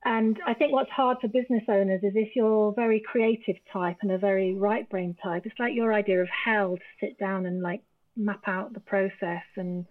and 0.04 0.38
I 0.46 0.54
think 0.54 0.72
what's 0.72 0.90
hard 0.90 1.18
for 1.20 1.26
business 1.26 1.64
owners 1.68 2.00
is 2.04 2.12
if 2.14 2.36
you're 2.36 2.72
very 2.72 3.00
creative 3.00 3.56
type 3.72 3.96
and 4.02 4.12
a 4.12 4.18
very 4.18 4.54
right 4.54 4.88
brain 4.88 5.16
type, 5.20 5.46
it's 5.46 5.58
like 5.58 5.74
your 5.74 5.92
idea 5.92 6.22
of 6.22 6.28
hell 6.28 6.76
to 6.76 6.82
sit 7.00 7.18
down 7.18 7.44
and 7.44 7.60
like 7.60 7.82
map 8.16 8.42
out 8.46 8.72
the 8.72 8.78
process 8.78 9.42
and 9.56 9.84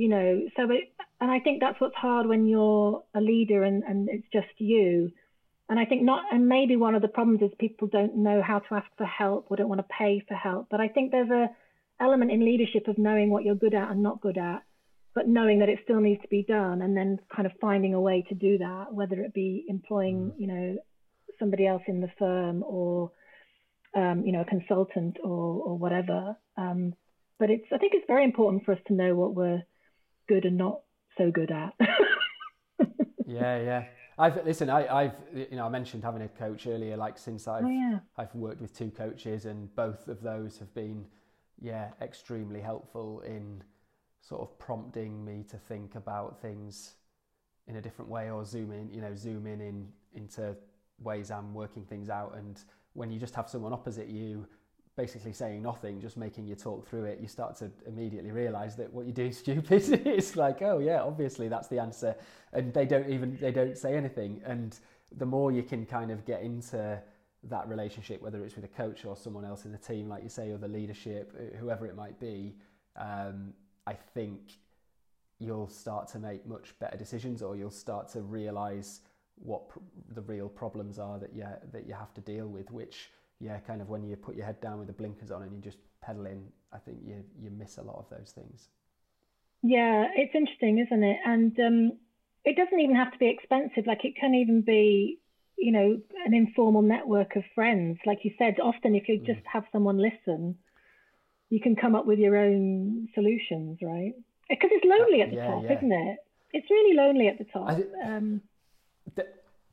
you 0.00 0.08
know 0.08 0.48
so 0.56 0.62
it 0.70 0.84
and 1.20 1.30
i 1.30 1.38
think 1.38 1.60
that's 1.60 1.78
what's 1.78 1.94
hard 1.94 2.26
when 2.26 2.46
you're 2.46 3.04
a 3.14 3.20
leader 3.20 3.62
and 3.62 3.82
and 3.84 4.08
it's 4.08 4.26
just 4.32 4.54
you. 4.56 5.12
And 5.68 5.78
i 5.78 5.84
think 5.84 6.02
not 6.02 6.22
and 6.32 6.48
maybe 6.48 6.74
one 6.74 6.94
of 6.94 7.02
the 7.02 7.14
problems 7.16 7.42
is 7.42 7.50
people 7.58 7.86
don't 7.86 8.16
know 8.16 8.40
how 8.42 8.60
to 8.60 8.74
ask 8.74 8.86
for 8.96 9.04
help 9.04 9.46
or 9.48 9.56
don't 9.56 9.68
want 9.68 9.82
to 9.86 9.94
pay 9.98 10.24
for 10.26 10.34
help. 10.34 10.68
But 10.70 10.80
i 10.80 10.88
think 10.88 11.12
there's 11.12 11.30
a 11.30 11.50
element 12.00 12.30
in 12.30 12.44
leadership 12.50 12.88
of 12.88 12.96
knowing 12.96 13.28
what 13.30 13.44
you're 13.44 13.54
good 13.64 13.74
at 13.74 13.90
and 13.90 14.02
not 14.02 14.22
good 14.22 14.38
at 14.38 14.62
but 15.14 15.28
knowing 15.28 15.58
that 15.58 15.68
it 15.68 15.80
still 15.84 16.00
needs 16.00 16.22
to 16.22 16.28
be 16.28 16.42
done 16.42 16.80
and 16.80 16.96
then 16.96 17.18
kind 17.34 17.44
of 17.44 17.52
finding 17.60 17.92
a 17.92 18.00
way 18.00 18.24
to 18.30 18.34
do 18.34 18.56
that 18.56 18.86
whether 18.90 19.20
it 19.20 19.34
be 19.34 19.66
employing 19.68 20.18
mm. 20.18 20.40
you 20.40 20.46
know 20.46 20.76
somebody 21.38 21.66
else 21.66 21.82
in 21.86 22.00
the 22.00 22.10
firm 22.18 22.62
or 22.62 23.12
um, 23.94 24.22
you 24.24 24.32
know 24.32 24.40
a 24.40 24.52
consultant 24.56 25.18
or 25.22 25.62
or 25.68 25.76
whatever. 25.76 26.36
Um, 26.56 26.94
but 27.40 27.50
it's 27.50 27.68
i 27.72 27.78
think 27.78 27.94
it's 27.94 28.06
very 28.06 28.24
important 28.24 28.64
for 28.64 28.72
us 28.72 28.82
to 28.86 28.94
know 28.94 29.14
what 29.16 29.34
we're 29.34 29.62
good 30.30 30.44
and 30.44 30.56
not 30.56 30.80
so 31.18 31.30
good 31.30 31.50
at. 31.50 31.74
yeah, 33.26 33.60
yeah. 33.60 33.84
I've 34.16 34.44
listen. 34.44 34.70
I, 34.70 34.86
I've 34.86 35.16
you 35.34 35.56
know 35.56 35.66
I 35.66 35.68
mentioned 35.68 36.04
having 36.04 36.22
a 36.22 36.28
coach 36.28 36.66
earlier. 36.66 36.96
Like 36.96 37.18
since 37.18 37.48
I've 37.48 37.64
oh, 37.64 37.68
yeah. 37.68 37.98
I've 38.16 38.34
worked 38.34 38.60
with 38.60 38.72
two 38.76 38.90
coaches, 38.90 39.46
and 39.46 39.74
both 39.74 40.08
of 40.08 40.22
those 40.22 40.58
have 40.58 40.72
been 40.74 41.04
yeah 41.60 41.88
extremely 42.00 42.60
helpful 42.60 43.20
in 43.26 43.62
sort 44.20 44.42
of 44.42 44.56
prompting 44.58 45.24
me 45.24 45.44
to 45.50 45.56
think 45.56 45.94
about 45.94 46.40
things 46.40 46.94
in 47.66 47.76
a 47.76 47.80
different 47.80 48.10
way 48.10 48.30
or 48.30 48.44
zoom 48.44 48.72
in 48.72 48.88
you 48.90 49.00
know 49.00 49.14
zoom 49.14 49.46
in, 49.46 49.60
in 49.60 49.88
into 50.14 50.56
ways 51.00 51.30
I'm 51.30 51.54
working 51.54 51.84
things 51.84 52.08
out. 52.08 52.36
And 52.36 52.62
when 52.92 53.10
you 53.10 53.18
just 53.18 53.34
have 53.34 53.48
someone 53.48 53.72
opposite 53.72 54.08
you 54.08 54.46
basically 54.96 55.32
saying 55.32 55.62
nothing, 55.62 56.00
just 56.00 56.16
making 56.16 56.46
you 56.46 56.54
talk 56.54 56.86
through 56.86 57.04
it, 57.04 57.20
you 57.20 57.28
start 57.28 57.56
to 57.56 57.70
immediately 57.86 58.30
realize 58.30 58.76
that 58.76 58.92
what 58.92 59.06
you're 59.06 59.14
doing 59.14 59.30
is 59.30 59.38
stupid. 59.44 60.06
it's 60.06 60.36
like, 60.36 60.62
oh 60.62 60.78
yeah, 60.78 61.02
obviously 61.02 61.48
that's 61.48 61.68
the 61.68 61.78
answer, 61.78 62.14
and 62.52 62.72
they 62.74 62.84
don't 62.84 63.08
even 63.08 63.38
they 63.40 63.52
don't 63.52 63.76
say 63.76 63.96
anything. 63.96 64.40
And 64.44 64.78
the 65.16 65.26
more 65.26 65.52
you 65.52 65.62
can 65.62 65.86
kind 65.86 66.10
of 66.10 66.24
get 66.24 66.42
into 66.42 67.00
that 67.44 67.68
relationship, 67.68 68.20
whether 68.20 68.44
it's 68.44 68.54
with 68.54 68.64
a 68.64 68.68
coach 68.68 69.04
or 69.04 69.16
someone 69.16 69.44
else 69.44 69.64
in 69.64 69.72
the 69.72 69.78
team, 69.78 70.08
like 70.08 70.22
you 70.22 70.28
say, 70.28 70.50
or 70.50 70.58
the 70.58 70.68
leadership, 70.68 71.34
whoever 71.58 71.86
it 71.86 71.96
might 71.96 72.20
be, 72.20 72.54
um, 72.96 73.54
I 73.86 73.94
think 73.94 74.58
you'll 75.38 75.68
start 75.68 76.06
to 76.08 76.18
make 76.18 76.46
much 76.46 76.78
better 76.78 76.98
decisions, 76.98 77.42
or 77.42 77.56
you'll 77.56 77.70
start 77.70 78.08
to 78.10 78.20
realize 78.20 79.00
what 79.36 79.70
pr- 79.70 79.78
the 80.14 80.20
real 80.20 80.48
problems 80.48 80.98
are 80.98 81.18
that 81.18 81.34
you 81.34 81.46
that 81.72 81.86
you 81.86 81.94
have 81.94 82.12
to 82.14 82.20
deal 82.20 82.46
with, 82.46 82.70
which 82.70 83.10
yeah, 83.40 83.58
kind 83.58 83.80
of 83.80 83.88
when 83.88 84.04
you 84.04 84.16
put 84.16 84.36
your 84.36 84.46
head 84.46 84.60
down 84.60 84.78
with 84.78 84.86
the 84.86 84.92
blinkers 84.92 85.30
on 85.30 85.42
and 85.42 85.52
you 85.52 85.60
just 85.60 85.78
pedal 86.02 86.26
in, 86.26 86.44
I 86.72 86.78
think 86.78 86.98
you 87.04 87.24
you 87.40 87.50
miss 87.50 87.78
a 87.78 87.82
lot 87.82 87.96
of 87.96 88.06
those 88.10 88.32
things. 88.32 88.68
Yeah, 89.62 90.06
it's 90.14 90.34
interesting, 90.34 90.78
isn't 90.78 91.02
it? 91.02 91.18
And 91.24 91.58
um, 91.60 91.98
it 92.44 92.56
doesn't 92.56 92.80
even 92.80 92.96
have 92.96 93.12
to 93.12 93.18
be 93.18 93.28
expensive. 93.28 93.86
Like 93.86 94.04
it 94.04 94.14
can 94.16 94.34
even 94.34 94.62
be, 94.62 95.18
you 95.58 95.72
know, 95.72 96.00
an 96.24 96.34
informal 96.34 96.82
network 96.82 97.36
of 97.36 97.44
friends. 97.54 97.98
Like 98.06 98.20
you 98.24 98.32
said, 98.38 98.56
often 98.62 98.94
if 98.94 99.08
you 99.08 99.20
mm. 99.20 99.26
just 99.26 99.46
have 99.50 99.64
someone 99.72 99.98
listen, 99.98 100.56
you 101.50 101.60
can 101.60 101.76
come 101.76 101.94
up 101.94 102.06
with 102.06 102.18
your 102.18 102.36
own 102.36 103.08
solutions, 103.14 103.78
right? 103.82 104.14
Because 104.48 104.70
it's 104.72 104.84
lonely 104.84 105.22
at 105.22 105.30
the 105.30 105.36
yeah, 105.36 105.46
top, 105.46 105.62
yeah. 105.64 105.76
isn't 105.76 105.92
it? 105.92 106.18
It's 106.52 106.70
really 106.70 106.96
lonely 106.96 107.28
at 107.28 107.38
the 107.38 107.44
top. 107.44 107.68
I, 107.68 108.16
um, 108.16 108.42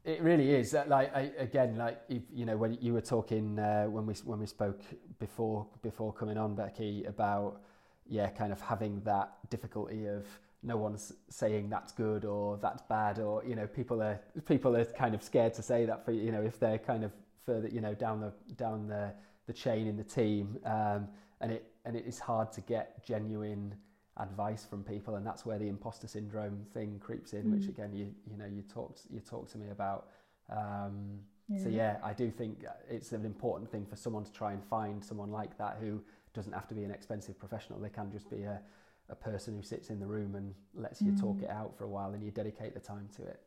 it 0.07 0.21
really 0.23 0.51
is. 0.51 0.73
Like 0.73 1.13
I, 1.13 1.31
again, 1.37 1.75
like 1.77 2.01
you 2.07 2.45
know, 2.45 2.55
when 2.55 2.77
you 2.79 2.93
were 2.93 3.01
talking 3.01 3.59
uh, 3.59 3.85
when 3.85 4.05
we 4.05 4.13
when 4.23 4.39
we 4.39 4.45
spoke 4.45 4.81
before 5.19 5.67
before 5.81 6.13
coming 6.13 6.37
on, 6.37 6.55
Becky, 6.55 7.03
about 7.03 7.61
yeah, 8.07 8.29
kind 8.29 8.53
of 8.53 8.61
having 8.61 9.01
that 9.01 9.33
difficulty 9.49 10.07
of 10.07 10.25
no 10.63 10.77
one's 10.77 11.11
saying 11.29 11.69
that's 11.69 11.91
good 11.91 12.23
or 12.23 12.57
that's 12.57 12.81
bad, 12.83 13.19
or 13.19 13.43
you 13.43 13.55
know, 13.55 13.67
people 13.67 14.01
are 14.01 14.19
people 14.45 14.77
are 14.77 14.85
kind 14.85 15.13
of 15.13 15.21
scared 15.21 15.53
to 15.55 15.61
say 15.61 15.85
that 15.85 16.05
for 16.05 16.13
you 16.13 16.31
know 16.31 16.41
if 16.41 16.57
they're 16.57 16.79
kind 16.79 17.03
of 17.03 17.11
further 17.45 17.67
you 17.67 17.81
know 17.81 17.93
down 17.93 18.21
the 18.21 18.31
down 18.55 18.87
the 18.87 19.13
the 19.45 19.53
chain 19.53 19.87
in 19.87 19.97
the 19.97 20.05
team, 20.05 20.57
um, 20.65 21.09
and 21.41 21.51
it 21.51 21.65
and 21.83 21.97
it 21.97 22.05
is 22.07 22.17
hard 22.17 22.53
to 22.53 22.61
get 22.61 23.05
genuine 23.05 23.75
advice 24.19 24.65
from 24.65 24.83
people, 24.83 25.15
and 25.15 25.25
that's 25.25 25.45
where 25.45 25.59
the 25.59 25.67
imposter 25.67 26.07
syndrome 26.07 26.65
thing 26.73 26.99
creeps 26.99 27.33
in, 27.33 27.45
mm. 27.45 27.57
which 27.57 27.67
again 27.67 27.93
you 27.93 28.13
you 28.29 28.37
know 28.37 28.45
you 28.45 28.63
talked 28.63 29.01
you 29.09 29.19
talked 29.19 29.51
to 29.51 29.57
me 29.57 29.69
about. 29.69 30.07
Um, 30.49 31.19
yeah. 31.49 31.63
So 31.63 31.69
yeah, 31.69 31.97
I 32.03 32.13
do 32.13 32.29
think 32.29 32.65
it's 32.89 33.11
an 33.11 33.25
important 33.25 33.71
thing 33.71 33.85
for 33.85 33.95
someone 33.95 34.23
to 34.25 34.33
try 34.33 34.53
and 34.53 34.63
find 34.65 35.03
someone 35.03 35.31
like 35.31 35.57
that 35.57 35.77
who 35.79 36.01
doesn't 36.33 36.53
have 36.53 36.67
to 36.67 36.75
be 36.75 36.83
an 36.83 36.91
expensive 36.91 37.39
professional. 37.39 37.79
They 37.79 37.89
can 37.89 38.11
just 38.11 38.29
be 38.29 38.43
a, 38.43 38.59
a 39.09 39.15
person 39.15 39.55
who 39.55 39.63
sits 39.63 39.89
in 39.89 39.99
the 39.99 40.05
room 40.05 40.35
and 40.35 40.53
lets 40.75 41.01
you 41.01 41.11
mm. 41.11 41.19
talk 41.19 41.41
it 41.41 41.49
out 41.49 41.77
for 41.77 41.85
a 41.85 41.89
while, 41.89 42.13
and 42.13 42.23
you 42.23 42.31
dedicate 42.31 42.73
the 42.73 42.79
time 42.79 43.09
to 43.17 43.23
it. 43.23 43.39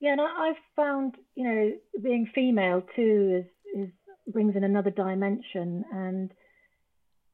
Yeah, 0.00 0.12
and 0.12 0.20
I've 0.20 0.62
found 0.76 1.16
you 1.34 1.44
know 1.44 1.72
being 2.02 2.28
female 2.34 2.82
too 2.94 3.44
is 3.44 3.86
is 3.86 3.90
brings 4.28 4.54
in 4.54 4.64
another 4.64 4.90
dimension, 4.90 5.84
and 5.92 6.30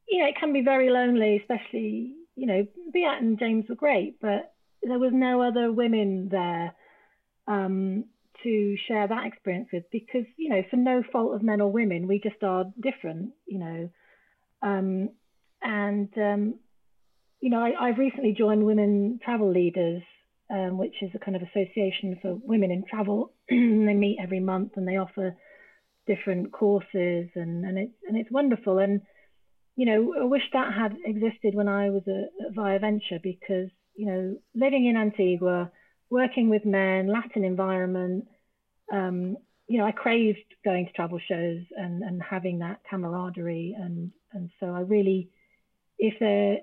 you 0.08 0.22
know 0.22 0.28
it 0.28 0.36
can 0.38 0.52
be 0.52 0.62
very 0.62 0.88
lonely, 0.88 1.36
especially 1.36 2.14
you 2.40 2.46
know, 2.46 2.66
Beat 2.90 3.04
and 3.04 3.38
James 3.38 3.66
were 3.68 3.74
great, 3.74 4.18
but 4.18 4.54
there 4.82 4.98
was 4.98 5.12
no 5.12 5.42
other 5.42 5.70
women 5.70 6.30
there 6.30 6.74
um, 7.46 8.06
to 8.42 8.76
share 8.88 9.06
that 9.06 9.26
experience 9.26 9.68
with 9.70 9.84
because, 9.92 10.24
you 10.38 10.48
know, 10.48 10.62
for 10.70 10.76
no 10.76 11.02
fault 11.12 11.34
of 11.34 11.42
men 11.42 11.60
or 11.60 11.70
women, 11.70 12.08
we 12.08 12.18
just 12.18 12.42
are 12.42 12.64
different, 12.80 13.32
you 13.46 13.58
know. 13.58 13.90
Um, 14.62 15.10
and, 15.60 16.08
um, 16.16 16.54
you 17.42 17.50
know, 17.50 17.60
I, 17.60 17.88
have 17.88 17.98
recently 17.98 18.32
joined 18.32 18.64
Women 18.64 19.20
Travel 19.22 19.52
Leaders, 19.52 20.02
um, 20.50 20.78
which 20.78 20.94
is 21.02 21.10
a 21.14 21.18
kind 21.18 21.36
of 21.36 21.42
association 21.42 22.18
for 22.22 22.38
women 22.42 22.70
in 22.70 22.84
travel. 22.88 23.34
they 23.50 23.56
meet 23.56 24.16
every 24.18 24.40
month 24.40 24.72
and 24.76 24.88
they 24.88 24.96
offer 24.96 25.36
different 26.06 26.52
courses 26.52 27.28
and, 27.34 27.66
and 27.66 27.76
it's 27.76 27.94
and 28.08 28.16
it's 28.16 28.30
wonderful. 28.30 28.78
And 28.78 29.02
you 29.76 29.86
know, 29.86 30.14
I 30.20 30.24
wish 30.24 30.42
that 30.52 30.72
had 30.72 30.96
existed 31.04 31.54
when 31.54 31.68
I 31.68 31.90
was 31.90 32.02
at, 32.06 32.54
Via 32.54 32.78
Venture 32.78 33.18
because, 33.22 33.70
you 33.94 34.06
know, 34.06 34.36
living 34.54 34.86
in 34.86 34.96
Antigua, 34.96 35.70
working 36.10 36.48
with 36.48 36.64
men, 36.64 37.06
Latin 37.06 37.44
environment, 37.44 38.26
um, 38.92 39.36
you 39.68 39.78
know, 39.78 39.86
I 39.86 39.92
craved 39.92 40.38
going 40.64 40.86
to 40.86 40.92
travel 40.92 41.20
shows 41.28 41.62
and, 41.76 42.02
and 42.02 42.20
having 42.22 42.58
that 42.58 42.80
camaraderie. 42.88 43.76
And, 43.78 44.10
and 44.32 44.50
so 44.58 44.66
I 44.66 44.80
really, 44.80 45.30
if 45.98 46.14
they're, 46.18 46.58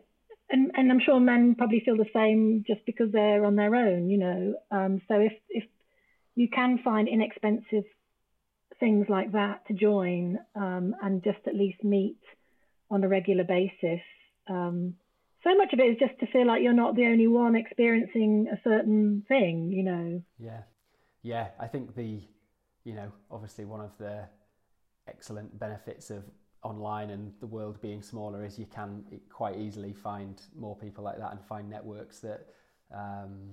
and, 0.49 0.71
and 0.75 0.91
I'm 0.91 0.99
sure 0.99 1.19
men 1.19 1.55
probably 1.55 1.81
feel 1.85 1.97
the 1.97 2.05
same 2.13 2.65
just 2.67 2.85
because 2.85 3.11
they're 3.11 3.45
on 3.45 3.55
their 3.55 3.75
own, 3.75 4.09
you 4.09 4.17
know. 4.17 4.55
Um, 4.71 5.01
so 5.07 5.15
if, 5.15 5.33
if 5.49 5.63
you 6.35 6.49
can 6.49 6.79
find 6.83 7.07
inexpensive 7.07 7.85
things 8.79 9.07
like 9.09 9.31
that 9.31 9.65
to 9.67 9.73
join 9.73 10.37
um, 10.55 10.95
and 11.01 11.23
just 11.23 11.39
at 11.47 11.55
least 11.55 11.83
meet 11.83 12.17
on 12.89 13.03
a 13.03 13.07
regular 13.07 13.43
basis. 13.43 14.01
Um, 14.47 14.95
so 15.43 15.55
much 15.55 15.73
of 15.73 15.79
it 15.79 15.83
is 15.83 15.97
just 15.99 16.19
to 16.19 16.27
feel 16.27 16.47
like 16.47 16.61
you're 16.61 16.73
not 16.73 16.95
the 16.95 17.05
only 17.05 17.27
one 17.27 17.55
experiencing 17.55 18.47
a 18.51 18.59
certain 18.63 19.23
thing, 19.27 19.71
you 19.71 19.83
know. 19.83 20.21
Yeah, 20.39 20.61
yeah. 21.21 21.49
I 21.59 21.67
think 21.67 21.95
the, 21.95 22.21
you 22.83 22.93
know, 22.93 23.11
obviously 23.29 23.65
one 23.65 23.81
of 23.81 23.91
the 23.97 24.23
excellent 25.07 25.57
benefits 25.59 26.09
of 26.09 26.23
online 26.63 27.11
and 27.11 27.33
the 27.39 27.47
world 27.47 27.79
being 27.81 28.01
smaller 28.01 28.43
is 28.43 28.57
you 28.57 28.65
can 28.65 29.03
quite 29.29 29.57
easily 29.57 29.93
find 29.93 30.41
more 30.55 30.75
people 30.75 31.03
like 31.03 31.17
that 31.17 31.31
and 31.31 31.41
find 31.45 31.69
networks 31.69 32.19
that, 32.19 32.47
um, 32.93 33.51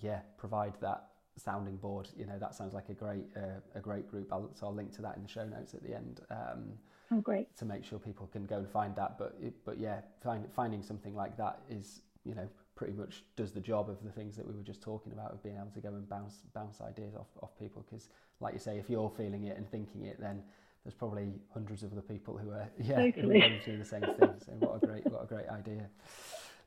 yeah, 0.00 0.20
provide 0.38 0.72
that 0.80 1.08
sounding 1.36 1.76
board. 1.76 2.08
You 2.16 2.26
know, 2.26 2.38
that 2.38 2.54
sounds 2.54 2.74
like 2.74 2.88
a 2.88 2.94
great 2.94 3.26
uh, 3.36 3.60
a 3.74 3.80
great 3.80 4.08
group. 4.10 4.32
I'll, 4.32 4.50
so 4.54 4.66
I'll 4.66 4.74
link 4.74 4.94
to 4.96 5.02
that 5.02 5.16
in 5.16 5.22
the 5.22 5.28
show 5.28 5.44
notes 5.44 5.74
at 5.74 5.82
the 5.82 5.94
end. 5.94 6.20
Um, 6.30 6.72
Oh, 7.10 7.20
great. 7.20 7.56
To 7.56 7.64
make 7.64 7.84
sure 7.84 7.98
people 7.98 8.26
can 8.26 8.44
go 8.46 8.56
and 8.58 8.68
find 8.68 8.94
that, 8.96 9.18
but 9.18 9.38
but 9.64 9.78
yeah, 9.78 10.00
find, 10.22 10.44
finding 10.54 10.82
something 10.82 11.14
like 11.14 11.36
that 11.38 11.60
is 11.70 12.02
you 12.24 12.34
know 12.34 12.48
pretty 12.74 12.92
much 12.92 13.24
does 13.34 13.50
the 13.52 13.60
job 13.60 13.88
of 13.90 14.02
the 14.04 14.10
things 14.10 14.36
that 14.36 14.46
we 14.46 14.54
were 14.54 14.62
just 14.62 14.82
talking 14.82 15.12
about 15.12 15.32
of 15.32 15.42
being 15.42 15.56
able 15.56 15.70
to 15.74 15.80
go 15.80 15.88
and 15.88 16.08
bounce 16.08 16.42
bounce 16.54 16.80
ideas 16.80 17.14
off 17.16 17.26
off 17.42 17.50
people 17.58 17.84
because 17.88 18.08
like 18.40 18.52
you 18.52 18.60
say, 18.60 18.78
if 18.78 18.88
you're 18.90 19.10
feeling 19.16 19.44
it 19.44 19.56
and 19.56 19.68
thinking 19.70 20.04
it, 20.04 20.20
then 20.20 20.42
there's 20.84 20.94
probably 20.94 21.28
hundreds 21.52 21.82
of 21.82 21.92
other 21.92 22.02
people 22.02 22.36
who 22.36 22.50
are 22.50 22.68
yeah 22.82 23.10
totally. 23.10 23.60
through 23.64 23.78
the 23.78 23.84
same 23.84 24.02
thing. 24.02 24.34
So 24.44 24.52
what 24.60 24.76
a 24.76 24.86
great 24.86 25.06
what 25.10 25.22
a 25.22 25.26
great 25.26 25.48
idea. 25.48 25.88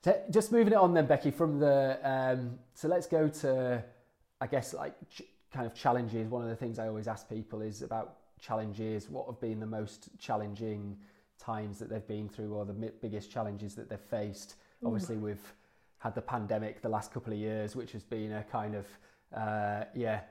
So 0.04 0.20
just 0.32 0.52
moving 0.52 0.74
it 0.74 0.78
on 0.78 0.94
then, 0.96 1.06
Becky, 1.06 1.30
from 1.30 1.60
the 1.60 2.00
um, 2.04 2.58
so 2.74 2.88
let's 2.88 3.06
go 3.06 3.28
to 3.28 3.84
I 4.42 4.48
guess 4.48 4.74
like 4.74 4.96
ch- 5.10 5.22
kind 5.54 5.68
of 5.68 5.76
challenges. 5.76 6.28
One 6.30 6.42
of 6.42 6.50
the 6.50 6.56
things 6.56 6.80
I 6.80 6.88
always 6.88 7.08
ask 7.08 7.30
people 7.30 7.62
is 7.62 7.84
about 7.84 8.18
challenges? 8.42 9.10
What 9.10 9.28
have 9.28 9.40
been 9.40 9.60
the 9.60 9.66
most 9.66 10.10
challenging 10.20 10.98
times 11.40 11.80
that 11.80 11.90
they've 11.90 12.08
been 12.08 12.28
through, 12.28 12.54
or 12.54 12.66
the 12.66 12.92
biggest 13.02 13.32
challenges 13.32 13.76
that 13.76 13.90
they've 13.90 14.00
faced? 14.00 14.56
Mm. 14.84 14.88
Obviously, 14.88 15.18
we've 15.18 15.54
had 16.00 16.16
the 16.16 16.22
pandemic 16.22 16.82
the 16.82 16.90
last 16.90 17.14
couple 17.14 17.32
of 17.32 17.40
years, 17.40 17.76
which 17.76 17.92
has 17.92 18.04
been 18.04 18.34
a 18.34 18.44
kind 18.44 18.76
of 18.76 18.86
uh, 19.36 19.86
yeah. 19.96 20.22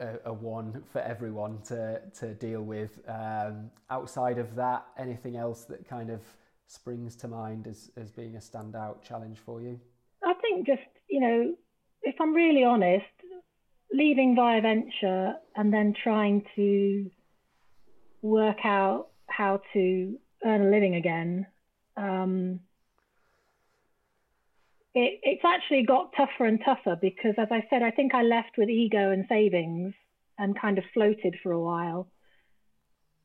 A, 0.00 0.30
a, 0.30 0.32
one 0.32 0.82
for 0.90 1.02
everyone 1.02 1.60
to 1.64 2.00
to 2.20 2.32
deal 2.32 2.62
with. 2.62 2.98
Um, 3.06 3.70
outside 3.90 4.38
of 4.38 4.54
that, 4.54 4.86
anything 4.96 5.36
else 5.36 5.64
that 5.64 5.86
kind 5.86 6.08
of 6.08 6.22
springs 6.66 7.14
to 7.16 7.28
mind 7.28 7.66
as 7.66 7.90
as 7.98 8.10
being 8.10 8.36
a 8.36 8.38
standout 8.38 9.02
challenge 9.02 9.38
for 9.38 9.60
you? 9.60 9.78
I 10.24 10.32
think 10.40 10.66
just 10.66 10.80
you 11.10 11.20
know, 11.20 11.54
if 12.02 12.14
I'm 12.20 12.32
really 12.32 12.64
honest, 12.64 13.04
leaving 13.92 14.34
Via 14.34 14.60
Venture 14.60 15.34
and 15.56 15.72
then 15.72 15.94
trying 16.02 16.44
to 16.56 17.10
work 18.22 18.64
out 18.64 19.08
how 19.28 19.60
to 19.72 20.18
earn 20.44 20.66
a 20.66 20.70
living 20.70 20.94
again, 20.96 21.46
um, 21.96 22.60
it, 24.94 25.20
it's 25.22 25.44
actually 25.44 25.84
got 25.84 26.12
tougher 26.16 26.46
and 26.46 26.60
tougher 26.64 26.96
because, 27.00 27.34
as 27.38 27.48
I 27.50 27.64
said, 27.68 27.82
I 27.82 27.90
think 27.90 28.14
I 28.14 28.22
left 28.22 28.56
with 28.56 28.70
ego 28.70 29.10
and 29.10 29.26
savings 29.28 29.94
and 30.38 30.58
kind 30.58 30.78
of 30.78 30.84
floated 30.94 31.36
for 31.42 31.52
a 31.52 31.60
while. 31.60 32.08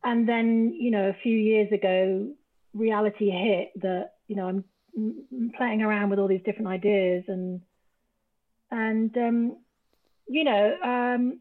And 0.04 0.28
then, 0.28 0.74
you 0.78 0.92
know, 0.92 1.10
a 1.10 1.18
few 1.22 1.38
years 1.38 1.72
ago, 1.72 2.32
reality 2.74 3.30
hit 3.30 3.72
that, 3.82 4.14
you 4.28 4.36
know, 4.36 4.48
I'm 4.48 5.52
playing 5.56 5.82
around 5.82 6.10
with 6.10 6.20
all 6.20 6.28
these 6.28 6.44
different 6.44 6.68
ideas 6.68 7.24
and, 7.28 7.62
and, 8.72 9.16
um, 9.18 9.58
you 10.28 10.44
know, 10.44 10.76
um, 10.84 11.40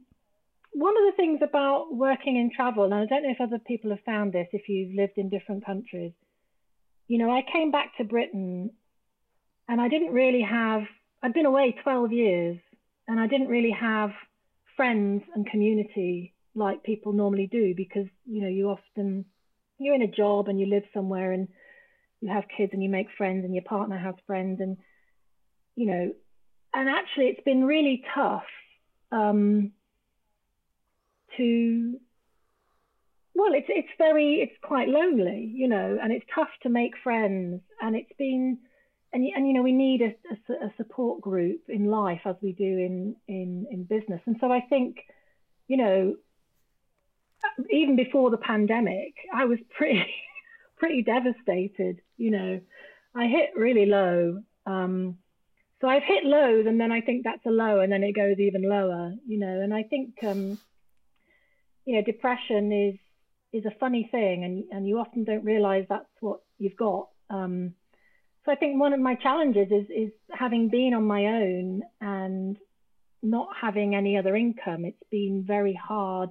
one 0.73 0.97
of 0.97 1.05
the 1.05 1.17
things 1.17 1.41
about 1.43 1.95
working 1.95 2.37
in 2.37 2.51
travel, 2.55 2.85
and 2.85 2.95
I 2.95 3.07
don't 3.07 3.23
know 3.23 3.31
if 3.31 3.41
other 3.41 3.59
people 3.59 3.91
have 3.91 4.01
found 4.07 4.33
this 4.33 4.49
if 4.53 4.69
you've 4.69 4.95
lived 4.95 5.15
in 5.17 5.29
different 5.29 5.67
countries, 5.67 6.13
you 7.09 7.19
know, 7.19 7.31
I 7.31 7.43
came 7.53 7.71
back 7.71 7.97
to 7.99 8.05
Britain 8.05 8.71
and 9.69 9.81
I 9.81 9.89
didn't 9.89 10.13
really 10.13 10.43
have, 10.43 10.83
I'd 11.23 11.35
been 11.35 11.47
away 11.47 11.75
12 11.83 12.13
years 12.13 12.59
and 13.09 13.19
I 13.19 13.27
didn't 13.27 13.49
really 13.49 13.73
have 13.73 14.11
friends 14.77 15.25
and 15.35 15.45
community 15.45 16.35
like 16.55 16.85
people 16.85 17.13
normally 17.13 17.49
do 17.51 17.75
because, 17.77 18.07
you 18.27 18.43
know, 18.43 18.49
you 18.49 18.69
often, 18.71 19.25
you're 19.79 19.95
in 19.95 20.03
a 20.03 20.07
job 20.07 20.49
and 20.49 20.61
you 20.61 20.67
live 20.67 20.85
somewhere 20.95 21.33
and 21.33 21.49
you 22.21 22.29
have 22.33 22.45
kids 22.57 22.73
and 22.73 22.83
you 22.83 22.89
make 22.89 23.09
friends 23.19 23.45
and 23.45 23.55
your 23.55 23.65
partner 23.65 23.99
has 23.99 24.15
friends 24.27 24.61
and, 24.61 24.77
you 25.75 25.87
know, 25.87 26.13
and 26.73 26.89
actually 26.89 27.27
it's 27.27 27.45
been 27.45 27.65
really 27.65 28.05
tough. 28.15 28.45
Um, 29.11 29.73
to 31.37 31.99
well 33.35 33.53
it's 33.55 33.69
it's 33.69 33.89
very 33.99 34.41
it's 34.41 34.57
quite 34.63 34.89
lonely 34.89 35.51
you 35.55 35.69
know 35.69 35.99
and 36.03 36.13
it's 36.13 36.27
tough 36.35 36.51
to 36.63 36.69
make 36.69 36.93
friends. 37.03 37.61
And 37.81 37.97
it's 37.97 38.13
been 38.19 38.59
and, 39.13 39.25
and 39.35 39.47
you 39.47 39.55
know 39.55 39.63
we 39.63 39.73
need 39.73 40.03
a, 40.03 40.15
a, 40.31 40.67
a, 40.67 40.73
support 40.77 41.21
group 41.21 41.61
in 41.69 41.87
life 41.87 42.21
as 42.25 42.37
we 42.43 42.53
do 42.53 42.65
in 42.65 43.17
in 43.29 43.67
in 43.71 43.85
business. 43.85 44.21
And 44.27 44.37
so 44.41 44.53
i 44.53 44.61
think 44.61 44.99
you 45.69 45.77
know 45.77 46.17
even 47.71 47.97
before 47.97 48.31
the 48.31 48.37
pandemic 48.37 49.15
i 49.35 49.45
was 49.45 49.59
pretty 49.77 50.07
pretty 50.79 51.03
devastated 51.03 52.01
you 52.17 52.31
know. 52.31 52.61
I 53.13 53.27
hit 53.27 53.51
really 53.57 53.87
low 53.87 54.41
um, 54.67 55.19
so 55.81 55.89
i've 55.89 56.05
hit 56.05 56.25
lows 56.25 56.67
and 56.67 56.81
then 56.81 56.93
i 56.93 57.01
think 57.01 57.25
that's 57.25 57.45
a 57.45 57.51
low 57.51 57.81
and 57.81 57.91
then 57.91 58.05
it 58.05 58.13
goes 58.13 58.39
even 58.39 58.63
lower 58.63 59.15
you 59.27 59.39
know. 59.39 59.61
And 59.61 59.75
i 59.75 59.83
think 59.83 60.23
um, 60.23 60.59
you 61.91 61.97
know, 61.97 62.03
depression 62.03 62.71
is 62.71 62.99
is 63.53 63.67
a 63.67 63.79
funny 63.81 64.09
thing, 64.13 64.45
and 64.45 64.65
and 64.71 64.87
you 64.87 64.99
often 64.99 65.25
don't 65.25 65.45
realize 65.45 65.85
that's 65.89 66.19
what 66.21 66.41
you've 66.59 66.77
got 66.77 67.09
Um, 67.31 67.75
so 68.45 68.53
I 68.53 68.57
think 68.57 68.81
one 68.81 68.93
of 68.93 69.01
my 69.01 69.15
challenges 69.15 69.69
is 69.71 69.87
is 69.91 70.13
having 70.31 70.69
been 70.69 70.95
on 70.95 71.05
my 71.05 71.27
own 71.27 71.83
and 72.01 72.57
not 73.23 73.49
having 73.61 73.95
any 73.95 74.17
other 74.17 74.35
income. 74.35 74.85
It's 74.85 75.11
been 75.11 75.45
very 75.47 75.75
hard, 75.75 76.31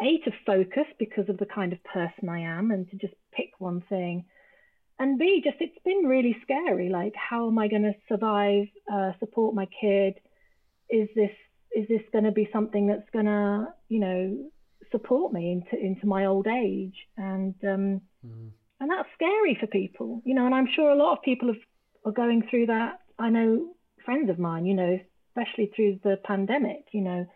a 0.00 0.18
to 0.18 0.32
focus 0.46 0.86
because 0.98 1.28
of 1.28 1.38
the 1.38 1.46
kind 1.46 1.72
of 1.72 1.84
person 1.84 2.28
I 2.28 2.40
am 2.40 2.70
and 2.70 2.88
to 2.90 2.96
just 2.96 3.14
pick 3.32 3.50
one 3.58 3.82
thing, 3.88 4.24
and 4.98 5.18
b 5.18 5.42
just 5.44 5.56
it's 5.60 5.84
been 5.84 6.04
really 6.04 6.36
scary. 6.42 6.88
Like 6.88 7.14
how 7.14 7.48
am 7.48 7.58
I 7.58 7.68
going 7.68 7.82
to 7.82 7.94
survive, 8.08 8.66
uh, 8.92 9.12
support 9.20 9.54
my 9.54 9.66
kid? 9.80 10.14
Is 10.88 11.08
this 11.14 11.36
is 11.72 11.86
this 11.88 12.02
going 12.12 12.24
to 12.24 12.32
be 12.32 12.48
something 12.52 12.88
that's 12.88 13.10
going 13.12 13.26
to 13.26 13.68
you 13.88 14.00
know 14.00 14.50
support 14.90 15.32
me 15.32 15.52
into 15.52 15.84
into 15.84 16.06
my 16.06 16.26
old 16.26 16.46
age 16.46 16.96
and 17.16 17.54
um, 17.64 18.00
mm. 18.26 18.50
and 18.80 18.90
that's 18.90 19.08
scary 19.14 19.56
for 19.58 19.66
people 19.66 20.22
you 20.24 20.34
know 20.34 20.46
and 20.46 20.54
i'm 20.54 20.68
sure 20.74 20.90
a 20.90 20.96
lot 20.96 21.16
of 21.16 21.22
people 21.22 21.48
have, 21.48 21.62
are 22.04 22.12
going 22.12 22.42
through 22.50 22.66
that 22.66 23.00
i 23.18 23.28
know 23.28 23.68
friends 24.04 24.30
of 24.30 24.38
mine 24.38 24.66
you 24.66 24.74
know 24.74 24.98
especially 25.28 25.70
through 25.74 25.98
the 26.02 26.16
pandemic 26.24 26.84
you 26.92 27.00
know 27.00 27.26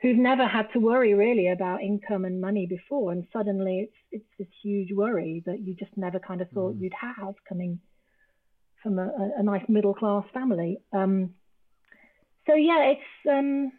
who've 0.00 0.16
never 0.16 0.46
had 0.46 0.66
to 0.72 0.78
worry 0.78 1.14
really 1.14 1.48
about 1.48 1.82
income 1.82 2.24
and 2.24 2.40
money 2.40 2.66
before 2.66 3.12
and 3.12 3.26
suddenly 3.32 3.80
it's 3.80 3.96
it's 4.12 4.30
this 4.38 4.48
huge 4.62 4.92
worry 4.92 5.42
that 5.46 5.60
you 5.60 5.74
just 5.74 5.96
never 5.96 6.18
kind 6.18 6.40
of 6.40 6.50
thought 6.50 6.74
mm. 6.74 6.80
you'd 6.82 6.94
have 6.94 7.34
coming 7.48 7.80
from 8.82 8.98
a, 8.98 9.10
a 9.38 9.42
nice 9.42 9.64
middle 9.68 9.94
class 9.94 10.24
family 10.32 10.78
um, 10.92 11.30
so 12.46 12.54
yeah 12.54 12.92
it's 12.92 13.28
um, 13.30 13.72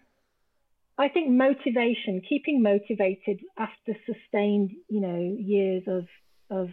I 0.97 1.09
think 1.09 1.30
motivation, 1.30 2.22
keeping 2.27 2.61
motivated 2.61 3.41
after 3.57 3.97
sustained, 4.05 4.72
you 4.89 5.01
know, 5.01 5.35
years 5.38 5.84
of 5.88 6.07
of 6.49 6.69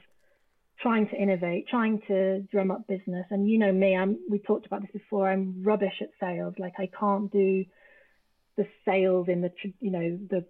trying 0.80 1.08
to 1.08 1.16
innovate, 1.16 1.68
trying 1.68 2.00
to 2.08 2.40
drum 2.42 2.70
up 2.70 2.86
business. 2.86 3.26
And 3.30 3.48
you 3.48 3.58
know 3.58 3.72
me, 3.72 3.96
I'm 3.96 4.18
we 4.30 4.38
talked 4.38 4.66
about 4.66 4.82
this 4.82 4.90
before. 4.92 5.28
I'm 5.28 5.62
rubbish 5.62 6.00
at 6.00 6.08
sales. 6.20 6.54
Like 6.58 6.74
I 6.78 6.88
can't 6.98 7.32
do 7.32 7.64
the 8.56 8.66
sales 8.84 9.28
in 9.28 9.40
the 9.40 9.50
you 9.80 9.90
know 9.90 10.18
the 10.30 10.44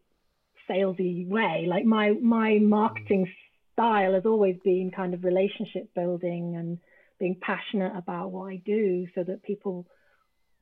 salesy 0.68 1.26
way. 1.26 1.66
Like 1.66 1.84
my 1.84 2.12
my 2.20 2.58
marketing 2.60 3.30
style 3.72 4.14
has 4.14 4.26
always 4.26 4.56
been 4.64 4.90
kind 4.94 5.14
of 5.14 5.24
relationship 5.24 5.94
building 5.94 6.56
and 6.56 6.78
being 7.18 7.36
passionate 7.40 7.92
about 7.96 8.32
what 8.32 8.52
I 8.52 8.56
do, 8.64 9.06
so 9.14 9.22
that 9.24 9.42
people 9.42 9.86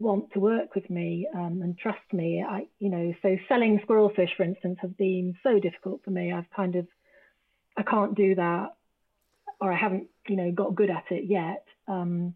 want 0.00 0.32
to 0.32 0.40
work 0.40 0.74
with 0.74 0.88
me 0.88 1.28
um, 1.34 1.60
and 1.62 1.78
trust 1.78 2.00
me. 2.12 2.44
I, 2.46 2.66
you 2.78 2.88
know, 2.90 3.12
so 3.22 3.36
selling 3.48 3.80
Squirrelfish, 3.80 4.34
for 4.36 4.42
instance, 4.42 4.78
has 4.80 4.90
been 4.92 5.34
so 5.42 5.58
difficult 5.60 6.02
for 6.04 6.10
me. 6.10 6.32
I've 6.32 6.50
kind 6.54 6.76
of, 6.76 6.88
I 7.76 7.82
can't 7.82 8.16
do 8.16 8.34
that, 8.34 8.68
or 9.60 9.72
I 9.72 9.76
haven't, 9.76 10.08
you 10.28 10.36
know, 10.36 10.50
got 10.50 10.74
good 10.74 10.90
at 10.90 11.04
it 11.10 11.24
yet. 11.28 11.64
Um, 11.86 12.34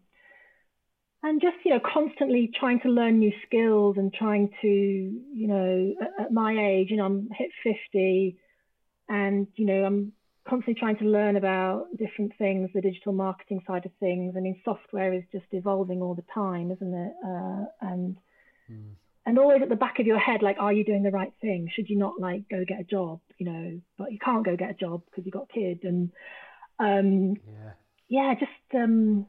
and 1.23 1.41
just, 1.41 1.57
you 1.65 1.71
know, 1.71 1.79
constantly 1.79 2.51
trying 2.59 2.81
to 2.81 2.89
learn 2.89 3.17
new 3.17 3.33
skills 3.47 3.95
and 3.97 4.13
trying 4.13 4.51
to, 4.61 4.67
you 4.67 5.47
know, 5.47 5.95
at, 5.99 6.25
at 6.25 6.31
my 6.31 6.53
age, 6.53 6.91
you 6.91 6.97
know, 6.97 7.05
I'm 7.05 7.29
hit 7.35 7.49
50 7.63 8.37
and, 9.09 9.47
you 9.55 9.65
know, 9.65 9.83
I'm 9.85 10.13
constantly 10.47 10.79
trying 10.79 10.97
to 10.97 11.05
learn 11.05 11.35
about 11.35 11.87
different 11.97 12.33
things, 12.37 12.69
the 12.73 12.81
digital 12.81 13.13
marketing 13.13 13.61
side 13.65 13.85
of 13.85 13.91
things. 13.99 14.35
I 14.37 14.39
mean, 14.39 14.61
software 14.63 15.13
is 15.13 15.23
just 15.31 15.45
evolving 15.51 16.01
all 16.01 16.15
the 16.15 16.23
time, 16.33 16.71
isn't 16.71 16.93
it? 16.93 17.13
Uh, 17.25 17.65
and 17.81 18.17
mm. 18.71 18.91
and 19.25 19.39
always 19.39 19.61
at 19.61 19.69
the 19.69 19.75
back 19.75 19.99
of 19.99 20.05
your 20.05 20.19
head, 20.19 20.43
like, 20.43 20.57
are 20.59 20.73
you 20.73 20.83
doing 20.83 21.03
the 21.03 21.11
right 21.11 21.33
thing? 21.41 21.69
Should 21.75 21.89
you 21.89 21.97
not 21.97 22.19
like 22.19 22.47
go 22.49 22.63
get 22.67 22.79
a 22.79 22.83
job? 22.83 23.19
You 23.37 23.45
know, 23.51 23.81
but 23.97 24.11
you 24.11 24.19
can't 24.19 24.45
go 24.45 24.55
get 24.55 24.71
a 24.71 24.75
job 24.75 25.01
because 25.05 25.25
you 25.25 25.31
got 25.31 25.49
kids 25.49 25.81
and 25.83 26.11
um, 26.79 27.37
yeah, 27.47 27.71
yeah, 28.07 28.33
just 28.35 28.75
um, 28.75 29.25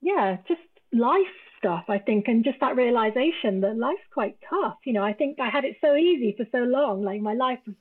yeah, 0.00 0.38
just 0.48 0.60
life 0.92 1.36
stuff. 1.58 1.84
I 1.88 1.98
think, 1.98 2.28
and 2.28 2.44
just 2.44 2.60
that 2.60 2.76
realization 2.76 3.60
that 3.60 3.76
life's 3.76 4.00
quite 4.14 4.38
tough. 4.48 4.78
You 4.84 4.94
know, 4.94 5.04
I 5.04 5.12
think 5.12 5.38
I 5.38 5.50
had 5.50 5.64
it 5.64 5.76
so 5.80 5.94
easy 5.94 6.34
for 6.36 6.46
so 6.50 6.58
long. 6.58 7.02
Like 7.02 7.20
my 7.20 7.34
life 7.34 7.58
was 7.66 7.76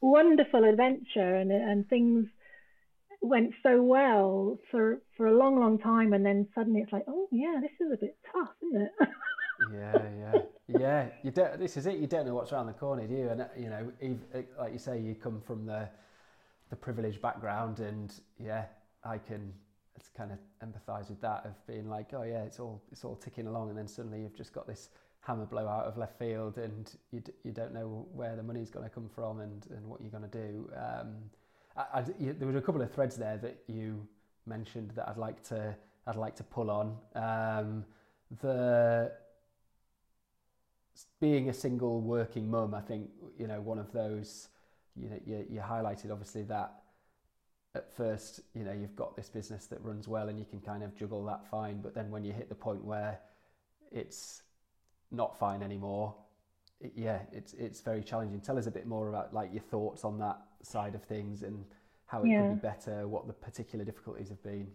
wonderful 0.00 0.64
adventure 0.64 1.36
and 1.36 1.52
and 1.52 1.88
things 1.88 2.26
went 3.20 3.52
so 3.62 3.82
well 3.82 4.58
for 4.70 5.02
for 5.16 5.26
a 5.26 5.36
long 5.36 5.60
long 5.60 5.78
time 5.78 6.12
and 6.14 6.24
then 6.24 6.48
suddenly 6.54 6.80
it's 6.80 6.92
like 6.92 7.04
oh 7.06 7.28
yeah 7.30 7.60
this 7.60 7.70
is 7.80 7.92
a 7.92 7.96
bit 7.96 8.16
tough 8.32 8.50
isn't 8.70 8.82
it? 8.82 8.92
Yeah 9.74 10.02
yeah. 10.18 10.40
Yeah 10.68 11.06
you 11.22 11.30
don't 11.30 11.58
this 11.58 11.76
is 11.76 11.86
it 11.86 11.98
you 11.98 12.06
don't 12.06 12.24
know 12.24 12.34
what's 12.34 12.50
around 12.50 12.66
the 12.66 12.72
corner 12.72 13.06
do 13.06 13.14
you? 13.14 13.28
And 13.28 13.46
you 13.58 13.68
know 13.68 13.92
like 14.58 14.72
you 14.72 14.78
say 14.78 14.98
you 14.98 15.14
come 15.14 15.42
from 15.46 15.66
the 15.66 15.86
the 16.70 16.76
privileged 16.76 17.20
background 17.20 17.80
and 17.80 18.14
yeah 18.38 18.64
i 19.04 19.18
can 19.18 19.52
it's 19.96 20.08
kind 20.16 20.32
of 20.32 20.38
empathize 20.66 21.10
with 21.10 21.20
that 21.20 21.44
of 21.44 21.54
being 21.66 21.90
like 21.90 22.14
oh 22.14 22.22
yeah 22.22 22.42
it's 22.44 22.58
all 22.58 22.80
it's 22.90 23.04
all 23.04 23.16
ticking 23.16 23.46
along 23.48 23.68
and 23.68 23.76
then 23.76 23.88
suddenly 23.88 24.22
you've 24.22 24.36
just 24.36 24.54
got 24.54 24.66
this 24.66 24.88
hammer 25.20 25.44
blow 25.44 25.68
out 25.68 25.84
of 25.84 25.96
left 25.98 26.18
field 26.18 26.56
and 26.56 26.92
you, 27.10 27.20
d- 27.20 27.32
you 27.44 27.52
don't 27.52 27.74
know 27.74 28.06
where 28.12 28.36
the 28.36 28.42
money's 28.42 28.70
going 28.70 28.84
to 28.84 28.90
come 28.90 29.08
from 29.08 29.40
and, 29.40 29.66
and 29.70 29.86
what 29.86 30.00
you're 30.00 30.10
going 30.10 30.28
to 30.28 30.38
do. 30.38 30.70
Um, 30.74 31.16
I, 31.76 32.00
I, 32.00 32.04
you, 32.18 32.32
there 32.32 32.46
was 32.46 32.56
a 32.56 32.60
couple 32.60 32.80
of 32.80 32.92
threads 32.92 33.16
there 33.16 33.36
that 33.38 33.58
you 33.66 34.06
mentioned 34.46 34.92
that 34.96 35.08
I'd 35.08 35.18
like 35.18 35.42
to 35.44 35.76
I'd 36.06 36.16
like 36.16 36.34
to 36.36 36.42
pull 36.42 36.70
on. 36.70 36.96
Um, 37.14 37.84
the 38.40 39.12
being 41.20 41.48
a 41.50 41.52
single 41.52 42.00
working 42.00 42.50
mum, 42.50 42.74
I 42.74 42.80
think 42.80 43.10
you 43.38 43.46
know 43.46 43.60
one 43.60 43.78
of 43.78 43.92
those. 43.92 44.48
You 44.96 45.08
know, 45.08 45.20
you, 45.24 45.46
you 45.48 45.60
highlighted 45.60 46.10
obviously 46.10 46.42
that 46.44 46.80
at 47.74 47.92
first, 47.96 48.40
you 48.54 48.64
know, 48.64 48.72
you've 48.72 48.96
got 48.96 49.16
this 49.16 49.28
business 49.28 49.66
that 49.66 49.82
runs 49.82 50.08
well 50.08 50.28
and 50.28 50.38
you 50.38 50.44
can 50.44 50.60
kind 50.60 50.82
of 50.82 50.96
juggle 50.96 51.24
that 51.24 51.46
fine, 51.48 51.80
but 51.80 51.94
then 51.94 52.10
when 52.10 52.24
you 52.24 52.32
hit 52.32 52.48
the 52.48 52.54
point 52.54 52.84
where 52.84 53.20
it's 53.92 54.42
not 55.10 55.38
fine 55.38 55.62
anymore, 55.62 56.14
it, 56.80 56.92
yeah, 56.94 57.20
it's 57.32 57.52
it's 57.54 57.80
very 57.80 58.02
challenging. 58.02 58.40
Tell 58.40 58.58
us 58.58 58.66
a 58.66 58.70
bit 58.70 58.86
more 58.86 59.08
about 59.08 59.34
like 59.34 59.52
your 59.52 59.62
thoughts 59.62 60.04
on 60.04 60.18
that 60.18 60.38
side 60.62 60.94
of 60.94 61.02
things 61.04 61.42
and 61.42 61.64
how 62.06 62.22
it 62.22 62.28
yeah. 62.28 62.42
could 62.42 62.62
be 62.62 62.68
better, 62.68 63.06
what 63.06 63.26
the 63.26 63.32
particular 63.32 63.84
difficulties 63.84 64.28
have 64.28 64.42
been. 64.42 64.68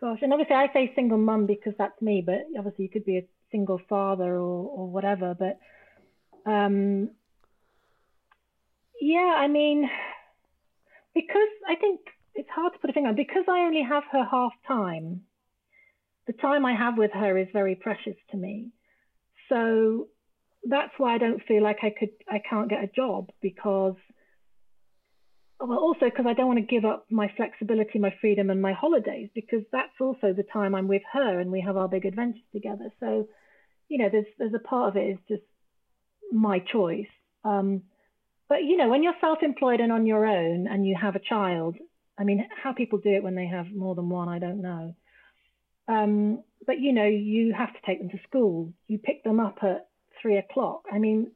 Gosh, 0.00 0.18
and 0.22 0.32
obviously 0.32 0.56
I 0.56 0.68
say 0.72 0.92
single 0.94 1.18
mum 1.18 1.46
because 1.46 1.74
that's 1.78 2.00
me, 2.02 2.22
but 2.24 2.46
obviously 2.58 2.84
you 2.84 2.90
could 2.90 3.04
be 3.04 3.18
a 3.18 3.26
single 3.50 3.80
father 3.88 4.34
or 4.34 4.68
or 4.68 4.88
whatever. 4.88 5.34
But 5.34 5.58
um, 6.50 7.10
yeah, 9.00 9.34
I 9.38 9.48
mean, 9.48 9.88
because 11.14 11.48
I 11.68 11.76
think 11.76 12.00
it's 12.34 12.50
hard 12.50 12.72
to 12.72 12.78
put 12.78 12.90
a 12.90 12.92
finger 12.92 13.10
on 13.10 13.16
because 13.16 13.44
I 13.48 13.60
only 13.60 13.82
have 13.82 14.04
her 14.12 14.24
half 14.24 14.52
time. 14.66 15.22
The 16.26 16.32
time 16.32 16.66
I 16.66 16.74
have 16.74 16.98
with 16.98 17.12
her 17.12 17.38
is 17.38 17.46
very 17.52 17.76
precious 17.76 18.16
to 18.32 18.36
me. 18.36 18.72
So 19.48 20.08
that's 20.68 20.92
why 20.98 21.14
I 21.14 21.18
don't 21.18 21.42
feel 21.46 21.62
like 21.62 21.78
I 21.82 21.90
could 21.90 22.10
I 22.28 22.40
can't 22.48 22.68
get 22.68 22.82
a 22.82 22.88
job 22.88 23.30
because 23.40 23.96
well 25.60 25.78
also 25.78 26.06
because 26.06 26.26
I 26.26 26.34
don't 26.34 26.48
want 26.48 26.58
to 26.58 26.66
give 26.66 26.84
up 26.84 27.06
my 27.10 27.32
flexibility, 27.36 27.98
my 27.98 28.14
freedom 28.20 28.50
and 28.50 28.60
my 28.60 28.72
holidays 28.72 29.30
because 29.34 29.62
that's 29.72 30.00
also 30.00 30.32
the 30.32 30.44
time 30.52 30.74
I'm 30.74 30.88
with 30.88 31.02
her 31.12 31.40
and 31.40 31.50
we 31.50 31.60
have 31.60 31.76
our 31.76 31.88
big 31.88 32.04
adventures 32.04 32.42
together. 32.52 32.92
So, 33.00 33.28
you 33.88 33.98
know, 33.98 34.08
there's 34.10 34.26
there's 34.38 34.54
a 34.54 34.68
part 34.68 34.90
of 34.90 34.96
it 34.96 35.10
is 35.10 35.18
just 35.28 35.42
my 36.32 36.58
choice. 36.58 37.06
Um, 37.44 37.82
but 38.48 38.64
you 38.64 38.76
know, 38.76 38.88
when 38.88 39.02
you're 39.02 39.14
self-employed 39.20 39.80
and 39.80 39.92
on 39.92 40.06
your 40.06 40.26
own 40.26 40.66
and 40.66 40.86
you 40.86 40.96
have 41.00 41.16
a 41.16 41.20
child, 41.20 41.76
I 42.18 42.24
mean, 42.24 42.46
how 42.62 42.72
people 42.72 42.98
do 42.98 43.10
it 43.10 43.22
when 43.22 43.34
they 43.34 43.46
have 43.46 43.66
more 43.72 43.94
than 43.94 44.08
one, 44.08 44.28
I 44.28 44.38
don't 44.38 44.62
know. 44.62 44.94
Um, 45.88 46.42
but 46.66 46.80
you 46.80 46.92
know, 46.92 47.06
you 47.06 47.52
have 47.52 47.72
to 47.72 47.78
take 47.84 47.98
them 47.98 48.10
to 48.10 48.18
school. 48.28 48.72
You 48.88 48.98
pick 48.98 49.24
them 49.24 49.40
up 49.40 49.58
at 49.62 49.88
three 50.20 50.36
o'clock. 50.38 50.82
I 50.92 50.98
mean, 50.98 51.32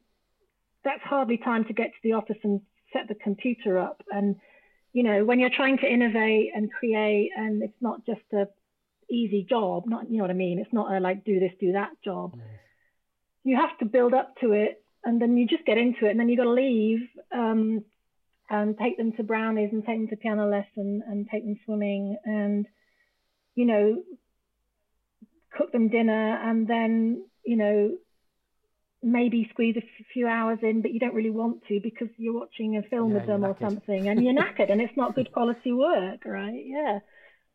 that's 0.83 1.01
hardly 1.03 1.37
time 1.37 1.65
to 1.65 1.73
get 1.73 1.87
to 1.87 1.99
the 2.03 2.13
office 2.13 2.37
and 2.43 2.61
set 2.93 3.07
the 3.07 3.15
computer 3.15 3.77
up. 3.77 4.01
And 4.11 4.37
you 4.93 5.03
know, 5.03 5.23
when 5.23 5.39
you're 5.39 5.55
trying 5.55 5.77
to 5.79 5.91
innovate 5.91 6.51
and 6.53 6.71
create, 6.71 7.31
and 7.35 7.63
it's 7.63 7.81
not 7.81 8.05
just 8.05 8.21
a 8.33 8.47
easy 9.09 9.45
job. 9.47 9.83
Not 9.85 10.09
you 10.09 10.17
know 10.17 10.23
what 10.23 10.31
I 10.31 10.35
mean. 10.35 10.59
It's 10.59 10.73
not 10.73 10.91
a 10.93 10.99
like 10.99 11.25
do 11.25 11.39
this, 11.39 11.51
do 11.59 11.73
that 11.73 11.91
job. 12.03 12.35
Mm. 12.35 12.41
You 13.43 13.55
have 13.57 13.77
to 13.79 13.85
build 13.85 14.13
up 14.13 14.35
to 14.41 14.51
it, 14.51 14.83
and 15.03 15.21
then 15.21 15.37
you 15.37 15.47
just 15.47 15.65
get 15.65 15.77
into 15.77 16.05
it, 16.05 16.11
and 16.11 16.19
then 16.19 16.29
you 16.29 16.37
got 16.37 16.43
to 16.43 16.51
leave. 16.51 17.01
Um, 17.33 17.83
and 18.51 18.77
take 18.77 18.97
them 18.97 19.13
to 19.13 19.23
brownies 19.23 19.69
and 19.71 19.83
take 19.85 19.97
them 19.97 20.09
to 20.09 20.17
piano 20.17 20.47
lesson 20.47 21.01
and 21.07 21.27
take 21.31 21.45
them 21.45 21.57
swimming 21.65 22.17
and 22.25 22.67
you 23.55 23.65
know 23.65 24.03
cook 25.57 25.71
them 25.71 25.89
dinner, 25.89 26.37
and 26.43 26.67
then 26.67 27.23
you 27.45 27.57
know 27.57 27.91
maybe 29.03 29.47
squeeze 29.51 29.75
a 29.77 30.03
few 30.13 30.27
hours 30.27 30.59
in, 30.61 30.81
but 30.81 30.93
you 30.93 30.99
don't 30.99 31.15
really 31.15 31.31
want 31.31 31.63
to 31.67 31.79
because 31.81 32.07
you're 32.17 32.39
watching 32.39 32.77
a 32.77 32.83
film 32.83 33.11
yeah, 33.11 33.17
with 33.17 33.27
them 33.27 33.43
or 33.43 33.57
something, 33.59 34.07
and 34.07 34.23
you're 34.23 34.33
knackered, 34.33 34.71
and 34.71 34.81
it's 34.81 34.95
not 34.95 35.15
good 35.15 35.31
quality 35.33 35.71
work, 35.71 36.21
right? 36.25 36.63
Yeah, 36.65 36.99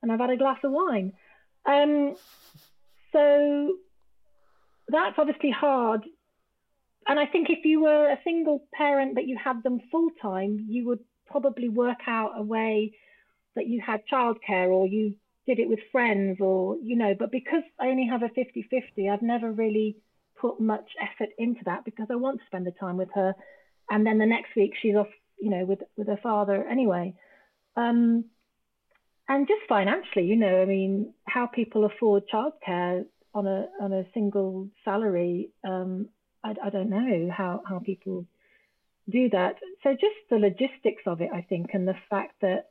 and 0.02 0.12
I've 0.12 0.20
had 0.20 0.30
a 0.30 0.36
glass 0.36 0.58
of 0.64 0.72
wine. 0.72 1.12
Um, 1.64 2.16
so 3.12 3.76
that's 4.88 5.16
obviously 5.18 5.50
hard. 5.50 6.04
And 7.08 7.18
I 7.18 7.26
think 7.26 7.48
if 7.50 7.64
you 7.64 7.82
were 7.82 8.10
a 8.10 8.18
single 8.24 8.66
parent 8.74 9.14
but 9.14 9.26
you 9.26 9.38
had 9.42 9.62
them 9.62 9.80
full 9.90 10.10
time, 10.20 10.66
you 10.68 10.86
would 10.86 11.00
probably 11.26 11.68
work 11.68 12.00
out 12.06 12.32
a 12.36 12.42
way 12.42 12.92
that 13.54 13.66
you 13.66 13.80
had 13.84 14.02
childcare 14.12 14.68
or 14.68 14.86
you 14.86 15.14
did 15.46 15.58
it 15.58 15.68
with 15.68 15.78
friends 15.92 16.38
or, 16.40 16.76
you 16.82 16.96
know, 16.96 17.14
but 17.18 17.30
because 17.30 17.62
I 17.80 17.86
only 17.86 18.06
have 18.06 18.22
a 18.22 18.28
50 18.28 18.66
50, 18.68 19.08
I've 19.08 19.22
never 19.22 19.50
really 19.50 19.96
put 20.40 20.60
much 20.60 20.90
effort 21.00 21.30
into 21.38 21.60
that 21.64 21.84
because 21.84 22.08
I 22.10 22.16
want 22.16 22.40
to 22.40 22.46
spend 22.46 22.66
the 22.66 22.72
time 22.72 22.96
with 22.96 23.08
her. 23.14 23.34
And 23.88 24.06
then 24.06 24.18
the 24.18 24.26
next 24.26 24.56
week 24.56 24.72
she's 24.80 24.96
off, 24.96 25.08
you 25.38 25.50
know, 25.50 25.64
with, 25.64 25.80
with 25.96 26.08
her 26.08 26.18
father 26.22 26.66
anyway. 26.66 27.14
Um, 27.76 28.24
and 29.28 29.48
just 29.48 29.62
financially, 29.68 30.26
you 30.26 30.36
know, 30.36 30.62
I 30.62 30.64
mean, 30.64 31.12
how 31.26 31.46
people 31.46 31.84
afford 31.84 32.24
childcare 32.32 33.04
on 33.34 33.46
a 33.46 33.66
on 33.80 33.92
a 33.92 34.04
single 34.14 34.68
salary, 34.84 35.50
um, 35.64 36.08
I, 36.44 36.54
I 36.64 36.70
don't 36.70 36.90
know 36.90 37.30
how 37.36 37.62
how 37.68 37.80
people 37.80 38.24
do 39.10 39.28
that. 39.30 39.56
So 39.82 39.92
just 39.92 40.16
the 40.30 40.36
logistics 40.36 41.02
of 41.06 41.20
it, 41.20 41.30
I 41.32 41.42
think, 41.42 41.70
and 41.74 41.86
the 41.86 41.96
fact 42.08 42.34
that 42.40 42.70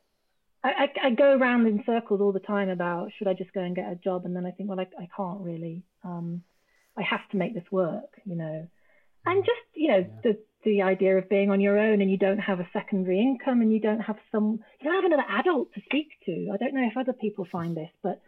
I, 0.64 0.68
I, 0.68 1.06
I, 1.06 1.10
go 1.10 1.36
around 1.36 1.66
in 1.66 1.84
circles 1.86 2.20
all 2.20 2.32
the 2.32 2.40
time 2.40 2.68
about 2.68 3.10
should 3.16 3.28
I 3.28 3.34
just 3.34 3.52
go 3.52 3.60
and 3.60 3.76
get 3.76 3.92
a 3.92 3.94
job, 3.94 4.24
and 4.24 4.34
then 4.34 4.46
I 4.46 4.50
think, 4.50 4.68
well, 4.68 4.80
I, 4.80 4.86
I 5.00 5.08
can't 5.16 5.40
really. 5.40 5.84
Um, 6.04 6.42
I 6.96 7.02
have 7.02 7.28
to 7.30 7.36
make 7.36 7.54
this 7.54 7.70
work, 7.70 8.20
you 8.24 8.36
know. 8.36 8.66
And 9.24 9.44
just 9.44 9.60
you 9.74 9.88
know 9.88 9.98
yeah. 9.98 10.20
the 10.22 10.38
the 10.64 10.82
idea 10.82 11.16
of 11.18 11.28
being 11.28 11.50
on 11.50 11.60
your 11.60 11.78
own 11.78 12.00
and 12.00 12.10
you 12.10 12.18
don't 12.18 12.38
have 12.38 12.58
a 12.58 12.68
secondary 12.72 13.20
income 13.20 13.60
and 13.60 13.72
you 13.72 13.80
don't 13.80 14.00
have 14.00 14.16
some 14.32 14.60
you 14.80 14.84
don't 14.84 15.02
have 15.02 15.04
another 15.04 15.28
adult 15.28 15.72
to 15.74 15.80
speak 15.84 16.08
to. 16.26 16.50
I 16.52 16.56
don't 16.56 16.74
know 16.74 16.86
if 16.90 16.96
other 16.96 17.12
people 17.12 17.46
find 17.50 17.76
this, 17.76 17.90
but 18.02 18.20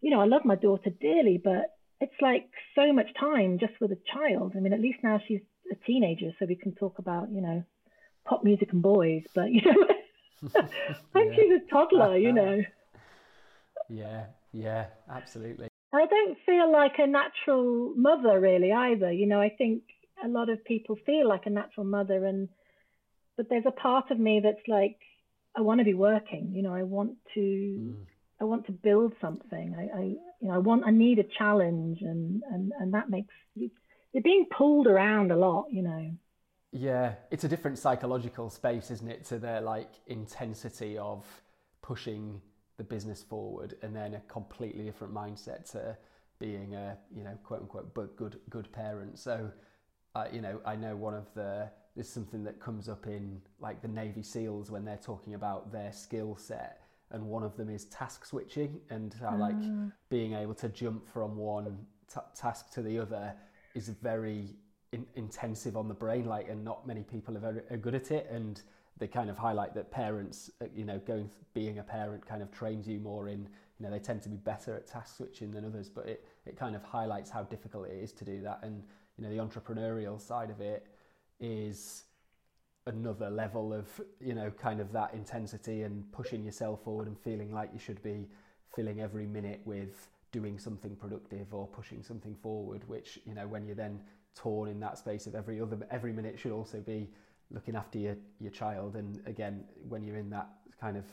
you 0.00 0.10
know, 0.10 0.20
I 0.20 0.26
love 0.26 0.44
my 0.44 0.56
daughter 0.56 0.90
dearly, 0.90 1.40
but 1.42 1.76
it's 2.00 2.20
like 2.20 2.48
so 2.74 2.92
much 2.92 3.06
time 3.18 3.58
just 3.58 3.72
with 3.80 3.92
a 3.92 3.98
child. 4.12 4.52
I 4.56 4.60
mean, 4.60 4.72
at 4.72 4.80
least 4.80 4.98
now 5.02 5.20
she's 5.26 5.40
a 5.70 5.74
teenager, 5.86 6.32
so 6.38 6.46
we 6.46 6.56
can 6.56 6.74
talk 6.74 6.98
about, 6.98 7.30
you 7.30 7.40
know, 7.40 7.64
pop 8.24 8.44
music 8.44 8.72
and 8.72 8.82
boys, 8.82 9.22
but 9.34 9.50
you 9.50 9.62
know, 9.62 9.86
when 11.12 11.28
yeah. 11.28 11.34
she's 11.34 11.52
a 11.52 11.70
toddler, 11.70 12.16
you 12.16 12.32
know. 12.32 12.62
Yeah, 13.88 14.26
yeah, 14.52 14.86
absolutely. 15.10 15.68
I 15.92 16.06
don't 16.06 16.36
feel 16.44 16.70
like 16.70 16.98
a 16.98 17.06
natural 17.06 17.94
mother 17.96 18.40
really 18.40 18.72
either. 18.72 19.12
You 19.12 19.26
know, 19.26 19.40
I 19.40 19.50
think 19.50 19.82
a 20.22 20.28
lot 20.28 20.48
of 20.48 20.64
people 20.64 20.96
feel 21.06 21.28
like 21.28 21.46
a 21.46 21.50
natural 21.50 21.86
mother 21.86 22.24
and 22.24 22.48
but 23.36 23.48
there's 23.50 23.66
a 23.66 23.70
part 23.70 24.10
of 24.10 24.18
me 24.18 24.40
that's 24.42 24.66
like 24.66 24.98
I 25.56 25.60
want 25.60 25.80
to 25.80 25.84
be 25.84 25.94
working, 25.94 26.52
you 26.54 26.62
know, 26.62 26.74
I 26.74 26.82
want 26.82 27.16
to 27.34 27.40
mm. 27.40 27.94
I 28.40 28.44
want 28.44 28.66
to 28.66 28.72
build 28.72 29.14
something. 29.20 29.74
I, 29.78 29.98
I 29.98 30.02
you 30.40 30.48
know, 30.48 30.54
I 30.54 30.58
want 30.58 30.84
I 30.86 30.90
need 30.90 31.18
a 31.18 31.24
challenge 31.38 31.98
and 32.02 32.42
and 32.50 32.72
and 32.78 32.94
that 32.94 33.10
makes 33.10 33.34
you 33.54 33.70
you're 34.12 34.22
being 34.22 34.46
pulled 34.56 34.86
around 34.86 35.30
a 35.30 35.36
lot, 35.36 35.66
you 35.70 35.82
know. 35.82 36.10
Yeah, 36.78 37.14
it's 37.30 37.44
a 37.44 37.48
different 37.48 37.78
psychological 37.78 38.50
space, 38.50 38.90
isn't 38.90 39.08
it, 39.08 39.24
to 39.26 39.38
the 39.38 39.62
like 39.62 39.92
intensity 40.08 40.98
of 40.98 41.24
pushing 41.80 42.40
the 42.76 42.84
business 42.84 43.22
forward, 43.22 43.76
and 43.82 43.96
then 43.96 44.14
a 44.14 44.20
completely 44.28 44.84
different 44.84 45.14
mindset 45.14 45.70
to 45.72 45.96
being 46.38 46.74
a 46.74 46.98
you 47.14 47.24
know 47.24 47.38
quote 47.42 47.62
unquote 47.62 47.94
but 47.94 48.14
good 48.16 48.38
good 48.50 48.70
parent. 48.72 49.18
So, 49.18 49.50
uh, 50.14 50.26
you 50.30 50.42
know, 50.42 50.60
I 50.66 50.76
know 50.76 50.96
one 50.96 51.14
of 51.14 51.32
the 51.34 51.70
there's 51.94 52.10
something 52.10 52.44
that 52.44 52.60
comes 52.60 52.90
up 52.90 53.06
in 53.06 53.40
like 53.58 53.80
the 53.80 53.88
Navy 53.88 54.22
SEALs 54.22 54.70
when 54.70 54.84
they're 54.84 55.00
talking 55.02 55.32
about 55.32 55.72
their 55.72 55.92
skill 55.92 56.36
set, 56.36 56.82
and 57.10 57.24
one 57.26 57.42
of 57.42 57.56
them 57.56 57.70
is 57.70 57.86
task 57.86 58.26
switching 58.26 58.80
and 58.90 59.14
how 59.18 59.34
like 59.34 59.54
ah. 59.62 59.86
being 60.10 60.34
able 60.34 60.54
to 60.54 60.68
jump 60.68 61.08
from 61.10 61.36
one 61.38 61.86
t- 62.12 62.20
task 62.34 62.70
to 62.74 62.82
the 62.82 62.98
other 62.98 63.32
is 63.74 63.88
very 63.88 64.56
in- 64.92 65.06
intensive 65.14 65.76
on 65.76 65.88
the 65.88 65.94
brain, 65.94 66.26
like, 66.26 66.48
and 66.48 66.64
not 66.64 66.86
many 66.86 67.02
people 67.02 67.36
are 67.36 67.64
are 67.70 67.76
good 67.76 67.94
at 67.94 68.10
it, 68.10 68.28
and 68.30 68.62
they 68.98 69.06
kind 69.06 69.28
of 69.28 69.36
highlight 69.36 69.74
that 69.74 69.90
parents, 69.90 70.50
uh, 70.62 70.66
you 70.74 70.84
know, 70.84 70.98
going 71.06 71.30
being 71.54 71.78
a 71.78 71.82
parent 71.82 72.26
kind 72.26 72.42
of 72.42 72.50
trains 72.50 72.88
you 72.88 72.98
more 72.98 73.28
in, 73.28 73.40
you 73.78 73.84
know, 73.84 73.90
they 73.90 73.98
tend 73.98 74.22
to 74.22 74.28
be 74.28 74.36
better 74.36 74.74
at 74.74 74.86
task 74.86 75.16
switching 75.16 75.50
than 75.50 75.64
others, 75.64 75.88
but 75.88 76.06
it 76.06 76.24
it 76.46 76.56
kind 76.56 76.74
of 76.76 76.82
highlights 76.82 77.30
how 77.30 77.42
difficult 77.42 77.88
it 77.88 78.02
is 78.02 78.12
to 78.12 78.24
do 78.24 78.40
that, 78.42 78.60
and 78.62 78.82
you 79.18 79.24
know, 79.24 79.30
the 79.30 79.42
entrepreneurial 79.42 80.20
side 80.20 80.50
of 80.50 80.60
it 80.60 80.86
is 81.40 82.04
another 82.86 83.30
level 83.30 83.72
of 83.72 83.88
you 84.20 84.34
know 84.34 84.50
kind 84.50 84.80
of 84.80 84.92
that 84.92 85.12
intensity 85.12 85.82
and 85.82 86.10
pushing 86.12 86.44
yourself 86.44 86.82
forward 86.84 87.08
and 87.08 87.18
feeling 87.18 87.52
like 87.52 87.70
you 87.72 87.78
should 87.78 88.00
be 88.02 88.28
filling 88.74 89.00
every 89.00 89.26
minute 89.26 89.60
with 89.64 90.08
doing 90.30 90.58
something 90.58 90.94
productive 90.94 91.52
or 91.52 91.66
pushing 91.66 92.02
something 92.02 92.34
forward 92.36 92.86
which 92.88 93.18
you 93.26 93.34
know 93.34 93.46
when 93.46 93.66
you're 93.66 93.74
then 93.74 94.00
torn 94.36 94.68
in 94.68 94.78
that 94.80 94.98
space 94.98 95.26
of 95.26 95.34
every 95.34 95.60
other 95.60 95.78
every 95.90 96.12
minute 96.12 96.38
should 96.38 96.52
also 96.52 96.78
be 96.78 97.08
looking 97.50 97.76
after 97.76 97.98
your, 97.98 98.16
your 98.40 98.50
child. 98.50 98.96
And 98.96 99.20
again, 99.26 99.64
when 99.88 100.02
you're 100.02 100.16
in 100.16 100.30
that 100.30 100.48
kind 100.80 100.96
of 100.96 101.04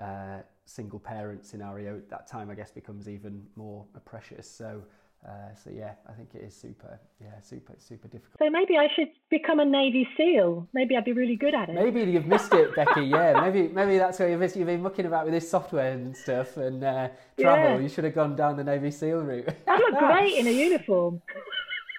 uh, 0.00 0.42
single 0.64 0.98
parent 0.98 1.44
scenario, 1.44 2.00
that 2.10 2.26
time 2.26 2.50
I 2.50 2.54
guess 2.54 2.70
becomes 2.70 3.08
even 3.08 3.42
more 3.56 3.84
precious. 4.04 4.48
So, 4.48 4.82
uh, 5.26 5.54
so 5.54 5.70
yeah, 5.70 5.94
I 6.08 6.12
think 6.12 6.28
it 6.34 6.42
is 6.42 6.54
super, 6.54 7.00
yeah, 7.20 7.40
super, 7.40 7.74
super 7.78 8.06
difficult. 8.06 8.38
So 8.38 8.50
maybe 8.50 8.76
I 8.76 8.86
should 8.94 9.08
become 9.30 9.58
a 9.60 9.64
Navy 9.64 10.06
SEAL. 10.16 10.68
Maybe 10.72 10.96
I'd 10.96 11.04
be 11.04 11.12
really 11.12 11.36
good 11.36 11.54
at 11.54 11.68
it. 11.70 11.74
Maybe 11.74 12.02
you've 12.02 12.26
missed 12.26 12.54
it, 12.54 12.76
Becky. 12.76 13.02
Yeah, 13.02 13.40
maybe 13.40 13.68
maybe 13.68 13.98
that's 13.98 14.18
where 14.20 14.28
you've, 14.28 14.56
you've 14.56 14.66
been 14.66 14.82
mucking 14.82 15.06
about 15.06 15.24
with 15.24 15.34
this 15.34 15.50
software 15.50 15.92
and 15.92 16.16
stuff 16.16 16.56
and 16.58 16.84
uh, 16.84 17.08
travel. 17.40 17.76
Yeah. 17.76 17.78
You 17.78 17.88
should 17.88 18.04
have 18.04 18.14
gone 18.14 18.36
down 18.36 18.56
the 18.56 18.64
Navy 18.64 18.90
SEAL 18.90 19.22
route. 19.22 19.48
I 19.66 19.78
look 19.78 19.98
great 19.98 20.36
in 20.36 20.46
a 20.46 20.52
uniform 20.52 21.22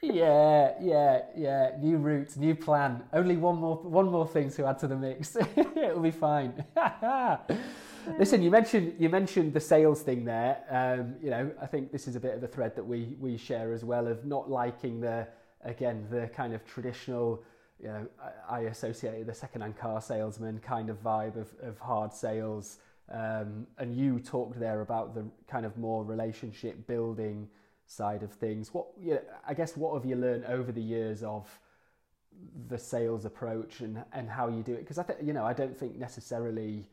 yeah, 0.02 0.74
yeah, 0.82 1.22
yeah. 1.36 1.72
New 1.80 1.98
route, 1.98 2.38
new 2.38 2.56
plan. 2.56 3.04
Only 3.14 3.38
one 3.38 3.58
more, 3.58 3.78
one 3.78 4.10
more 4.10 4.28
thing 4.28 4.50
to 4.52 4.66
add 4.66 4.80
to 4.80 4.88
the 4.88 4.96
mix. 4.96 5.36
It'll 5.56 6.00
be 6.00 6.12
fine. 6.12 6.64
Listen, 8.18 8.42
you 8.42 8.50
mentioned 8.50 8.96
you 8.98 9.10
mentioned 9.10 9.54
the 9.54 9.60
sales 9.60 10.02
thing 10.02 10.26
there. 10.26 10.64
Um, 10.70 11.16
you 11.22 11.30
know, 11.30 11.52
I 11.62 11.66
think 11.66 11.92
this 11.92 12.08
is 12.08 12.16
a 12.16 12.20
bit 12.20 12.34
of 12.34 12.44
a 12.44 12.48
thread 12.48 12.76
that 12.76 12.84
we 12.84 13.16
we 13.20 13.38
share 13.38 13.74
as 13.74 13.84
well 13.84 14.08
of 14.08 14.26
not 14.26 14.50
liking 14.50 15.02
the 15.02 15.28
again 15.64 16.08
the 16.10 16.28
kind 16.28 16.54
of 16.54 16.66
traditional. 16.66 17.44
You 17.82 17.88
know, 17.88 18.08
I, 18.50 18.58
I 18.58 18.60
associate 18.62 19.26
the 19.26 19.34
second-hand 19.34 19.78
car 19.78 20.02
salesman 20.02 20.60
kind 20.60 20.90
of 20.90 21.02
vibe 21.02 21.38
of, 21.38 21.48
of 21.62 21.80
hard 21.80 22.14
sales. 22.14 22.80
Um, 23.10 23.66
and 23.78 23.96
you 23.96 24.20
talked 24.20 24.60
there 24.60 24.82
about 24.82 25.16
the 25.16 25.26
kind 25.48 25.66
of 25.66 25.78
more 25.78 26.04
relationship 26.04 26.86
building 26.88 27.48
side 27.90 28.22
of 28.22 28.32
things. 28.32 28.72
What 28.74 28.88
you 29.02 29.16
know, 29.16 29.22
I 29.48 29.54
guess 29.54 29.76
what 29.76 29.96
have 29.96 30.06
you 30.06 30.16
learned 30.16 30.46
over 30.46 30.72
the 30.72 30.82
years 30.82 31.24
of 31.24 31.48
the 32.68 32.78
sales 32.78 33.26
approach 33.26 33.82
and 33.82 34.04
and 34.14 34.30
how 34.30 34.48
you 34.48 34.62
do 34.62 34.74
it? 34.74 34.82
Because 34.82 35.00
I 35.00 35.04
think 35.04 35.20
you 35.24 35.34
know 35.34 35.44
I 35.44 35.54
don't 35.54 35.76
think 35.76 35.98
necessarily 35.98 36.88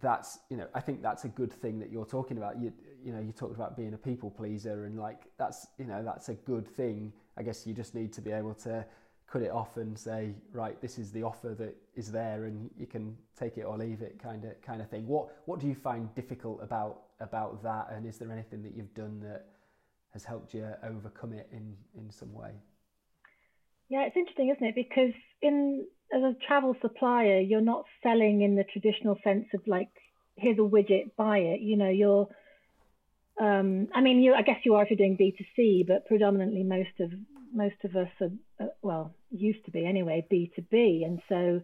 that's 0.00 0.38
you 0.50 0.56
know 0.56 0.68
I 0.72 0.80
think 0.80 1.02
that's 1.02 1.24
a 1.24 1.28
good 1.28 1.52
thing 1.52 1.80
that 1.80 1.90
you're 1.90 2.06
talking 2.06 2.38
about. 2.38 2.60
You 2.60 2.72
you 3.02 3.12
know 3.12 3.20
you 3.20 3.32
talked 3.32 3.56
about 3.56 3.76
being 3.76 3.92
a 3.92 3.98
people 3.98 4.30
pleaser 4.30 4.84
and 4.84 4.98
like 4.98 5.22
that's 5.36 5.66
you 5.78 5.84
know 5.84 6.02
that's 6.04 6.28
a 6.28 6.34
good 6.34 6.66
thing. 6.66 7.12
I 7.36 7.42
guess 7.42 7.66
you 7.66 7.74
just 7.74 7.94
need 7.94 8.12
to 8.12 8.20
be 8.20 8.30
able 8.30 8.54
to 8.54 8.86
cut 9.26 9.42
it 9.42 9.50
off 9.50 9.76
and 9.76 9.96
say 9.96 10.34
right 10.52 10.80
this 10.80 10.98
is 10.98 11.12
the 11.12 11.22
offer 11.22 11.54
that 11.56 11.76
is 11.94 12.10
there 12.10 12.46
and 12.46 12.68
you 12.76 12.86
can 12.86 13.16
take 13.38 13.58
it 13.58 13.62
or 13.62 13.78
leave 13.78 14.02
it 14.02 14.18
kind 14.20 14.44
of 14.44 14.60
kind 14.60 14.80
of 14.82 14.90
thing 14.90 15.06
what 15.06 15.28
what 15.44 15.60
do 15.60 15.68
you 15.68 15.74
find 15.74 16.12
difficult 16.16 16.60
about 16.60 17.02
about 17.20 17.62
that 17.62 17.88
and 17.92 18.06
is 18.06 18.18
there 18.18 18.30
anything 18.30 18.62
that 18.62 18.74
you've 18.76 18.94
done 18.94 19.20
that 19.20 19.46
has 20.12 20.24
helped 20.24 20.54
you 20.54 20.66
overcome 20.84 21.32
it 21.32 21.48
in 21.52 21.76
in 21.96 22.10
some 22.10 22.32
way 22.32 22.50
yeah 23.88 24.02
it's 24.02 24.16
interesting 24.16 24.50
isn't 24.50 24.66
it 24.66 24.74
because 24.74 25.12
in 25.42 25.86
as 26.12 26.22
a 26.22 26.34
travel 26.46 26.74
supplier 26.80 27.38
you're 27.38 27.60
not 27.60 27.84
selling 28.02 28.42
in 28.42 28.56
the 28.56 28.64
traditional 28.64 29.16
sense 29.22 29.46
of 29.54 29.60
like 29.66 29.90
here's 30.36 30.58
a 30.58 30.62
widget 30.62 31.10
buy 31.16 31.38
it 31.38 31.60
you 31.60 31.76
know 31.76 31.90
you're 31.90 32.28
um, 33.40 33.88
I 33.94 34.02
mean, 34.02 34.20
you. 34.20 34.34
I 34.34 34.42
guess 34.42 34.58
you 34.64 34.74
are 34.74 34.82
if 34.82 34.90
you're 34.90 34.98
doing 34.98 35.16
B2C, 35.16 35.86
but 35.86 36.06
predominantly 36.06 36.62
most 36.62 37.00
of 37.00 37.10
most 37.52 37.76
of 37.84 37.96
us 37.96 38.08
are, 38.20 38.30
uh, 38.60 38.68
well, 38.82 39.14
used 39.30 39.64
to 39.64 39.70
be 39.70 39.86
anyway, 39.86 40.26
B2B. 40.30 41.04
And 41.04 41.20
so 41.28 41.62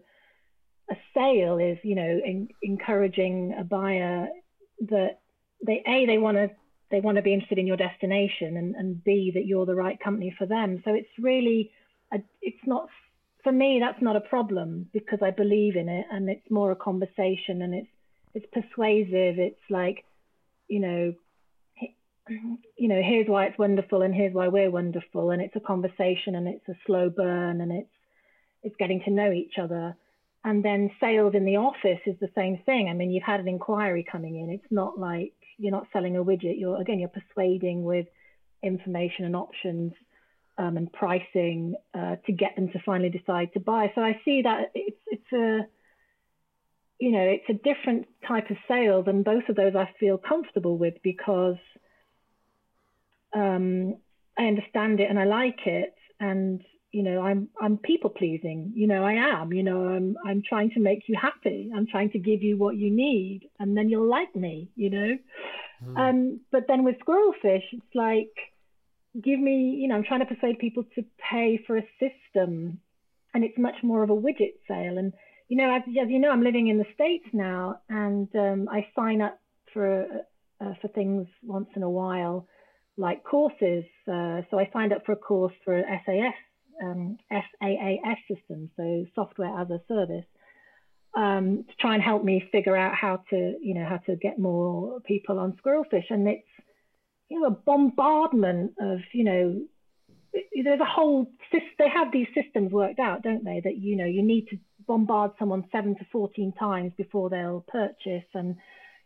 a 0.89 0.95
sale 1.13 1.59
is, 1.59 1.77
you 1.83 1.95
know, 1.95 2.19
in, 2.25 2.49
encouraging 2.63 3.55
a 3.57 3.63
buyer 3.63 4.27
that 4.89 5.19
they, 5.65 5.83
A, 5.87 6.05
they 6.05 6.17
want 6.17 6.37
to, 6.37 6.49
they 6.91 6.99
want 6.99 7.17
to 7.17 7.21
be 7.21 7.33
interested 7.33 7.57
in 7.57 7.67
your 7.67 7.77
destination 7.77 8.57
and, 8.57 8.75
and 8.75 9.03
B, 9.03 9.31
that 9.33 9.45
you're 9.45 9.65
the 9.65 9.75
right 9.75 9.99
company 9.99 10.33
for 10.37 10.45
them. 10.45 10.81
So 10.85 10.93
it's 10.93 11.09
really, 11.19 11.71
a, 12.13 12.17
it's 12.41 12.65
not, 12.65 12.87
for 13.43 13.51
me, 13.51 13.79
that's 13.81 14.01
not 14.01 14.15
a 14.15 14.21
problem 14.21 14.87
because 14.93 15.19
I 15.21 15.31
believe 15.31 15.75
in 15.75 15.89
it 15.89 16.05
and 16.11 16.29
it's 16.29 16.49
more 16.49 16.71
a 16.71 16.75
conversation 16.75 17.61
and 17.61 17.73
it's, 17.73 17.89
it's 18.33 18.45
persuasive. 18.53 19.39
It's 19.39 19.59
like, 19.69 20.05
you 20.67 20.79
know, 20.79 21.13
you 22.77 22.87
know, 22.87 23.01
here's 23.03 23.27
why 23.27 23.45
it's 23.45 23.57
wonderful 23.57 24.01
and 24.01 24.13
here's 24.13 24.33
why 24.33 24.47
we're 24.47 24.71
wonderful. 24.71 25.31
And 25.31 25.41
it's 25.41 25.55
a 25.55 25.61
conversation 25.61 26.35
and 26.35 26.47
it's 26.47 26.67
a 26.69 26.77
slow 26.85 27.09
burn 27.09 27.61
and 27.61 27.71
it's 27.71 27.89
it's 28.63 28.75
getting 28.77 29.01
to 29.05 29.11
know 29.11 29.31
each 29.31 29.53
other. 29.61 29.95
And 30.43 30.63
then 30.63 30.91
sales 30.99 31.33
in 31.35 31.45
the 31.45 31.57
office 31.57 31.99
is 32.05 32.15
the 32.19 32.29
same 32.35 32.59
thing. 32.65 32.89
I 32.89 32.93
mean, 32.93 33.11
you've 33.11 33.23
had 33.23 33.39
an 33.39 33.47
inquiry 33.47 34.05
coming 34.09 34.39
in. 34.39 34.49
It's 34.49 34.71
not 34.71 34.97
like 34.97 35.33
you're 35.57 35.71
not 35.71 35.87
selling 35.93 36.17
a 36.17 36.23
widget. 36.23 36.59
You're 36.59 36.79
again, 36.79 36.99
you're 36.99 37.09
persuading 37.09 37.83
with 37.83 38.07
information 38.63 39.25
and 39.25 39.35
options 39.35 39.93
um, 40.57 40.77
and 40.77 40.91
pricing 40.91 41.75
uh, 41.93 42.15
to 42.25 42.31
get 42.31 42.55
them 42.55 42.69
to 42.69 42.79
finally 42.85 43.09
decide 43.09 43.53
to 43.53 43.59
buy. 43.59 43.91
So 43.95 44.01
I 44.01 44.19
see 44.25 44.41
that 44.43 44.71
it's 44.73 45.01
it's 45.07 45.33
a 45.33 45.67
you 46.99 47.11
know, 47.11 47.21
it's 47.21 47.49
a 47.49 47.53
different 47.53 48.07
type 48.27 48.49
of 48.49 48.57
sales, 48.67 49.05
and 49.07 49.23
both 49.23 49.47
of 49.49 49.55
those 49.55 49.75
I 49.75 49.89
feel 49.99 50.17
comfortable 50.17 50.77
with 50.77 50.95
because 51.03 51.57
um, 53.35 53.97
I 54.37 54.45
understand 54.45 54.99
it 54.99 55.09
and 55.09 55.19
I 55.19 55.25
like 55.25 55.59
it, 55.65 55.93
and 56.19 56.61
you 56.91 57.03
know, 57.03 57.21
I'm 57.21 57.49
I'm 57.61 57.77
people 57.77 58.09
pleasing. 58.09 58.71
You 58.75 58.87
know, 58.87 59.03
I 59.03 59.13
am. 59.13 59.53
You 59.53 59.63
know, 59.63 59.87
I'm 59.87 60.15
I'm 60.25 60.41
trying 60.47 60.71
to 60.71 60.79
make 60.79 61.03
you 61.07 61.17
happy. 61.19 61.71
I'm 61.75 61.87
trying 61.87 62.11
to 62.11 62.19
give 62.19 62.41
you 62.41 62.57
what 62.57 62.75
you 62.77 62.89
need, 62.89 63.49
and 63.59 63.75
then 63.75 63.89
you'll 63.89 64.09
like 64.09 64.35
me. 64.35 64.69
You 64.75 64.89
know, 64.89 65.17
mm. 65.85 65.97
um, 65.97 66.39
but 66.51 66.65
then 66.67 66.83
with 66.83 66.95
squirrelfish, 67.05 67.63
it's 67.71 67.95
like 67.95 68.33
give 69.21 69.39
me. 69.39 69.77
You 69.79 69.87
know, 69.87 69.95
I'm 69.95 70.03
trying 70.03 70.21
to 70.21 70.33
persuade 70.33 70.59
people 70.59 70.83
to 70.95 71.03
pay 71.31 71.59
for 71.67 71.77
a 71.77 71.87
system, 71.99 72.79
and 73.33 73.43
it's 73.43 73.57
much 73.57 73.75
more 73.83 74.03
of 74.03 74.09
a 74.09 74.15
widget 74.15 74.55
sale 74.67 74.97
and 74.97 75.13
you 75.49 75.57
know, 75.57 75.73
as, 75.73 75.83
as 75.87 76.09
you 76.09 76.19
know, 76.19 76.29
I'm 76.29 76.43
living 76.43 76.67
in 76.67 76.77
the 76.77 76.85
States 76.93 77.25
now, 77.31 77.79
and 77.89 78.27
um, 78.35 78.67
I 78.69 78.87
sign 78.95 79.21
up 79.21 79.39
for 79.73 80.05
uh, 80.59 80.73
for 80.81 80.87
things 80.89 81.27
once 81.43 81.69
in 81.75 81.83
a 81.83 81.89
while, 81.89 82.47
like 82.97 83.23
courses. 83.23 83.85
Uh, 84.07 84.41
so 84.49 84.59
I 84.59 84.69
signed 84.73 84.91
up 84.91 85.05
for 85.05 85.13
a 85.13 85.17
course 85.17 85.53
for 85.63 85.81
SaaS, 86.05 86.33
um, 86.83 87.17
SaaS 87.31 88.17
system, 88.27 88.69
so 88.75 89.05
software 89.15 89.59
as 89.59 89.69
a 89.69 89.81
service, 89.87 90.25
um, 91.15 91.65
to 91.67 91.75
try 91.79 91.93
and 91.93 92.03
help 92.03 92.23
me 92.23 92.47
figure 92.51 92.75
out 92.75 92.95
how 92.95 93.23
to, 93.29 93.55
you 93.61 93.73
know, 93.73 93.85
how 93.85 93.97
to 93.97 94.15
get 94.15 94.39
more 94.39 94.99
people 95.01 95.39
on 95.39 95.53
Squirrelfish. 95.53 96.05
And 96.09 96.27
it's, 96.27 96.47
you 97.29 97.39
know, 97.39 97.47
a 97.47 97.51
bombardment 97.51 98.73
of, 98.79 98.99
you 99.13 99.23
know, 99.23 99.61
there's 100.63 100.79
a 100.79 100.85
whole 100.85 101.31
they 101.51 101.89
have 101.89 102.11
these 102.11 102.27
systems 102.33 102.71
worked 102.71 102.99
out 102.99 103.23
don't 103.23 103.43
they 103.43 103.61
that 103.63 103.77
you 103.77 103.95
know 103.95 104.05
you 104.05 104.21
need 104.21 104.47
to 104.47 104.57
bombard 104.85 105.31
someone 105.37 105.63
seven 105.71 105.95
to 105.95 106.05
14 106.11 106.53
times 106.53 106.91
before 106.97 107.29
they'll 107.29 107.65
purchase 107.67 108.25
and 108.33 108.55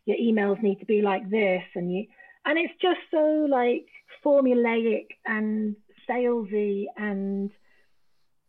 your 0.05 0.17
emails 0.17 0.61
need 0.61 0.79
to 0.79 0.85
be 0.85 1.01
like 1.01 1.29
this 1.29 1.63
and 1.75 1.91
you 1.91 2.05
and 2.45 2.57
it's 2.57 2.73
just 2.81 2.99
so 3.11 3.45
like 3.49 3.85
formulaic 4.23 5.07
and 5.25 5.75
salesy 6.09 6.85
and 6.97 7.51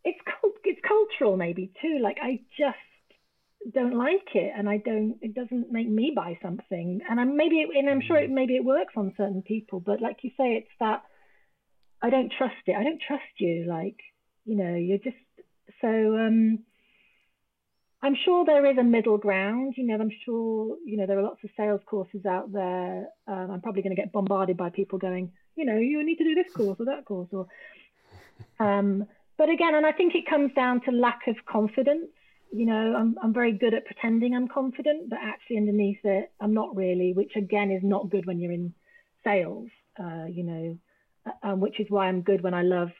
it's 0.03 0.19
it's 0.63 0.81
cultural 0.87 1.37
maybe 1.37 1.71
too 1.81 1.99
like 2.01 2.17
i 2.21 2.39
just 2.57 2.77
don't 3.73 3.97
like 3.97 4.27
it 4.35 4.51
and 4.55 4.67
i 4.67 4.77
don't 4.77 5.17
it 5.21 5.33
doesn't 5.33 5.71
make 5.71 5.89
me 5.89 6.11
buy 6.15 6.37
something 6.41 6.99
and 7.09 7.19
i'm 7.19 7.37
maybe 7.37 7.57
it, 7.61 7.69
and 7.75 7.89
i'm 7.89 8.01
sure 8.01 8.17
it 8.17 8.29
maybe 8.29 8.55
it 8.55 8.65
works 8.65 8.93
on 8.97 9.13
certain 9.15 9.41
people 9.41 9.79
but 9.79 10.01
like 10.01 10.17
you 10.21 10.31
say 10.37 10.55
it's 10.55 10.71
that 10.79 11.03
i 12.01 12.09
don't 12.09 12.33
trust 12.37 12.55
it 12.65 12.75
i 12.75 12.83
don't 12.83 13.01
trust 13.07 13.23
you 13.37 13.65
like 13.67 13.97
you 14.45 14.55
know 14.55 14.75
you're 14.75 14.97
just 14.97 15.15
so 15.81 15.87
um 15.87 16.59
I'm 18.05 18.17
sure 18.25 18.43
there 18.43 18.69
is 18.69 18.77
a 18.77 18.83
middle 18.83 19.17
ground. 19.17 19.75
You 19.77 19.87
know, 19.87 19.95
I'm 19.95 20.11
sure 20.25 20.75
you 20.85 20.97
know 20.97 21.05
there 21.05 21.17
are 21.17 21.23
lots 21.23 21.41
of 21.41 21.49
sales 21.55 21.79
courses 21.85 22.25
out 22.25 22.51
there. 22.51 23.07
Um, 23.29 23.49
I'm 23.49 23.61
probably 23.61 23.81
going 23.81 23.95
to 23.95 24.01
get 24.01 24.11
bombarded 24.11 24.57
by 24.57 24.71
people 24.71 24.99
going, 24.99 25.31
you 25.55 25.63
know, 25.63 25.77
you 25.77 26.05
need 26.05 26.17
to 26.17 26.25
do 26.25 26.35
this 26.35 26.51
course 26.53 26.75
or 26.81 26.85
that 26.87 27.05
course, 27.05 27.29
or. 27.31 27.47
Um, 28.59 29.07
but 29.37 29.49
again, 29.49 29.75
and 29.75 29.85
I 29.85 29.91
think 29.91 30.15
it 30.15 30.27
comes 30.29 30.51
down 30.53 30.81
to 30.81 30.91
lack 30.91 31.27
of 31.27 31.35
confidence. 31.45 32.07
You 32.51 32.65
know, 32.65 32.95
I'm 32.95 33.15
I'm 33.23 33.33
very 33.33 33.51
good 33.51 33.73
at 33.73 33.85
pretending 33.85 34.35
I'm 34.35 34.47
confident, 34.47 35.09
but 35.09 35.19
actually 35.21 35.57
underneath 35.57 35.99
it, 36.03 36.31
I'm 36.39 36.53
not 36.53 36.75
really. 36.75 37.13
Which 37.13 37.35
again 37.35 37.71
is 37.71 37.81
not 37.83 38.09
good 38.09 38.25
when 38.25 38.39
you're 38.39 38.51
in 38.51 38.73
sales. 39.23 39.69
Uh, 39.99 40.25
you 40.25 40.43
know, 40.43 40.77
um, 41.43 41.59
which 41.59 41.79
is 41.79 41.87
why 41.89 42.07
I'm 42.07 42.21
good 42.21 42.41
when 42.41 42.53
I 42.53 42.61
love 42.61 42.91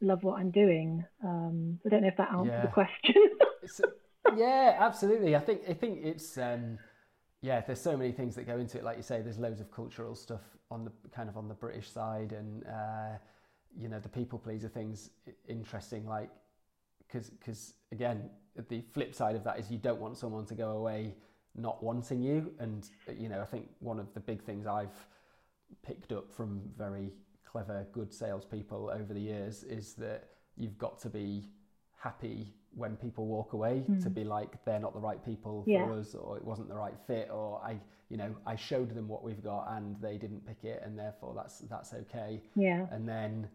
love 0.00 0.22
what 0.22 0.40
I'm 0.40 0.50
doing. 0.50 1.04
Um, 1.24 1.78
I 1.86 1.88
don't 1.88 2.02
know 2.02 2.08
if 2.08 2.16
that 2.16 2.32
answers 2.32 2.52
yeah. 2.52 2.62
the 2.62 2.68
question. 2.68 3.14
yeah, 4.36 4.76
absolutely. 4.78 5.36
I 5.36 5.40
think 5.40 5.62
I 5.68 5.74
think 5.74 6.00
it's 6.02 6.36
um, 6.38 6.78
yeah. 7.40 7.60
There's 7.60 7.80
so 7.80 7.96
many 7.96 8.12
things 8.12 8.34
that 8.34 8.46
go 8.46 8.58
into 8.58 8.78
it. 8.78 8.84
Like 8.84 8.96
you 8.96 9.02
say, 9.02 9.22
there's 9.22 9.38
loads 9.38 9.60
of 9.60 9.70
cultural 9.70 10.14
stuff 10.14 10.42
on 10.70 10.84
the 10.84 10.92
kind 11.14 11.28
of 11.28 11.36
on 11.36 11.48
the 11.48 11.54
British 11.54 11.90
side, 11.90 12.32
and 12.32 12.64
uh, 12.66 13.16
you 13.76 13.88
know 13.88 13.98
the 13.98 14.08
people 14.08 14.38
pleaser 14.38 14.68
things 14.68 15.10
interesting. 15.48 16.06
Like 16.06 16.30
because 17.06 17.30
because 17.30 17.74
again, 17.90 18.30
the 18.68 18.82
flip 18.92 19.14
side 19.14 19.36
of 19.36 19.44
that 19.44 19.58
is 19.58 19.70
you 19.70 19.78
don't 19.78 20.00
want 20.00 20.16
someone 20.16 20.46
to 20.46 20.54
go 20.54 20.70
away 20.72 21.14
not 21.54 21.82
wanting 21.82 22.22
you, 22.22 22.52
and 22.58 22.88
you 23.18 23.28
know 23.28 23.40
I 23.40 23.44
think 23.44 23.68
one 23.80 23.98
of 23.98 24.12
the 24.14 24.20
big 24.20 24.42
things 24.42 24.66
I've 24.66 25.06
picked 25.84 26.12
up 26.12 26.32
from 26.32 26.62
very 26.76 27.12
clever, 27.44 27.86
good 27.92 28.12
salespeople 28.12 28.90
over 28.94 29.12
the 29.12 29.20
years 29.20 29.62
is 29.64 29.94
that 29.94 30.28
you've 30.56 30.78
got 30.78 30.98
to 31.00 31.10
be 31.10 31.48
happy 31.98 32.54
when 32.74 32.96
people 32.96 33.26
walk 33.26 33.52
away 33.52 33.84
mm. 33.88 34.02
to 34.02 34.10
be 34.10 34.24
like 34.24 34.64
they're 34.64 34.80
not 34.80 34.94
the 34.94 35.00
right 35.00 35.24
people 35.24 35.62
for 35.64 35.70
yeah. 35.70 35.84
us 35.84 36.14
or 36.14 36.36
it 36.36 36.44
wasn't 36.44 36.66
the 36.68 36.74
right 36.74 36.94
fit 37.06 37.28
or 37.30 37.60
I 37.62 37.78
you 38.08 38.16
know 38.16 38.34
I 38.46 38.56
showed 38.56 38.94
them 38.94 39.08
what 39.08 39.22
we've 39.22 39.42
got 39.42 39.66
and 39.76 39.96
they 40.00 40.16
didn't 40.16 40.46
pick 40.46 40.64
it 40.64 40.82
and 40.84 40.98
therefore 40.98 41.34
that's 41.36 41.58
that's 41.60 41.92
okay 41.92 42.40
yeah 42.56 42.86
and 42.90 43.06
then 43.06 43.46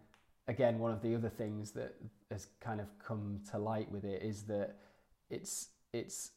again 0.47 0.79
one 0.79 0.91
of 0.91 1.01
the 1.01 1.15
other 1.15 1.29
things 1.29 1.71
that 1.71 1.95
has 2.31 2.47
kind 2.59 2.79
of 2.79 2.87
come 2.99 3.39
to 3.51 3.57
light 3.57 3.91
with 3.91 4.03
it 4.03 4.21
is 4.21 4.43
that 4.43 4.75
it's 5.29 5.69
it's 5.93 6.31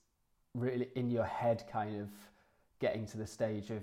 really 0.55 0.89
in 0.95 1.11
your 1.11 1.25
head 1.25 1.65
kind 1.71 2.01
of 2.01 2.09
getting 2.81 3.07
to 3.07 3.19
the 3.19 3.27
stage 3.27 3.71
of 3.71 3.83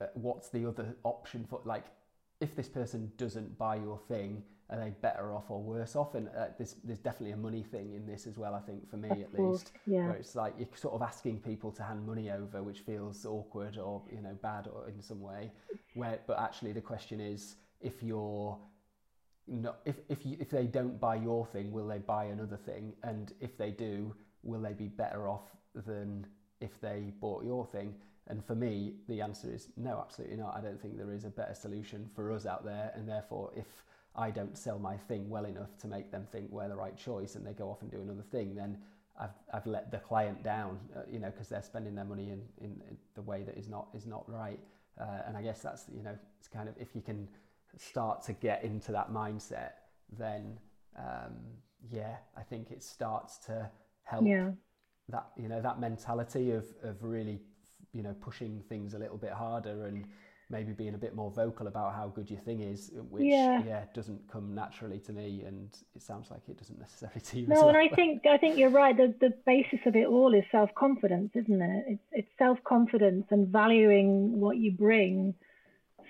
uh, 0.00 0.06
what's 0.14 0.48
the 0.50 0.66
other 0.66 0.94
option 1.04 1.46
for 1.48 1.60
like 1.64 1.84
if 2.40 2.54
this 2.54 2.68
person 2.68 3.10
doesn't 3.16 3.56
buy 3.56 3.76
your 3.76 3.98
thing 4.08 4.42
are 4.68 4.78
they 4.78 4.90
better 5.00 5.32
off 5.32 5.44
or 5.48 5.62
worse 5.62 5.94
off? 5.94 6.14
And 6.14 6.28
uh, 6.28 6.46
there's, 6.58 6.74
there's 6.82 6.98
definitely 6.98 7.32
a 7.32 7.36
money 7.36 7.62
thing 7.62 7.92
in 7.94 8.06
this 8.06 8.26
as 8.26 8.36
well, 8.36 8.54
I 8.54 8.60
think, 8.60 8.88
for 8.90 8.96
me 8.96 9.10
of 9.10 9.18
at 9.18 9.36
course, 9.36 9.60
least. 9.60 9.72
Yeah. 9.86 10.06
Where 10.08 10.16
it's 10.16 10.34
like 10.34 10.54
you're 10.58 10.68
sort 10.74 10.94
of 10.94 11.02
asking 11.02 11.40
people 11.40 11.70
to 11.72 11.82
hand 11.82 12.04
money 12.04 12.30
over, 12.30 12.62
which 12.62 12.80
feels 12.80 13.24
awkward 13.24 13.78
or, 13.78 14.02
you 14.10 14.20
know, 14.20 14.36
bad 14.42 14.66
or 14.66 14.88
in 14.88 15.00
some 15.00 15.20
way. 15.20 15.52
Where, 15.94 16.18
but 16.26 16.40
actually 16.40 16.72
the 16.72 16.80
question 16.80 17.20
is, 17.20 17.56
if 17.80 18.02
you're 18.02 18.58
not, 19.46 19.78
if, 19.84 19.96
if, 20.08 20.26
you, 20.26 20.36
if 20.40 20.50
they 20.50 20.64
don't 20.64 20.98
buy 20.98 21.16
your 21.16 21.46
thing, 21.46 21.72
will 21.72 21.86
they 21.86 21.98
buy 21.98 22.24
another 22.24 22.56
thing? 22.56 22.94
And 23.02 23.32
if 23.40 23.56
they 23.56 23.70
do, 23.70 24.14
will 24.42 24.60
they 24.60 24.72
be 24.72 24.88
better 24.88 25.28
off 25.28 25.44
than 25.74 26.26
if 26.60 26.80
they 26.80 27.12
bought 27.20 27.44
your 27.44 27.66
thing? 27.66 27.94
And 28.28 28.44
for 28.44 28.54
me, 28.54 28.94
the 29.08 29.20
answer 29.20 29.52
is 29.52 29.68
no, 29.76 30.02
absolutely 30.04 30.36
not. 30.36 30.56
I 30.56 30.60
don't 30.60 30.80
think 30.80 30.96
there 30.96 31.12
is 31.12 31.24
a 31.24 31.30
better 31.30 31.54
solution 31.54 32.10
for 32.14 32.32
us 32.32 32.44
out 32.44 32.64
there. 32.64 32.92
And 32.94 33.08
therefore, 33.08 33.52
if 33.54 33.66
I 34.16 34.30
don't 34.30 34.58
sell 34.58 34.78
my 34.78 34.96
thing 34.96 35.30
well 35.30 35.44
enough 35.44 35.76
to 35.78 35.86
make 35.86 36.10
them 36.10 36.26
think 36.32 36.50
we're 36.50 36.68
the 36.68 36.76
right 36.76 36.96
choice 36.96 37.36
and 37.36 37.46
they 37.46 37.52
go 37.52 37.70
off 37.70 37.82
and 37.82 37.90
do 37.90 38.00
another 38.00 38.24
thing, 38.32 38.54
then 38.54 38.78
I've, 39.18 39.30
I've 39.52 39.66
let 39.66 39.90
the 39.90 39.98
client 39.98 40.42
down, 40.42 40.78
uh, 40.96 41.00
you 41.10 41.20
know, 41.20 41.30
because 41.30 41.48
they're 41.48 41.62
spending 41.62 41.94
their 41.94 42.04
money 42.04 42.30
in, 42.30 42.42
in, 42.58 42.82
in, 42.88 42.96
the 43.14 43.22
way 43.22 43.42
that 43.44 43.56
is 43.56 43.68
not, 43.68 43.88
is 43.94 44.06
not 44.06 44.28
right. 44.28 44.58
Uh, 45.00 45.22
and 45.26 45.36
I 45.36 45.42
guess 45.42 45.62
that's, 45.62 45.84
you 45.94 46.02
know, 46.02 46.18
it's 46.38 46.48
kind 46.48 46.68
of, 46.68 46.74
if 46.78 46.94
you 46.94 47.02
can 47.02 47.28
start 47.78 48.22
to 48.24 48.32
get 48.32 48.64
into 48.64 48.92
that 48.92 49.12
mindset, 49.12 49.72
then, 50.18 50.58
um, 50.98 51.34
yeah, 51.90 52.16
I 52.36 52.42
think 52.42 52.70
it 52.70 52.82
starts 52.82 53.38
to 53.46 53.70
help 54.04 54.26
yeah. 54.26 54.50
that, 55.08 55.28
you 55.36 55.48
know, 55.48 55.60
that 55.60 55.80
mentality 55.80 56.52
of, 56.52 56.64
of 56.82 57.02
really, 57.02 57.40
you 57.92 58.02
know, 58.02 58.14
pushing 58.20 58.62
things 58.68 58.94
a 58.94 58.98
little 58.98 59.18
bit 59.18 59.32
harder 59.32 59.86
and, 59.86 60.06
maybe 60.48 60.72
being 60.72 60.94
a 60.94 60.98
bit 60.98 61.14
more 61.14 61.30
vocal 61.30 61.66
about 61.66 61.94
how 61.94 62.08
good 62.08 62.30
your 62.30 62.38
thing 62.40 62.60
is, 62.60 62.92
which 63.10 63.24
yeah, 63.24 63.62
yeah 63.66 63.84
doesn't 63.94 64.20
come 64.30 64.54
naturally 64.54 64.98
to 65.00 65.12
me, 65.12 65.42
and 65.44 65.76
it 65.94 66.02
sounds 66.02 66.30
like 66.30 66.40
it 66.48 66.56
doesn't 66.56 66.78
necessarily 66.78 67.20
to 67.20 67.40
you. 67.40 67.46
No, 67.46 67.66
well. 67.66 67.68
and 67.68 67.76
I 67.76 67.88
think 67.88 68.26
I 68.26 68.38
think 68.38 68.56
you're 68.56 68.70
right. 68.70 68.96
The 68.96 69.14
the 69.20 69.34
basis 69.44 69.80
of 69.86 69.96
it 69.96 70.06
all 70.06 70.34
is 70.34 70.44
self 70.52 70.72
confidence, 70.74 71.30
isn't 71.34 71.62
it? 71.62 71.84
It's 71.88 72.02
it's 72.12 72.28
self 72.38 72.62
confidence 72.64 73.26
and 73.30 73.48
valuing 73.48 74.38
what 74.38 74.56
you 74.56 74.72
bring, 74.72 75.34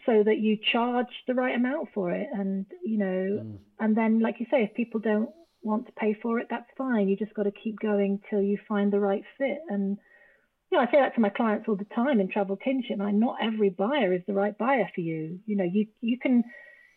so 0.07 0.23
that 0.25 0.39
you 0.39 0.57
charge 0.73 1.09
the 1.27 1.35
right 1.35 1.55
amount 1.55 1.89
for 1.93 2.11
it, 2.13 2.29
and 2.33 2.65
you 2.85 2.99
know, 2.99 3.43
mm. 3.45 3.59
and 3.79 3.97
then 3.97 4.21
like 4.21 4.37
you 4.39 4.47
say, 4.51 4.63
if 4.63 4.75
people 4.75 5.01
don't 5.01 5.31
want 5.63 5.87
to 5.87 5.93
pay 5.93 6.17
for 6.23 6.39
it, 6.39 6.47
that's 6.49 6.71
fine. 6.79 7.09
You 7.09 7.17
just 7.17 7.35
got 7.35 7.43
to 7.43 7.51
keep 7.51 7.79
going 7.81 8.21
till 8.31 8.41
you 8.41 8.59
find 8.69 8.93
the 8.93 9.01
right 9.01 9.25
fit 9.37 9.59
and 9.69 9.99
you 10.71 10.79
know, 10.79 10.85
I 10.85 10.91
say 10.91 10.99
that 10.99 11.15
to 11.15 11.21
my 11.21 11.29
clients 11.29 11.67
all 11.69 11.77
the 11.77 11.87
time 11.95 12.21
in 12.21 12.29
travel 12.29 12.57
kinship. 12.57 13.01
I 13.01 13.11
not 13.13 13.37
every 13.43 13.71
buyer 13.71 14.13
is 14.13 14.23
the 14.27 14.35
right 14.35 14.57
buyer 14.57 14.89
for 14.95 15.01
you. 15.01 15.39
You 15.47 15.57
know, 15.57 15.65
you 15.65 15.87
you 16.01 16.19
can 16.19 16.45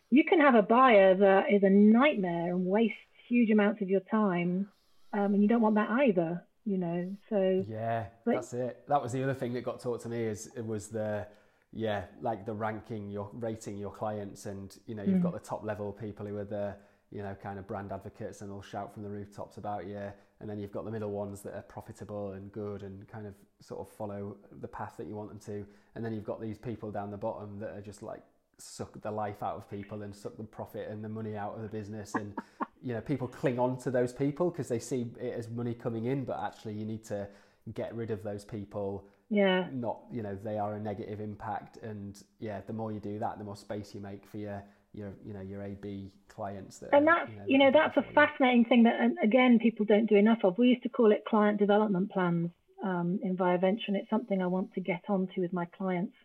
you 0.10 0.24
can 0.28 0.40
have 0.40 0.56
a 0.56 0.62
buyer 0.62 1.16
that 1.16 1.54
is 1.54 1.62
a 1.64 1.70
nightmare 1.70 2.54
and 2.54 2.66
wastes 2.66 2.98
huge 3.28 3.52
amounts 3.52 3.82
of 3.82 3.90
your 3.90 4.02
time, 4.12 4.70
um, 5.14 5.34
and 5.34 5.44
you 5.44 5.48
don't 5.48 5.62
want 5.62 5.76
that 5.76 5.90
either. 5.90 6.44
You 6.66 6.78
know, 6.78 7.16
so 7.30 7.66
yeah, 7.68 8.08
but, 8.26 8.36
that's 8.36 8.54
it. 8.54 8.84
That 8.88 9.02
was 9.02 9.12
the 9.12 9.24
other 9.24 9.34
thing 9.34 9.54
that 9.54 9.64
got 9.64 9.80
taught 9.80 10.02
to 10.02 10.10
me 10.10 10.24
is 10.24 10.50
it 10.56 10.66
was 10.66 10.88
the 10.88 11.28
yeah, 11.72 12.06
like 12.22 12.46
the 12.46 12.54
ranking, 12.54 13.10
your 13.10 13.30
rating 13.34 13.78
your 13.78 13.92
clients, 13.92 14.46
and 14.46 14.76
you 14.88 14.96
know, 14.96 15.04
you've 15.04 15.18
mm. 15.18 15.24
got 15.24 15.34
the 15.34 15.40
top 15.40 15.64
level 15.64 15.92
people 15.92 16.26
who 16.26 16.38
are 16.38 16.46
the 16.46 16.76
you 17.12 17.24
know 17.24 17.36
kind 17.42 17.58
of 17.58 17.68
brand 17.68 17.92
advocates 17.92 18.42
and 18.42 18.52
they'll 18.52 18.62
shout 18.62 18.94
from 18.94 19.02
the 19.02 19.10
rooftops 19.10 19.58
about 19.58 19.88
you 19.88 20.12
and 20.40 20.48
then 20.48 20.60
you've 20.60 20.72
got 20.72 20.86
the 20.86 20.92
middle 20.92 21.10
ones 21.10 21.42
that 21.42 21.56
are 21.56 21.64
profitable 21.64 22.34
and 22.34 22.52
good 22.52 22.84
and 22.84 23.08
kind 23.08 23.26
of 23.26 23.34
sort 23.62 23.80
of 23.80 23.92
follow 23.92 24.38
the 24.62 24.68
path 24.68 24.94
that 24.96 25.08
you 25.08 25.16
want 25.16 25.28
them 25.28 25.40
to 25.40 25.66
and 25.96 26.06
then 26.06 26.14
you've 26.14 26.24
got 26.24 26.40
these 26.40 26.60
people 26.60 26.92
down 26.92 27.10
the 27.10 27.18
bottom 27.18 27.58
that 27.58 27.72
are 27.72 27.82
just 27.82 28.04
like 28.04 28.22
suck 28.60 29.02
the 29.02 29.10
life 29.10 29.42
out 29.42 29.56
of 29.56 29.68
people 29.72 30.04
and 30.04 30.16
suck 30.16 30.38
the 30.38 30.44
profit 30.44 30.88
and 30.88 31.04
the 31.04 31.10
money 31.10 31.36
out 31.36 31.56
of 31.56 31.64
the 31.64 31.68
business 31.68 32.14
and 32.14 32.32
you 32.82 32.94
know 32.94 33.02
people 33.02 33.28
cling 33.28 33.60
on 33.60 33.78
to 33.78 33.92
those 33.92 34.14
people 34.14 34.50
because 34.50 34.68
they 34.68 34.80
see 34.80 35.08
it 35.20 35.34
as 35.38 35.50
money 35.50 35.74
coming 35.74 36.06
in, 36.06 36.24
but 36.24 36.40
actually 36.42 36.74
you 36.74 36.86
need 36.86 37.04
to 37.04 37.28
get 37.74 37.94
rid 37.96 38.12
of 38.12 38.24
those 38.24 38.46
people. 38.46 39.08
Yeah. 39.30 39.68
Not 39.72 40.00
you 40.12 40.24
know 40.24 40.38
they 40.44 40.58
are 40.58 40.74
a 40.74 40.80
negative 40.80 41.20
impact, 41.20 41.78
and 41.78 42.22
yeah, 42.40 42.62
the 42.66 42.74
more 42.74 42.92
you 42.92 43.00
do 43.00 43.20
that, 43.20 43.38
the 43.38 43.44
more 43.44 43.56
space 43.56 43.94
you 43.94 44.02
make 44.02 44.26
for 44.26 44.38
your 44.38 44.64
your 44.94 45.14
you 45.26 45.34
know 45.34 45.42
your 45.42 45.64
AB 45.64 46.12
clients. 46.28 46.80
That 46.80 46.94
and 46.94 47.08
are, 47.08 47.16
that's 47.16 47.32
you 47.32 47.38
know, 47.38 47.44
you 47.48 47.58
know 47.60 47.72
that's 47.72 47.98
a 47.98 48.14
fascinating 48.14 48.66
thing 48.66 48.84
that 48.84 49.00
and 49.00 49.18
again 49.24 49.60
people 49.60 49.86
don't 49.86 50.08
do 50.08 50.16
enough 50.16 50.40
of. 50.44 50.58
We 50.58 50.70
used 50.70 50.84
to 50.84 50.90
call 50.90 51.12
it 51.12 51.26
client 51.28 51.60
development 51.60 52.12
plans 52.12 52.50
um, 52.84 53.20
in 53.22 53.38
ViaVenture, 53.38 53.88
and 53.88 53.98
it's 53.98 54.10
something 54.10 54.42
I 54.42 54.48
want 54.48 54.74
to 54.74 54.82
get 54.82 55.04
onto 55.08 55.42
with 55.42 55.54
my 55.54 55.66
clients 55.78 56.16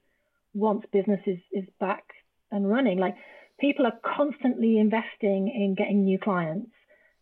once 0.55 0.85
business 0.93 1.21
is, 1.27 1.39
is 1.53 1.65
back 1.81 2.05
and 2.51 2.69
running. 2.69 2.99
Like 2.99 3.17
people 3.61 3.87
are 3.87 3.99
constantly 4.17 4.79
investing 4.79 5.49
in 5.49 5.75
getting 5.77 6.05
new 6.05 6.19
clients 6.19 6.71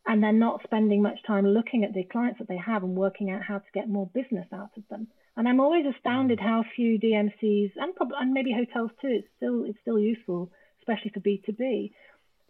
and 0.06 0.22
they're 0.22 0.32
not 0.32 0.62
spending 0.64 1.02
much 1.02 1.22
time 1.26 1.46
looking 1.46 1.84
at 1.84 1.94
the 1.94 2.04
clients 2.04 2.38
that 2.38 2.48
they 2.48 2.58
have 2.58 2.82
and 2.82 2.94
working 2.94 3.30
out 3.30 3.42
how 3.42 3.58
to 3.58 3.64
get 3.72 3.88
more 3.88 4.08
business 4.12 4.46
out 4.52 4.70
of 4.76 4.82
them. 4.90 5.08
And 5.36 5.48
I'm 5.48 5.60
always 5.60 5.84
astounded 5.86 6.38
mm. 6.38 6.42
how 6.42 6.64
few 6.76 6.98
DMCs 6.98 7.72
and 7.76 7.94
probably 7.94 8.16
and 8.20 8.32
maybe 8.32 8.52
hotels 8.52 8.90
too. 9.00 9.08
It's 9.20 9.28
still 9.36 9.64
it's 9.64 9.78
still 9.80 9.98
useful, 9.98 10.50
especially 10.80 11.10
for 11.12 11.20
B2B. 11.20 11.92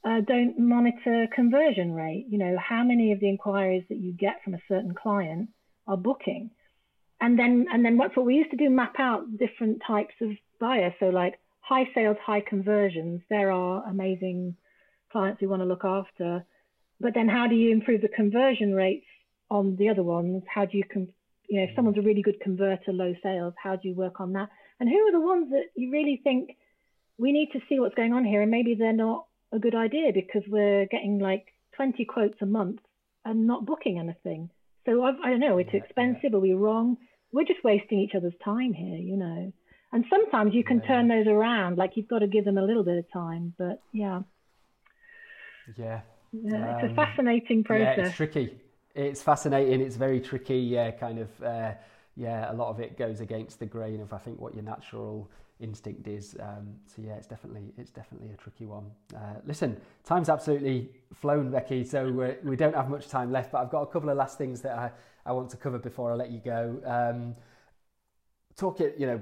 Uh, 0.04 0.20
don't 0.26 0.58
monitor 0.58 1.28
conversion 1.32 1.92
rate. 1.92 2.26
You 2.28 2.38
know 2.38 2.56
how 2.58 2.82
many 2.82 3.12
of 3.12 3.20
the 3.20 3.28
inquiries 3.28 3.84
that 3.88 3.98
you 3.98 4.12
get 4.12 4.42
from 4.42 4.54
a 4.54 4.62
certain 4.68 4.94
client 4.94 5.50
are 5.86 5.96
booking, 5.96 6.50
and 7.20 7.38
then 7.38 7.66
and 7.72 7.84
then 7.84 7.96
what's 7.96 8.16
what 8.16 8.26
we 8.26 8.34
used 8.34 8.50
to 8.50 8.56
do 8.56 8.68
map 8.68 8.94
out 8.98 9.22
different 9.38 9.82
types 9.86 10.14
of 10.20 10.30
buyer. 10.58 10.94
So 10.98 11.06
like 11.06 11.38
high 11.60 11.88
sales, 11.94 12.16
high 12.24 12.40
conversions, 12.40 13.22
there 13.30 13.52
are 13.52 13.84
amazing 13.88 14.56
clients 15.12 15.40
we 15.40 15.46
want 15.46 15.62
to 15.62 15.66
look 15.66 15.84
after. 15.84 16.44
But 17.00 17.14
then 17.14 17.28
how 17.28 17.46
do 17.48 17.54
you 17.54 17.70
improve 17.72 18.00
the 18.00 18.08
conversion 18.08 18.74
rates 18.74 19.06
on 19.50 19.76
the 19.76 19.88
other 19.88 20.02
ones? 20.02 20.42
How 20.52 20.64
do 20.66 20.78
you, 20.78 20.84
com- 20.84 21.12
you 21.52 21.58
know, 21.58 21.64
if 21.64 21.76
someone's 21.76 21.98
a 21.98 22.00
really 22.00 22.22
good 22.22 22.40
converter, 22.40 22.94
low 22.94 23.12
sales, 23.22 23.52
how 23.62 23.76
do 23.76 23.86
you 23.86 23.94
work 23.94 24.20
on 24.20 24.32
that? 24.32 24.48
And 24.80 24.88
who 24.88 24.96
are 24.96 25.12
the 25.12 25.20
ones 25.20 25.50
that 25.50 25.64
you 25.76 25.92
really 25.92 26.18
think 26.24 26.56
we 27.18 27.30
need 27.30 27.50
to 27.52 27.60
see 27.68 27.78
what's 27.78 27.94
going 27.94 28.14
on 28.14 28.24
here 28.24 28.40
and 28.40 28.50
maybe 28.50 28.74
they're 28.74 28.94
not 28.94 29.26
a 29.52 29.58
good 29.58 29.74
idea 29.74 30.12
because 30.14 30.42
we're 30.48 30.86
getting 30.86 31.18
like 31.18 31.48
20 31.76 32.06
quotes 32.06 32.40
a 32.40 32.46
month 32.46 32.80
and 33.26 33.46
not 33.46 33.66
booking 33.66 33.98
anything. 33.98 34.48
So 34.86 35.04
I've, 35.04 35.16
I, 35.22 35.28
do 35.28 35.38
not 35.38 35.46
know, 35.46 35.56
we're 35.56 35.70
too 35.70 35.76
expensive, 35.76 36.32
are 36.32 36.40
we 36.40 36.54
wrong? 36.54 36.96
We're 37.32 37.44
just 37.44 37.62
wasting 37.62 37.98
each 37.98 38.14
other's 38.16 38.32
time 38.42 38.72
here, 38.72 38.96
you 38.96 39.18
know. 39.18 39.52
And 39.92 40.06
sometimes 40.08 40.54
you 40.54 40.64
can 40.64 40.80
yeah. 40.80 40.88
turn 40.88 41.08
those 41.08 41.26
around, 41.26 41.76
like 41.76 41.92
you've 41.96 42.08
got 42.08 42.20
to 42.20 42.28
give 42.28 42.46
them 42.46 42.56
a 42.56 42.64
little 42.64 42.82
bit 42.82 42.96
of 42.96 43.04
time. 43.12 43.52
But 43.58 43.82
yeah. 43.92 44.22
Yeah. 45.76 46.00
Yeah, 46.32 46.78
it's 46.78 46.84
um, 46.84 46.90
a 46.92 46.94
fascinating 46.94 47.62
process. 47.62 47.98
Yeah, 47.98 48.06
it's 48.06 48.16
tricky. 48.16 48.58
It's 48.94 49.22
fascinating. 49.22 49.80
It's 49.80 49.96
very 49.96 50.20
tricky. 50.20 50.58
Yeah, 50.58 50.90
kind 50.90 51.18
of. 51.18 51.42
Uh, 51.42 51.72
yeah, 52.14 52.52
a 52.52 52.54
lot 52.54 52.68
of 52.68 52.78
it 52.78 52.98
goes 52.98 53.20
against 53.20 53.58
the 53.58 53.66
grain 53.66 54.00
of 54.00 54.12
I 54.12 54.18
think 54.18 54.38
what 54.38 54.54
your 54.54 54.64
natural 54.64 55.30
instinct 55.60 56.06
is. 56.08 56.36
Um, 56.40 56.74
so 56.86 57.00
yeah, 57.00 57.14
it's 57.14 57.26
definitely 57.26 57.72
it's 57.78 57.90
definitely 57.90 58.30
a 58.32 58.36
tricky 58.36 58.66
one. 58.66 58.90
Uh, 59.14 59.36
listen, 59.46 59.80
time's 60.04 60.28
absolutely 60.28 60.90
flown, 61.14 61.50
Becky. 61.50 61.84
So 61.84 62.10
we're, 62.10 62.36
we 62.44 62.56
do 62.56 62.66
not 62.66 62.74
have 62.74 62.90
much 62.90 63.08
time 63.08 63.32
left, 63.32 63.52
but 63.52 63.62
I've 63.62 63.70
got 63.70 63.82
a 63.82 63.86
couple 63.86 64.10
of 64.10 64.16
last 64.16 64.36
things 64.36 64.60
that 64.62 64.78
I, 64.78 64.90
I 65.24 65.32
want 65.32 65.48
to 65.50 65.56
cover 65.56 65.78
before 65.78 66.12
I 66.12 66.14
let 66.14 66.30
you 66.30 66.40
go. 66.44 66.80
Um, 66.84 67.34
talk 68.56 68.80
it, 68.80 68.96
you 68.98 69.06
know, 69.06 69.20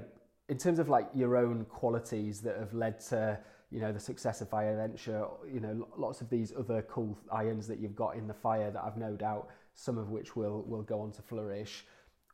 in 0.49 0.57
terms 0.57 0.79
of 0.79 0.89
like 0.89 1.07
your 1.13 1.37
own 1.37 1.65
qualities 1.65 2.41
that 2.41 2.57
have 2.57 2.73
led 2.73 2.99
to 2.99 3.39
you 3.69 3.79
know 3.79 3.93
the 3.93 3.99
success 3.99 4.41
of 4.41 4.49
ViaVenture, 4.49 5.29
you 5.49 5.61
know 5.61 5.87
lots 5.95 6.19
of 6.19 6.29
these 6.29 6.51
other 6.57 6.81
cool 6.89 7.17
irons 7.31 7.67
that 7.67 7.79
you've 7.79 7.95
got 7.95 8.17
in 8.17 8.27
the 8.27 8.33
fire 8.33 8.69
that 8.69 8.83
I've 8.83 8.97
no 8.97 9.15
doubt 9.15 9.47
some 9.73 9.97
of 9.97 10.09
which 10.09 10.35
will 10.35 10.63
will 10.63 10.83
go 10.83 11.01
on 11.01 11.11
to 11.13 11.21
flourish. 11.21 11.85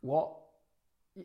What 0.02 0.36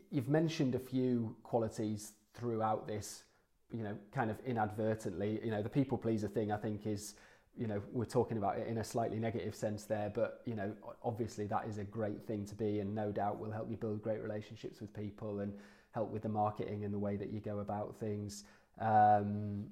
you've 0.09 0.29
mentioned 0.29 0.75
a 0.75 0.79
few 0.79 1.35
qualities 1.43 2.13
throughout 2.33 2.87
this, 2.87 3.23
you 3.71 3.83
know, 3.83 3.95
kind 4.11 4.31
of 4.31 4.37
inadvertently. 4.45 5.39
You 5.43 5.51
know, 5.51 5.61
the 5.61 5.69
people 5.69 5.97
pleaser 5.97 6.27
thing 6.27 6.51
I 6.51 6.57
think 6.57 6.87
is 6.87 7.15
you 7.55 7.67
know 7.67 7.79
we're 7.91 8.03
talking 8.03 8.37
about 8.37 8.57
it 8.57 8.67
in 8.67 8.79
a 8.79 8.83
slightly 8.83 9.19
negative 9.19 9.53
sense 9.53 9.83
there 9.83 10.11
but 10.15 10.41
you 10.43 10.55
know 10.55 10.73
obviously 11.03 11.45
that 11.45 11.67
is 11.67 11.77
a 11.77 11.83
great 11.83 12.25
thing 12.25 12.43
to 12.47 12.55
be 12.55 12.79
and 12.79 12.95
no 12.95 13.11
doubt 13.11 13.37
will 13.37 13.51
help 13.51 13.69
you 13.69 13.77
build 13.77 14.01
great 14.01 14.23
relationships 14.23 14.81
with 14.81 14.91
people 14.91 15.41
and 15.41 15.53
help 15.93 16.11
with 16.11 16.23
the 16.23 16.29
marketing 16.29 16.83
and 16.83 16.93
the 16.93 16.99
way 16.99 17.15
that 17.15 17.31
you 17.31 17.39
go 17.39 17.59
about 17.59 17.95
things. 17.99 18.43
Um, 18.79 19.65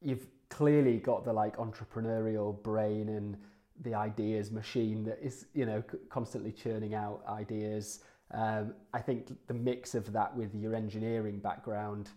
you've 0.00 0.26
clearly 0.48 0.96
got 0.96 1.24
the 1.24 1.32
like 1.32 1.56
entrepreneurial 1.58 2.60
brain 2.62 3.10
and 3.10 3.36
the 3.80 3.94
ideas 3.94 4.50
machine 4.50 5.04
that 5.04 5.18
is 5.22 5.46
you 5.54 5.66
know 5.66 5.82
constantly 6.08 6.52
churning 6.52 6.94
out 6.94 7.22
ideas. 7.28 8.00
Um, 8.32 8.74
I 8.94 9.00
think 9.00 9.28
the 9.48 9.54
mix 9.54 9.94
of 9.94 10.12
that 10.12 10.36
with 10.36 10.54
your 10.54 10.74
engineering 10.74 11.38
background 11.38 12.10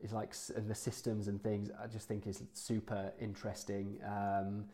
is 0.00 0.12
like 0.12 0.34
and 0.56 0.70
the 0.70 0.74
systems 0.74 1.28
and 1.28 1.42
things. 1.42 1.70
I 1.82 1.86
just 1.86 2.08
think 2.08 2.26
is 2.26 2.42
super 2.52 3.12
interesting 3.20 3.98
um, 4.06 4.64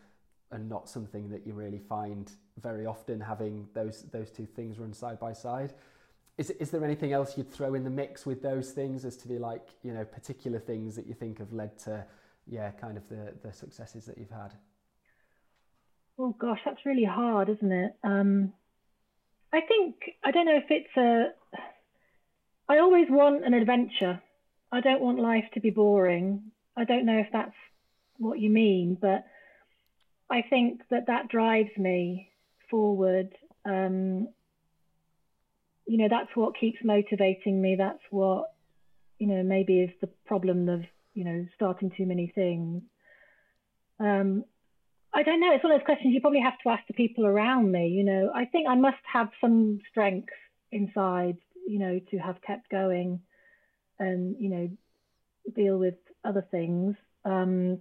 and 0.50 0.68
not 0.68 0.88
something 0.88 1.28
that 1.30 1.46
you 1.46 1.54
really 1.54 1.80
find 1.80 2.30
very 2.60 2.86
often. 2.86 3.20
Having 3.20 3.68
those 3.74 4.02
those 4.12 4.30
two 4.30 4.46
things 4.46 4.78
run 4.78 4.92
side 4.92 5.18
by 5.18 5.32
side 5.32 5.72
is, 6.36 6.50
is 6.50 6.70
there 6.70 6.84
anything 6.84 7.12
else 7.12 7.36
you'd 7.36 7.52
throw 7.52 7.74
in 7.74 7.84
the 7.84 7.90
mix 7.90 8.26
with 8.26 8.42
those 8.42 8.70
things 8.72 9.04
as 9.04 9.16
to 9.18 9.28
be 9.28 9.38
like 9.38 9.68
you 9.82 9.92
know 9.92 10.04
particular 10.04 10.58
things 10.58 10.96
that 10.96 11.06
you 11.06 11.14
think 11.14 11.38
have 11.38 11.52
led 11.52 11.78
to 11.78 12.04
yeah 12.46 12.70
kind 12.72 12.96
of 12.96 13.08
the 13.08 13.34
the 13.42 13.52
successes 13.52 14.04
that 14.04 14.18
you've 14.18 14.30
had 14.30 14.52
oh 16.18 16.34
gosh 16.38 16.60
that's 16.64 16.86
really 16.86 17.04
hard 17.04 17.48
isn't 17.48 17.72
it 17.72 17.92
um 18.04 18.52
i 19.52 19.60
think 19.60 19.94
i 20.24 20.30
don't 20.30 20.46
know 20.46 20.56
if 20.56 20.70
it's 20.70 20.96
a 20.96 21.26
i 22.68 22.78
always 22.78 23.06
want 23.10 23.44
an 23.44 23.54
adventure 23.54 24.20
i 24.72 24.80
don't 24.80 25.00
want 25.00 25.18
life 25.18 25.44
to 25.52 25.60
be 25.60 25.70
boring 25.70 26.42
i 26.76 26.84
don't 26.84 27.06
know 27.06 27.18
if 27.18 27.26
that's 27.32 27.54
what 28.18 28.38
you 28.38 28.50
mean 28.50 28.96
but 29.00 29.24
i 30.30 30.42
think 30.48 30.80
that 30.90 31.06
that 31.06 31.28
drives 31.28 31.76
me 31.76 32.30
forward 32.70 33.34
um 33.64 34.28
you 35.86 35.98
know, 35.98 36.08
that's 36.08 36.34
what 36.34 36.58
keeps 36.58 36.78
motivating 36.82 37.60
me. 37.60 37.76
That's 37.76 38.02
what, 38.10 38.46
you 39.18 39.26
know, 39.26 39.42
maybe 39.42 39.80
is 39.80 39.90
the 40.00 40.08
problem 40.26 40.68
of, 40.68 40.82
you 41.12 41.24
know, 41.24 41.46
starting 41.54 41.90
too 41.96 42.06
many 42.06 42.32
things. 42.34 42.82
Um, 44.00 44.44
I 45.14 45.22
don't 45.22 45.40
know. 45.40 45.52
It's 45.52 45.62
one 45.62 45.72
of 45.72 45.78
those 45.78 45.86
questions 45.86 46.12
you 46.12 46.20
probably 46.20 46.40
have 46.40 46.58
to 46.64 46.70
ask 46.70 46.86
the 46.88 46.94
people 46.94 47.24
around 47.24 47.70
me. 47.70 47.88
You 47.88 48.04
know, 48.04 48.32
I 48.34 48.46
think 48.46 48.68
I 48.68 48.74
must 48.74 48.98
have 49.12 49.28
some 49.40 49.80
strength 49.90 50.32
inside, 50.72 51.36
you 51.66 51.78
know, 51.78 52.00
to 52.10 52.18
have 52.18 52.42
kept 52.42 52.68
going 52.68 53.20
and, 53.98 54.36
you 54.40 54.48
know, 54.50 54.70
deal 55.54 55.78
with 55.78 55.94
other 56.24 56.44
things. 56.50 56.96
Um, 57.24 57.78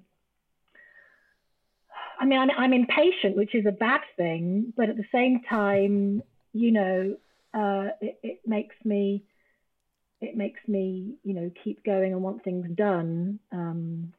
I 2.19 2.25
mean, 2.25 2.39
I'm, 2.39 2.51
I'm 2.51 2.73
impatient, 2.73 3.35
which 3.35 3.55
is 3.55 3.65
a 3.65 3.71
bad 3.71 4.01
thing, 4.15 4.71
but 4.77 4.89
at 4.89 4.95
the 4.95 5.05
same 5.11 5.41
time, 5.49 6.21
you 6.53 6.71
know, 6.71 7.17
uh, 7.53 7.89
it, 7.99 8.19
it 8.23 8.39
makes 8.45 8.75
me 8.83 9.23
it 10.21 10.37
makes 10.37 10.59
me 10.67 11.15
you 11.23 11.33
know 11.33 11.51
keep 11.63 11.83
going 11.83 12.13
and 12.13 12.21
want 12.21 12.43
things 12.43 12.65
done. 12.75 13.39
Um, 13.51 14.13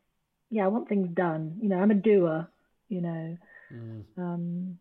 yeah, 0.51 0.65
I 0.65 0.69
want 0.69 0.89
things 0.89 1.09
done. 1.15 1.59
You 1.61 1.69
know, 1.71 1.79
I'm 1.79 1.91
a 1.91 1.95
doer. 1.95 2.49
You 2.89 3.01
know, 3.01 3.37
mm. 3.73 4.03
um, 4.19 4.79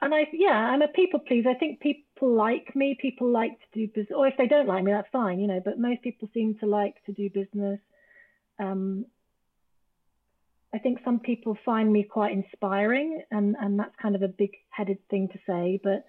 and 0.00 0.14
I 0.14 0.26
yeah, 0.32 0.50
I'm 0.50 0.82
a 0.82 0.88
people 0.88 1.20
pleaser. 1.20 1.50
I 1.50 1.54
think 1.54 1.80
people 1.80 2.34
like 2.34 2.74
me. 2.74 2.96
People 3.00 3.30
like 3.30 3.52
to 3.52 3.80
do 3.80 3.86
business, 3.88 4.16
or 4.16 4.26
if 4.26 4.34
they 4.36 4.46
don't 4.46 4.68
like 4.68 4.84
me, 4.84 4.92
that's 4.92 5.08
fine. 5.12 5.40
You 5.40 5.46
know, 5.46 5.60
but 5.64 5.78
most 5.78 6.02
people 6.02 6.28
seem 6.34 6.56
to 6.60 6.66
like 6.66 6.94
to 7.06 7.12
do 7.12 7.30
business. 7.30 7.80
Um, 8.58 9.06
I 10.74 10.78
think 10.78 11.00
some 11.04 11.20
people 11.20 11.56
find 11.64 11.92
me 11.92 12.02
quite 12.02 12.32
inspiring, 12.32 13.22
and 13.30 13.56
and 13.60 13.78
that's 13.78 13.94
kind 14.00 14.16
of 14.16 14.22
a 14.22 14.28
big-headed 14.28 14.98
thing 15.08 15.28
to 15.28 15.38
say, 15.46 15.80
but 15.82 16.04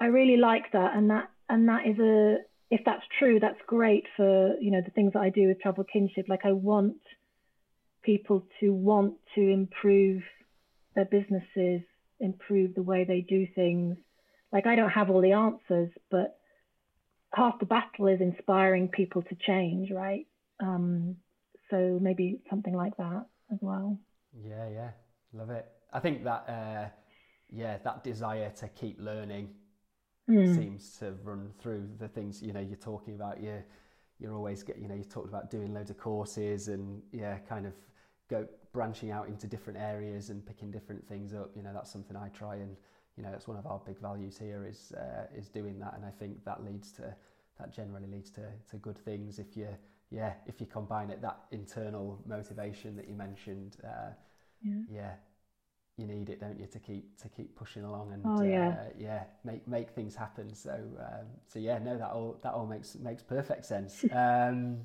I 0.00 0.06
really 0.06 0.38
like 0.38 0.72
that, 0.72 0.96
and 0.96 1.10
that 1.10 1.30
and 1.48 1.68
that 1.68 1.86
is 1.86 1.98
a 1.98 2.38
if 2.70 2.80
that's 2.86 3.02
true, 3.18 3.38
that's 3.40 3.60
great 3.66 4.04
for 4.16 4.56
you 4.60 4.70
know 4.70 4.80
the 4.84 4.92
things 4.92 5.12
that 5.12 5.20
I 5.20 5.30
do 5.30 5.48
with 5.48 5.60
travel 5.60 5.84
kinship. 5.84 6.26
Like 6.28 6.44
I 6.44 6.52
want 6.52 6.96
people 8.02 8.46
to 8.60 8.72
want 8.72 9.14
to 9.34 9.40
improve 9.40 10.22
their 10.94 11.04
businesses, 11.04 11.82
improve 12.18 12.74
the 12.74 12.82
way 12.82 13.04
they 13.04 13.20
do 13.20 13.46
things. 13.54 13.96
Like 14.52 14.66
I 14.66 14.76
don't 14.76 14.90
have 14.90 15.10
all 15.10 15.20
the 15.20 15.32
answers, 15.32 15.90
but 16.10 16.38
half 17.32 17.58
the 17.58 17.66
battle 17.66 18.08
is 18.08 18.20
inspiring 18.20 18.88
people 18.88 19.22
to 19.22 19.34
change, 19.46 19.90
right? 19.90 20.26
Um, 20.60 21.16
so 21.70 21.98
maybe 22.00 22.40
something 22.50 22.74
like 22.74 22.96
that 22.96 23.26
as 23.52 23.58
well. 23.60 23.98
Yeah, 24.44 24.68
yeah, 24.68 24.90
love 25.32 25.50
it. 25.50 25.66
I 25.92 26.00
think 26.00 26.24
that 26.24 26.44
uh, 26.48 26.88
yeah, 27.50 27.78
that 27.78 28.04
desire 28.04 28.50
to 28.58 28.68
keep 28.68 29.00
learning 29.00 29.50
mm. 30.28 30.54
seems 30.54 30.96
to 30.98 31.14
run 31.22 31.50
through 31.60 31.88
the 31.98 32.08
things 32.08 32.42
you 32.42 32.52
know 32.52 32.60
you're 32.60 32.76
talking 32.76 33.14
about. 33.14 33.42
You're 33.42 33.64
you're 34.18 34.34
always 34.34 34.62
get 34.62 34.78
you 34.78 34.88
know 34.88 34.94
you 34.94 35.04
talked 35.04 35.28
about 35.28 35.50
doing 35.50 35.72
loads 35.72 35.90
of 35.90 35.98
courses 35.98 36.68
and 36.68 37.02
yeah, 37.12 37.38
kind 37.38 37.66
of 37.66 37.72
go 38.30 38.46
branching 38.72 39.10
out 39.10 39.28
into 39.28 39.46
different 39.46 39.78
areas 39.78 40.30
and 40.30 40.46
picking 40.46 40.70
different 40.70 41.06
things 41.08 41.34
up. 41.34 41.50
You 41.54 41.62
know, 41.62 41.72
that's 41.74 41.90
something 41.90 42.16
I 42.16 42.28
try 42.28 42.56
and 42.56 42.76
you 43.16 43.22
know 43.24 43.30
that's 43.30 43.48
one 43.48 43.58
of 43.58 43.66
our 43.66 43.80
big 43.84 43.98
values 44.00 44.38
here 44.38 44.64
is 44.66 44.92
uh, 44.92 45.26
is 45.36 45.48
doing 45.48 45.78
that, 45.80 45.94
and 45.94 46.04
I 46.04 46.10
think 46.10 46.44
that 46.44 46.64
leads 46.64 46.92
to 46.92 47.14
that 47.58 47.74
generally 47.74 48.06
leads 48.06 48.30
to 48.32 48.42
to 48.70 48.76
good 48.76 48.96
things 48.96 49.38
if 49.38 49.56
you 49.56 49.68
yeah 50.10 50.34
if 50.46 50.60
you 50.60 50.66
combine 50.66 51.10
it 51.10 51.20
that 51.20 51.40
internal 51.50 52.22
motivation 52.26 52.96
that 52.96 53.08
you 53.08 53.14
mentioned. 53.14 53.76
Uh, 53.84 54.10
yeah. 54.62 54.82
yeah 54.92 55.12
you 56.00 56.06
need 56.06 56.30
it, 56.30 56.40
don't 56.40 56.58
you, 56.58 56.66
to 56.66 56.78
keep 56.78 57.18
to 57.20 57.28
keep 57.28 57.54
pushing 57.54 57.84
along 57.84 58.12
and 58.12 58.22
oh, 58.24 58.42
yeah. 58.42 58.68
Uh, 58.68 58.92
yeah, 58.98 59.24
make 59.44 59.68
make 59.68 59.90
things 59.90 60.14
happen. 60.14 60.54
So 60.54 60.72
um, 60.72 61.26
so 61.46 61.58
yeah, 61.58 61.78
no, 61.78 61.98
that 61.98 62.10
all 62.10 62.38
that 62.42 62.54
all 62.54 62.66
makes 62.66 62.96
makes 62.96 63.22
perfect 63.22 63.66
sense. 63.66 64.04
Um, 64.14 64.80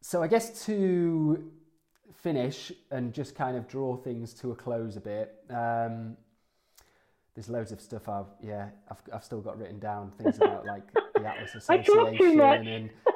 so 0.00 0.22
I 0.22 0.26
guess 0.26 0.64
to 0.66 1.50
finish 2.14 2.72
and 2.90 3.12
just 3.12 3.34
kind 3.34 3.56
of 3.56 3.68
draw 3.68 3.96
things 3.96 4.34
to 4.34 4.52
a 4.52 4.54
close 4.54 4.96
a 4.96 5.00
bit. 5.00 5.34
Um, 5.50 6.16
there's 7.34 7.48
loads 7.48 7.72
of 7.72 7.80
stuff 7.80 8.08
I've 8.08 8.26
yeah 8.42 8.68
I've 8.90 8.98
I've 9.12 9.24
still 9.24 9.40
got 9.40 9.58
written 9.58 9.78
down 9.78 10.10
things 10.10 10.36
about 10.36 10.66
like 10.74 10.92
the 10.92 11.26
Atlas 11.26 11.54
Association 11.54 12.40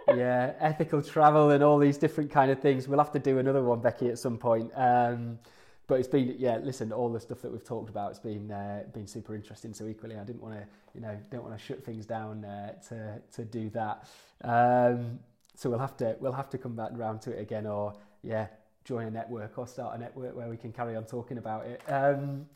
and 0.08 0.18
yeah 0.18 0.54
ethical 0.58 1.02
travel 1.02 1.50
and 1.50 1.62
all 1.62 1.78
these 1.78 1.98
different 1.98 2.30
kind 2.30 2.50
of 2.50 2.60
things. 2.60 2.88
We'll 2.88 2.98
have 2.98 3.12
to 3.12 3.18
do 3.18 3.38
another 3.38 3.62
one, 3.62 3.80
Becky, 3.80 4.08
at 4.08 4.18
some 4.18 4.38
point. 4.38 4.70
Um, 4.74 5.38
but 5.86 6.00
it's 6.00 6.08
been 6.08 6.34
yeah 6.38 6.58
listen 6.62 6.92
all 6.92 7.12
the 7.12 7.20
stuff 7.20 7.40
that 7.42 7.52
we've 7.52 7.64
talked 7.64 7.88
about 7.88 8.10
it's 8.10 8.18
been 8.18 8.50
uh, 8.50 8.82
been 8.92 9.06
super 9.06 9.34
interesting 9.34 9.72
so 9.72 9.86
equally 9.86 10.16
I 10.16 10.24
didn't 10.24 10.42
want 10.42 10.54
to 10.54 10.66
you 10.94 11.00
know 11.00 11.16
don't 11.30 11.44
want 11.44 11.56
to 11.56 11.64
shut 11.64 11.84
things 11.84 12.06
down 12.06 12.44
uh, 12.44 12.72
to 12.88 13.20
to 13.34 13.44
do 13.44 13.70
that 13.70 14.08
um, 14.42 15.18
so 15.54 15.70
we'll 15.70 15.78
have 15.78 15.96
to 15.98 16.16
we'll 16.20 16.32
have 16.32 16.50
to 16.50 16.58
come 16.58 16.74
back 16.74 16.92
around 16.92 17.20
to 17.22 17.30
it 17.30 17.40
again 17.40 17.66
or 17.66 17.94
yeah 18.22 18.46
join 18.86 19.06
a 19.06 19.10
network 19.10 19.58
or 19.58 19.66
start 19.66 19.96
a 19.96 19.98
network 19.98 20.36
where 20.36 20.48
we 20.48 20.56
can 20.56 20.72
carry 20.72 20.96
on 20.96 21.04
talking 21.04 21.38
about 21.38 21.66
it 21.66 21.80
um, 21.88 22.46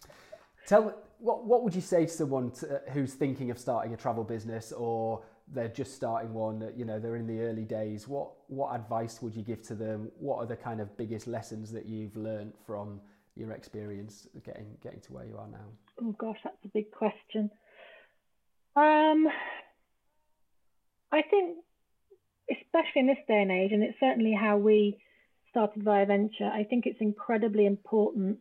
tell 0.67 0.95
what 1.19 1.45
what 1.47 1.63
would 1.63 1.75
you 1.75 1.81
say 1.81 2.07
to 2.07 2.13
someone 2.13 2.51
to, 2.51 2.77
uh, 2.77 2.91
who's 2.93 3.15
thinking 3.15 3.51
of 3.51 3.59
starting 3.59 3.93
a 3.93 3.97
travel 3.97 4.25
business 4.25 4.73
or 4.73 5.23
they're 5.53 5.69
just 5.69 5.95
starting 5.95 6.33
one 6.33 6.73
you 6.77 6.85
know 6.85 6.99
they're 6.99 7.17
in 7.17 7.27
the 7.27 7.41
early 7.41 7.65
days 7.65 8.07
what 8.07 8.31
what 8.47 8.75
advice 8.75 9.21
would 9.21 9.35
you 9.35 9.43
give 9.43 9.63
to 9.63 9.75
them 9.75 10.11
what 10.19 10.37
are 10.37 10.47
the 10.47 10.57
kind 10.57 10.81
of 10.81 10.97
biggest 10.97 11.27
lessons 11.27 11.73
that 11.73 11.87
you've 11.87 12.17
learned 12.17 12.53
from 12.65 13.01
your 13.37 13.53
experience 13.53 14.29
getting 14.45 14.77
getting 14.83 15.01
to 15.01 15.13
where 15.13 15.25
you 15.25 15.37
are 15.37 15.49
now? 15.49 15.67
Oh 16.01 16.13
gosh, 16.13 16.39
that's 16.45 16.65
a 16.65 16.69
big 16.69 16.91
question. 16.91 17.51
Um, 18.77 19.29
I 21.13 21.23
think, 21.23 21.59
especially 22.51 23.01
in 23.01 23.07
this 23.07 23.19
day 23.27 23.43
and 23.43 23.51
age, 23.51 23.73
and 23.73 23.83
it's 23.83 23.99
certainly 23.99 24.37
how 24.39 24.57
we 24.59 24.99
started 25.51 25.83
Via 25.83 26.07
Venture. 26.07 26.51
I 26.53 26.65
think 26.65 26.87
it's 26.87 27.01
incredibly 27.01 27.67
important 27.67 28.39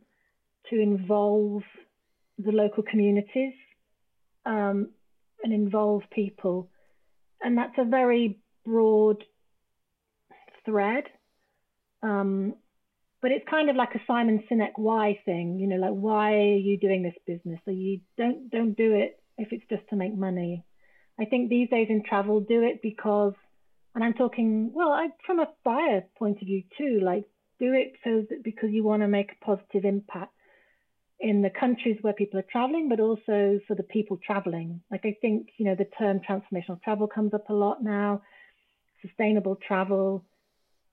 to 0.69 0.79
involve 0.79 1.63
the 2.37 2.51
local 2.51 2.83
communities 2.83 3.53
um, 4.45 4.89
and 5.43 5.53
involve 5.53 6.03
people, 6.11 6.69
and 7.41 7.57
that's 7.57 7.77
a 7.77 7.85
very 7.85 8.39
broad 8.65 9.23
thread. 10.65 11.03
Um, 12.01 12.55
but 13.21 13.31
it's 13.31 13.45
kind 13.49 13.69
of 13.69 13.75
like 13.75 13.95
a 13.95 14.01
Simon 14.07 14.43
Sinek 14.49 14.71
why 14.77 15.19
thing, 15.25 15.59
you 15.59 15.67
know, 15.67 15.75
like 15.75 15.91
why 15.91 16.33
are 16.35 16.55
you 16.55 16.77
doing 16.77 17.03
this 17.03 17.15
business? 17.27 17.59
So 17.65 17.71
you 17.71 17.99
don't 18.17 18.49
don't 18.49 18.77
do 18.77 18.93
it 18.93 19.21
if 19.37 19.49
it's 19.51 19.65
just 19.69 19.83
to 19.89 19.97
make 19.97 20.15
money. 20.15 20.63
I 21.19 21.25
think 21.25 21.49
these 21.49 21.69
days 21.69 21.87
in 21.89 22.03
travel, 22.03 22.39
do 22.39 22.63
it 22.63 22.81
because, 22.81 23.33
and 23.95 24.03
I'm 24.03 24.13
talking 24.13 24.71
well, 24.73 24.91
I, 24.91 25.07
from 25.25 25.39
a 25.39 25.47
buyer 25.63 26.03
point 26.17 26.41
of 26.41 26.47
view 26.47 26.63
too, 26.77 26.99
like 27.03 27.25
do 27.59 27.73
it 27.73 27.93
so 28.03 28.25
that 28.29 28.43
because 28.43 28.69
you 28.71 28.83
want 28.83 29.01
to 29.01 29.07
make 29.07 29.31
a 29.31 29.45
positive 29.45 29.85
impact 29.85 30.33
in 31.19 31.41
the 31.41 31.49
countries 31.49 31.97
where 32.01 32.13
people 32.13 32.39
are 32.39 32.45
traveling, 32.51 32.87
but 32.87 32.99
also 33.01 33.59
for 33.67 33.75
the 33.75 33.83
people 33.83 34.17
traveling. 34.25 34.81
Like 34.89 35.05
I 35.05 35.15
think 35.21 35.49
you 35.57 35.65
know 35.65 35.75
the 35.75 35.87
term 35.97 36.21
transformational 36.27 36.81
travel 36.81 37.07
comes 37.07 37.33
up 37.33 37.49
a 37.49 37.53
lot 37.53 37.83
now, 37.83 38.21
sustainable 39.01 39.57
travel 39.67 40.25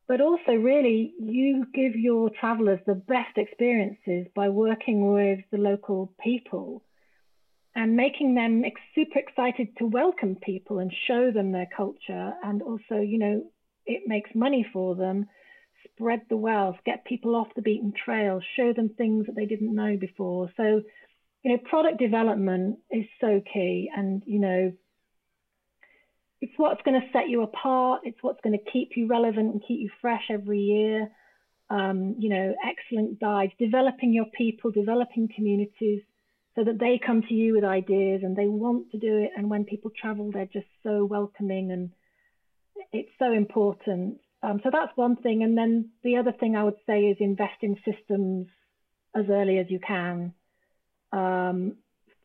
but 0.09 0.21
also 0.21 0.53
really 0.53 1.15
you 1.19 1.67
give 1.75 1.97
your 1.97 2.31
travelers 2.31 2.81
the 2.87 2.95
best 2.95 3.37
experiences 3.37 4.27
by 4.35 4.49
working 4.49 5.13
with 5.13 5.41
the 5.51 5.59
local 5.59 6.13
people 6.23 6.83
and 7.77 7.95
making 7.95 8.35
them 8.35 8.65
super 8.95 9.19
excited 9.19 9.69
to 9.77 9.87
welcome 9.87 10.35
people 10.35 10.79
and 10.79 10.91
show 11.07 11.31
them 11.31 11.53
their 11.53 11.69
culture 11.77 12.33
and 12.43 12.63
also 12.63 12.97
you 13.01 13.19
know 13.19 13.43
it 13.85 14.03
makes 14.07 14.31
money 14.35 14.67
for 14.73 14.97
them 14.97 15.27
spread 15.85 16.23
the 16.29 16.37
wealth 16.37 16.77
get 16.85 17.05
people 17.05 17.37
off 17.37 17.49
the 17.55 17.63
beaten 17.63 17.93
trail 18.05 18.41
show 18.57 18.73
them 18.73 18.89
things 18.89 19.27
that 19.27 19.37
they 19.37 19.47
didn't 19.47 19.75
know 19.75 19.97
before 19.97 20.51
so 20.57 20.83
you 21.45 21.53
know 21.53 21.59
product 21.69 21.99
development 21.99 22.79
is 22.91 23.05
so 23.21 23.41
key 23.53 23.89
and 23.95 24.23
you 24.27 24.41
know 24.41 24.73
it's 26.41 26.53
what's 26.59 26.83
going 26.83 27.01
to 27.01 27.07
set 27.13 27.31
you 27.31 27.43
apart. 27.43 28.03
It's 28.05 28.19
what's 28.21 28.41
going 28.43 28.59
to 28.59 28.71
keep 28.71 28.91
you 28.95 29.07
relevant 29.07 29.53
and 29.53 29.63
keep 29.67 29.81
you 29.81 29.91
fresh 30.03 30.25
every 30.31 30.61
year. 30.61 31.09
Um, 31.71 32.17
you 32.19 32.29
know, 32.29 32.55
excellent 32.65 33.19
guides, 33.19 33.53
developing 33.59 34.13
your 34.13 34.27
people, 34.37 34.71
developing 34.71 35.31
communities 35.35 36.03
so 36.57 36.65
that 36.65 36.79
they 36.81 36.99
come 37.05 37.23
to 37.23 37.35
you 37.35 37.55
with 37.55 37.65
ideas 37.65 38.23
and 38.25 38.35
they 38.35 38.47
want 38.47 38.91
to 38.91 38.99
do 38.99 39.19
it. 39.19 39.31
And 39.37 39.51
when 39.51 39.65
people 39.65 39.91
travel, 39.91 40.31
they're 40.33 40.47
just 40.47 40.67
so 40.83 41.05
welcoming 41.05 41.71
and 41.71 41.91
it's 42.93 43.11
so 43.19 43.33
important. 43.33 44.19
Um, 44.43 44.61
so 44.65 44.71
that's 44.73 44.97
one 44.97 45.17
thing. 45.17 45.43
And 45.43 45.57
then 45.57 45.91
the 46.03 46.17
other 46.17 46.33
thing 46.33 46.57
I 46.57 46.65
would 46.65 46.79
say 46.87 47.03
is 47.03 47.19
invest 47.21 47.63
in 47.63 47.77
systems 47.85 48.47
as 49.15 49.27
early 49.31 49.59
as 49.59 49.67
you 49.69 49.81
can 49.87 50.33
um, 51.13 51.77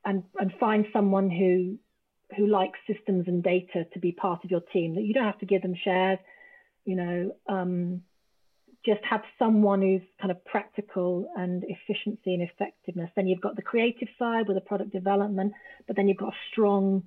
and, 0.05 0.23
and 0.39 0.53
find 0.59 0.85
someone 0.93 1.29
who 1.29 1.77
who 2.37 2.47
like 2.47 2.71
systems 2.87 3.25
and 3.27 3.43
data 3.43 3.85
to 3.93 3.99
be 3.99 4.13
part 4.13 4.45
of 4.45 4.51
your 4.51 4.61
team. 4.71 4.95
That 4.95 5.03
you 5.03 5.13
don't 5.13 5.25
have 5.25 5.39
to 5.39 5.45
give 5.45 5.61
them 5.61 5.75
shares, 5.83 6.19
you 6.85 6.95
know. 6.95 7.35
Um, 7.49 8.03
just 8.85 9.01
have 9.07 9.21
someone 9.37 9.81
who's 9.81 10.01
kind 10.19 10.31
of 10.31 10.43
practical 10.45 11.31
and 11.35 11.63
efficiency 11.67 12.33
and 12.33 12.41
effectiveness. 12.41 13.11
Then 13.15 13.27
you've 13.27 13.41
got 13.41 13.55
the 13.55 13.61
creative 13.61 14.07
side 14.17 14.47
with 14.47 14.57
the 14.57 14.61
product 14.61 14.91
development, 14.91 15.53
but 15.87 15.95
then 15.95 16.07
you've 16.07 16.17
got 16.17 16.29
a 16.29 16.37
strong, 16.51 17.03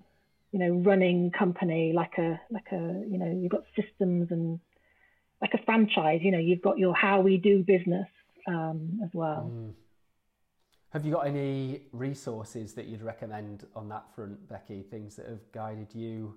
you 0.53 0.61
know, 0.61 0.71
running 0.71 1.33
company 1.33 1.93
like 1.93 2.17
a 2.19 2.41
like 2.51 2.71
a 2.71 3.05
you 3.09 3.19
know 3.19 3.27
you've 3.27 3.51
got 3.51 3.65
systems 3.75 4.29
and 4.31 4.61
like 5.43 5.55
a 5.55 5.65
franchise. 5.65 6.21
You 6.23 6.31
know, 6.31 6.39
you've 6.39 6.63
got 6.63 6.79
your 6.79 6.95
how 6.95 7.21
we 7.21 7.39
do 7.39 7.65
business 7.65 8.09
um, 8.47 9.01
as 9.03 9.11
well. 9.13 9.51
Mm. 9.53 9.73
Have 10.91 11.05
you 11.05 11.13
got 11.13 11.27
any 11.27 11.83
resources 11.91 12.73
that 12.75 12.87
you'd 12.87 13.03
recommend 13.03 13.67
on 13.75 13.89
that 13.89 14.15
front, 14.15 14.49
Becky? 14.49 14.83
Things 14.83 15.17
that 15.17 15.27
have 15.27 15.51
guided 15.51 15.93
you 15.93 16.37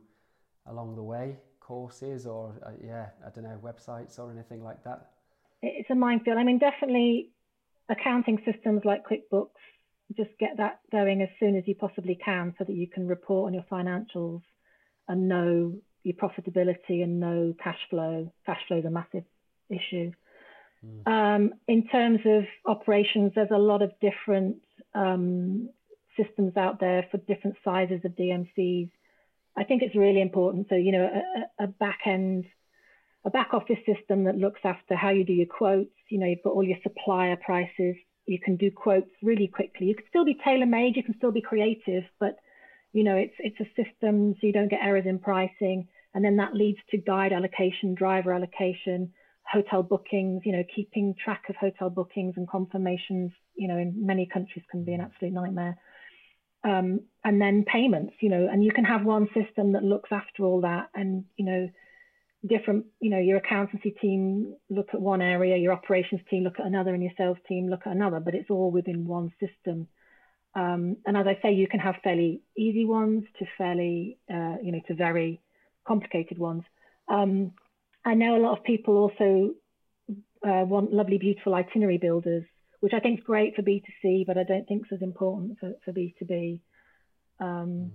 along 0.66 0.96
the 0.96 1.04
way, 1.04 1.38
courses 1.60 2.26
or 2.26 2.56
uh, 2.66 2.72
yeah, 2.84 3.10
I 3.24 3.30
don't 3.30 3.44
know, 3.44 3.60
websites 3.64 4.18
or 4.18 4.32
anything 4.32 4.64
like 4.64 4.84
that? 4.84 5.12
It's 5.62 5.90
a 5.90 5.96
minefield. 5.96 6.38
I 6.38 6.44
mean, 6.44 6.60
definitely 6.60 7.32
accounting 7.90 8.40
systems 8.46 8.82
like 8.86 9.04
QuickBooks. 9.06 9.48
Just 10.16 10.30
get 10.40 10.58
that 10.58 10.80
going 10.92 11.22
as 11.22 11.30
soon 11.40 11.58
as 11.58 11.64
you 11.68 11.76
possibly 11.76 12.18
can, 12.24 12.54
so 12.58 12.64
that 12.64 12.74
you 12.74 12.88
can 12.88 13.08
report 13.08 13.48
on 13.48 13.54
your 13.54 13.66
financials 13.70 14.42
and 15.08 15.28
know 15.28 15.74
your 16.04 16.16
profitability 16.16 17.04
and 17.04 17.20
know 17.20 17.54
cash 17.62 17.80
flow. 17.90 18.32
Cash 18.46 18.62
flow 18.68 18.78
is 18.78 18.86
a 18.86 18.90
massive 18.90 19.24
issue. 19.70 20.12
Mm. 20.86 21.08
Um, 21.08 21.54
in 21.68 21.88
terms 21.88 22.20
of 22.26 22.44
operations, 22.66 23.34
there's 23.36 23.52
a 23.52 23.58
lot 23.58 23.82
of 23.82 23.92
different 24.00 24.58
um, 24.94 25.70
systems 26.16 26.56
out 26.56 26.80
there 26.80 27.06
for 27.12 27.18
different 27.18 27.58
sizes 27.64 28.02
of 28.06 28.12
DMCs. 28.12 28.90
I 29.58 29.64
think 29.64 29.82
it's 29.82 29.96
really 29.96 30.22
important. 30.22 30.68
So, 30.70 30.76
you 30.76 30.92
know, 30.92 31.10
a, 31.60 31.64
a 31.64 31.68
back 31.68 32.00
end, 32.06 32.46
a 33.26 33.30
back 33.30 33.54
office 33.54 33.80
system 33.86 34.24
that 34.26 34.38
looks 34.38 34.62
after 34.64 34.96
how 34.96 35.10
you 35.10 35.26
do 35.26 35.34
your 35.34 35.48
quotes. 35.48 35.92
You 36.10 36.20
know, 36.20 36.28
you've 36.28 36.44
got 36.44 36.54
all 36.54 36.64
your 36.64 36.78
supplier 36.84 37.36
prices. 37.36 37.96
You 38.26 38.40
can 38.44 38.58
do 38.58 38.72
quotes 38.72 39.10
really 39.22 39.48
quickly. 39.48 39.88
You 39.88 39.96
can 39.96 40.06
still 40.10 40.26
be 40.26 40.38
tailor 40.44 40.66
made. 40.66 40.96
You 40.96 41.04
can 41.04 41.16
still 41.18 41.32
be 41.32 41.42
creative, 41.42 42.04
but 42.20 42.38
you 42.94 43.04
know, 43.04 43.16
it's 43.16 43.36
it's 43.40 43.60
a 43.60 43.70
system 43.76 44.34
so 44.34 44.48
you 44.48 44.54
don't 44.54 44.70
get 44.70 44.80
errors 44.82 45.06
in 45.06 45.20
pricing, 45.20 45.88
and 46.14 46.24
then 46.24 46.38
that 46.38 46.56
leads 46.56 46.80
to 46.92 46.98
guide 46.98 47.34
allocation, 47.34 47.96
driver 47.96 48.34
allocation, 48.34 49.14
hotel 49.52 49.84
bookings, 49.84 50.42
you 50.46 50.52
know, 50.52 50.64
keeping 50.76 51.16
track 51.24 51.44
of 51.50 51.56
hotel 51.56 51.90
bookings 51.90 52.34
and 52.38 52.50
confirmations, 52.50 53.32
you 53.56 53.68
know, 53.68 53.78
in 53.78 53.94
many 54.06 54.26
countries 54.26 54.66
can 54.70 54.84
be 54.84 54.94
an 54.94 55.02
absolute 55.02 55.34
nightmare. 55.34 55.78
Um, 56.64 57.02
and 57.24 57.40
then 57.42 57.66
payments, 57.66 58.14
you 58.20 58.30
know, 58.30 58.48
and 58.52 58.64
you 58.64 58.72
can 58.72 58.84
have 58.84 59.06
one 59.06 59.28
system 59.28 59.74
that 59.74 59.84
looks 59.84 60.10
after 60.12 60.44
all 60.44 60.62
that 60.62 60.90
and, 60.94 61.24
you 61.38 61.46
know, 61.46 61.70
different, 62.48 62.86
you 63.00 63.10
know, 63.10 63.20
your 63.20 63.38
accountancy 63.38 63.92
team 63.92 64.56
look 64.70 64.90
at 64.94 65.02
one 65.02 65.22
area, 65.22 65.58
your 65.58 65.74
operations 65.74 66.22
team 66.30 66.44
look 66.44 66.60
at 66.60 66.66
another, 66.66 66.94
and 66.94 67.04
your 67.04 67.12
sales 67.18 67.38
team 67.48 67.70
look 67.70 67.82
at 67.86 67.94
another, 67.94 68.20
but 68.20 68.36
it's 68.36 68.50
all 68.50 68.72
within 68.72 69.06
one 69.08 69.32
system. 69.40 69.88
Um, 70.56 70.98
and 71.06 71.16
as 71.16 71.28
I 71.28 71.40
say, 71.42 71.54
you 71.54 71.68
can 71.68 71.80
have 71.80 71.96
fairly 72.04 72.42
easy 72.58 72.86
ones 72.86 73.26
to 73.40 73.46
fairly, 73.58 74.18
uh, 74.30 74.56
you 74.64 74.72
know, 74.72 74.82
to 74.88 74.96
very 74.96 75.42
complicated 75.86 76.38
ones. 76.38 76.64
Um, 77.08 77.52
I 78.04 78.16
know 78.16 78.36
a 78.36 78.44
lot 78.44 78.58
of 78.58 78.64
people 78.64 78.98
also 78.98 79.52
uh, 80.44 80.64
one 80.64 80.88
lovely, 80.92 81.18
beautiful 81.18 81.54
itinerary 81.54 81.98
builders, 81.98 82.44
which 82.80 82.94
I 82.94 83.00
think 83.00 83.20
is 83.20 83.26
great 83.26 83.56
for 83.56 83.62
B2C, 83.62 84.26
but 84.26 84.38
I 84.38 84.44
don't 84.44 84.68
think 84.68 84.86
is 84.86 84.98
as 84.98 85.02
important 85.02 85.60
for, 85.60 85.74
for 85.84 85.92
B2B. 85.92 86.62
Um, 87.40 87.48
mm. 87.48 87.90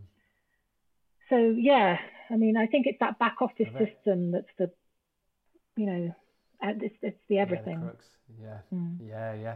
So 1.29 1.55
yeah, 1.59 1.99
I 2.33 2.37
mean, 2.37 2.57
I 2.57 2.67
think 2.67 2.87
it's 2.87 2.99
that 3.01 3.19
back 3.19 3.37
office 3.43 3.69
system 3.79 4.31
that's 4.31 4.53
the, 4.59 4.71
you 5.77 5.87
know, 5.87 6.15
it's, 6.63 6.97
it's 7.03 7.21
the 7.29 7.39
everything. 7.39 7.91
Yeah, 8.41 8.57
the 8.71 8.75
yeah. 8.75 8.79
Mm. 8.79 8.97
yeah, 9.07 9.35
yeah, 9.35 9.55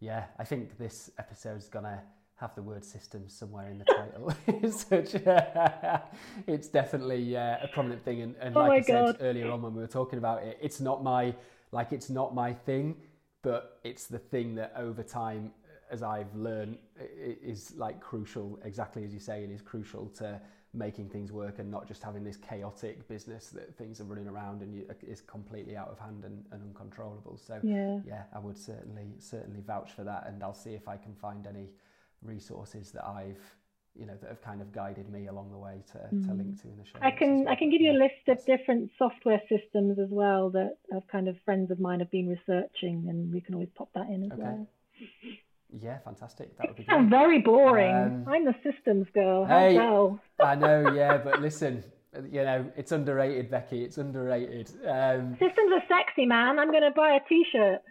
yeah. 0.00 0.24
I 0.38 0.44
think 0.44 0.78
this 0.78 1.10
episode's 1.18 1.68
gonna 1.68 2.00
have 2.36 2.54
the 2.54 2.62
word 2.62 2.84
system 2.84 3.28
somewhere 3.28 3.68
in 3.68 3.78
the 3.78 3.84
title. 3.84 4.32
it's, 4.46 4.86
such, 4.86 5.14
it's 6.46 6.68
definitely 6.68 7.36
uh, 7.36 7.56
a 7.62 7.68
prominent 7.72 8.04
thing, 8.04 8.22
and, 8.22 8.36
and 8.40 8.56
oh 8.56 8.60
like 8.60 8.84
I 8.84 8.86
said 8.86 9.16
earlier 9.20 9.50
on 9.50 9.60
when 9.60 9.74
we 9.74 9.82
were 9.82 9.88
talking 9.88 10.18
about 10.18 10.42
it, 10.42 10.58
it's 10.62 10.80
not 10.80 11.02
my 11.02 11.34
like 11.72 11.92
it's 11.92 12.08
not 12.08 12.34
my 12.34 12.54
thing, 12.54 12.96
but 13.42 13.80
it's 13.84 14.06
the 14.06 14.18
thing 14.18 14.54
that 14.54 14.72
over 14.76 15.02
time, 15.02 15.50
as 15.90 16.02
I've 16.02 16.34
learned, 16.34 16.78
is 17.18 17.74
like 17.76 18.00
crucial. 18.00 18.58
Exactly 18.64 19.04
as 19.04 19.12
you 19.12 19.20
say, 19.20 19.44
it 19.44 19.50
is 19.50 19.60
crucial 19.60 20.06
to 20.18 20.40
making 20.74 21.08
things 21.08 21.32
work 21.32 21.58
and 21.58 21.70
not 21.70 21.88
just 21.88 22.02
having 22.02 22.22
this 22.22 22.36
chaotic 22.36 23.08
business 23.08 23.48
that 23.48 23.74
things 23.76 24.00
are 24.00 24.04
running 24.04 24.28
around 24.28 24.62
and 24.62 24.74
you, 24.74 24.86
is 25.06 25.20
completely 25.22 25.76
out 25.76 25.88
of 25.88 25.98
hand 25.98 26.24
and, 26.24 26.44
and 26.52 26.62
uncontrollable. 26.62 27.38
So 27.38 27.58
yeah. 27.62 27.98
yeah, 28.06 28.24
I 28.34 28.38
would 28.38 28.58
certainly 28.58 29.14
certainly 29.18 29.60
vouch 29.66 29.92
for 29.92 30.04
that, 30.04 30.26
and 30.26 30.42
I'll 30.42 30.54
see 30.54 30.74
if 30.74 30.86
I 30.86 30.96
can 30.96 31.14
find 31.14 31.46
any 31.46 31.70
resources 32.22 32.90
that 32.92 33.06
I've 33.06 33.38
you 33.98 34.06
know 34.06 34.14
that 34.20 34.28
have 34.28 34.42
kind 34.42 34.60
of 34.60 34.72
guided 34.72 35.10
me 35.10 35.26
along 35.26 35.50
the 35.50 35.58
way 35.58 35.82
to, 35.92 35.98
mm. 36.14 36.26
to 36.26 36.34
link 36.34 36.60
to 36.62 36.68
in 36.68 36.76
the 36.78 36.84
show. 36.84 36.98
I 37.02 37.10
can 37.10 37.44
well. 37.44 37.52
I 37.52 37.56
can 37.56 37.70
give 37.70 37.80
you 37.80 37.90
a 37.90 37.98
list 37.98 38.28
of 38.28 38.44
different 38.46 38.90
software 38.98 39.42
systems 39.48 39.98
as 39.98 40.08
well 40.10 40.50
that 40.50 40.78
have 40.92 41.06
kind 41.08 41.28
of 41.28 41.36
friends 41.44 41.70
of 41.70 41.80
mine 41.80 41.98
have 42.00 42.10
been 42.10 42.28
researching, 42.28 43.06
and 43.08 43.32
we 43.32 43.40
can 43.40 43.54
always 43.54 43.70
pop 43.74 43.88
that 43.94 44.08
in 44.08 44.24
as 44.24 44.32
okay. 44.32 44.42
well. 44.42 44.66
Yeah, 45.80 45.98
fantastic. 45.98 46.56
That 46.56 46.68
would 46.68 46.76
be. 46.76 46.86
I'm 46.88 47.10
very 47.10 47.40
boring. 47.40 47.94
Um, 47.94 48.24
I'm 48.26 48.44
the 48.44 48.54
systems 48.62 49.06
girl. 49.12 49.44
Hey, 49.44 49.78
I 50.40 50.54
know. 50.54 50.92
Yeah, 50.92 51.18
but 51.18 51.40
listen, 51.40 51.84
you 52.30 52.42
know, 52.42 52.70
it's 52.76 52.92
underrated, 52.92 53.50
Becky. 53.50 53.84
It's 53.84 53.98
underrated. 53.98 54.70
Um, 54.86 55.32
systems 55.32 55.72
are 55.72 55.82
sexy, 55.88 56.24
man. 56.24 56.58
I'm 56.58 56.70
going 56.70 56.84
to 56.84 56.90
buy 56.90 57.16
a 57.16 57.20
T-shirt. 57.28 57.82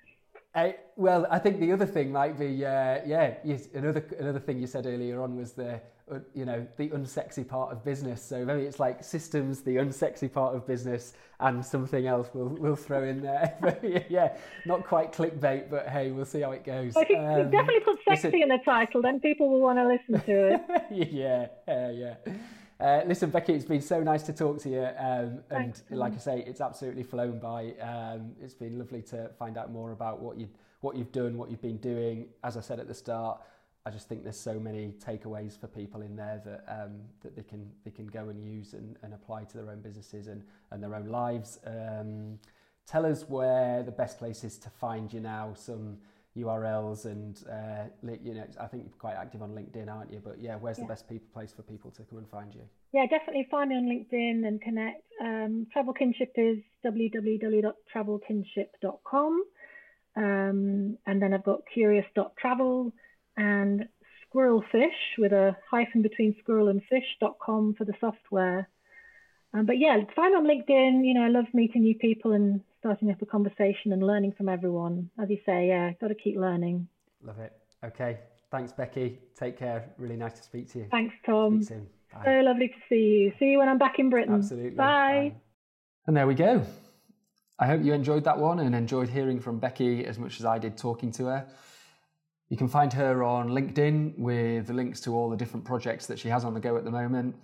Uh, 0.55 0.69
well, 0.95 1.27
I 1.29 1.37
think 1.37 1.59
the 1.59 1.71
other 1.71 1.85
thing 1.85 2.11
might 2.11 2.39
be, 2.39 2.65
uh, 2.65 3.01
yeah, 3.05 3.35
another 3.75 4.03
another 4.19 4.39
thing 4.39 4.59
you 4.59 4.65
said 4.65 4.87
earlier 4.87 5.21
on 5.21 5.35
was 5.35 5.53
the, 5.53 5.79
uh, 6.09 6.19
you 6.33 6.45
know, 6.45 6.65
the 6.77 6.89
unsexy 6.89 7.47
part 7.47 7.71
of 7.71 7.83
business. 7.83 8.21
So 8.21 8.45
maybe 8.45 8.63
it's 8.63 8.79
like 8.79 9.03
systems, 9.03 9.61
the 9.61 9.75
unsexy 9.75 10.31
part 10.31 10.55
of 10.55 10.65
business, 10.65 11.13
and 11.39 11.65
something 11.65 12.07
else 12.07 12.29
we'll 12.33 12.47
we'll 12.47 12.75
throw 12.75 13.03
in 13.03 13.21
there. 13.21 14.05
yeah, 14.09 14.37
not 14.65 14.85
quite 14.85 15.11
clickbait, 15.11 15.69
but 15.69 15.89
hey, 15.89 16.11
we'll 16.11 16.25
see 16.25 16.41
how 16.41 16.51
it 16.51 16.63
goes. 16.63 16.93
Well, 16.95 17.05
you 17.09 17.17
um, 17.17 17.51
definitely 17.51 17.81
put 17.81 17.99
sexy 18.07 18.41
in 18.41 18.49
the 18.49 18.59
title, 18.63 19.01
then 19.01 19.19
people 19.19 19.49
will 19.49 19.61
want 19.61 19.79
to 19.79 19.87
listen 19.87 20.25
to 20.25 20.53
it. 20.55 21.11
yeah, 21.11 21.47
uh, 21.67 21.89
yeah. 21.91 22.15
Uh, 22.79 23.01
listen, 23.07 23.29
Becky, 23.31 23.53
it's 23.53 23.65
been 23.65 23.81
so 23.81 24.01
nice 24.03 24.23
to 24.23 24.33
talk 24.33 24.61
to 24.61 24.69
you. 24.69 24.83
Um, 24.83 25.41
and 25.49 25.75
Thanks. 25.75 25.83
like 25.89 26.13
I 26.13 26.19
say, 26.19 26.43
it's 26.45 26.61
absolutely 26.61 27.03
flown 27.03 27.39
by. 27.39 27.73
Um, 27.81 28.33
it's 28.41 28.53
been 28.53 28.77
lovely 28.77 29.01
to 29.03 29.29
find 29.39 29.57
out 29.57 29.71
more 29.71 29.91
about 29.91 30.21
what 30.21 30.37
you 30.37 30.47
what 30.81 30.95
you've 30.95 31.11
done, 31.11 31.37
what 31.37 31.49
you've 31.49 31.61
been 31.61 31.77
doing. 31.77 32.27
As 32.43 32.55
I 32.55 32.61
said 32.61 32.79
at 32.79 32.87
the 32.87 32.93
start, 32.93 33.41
I 33.87 33.89
just 33.89 34.07
think 34.09 34.23
there's 34.23 34.37
so 34.37 34.59
many 34.59 34.93
takeaways 34.99 35.57
for 35.57 35.67
people 35.67 36.01
in 36.01 36.17
there 36.17 36.41
that 36.43 36.65
um, 36.67 36.99
that 37.21 37.37
they 37.37 37.43
can 37.43 37.71
they 37.85 37.91
can 37.91 38.07
go 38.07 38.27
and 38.27 38.43
use 38.43 38.73
and, 38.73 38.97
and 39.01 39.13
apply 39.13 39.45
to 39.45 39.55
their 39.55 39.71
own 39.71 39.79
businesses 39.79 40.27
and, 40.27 40.43
and 40.71 40.83
their 40.83 40.93
own 40.93 41.07
lives. 41.07 41.57
Um, 41.65 42.37
tell 42.85 43.05
us 43.05 43.29
where 43.29 43.83
the 43.83 43.93
best 43.93 44.19
place 44.19 44.43
is 44.43 44.57
to 44.57 44.69
find 44.69 45.13
you 45.13 45.21
now. 45.21 45.53
Some 45.55 45.99
URLs 46.35 47.05
and 47.05 47.41
uh, 47.49 47.85
you 48.21 48.33
know 48.33 48.43
I 48.59 48.67
think 48.67 48.87
you're 48.87 48.99
quite 48.99 49.15
active 49.15 49.41
on 49.41 49.51
LinkedIn, 49.51 49.89
aren't 49.89 50.11
you? 50.11 50.19
But 50.21 50.41
yeah, 50.41 50.57
where's 50.57 50.79
yeah. 50.79 50.83
the 50.83 50.89
best 50.89 51.07
people, 51.07 51.29
place 51.33 51.53
for 51.53 51.61
people 51.61 51.89
to 51.91 52.03
come 52.03 52.17
and 52.17 52.27
find 52.27 52.53
you? 52.53 52.63
Yeah, 52.91 53.05
definitely 53.05 53.47
find 53.49 53.69
me 53.69 53.77
on 53.77 53.85
LinkedIn 53.85 54.45
and 54.45 54.61
connect. 54.61 55.05
Um, 55.23 55.67
Travel 55.71 55.93
Kinship 55.93 56.33
is 56.35 56.57
www.travelkinship.com, 56.85 59.43
um, 60.17 60.97
and 61.05 61.21
then 61.21 61.33
I've 61.33 61.45
got 61.45 61.61
curious.travel 61.73 62.91
and 63.37 63.87
squirrelfish 64.25 65.17
with 65.17 65.31
a 65.31 65.55
hyphen 65.69 66.01
between 66.01 66.35
squirrel 66.39 66.67
and 66.67 66.81
fish.com 66.89 67.75
for 67.77 67.85
the 67.85 67.93
software. 67.99 68.67
Um, 69.53 69.65
but 69.65 69.77
yeah, 69.77 69.97
find 70.15 70.35
on 70.35 70.45
LinkedIn. 70.45 71.05
You 71.05 71.13
know, 71.13 71.23
I 71.23 71.29
love 71.29 71.45
meeting 71.53 71.83
new 71.83 71.95
people 71.95 72.33
and 72.33 72.61
starting 72.79 73.09
up 73.11 73.21
a 73.21 73.25
conversation 73.25 73.93
and 73.93 74.05
learning 74.05 74.33
from 74.37 74.49
everyone. 74.49 75.09
As 75.21 75.29
you 75.29 75.37
say, 75.45 75.67
yeah, 75.67 75.91
got 76.01 76.09
to 76.09 76.15
keep 76.15 76.37
learning. 76.37 76.87
Love 77.23 77.39
it. 77.39 77.53
Okay. 77.83 78.19
Thanks, 78.51 78.71
Becky. 78.71 79.19
Take 79.37 79.57
care. 79.57 79.89
Really 79.97 80.15
nice 80.15 80.33
to 80.33 80.43
speak 80.43 80.71
to 80.73 80.79
you. 80.79 80.87
Thanks, 80.91 81.15
Tom. 81.25 81.63
Speak 81.63 81.77
soon. 81.77 81.87
Bye. 82.13 82.21
So 82.25 82.31
lovely 82.41 82.67
to 82.69 82.73
see 82.89 82.95
you. 82.95 83.33
See 83.39 83.45
you 83.45 83.59
when 83.59 83.69
I'm 83.69 83.77
back 83.77 83.99
in 83.99 84.09
Britain. 84.09 84.35
Absolutely. 84.35 84.71
Bye. 84.71 85.33
Bye. 85.33 85.41
And 86.07 86.15
there 86.15 86.27
we 86.27 86.35
go. 86.35 86.65
I 87.59 87.65
hope 87.65 87.83
you 87.83 87.93
enjoyed 87.93 88.23
that 88.25 88.37
one 88.37 88.59
and 88.59 88.75
enjoyed 88.75 89.09
hearing 89.09 89.39
from 89.39 89.59
Becky 89.59 90.05
as 90.05 90.19
much 90.19 90.39
as 90.39 90.45
I 90.45 90.59
did 90.59 90.77
talking 90.77 91.11
to 91.13 91.25
her. 91.25 91.47
You 92.49 92.55
can 92.55 92.67
find 92.67 92.93
her 92.93 93.23
on 93.23 93.49
LinkedIn 93.49 94.17
with 94.17 94.69
links 94.69 95.01
to 95.01 95.13
all 95.13 95.29
the 95.29 95.35
different 95.35 95.65
projects 95.65 96.07
that 96.07 96.17
she 96.17 96.29
has 96.29 96.45
on 96.45 96.53
the 96.53 96.59
go 96.59 96.77
at 96.77 96.85
the 96.85 96.91
moment. 96.91 97.35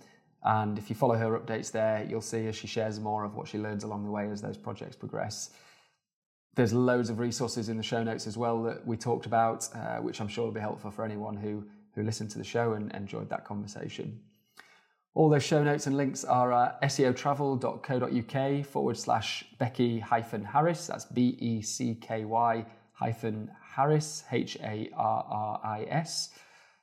And 0.42 0.78
if 0.78 0.88
you 0.88 0.96
follow 0.96 1.14
her 1.16 1.38
updates 1.38 1.70
there, 1.70 2.06
you'll 2.08 2.22
see 2.22 2.46
as 2.46 2.56
she 2.56 2.66
shares 2.66 2.98
more 3.00 3.24
of 3.24 3.34
what 3.34 3.48
she 3.48 3.58
learns 3.58 3.84
along 3.84 4.04
the 4.04 4.10
way 4.10 4.28
as 4.30 4.40
those 4.40 4.56
projects 4.56 4.96
progress. 4.96 5.50
There's 6.54 6.72
loads 6.72 7.10
of 7.10 7.18
resources 7.18 7.68
in 7.68 7.76
the 7.76 7.82
show 7.82 8.02
notes 8.02 8.26
as 8.26 8.38
well 8.38 8.62
that 8.62 8.86
we 8.86 8.96
talked 8.96 9.26
about, 9.26 9.68
uh, 9.74 9.96
which 9.96 10.20
I'm 10.20 10.28
sure 10.28 10.44
will 10.44 10.52
be 10.52 10.60
helpful 10.60 10.90
for 10.90 11.04
anyone 11.04 11.36
who, 11.36 11.64
who 11.94 12.02
listened 12.02 12.30
to 12.30 12.38
the 12.38 12.44
show 12.44 12.72
and 12.74 12.94
enjoyed 12.94 13.28
that 13.30 13.44
conversation. 13.44 14.20
All 15.14 15.28
those 15.28 15.44
show 15.44 15.62
notes 15.62 15.86
and 15.86 15.96
links 15.96 16.24
are 16.24 16.52
at 16.52 16.82
seotravel.co.uk 16.82 18.66
forward 18.66 18.96
slash 18.96 19.44
Becky 19.58 19.98
hyphen 19.98 20.44
Harris. 20.44 20.86
That's 20.86 21.04
B 21.04 21.36
E 21.40 21.62
C 21.62 21.94
K 21.94 22.24
Y 22.24 22.66
Harris, 22.98 24.24
H 24.30 24.56
A 24.62 24.90
R 24.94 25.26
R 25.28 25.60
I 25.64 25.86
S. 25.88 26.30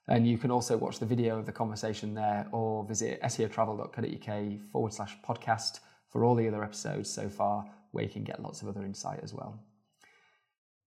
And 0.07 0.27
you 0.27 0.37
can 0.37 0.51
also 0.51 0.77
watch 0.77 0.99
the 0.99 1.05
video 1.05 1.37
of 1.37 1.45
the 1.45 1.51
conversation 1.51 2.13
there 2.13 2.47
or 2.51 2.83
visit 2.83 3.21
seotravel.co.uk 3.21 4.71
forward 4.71 4.93
slash 4.93 5.17
podcast 5.25 5.79
for 6.09 6.25
all 6.25 6.35
the 6.35 6.47
other 6.47 6.63
episodes 6.63 7.09
so 7.09 7.29
far, 7.29 7.65
where 7.91 8.03
you 8.03 8.09
can 8.09 8.23
get 8.23 8.41
lots 8.41 8.61
of 8.61 8.67
other 8.67 8.83
insight 8.83 9.19
as 9.23 9.33
well. 9.33 9.57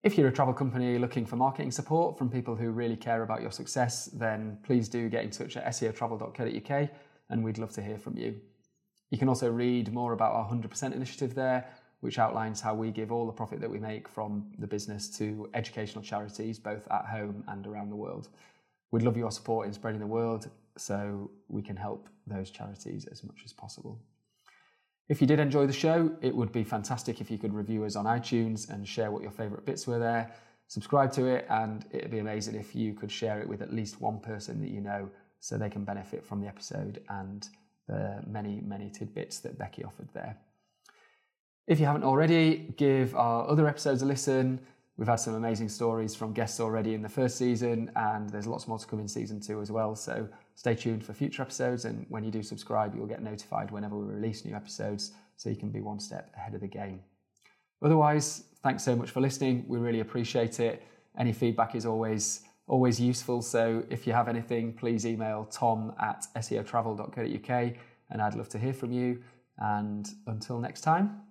If 0.03 0.17
you're 0.17 0.27
a 0.27 0.31
travel 0.31 0.53
company 0.53 0.99
looking 0.99 1.25
for 1.25 1.35
marketing 1.35 1.71
support 1.71 2.17
from 2.17 2.29
people 2.29 2.55
who 2.55 2.69
really 2.69 2.95
care 2.95 3.23
about 3.23 3.41
your 3.41 3.51
success, 3.51 4.05
then 4.13 4.59
please 4.63 4.87
do 4.87 5.09
get 5.09 5.23
in 5.23 5.31
touch 5.31 5.57
at 5.57 5.65
seotravel.co.uk 5.65 6.89
and 7.29 7.43
we'd 7.43 7.57
love 7.57 7.71
to 7.73 7.81
hear 7.81 7.97
from 7.97 8.17
you. 8.17 8.35
You 9.09 9.17
can 9.17 9.29
also 9.29 9.49
read 9.49 9.93
more 9.93 10.13
about 10.13 10.33
our 10.33 10.47
100% 10.47 10.93
initiative 10.93 11.33
there, 11.33 11.65
which 12.05 12.19
outlines 12.19 12.61
how 12.61 12.75
we 12.75 12.91
give 12.91 13.11
all 13.11 13.25
the 13.25 13.31
profit 13.31 13.59
that 13.59 13.69
we 13.69 13.79
make 13.79 14.07
from 14.07 14.45
the 14.59 14.67
business 14.67 15.09
to 15.17 15.49
educational 15.55 16.03
charities, 16.03 16.59
both 16.59 16.87
at 16.91 17.03
home 17.05 17.43
and 17.47 17.65
around 17.65 17.89
the 17.89 17.95
world. 17.95 18.29
We'd 18.91 19.01
love 19.01 19.17
your 19.17 19.31
support 19.31 19.65
in 19.65 19.73
spreading 19.73 19.99
the 19.99 20.05
word 20.05 20.45
so 20.77 21.31
we 21.47 21.63
can 21.63 21.75
help 21.75 22.07
those 22.27 22.51
charities 22.51 23.07
as 23.11 23.23
much 23.23 23.41
as 23.43 23.51
possible. 23.51 23.99
If 25.09 25.19
you 25.19 25.25
did 25.25 25.39
enjoy 25.39 25.65
the 25.65 25.73
show, 25.73 26.11
it 26.21 26.35
would 26.35 26.51
be 26.51 26.63
fantastic 26.63 27.21
if 27.21 27.31
you 27.31 27.39
could 27.39 27.55
review 27.55 27.83
us 27.85 27.95
on 27.95 28.05
iTunes 28.05 28.69
and 28.69 28.87
share 28.87 29.09
what 29.09 29.23
your 29.23 29.31
favourite 29.31 29.65
bits 29.65 29.87
were 29.87 29.97
there. 29.97 30.31
Subscribe 30.67 31.11
to 31.13 31.25
it, 31.25 31.47
and 31.49 31.85
it'd 31.91 32.11
be 32.11 32.19
amazing 32.19 32.53
if 32.53 32.75
you 32.75 32.93
could 32.93 33.11
share 33.11 33.39
it 33.41 33.49
with 33.49 33.63
at 33.63 33.73
least 33.73 33.99
one 33.99 34.19
person 34.19 34.61
that 34.61 34.69
you 34.69 34.79
know 34.79 35.09
so 35.39 35.57
they 35.57 35.69
can 35.71 35.83
benefit 35.83 36.23
from 36.23 36.39
the 36.39 36.47
episode 36.47 37.01
and 37.09 37.49
the 37.87 38.21
many, 38.27 38.61
many 38.61 38.91
tidbits 38.91 39.39
that 39.39 39.57
Becky 39.57 39.83
offered 39.83 40.09
there. 40.13 40.37
If 41.67 41.79
you 41.79 41.87
haven't 41.87 42.03
already, 42.03 42.73
give 42.77 43.15
our 43.15 43.47
other 43.49 43.67
episodes 43.67 44.03
a 44.03 44.05
listen. 44.05 44.59
We've 44.97 45.07
had 45.07 45.15
some 45.15 45.33
amazing 45.33 45.69
stories 45.69 46.13
from 46.13 46.31
guests 46.31 46.59
already 46.59 46.93
in 46.93 47.01
the 47.01 47.09
first 47.09 47.37
season, 47.37 47.91
and 47.95 48.29
there's 48.29 48.45
lots 48.45 48.67
more 48.67 48.77
to 48.77 48.85
come 48.85 48.99
in 48.99 49.07
season 49.07 49.39
two 49.39 49.59
as 49.61 49.71
well. 49.71 49.95
So 49.95 50.29
stay 50.53 50.75
tuned 50.75 51.03
for 51.03 51.13
future 51.13 51.41
episodes. 51.41 51.85
And 51.85 52.05
when 52.07 52.23
you 52.23 52.29
do 52.29 52.43
subscribe, 52.43 52.95
you'll 52.95 53.07
get 53.07 53.23
notified 53.23 53.71
whenever 53.71 53.97
we 53.97 54.13
release 54.13 54.45
new 54.45 54.55
episodes 54.55 55.13
so 55.37 55.49
you 55.49 55.55
can 55.55 55.69
be 55.69 55.81
one 55.81 55.99
step 55.99 56.31
ahead 56.37 56.53
of 56.53 56.61
the 56.61 56.67
game. 56.67 57.01
Otherwise, 57.81 58.43
thanks 58.61 58.83
so 58.83 58.95
much 58.95 59.09
for 59.09 59.19
listening. 59.19 59.65
We 59.67 59.79
really 59.79 60.01
appreciate 60.01 60.59
it. 60.59 60.83
Any 61.17 61.33
feedback 61.33 61.73
is 61.73 61.85
always 61.85 62.41
always 62.67 62.99
useful. 62.99 63.41
So 63.41 63.83
if 63.89 64.07
you 64.07 64.13
have 64.13 64.27
anything, 64.27 64.73
please 64.73 65.05
email 65.05 65.45
tom 65.51 65.93
at 65.99 66.25
seotravel.co.uk 66.35 67.73
and 68.09 68.21
I'd 68.21 68.35
love 68.35 68.49
to 68.49 68.57
hear 68.57 68.73
from 68.73 68.91
you. 68.91 69.21
And 69.59 70.09
until 70.25 70.59
next 70.59 70.81
time, 70.81 71.21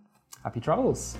Happy 0.43 0.61
travels! 0.61 1.16